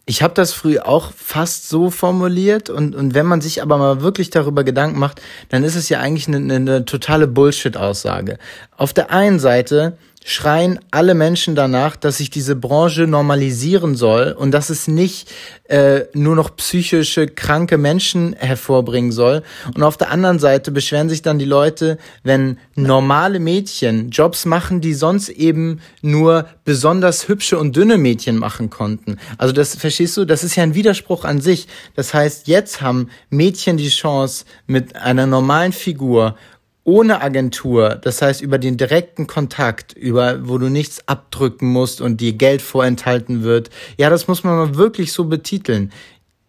ich 0.05 0.21
habe 0.21 0.33
das 0.33 0.51
früh 0.51 0.79
auch 0.79 1.13
fast 1.13 1.69
so 1.69 1.89
formuliert 1.89 2.69
und, 2.69 2.93
und 2.93 3.13
wenn 3.13 3.25
man 3.25 3.39
sich 3.39 3.61
aber 3.61 3.77
mal 3.77 4.01
wirklich 4.01 4.29
darüber 4.29 4.65
Gedanken 4.65 4.99
macht, 4.99 5.21
dann 5.47 5.63
ist 5.63 5.75
es 5.75 5.87
ja 5.87 6.01
eigentlich 6.01 6.27
eine, 6.27 6.53
eine 6.53 6.83
totale 6.83 7.25
Bullshit-Aussage. 7.27 8.37
Auf 8.75 8.91
der 8.91 9.11
einen 9.11 9.39
Seite 9.39 9.97
schreien 10.25 10.79
alle 10.91 11.13
Menschen 11.13 11.55
danach, 11.55 11.95
dass 11.95 12.17
sich 12.17 12.29
diese 12.29 12.55
Branche 12.55 13.07
normalisieren 13.07 13.95
soll 13.95 14.35
und 14.37 14.51
dass 14.51 14.69
es 14.69 14.87
nicht 14.87 15.29
äh, 15.65 16.05
nur 16.13 16.35
noch 16.35 16.55
psychische 16.55 17.27
kranke 17.27 17.77
Menschen 17.77 18.33
hervorbringen 18.33 19.11
soll. 19.11 19.43
Und 19.75 19.83
auf 19.83 19.97
der 19.97 20.11
anderen 20.11 20.39
Seite 20.39 20.71
beschweren 20.71 21.09
sich 21.09 21.21
dann 21.21 21.39
die 21.39 21.45
Leute, 21.45 21.97
wenn 22.23 22.57
normale 22.75 23.39
Mädchen 23.39 24.09
Jobs 24.09 24.45
machen, 24.45 24.81
die 24.81 24.93
sonst 24.93 25.29
eben 25.29 25.81
nur 26.01 26.47
besonders 26.65 27.27
hübsche 27.27 27.57
und 27.57 27.75
dünne 27.75 27.97
Mädchen 27.97 28.37
machen 28.37 28.69
konnten. 28.69 29.17
Also 29.37 29.53
das 29.53 29.75
verstehst 29.75 30.15
du, 30.17 30.25
das 30.25 30.43
ist 30.43 30.55
ja 30.55 30.63
ein 30.63 30.75
Widerspruch 30.75 31.25
an 31.25 31.41
sich. 31.41 31.67
Das 31.95 32.13
heißt, 32.13 32.47
jetzt 32.47 32.81
haben 32.81 33.09
Mädchen 33.29 33.77
die 33.77 33.89
Chance 33.89 34.45
mit 34.67 34.95
einer 34.95 35.27
normalen 35.27 35.71
Figur 35.73 36.35
ohne 36.83 37.21
Agentur, 37.21 37.95
das 37.95 38.21
heißt 38.21 38.41
über 38.41 38.57
den 38.57 38.77
direkten 38.77 39.27
Kontakt, 39.27 39.93
über 39.93 40.47
wo 40.47 40.57
du 40.57 40.69
nichts 40.69 41.07
abdrücken 41.07 41.67
musst 41.67 42.01
und 42.01 42.19
dir 42.19 42.33
Geld 42.33 42.61
vorenthalten 42.61 43.43
wird. 43.43 43.69
Ja, 43.97 44.09
das 44.09 44.27
muss 44.27 44.43
man 44.43 44.57
mal 44.57 44.75
wirklich 44.75 45.13
so 45.13 45.25
betiteln. 45.25 45.91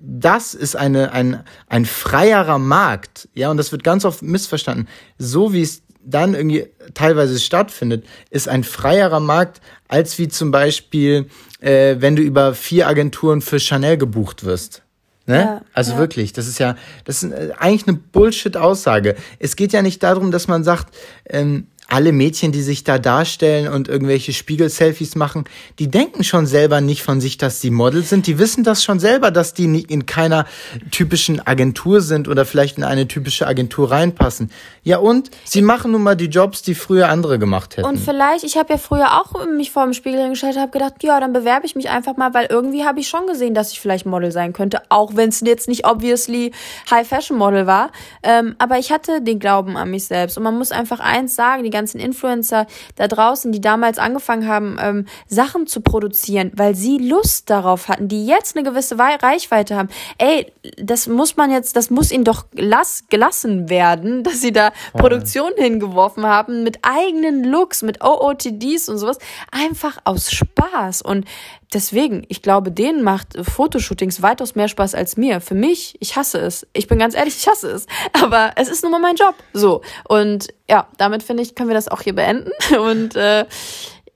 Das 0.00 0.54
ist 0.54 0.76
eine, 0.76 1.12
ein, 1.12 1.44
ein 1.68 1.84
freierer 1.84 2.58
Markt. 2.58 3.28
Ja, 3.34 3.50
und 3.50 3.56
das 3.56 3.70
wird 3.70 3.84
ganz 3.84 4.04
oft 4.04 4.22
missverstanden. 4.22 4.88
So 5.18 5.52
wie 5.52 5.62
es 5.62 5.82
dann 6.04 6.34
irgendwie 6.34 6.66
teilweise 6.92 7.38
stattfindet, 7.38 8.04
ist 8.30 8.48
ein 8.48 8.64
freierer 8.64 9.20
Markt, 9.20 9.60
als 9.88 10.18
wie 10.18 10.28
zum 10.28 10.50
Beispiel, 10.50 11.30
äh, 11.60 11.96
wenn 12.00 12.16
du 12.16 12.22
über 12.22 12.54
vier 12.54 12.88
Agenturen 12.88 13.40
für 13.40 13.58
Chanel 13.58 13.96
gebucht 13.96 14.44
wirst. 14.44 14.83
Ne? 15.26 15.38
Ja, 15.38 15.60
also 15.72 15.92
ja. 15.92 15.98
wirklich, 15.98 16.34
das 16.34 16.46
ist 16.46 16.58
ja, 16.58 16.76
das 17.04 17.22
ist 17.22 17.32
äh, 17.32 17.52
eigentlich 17.58 17.88
eine 17.88 17.96
Bullshit-Aussage. 17.96 19.16
Es 19.38 19.56
geht 19.56 19.72
ja 19.72 19.80
nicht 19.80 20.02
darum, 20.02 20.30
dass 20.30 20.48
man 20.48 20.64
sagt, 20.64 20.94
ähm, 21.26 21.68
alle 21.94 22.10
Mädchen, 22.10 22.50
die 22.50 22.60
sich 22.60 22.82
da 22.82 22.98
darstellen 22.98 23.72
und 23.72 23.86
irgendwelche 23.86 24.32
Spiegel-Selfies 24.32 25.14
machen, 25.14 25.44
die 25.78 25.88
denken 25.88 26.24
schon 26.24 26.44
selber 26.44 26.80
nicht 26.80 27.04
von 27.04 27.20
sich, 27.20 27.38
dass 27.38 27.60
sie 27.60 27.70
Model 27.70 28.02
sind. 28.02 28.26
Die 28.26 28.40
wissen 28.40 28.64
das 28.64 28.82
schon 28.82 28.98
selber, 28.98 29.30
dass 29.30 29.54
die 29.54 29.64
in 29.64 30.04
keiner 30.04 30.44
typischen 30.90 31.46
Agentur 31.46 32.00
sind 32.00 32.26
oder 32.26 32.44
vielleicht 32.46 32.78
in 32.78 32.84
eine 32.84 33.06
typische 33.06 33.46
Agentur 33.46 33.92
reinpassen. 33.92 34.50
Ja 34.82 34.98
und? 34.98 35.30
Sie 35.44 35.62
machen 35.62 35.92
nun 35.92 36.02
mal 36.02 36.16
die 36.16 36.26
Jobs, 36.26 36.62
die 36.62 36.74
früher 36.74 37.10
andere 37.10 37.38
gemacht 37.38 37.76
hätten. 37.76 37.86
Und 37.86 37.98
vielleicht, 37.98 38.42
ich 38.42 38.56
habe 38.56 38.72
ja 38.72 38.78
früher 38.78 39.20
auch 39.20 39.46
mich 39.46 39.70
vor 39.70 39.84
dem 39.84 39.92
Spiegel 39.92 40.20
hingestellt, 40.20 40.56
habe 40.56 40.72
gedacht, 40.72 40.94
ja, 41.04 41.20
dann 41.20 41.32
bewerbe 41.32 41.64
ich 41.64 41.76
mich 41.76 41.90
einfach 41.90 42.16
mal, 42.16 42.34
weil 42.34 42.48
irgendwie 42.50 42.84
habe 42.84 42.98
ich 42.98 43.06
schon 43.06 43.28
gesehen, 43.28 43.54
dass 43.54 43.70
ich 43.70 43.78
vielleicht 43.78 44.04
Model 44.04 44.32
sein 44.32 44.52
könnte, 44.52 44.82
auch 44.88 45.12
wenn 45.14 45.28
es 45.28 45.42
jetzt 45.42 45.68
nicht 45.68 45.86
obviously 45.86 46.50
High 46.90 47.06
Fashion 47.06 47.38
Model 47.38 47.68
war. 47.68 47.92
Ähm, 48.24 48.56
aber 48.58 48.80
ich 48.80 48.90
hatte 48.90 49.22
den 49.22 49.38
Glauben 49.38 49.76
an 49.76 49.92
mich 49.92 50.06
selbst. 50.06 50.36
Und 50.36 50.42
man 50.42 50.58
muss 50.58 50.72
einfach 50.72 50.98
eins 50.98 51.36
sagen, 51.36 51.62
die 51.62 51.70
ganzen 51.84 52.00
Influencer 52.00 52.66
da 52.96 53.08
draußen, 53.08 53.52
die 53.52 53.60
damals 53.60 53.98
angefangen 53.98 54.48
haben, 54.48 54.78
ähm, 54.80 55.06
Sachen 55.28 55.66
zu 55.66 55.82
produzieren, 55.82 56.50
weil 56.54 56.74
sie 56.74 56.96
Lust 56.96 57.50
darauf 57.50 57.88
hatten, 57.88 58.08
die 58.08 58.26
jetzt 58.26 58.56
eine 58.56 58.66
gewisse 58.66 58.98
Reichweite 58.98 59.76
haben. 59.76 59.90
Ey, 60.16 60.50
das 60.78 61.06
muss 61.06 61.36
man 61.36 61.50
jetzt, 61.50 61.76
das 61.76 61.90
muss 61.90 62.10
ihnen 62.10 62.24
doch 62.24 62.46
las 62.52 63.04
gelassen 63.10 63.68
werden, 63.68 64.22
dass 64.24 64.40
sie 64.40 64.52
da 64.52 64.72
Voll. 64.92 65.02
Produktionen 65.02 65.56
hingeworfen 65.58 66.24
haben 66.24 66.64
mit 66.64 66.78
eigenen 66.80 67.44
Looks, 67.44 67.82
mit 67.82 68.02
OOTDs 68.02 68.88
und 68.88 68.96
sowas, 68.96 69.18
einfach 69.50 69.98
aus 70.04 70.30
Spaß. 70.32 71.02
Und 71.02 71.26
deswegen, 71.74 72.24
ich 72.28 72.42
glaube, 72.42 72.70
denen 72.70 73.02
macht 73.02 73.36
Fotoshootings 73.40 74.22
weitaus 74.22 74.54
mehr 74.54 74.68
Spaß 74.68 74.94
als 74.94 75.16
mir. 75.16 75.40
Für 75.40 75.54
mich, 75.54 75.96
ich 76.00 76.16
hasse 76.16 76.38
es. 76.38 76.66
Ich 76.72 76.86
bin 76.86 76.98
ganz 76.98 77.14
ehrlich, 77.14 77.36
ich 77.36 77.48
hasse 77.48 77.70
es. 77.70 77.86
Aber 78.12 78.52
es 78.56 78.68
ist 78.68 78.82
nun 78.82 78.92
mal 78.92 79.00
mein 79.00 79.16
Job. 79.16 79.34
So. 79.52 79.82
Und 80.08 80.48
ja, 80.68 80.88
damit 80.96 81.22
finde 81.22 81.42
ich, 81.42 81.54
können 81.54 81.68
wir 81.68 81.74
das 81.74 81.88
auch 81.88 82.00
hier 82.00 82.14
beenden. 82.14 82.50
Und 82.78 83.16
äh, 83.16 83.44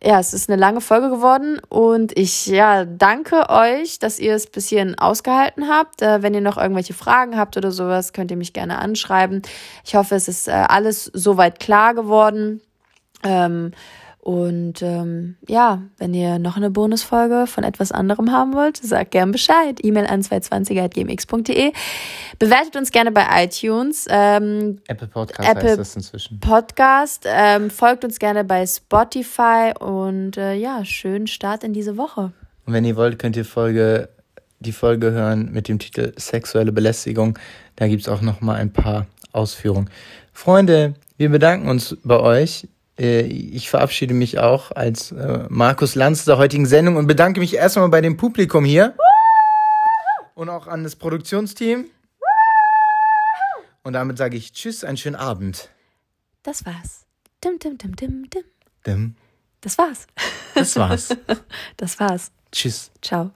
ja, 0.02 0.20
es 0.20 0.32
ist 0.32 0.48
eine 0.48 0.61
lange 0.61 0.80
Folge 0.80 1.11
geworden 1.11 1.61
und 1.68 2.16
ich 2.16 2.46
ja 2.46 2.84
danke 2.84 3.48
euch, 3.48 3.98
dass 3.98 4.20
ihr 4.20 4.32
es 4.32 4.46
bis 4.46 4.68
hierhin 4.68 4.96
ausgehalten 4.96 5.68
habt. 5.68 6.02
Äh, 6.02 6.22
wenn 6.22 6.34
ihr 6.34 6.40
noch 6.40 6.56
irgendwelche 6.56 6.94
Fragen 6.94 7.36
habt 7.36 7.56
oder 7.56 7.72
sowas, 7.72 8.12
könnt 8.12 8.30
ihr 8.30 8.36
mich 8.36 8.52
gerne 8.52 8.78
anschreiben. 8.78 9.42
Ich 9.84 9.96
hoffe, 9.96 10.14
es 10.14 10.28
ist 10.28 10.46
äh, 10.46 10.52
alles 10.52 11.11
soweit 11.14 11.59
klar 11.59 11.94
geworden. 11.94 12.61
Ähm, 13.24 13.72
und 14.29 14.83
ähm, 14.83 15.37
ja, 15.49 15.81
wenn 15.97 16.12
ihr 16.12 16.39
noch 16.39 16.59
eine 16.59 16.68
Bonusfolge 16.68 17.47
von 17.47 17.64
etwas 17.64 17.93
anderem 17.93 18.31
haben 18.31 18.53
wollt, 18.53 18.76
sagt 18.76 19.12
gern 19.12 19.33
Bescheid. 19.33 19.83
E-Mail 19.83 20.05
an 20.05 20.20
220.gmx.de. 20.20 21.72
Bewertet 22.39 22.76
uns 22.76 22.91
gerne 22.91 23.11
bei 23.11 23.24
iTunes. 23.43 24.05
Ähm, 24.11 24.81
Apple 24.87 25.09
Podcast 25.09 25.49
Apple 25.49 25.70
heißt 25.70 25.79
das 25.79 25.97
inzwischen. 25.97 26.41
Podcast. 26.41 27.24
Ähm, 27.26 27.70
folgt 27.70 28.05
uns 28.05 28.18
gerne 28.18 28.45
bei 28.45 28.66
Spotify 28.66 29.72
und 29.81 30.37
äh, 30.37 30.53
ja, 30.57 30.85
schönen 30.85 31.26
Start 31.26 31.64
in 31.64 31.72
diese 31.72 31.97
Woche. 31.97 32.33
Und 32.66 32.74
wenn 32.74 32.85
ihr 32.85 32.97
wollt, 32.97 33.18
könnt 33.18 33.35
ihr 33.35 33.47
Folge, 33.47 34.11
die 34.61 34.72
Folge 34.72 35.11
hören 35.11 35.53
mit 35.53 35.68
dem 35.68 35.79
Titel 35.79 36.12
Sexuelle 36.18 36.72
Belästigung. 36.72 37.39
Da 37.76 37.89
gibt 37.89 38.03
es 38.03 38.09
auch 38.11 38.20
noch 38.20 38.43
mal 38.43 38.57
ein 38.57 38.74
paar 38.74 39.07
Ausführungen. 39.33 39.89
Freunde, 40.35 40.93
wir 41.16 41.31
bedanken 41.31 41.70
uns 41.70 41.97
bei 42.05 42.20
euch 42.20 42.68
ich 42.99 43.70
verabschiede 43.70 44.12
mich 44.14 44.38
auch 44.38 44.72
als 44.72 45.12
äh, 45.12 45.46
Markus 45.49 45.94
Lanz 45.94 46.24
der 46.24 46.38
heutigen 46.38 46.66
Sendung 46.66 46.96
und 46.96 47.07
bedanke 47.07 47.40
mich 47.40 47.55
erstmal 47.55 47.88
bei 47.88 48.01
dem 48.01 48.16
Publikum 48.16 48.64
hier 48.64 48.94
und 50.34 50.49
auch 50.49 50.66
an 50.66 50.84
das 50.84 50.96
Produktionsteam. 50.96 51.86
Und 53.82 53.92
damit 53.92 54.18
sage 54.18 54.36
ich 54.36 54.53
Tschüss, 54.53 54.84
einen 54.84 54.96
schönen 54.96 55.16
Abend. 55.16 55.70
Das 56.42 56.66
war's. 56.66 57.07
Dim, 57.42 57.59
dim, 57.59 57.78
dim, 57.78 57.94
dim, 57.96 58.30
dim. 58.30 58.44
Dim. 58.86 59.14
Das 59.61 59.78
war's. 59.78 60.07
Das 60.55 60.76
war's. 60.76 61.16
Das 61.76 61.99
war's. 62.01 62.32
Tschüss. 62.53 62.90
Ciao. 63.03 63.30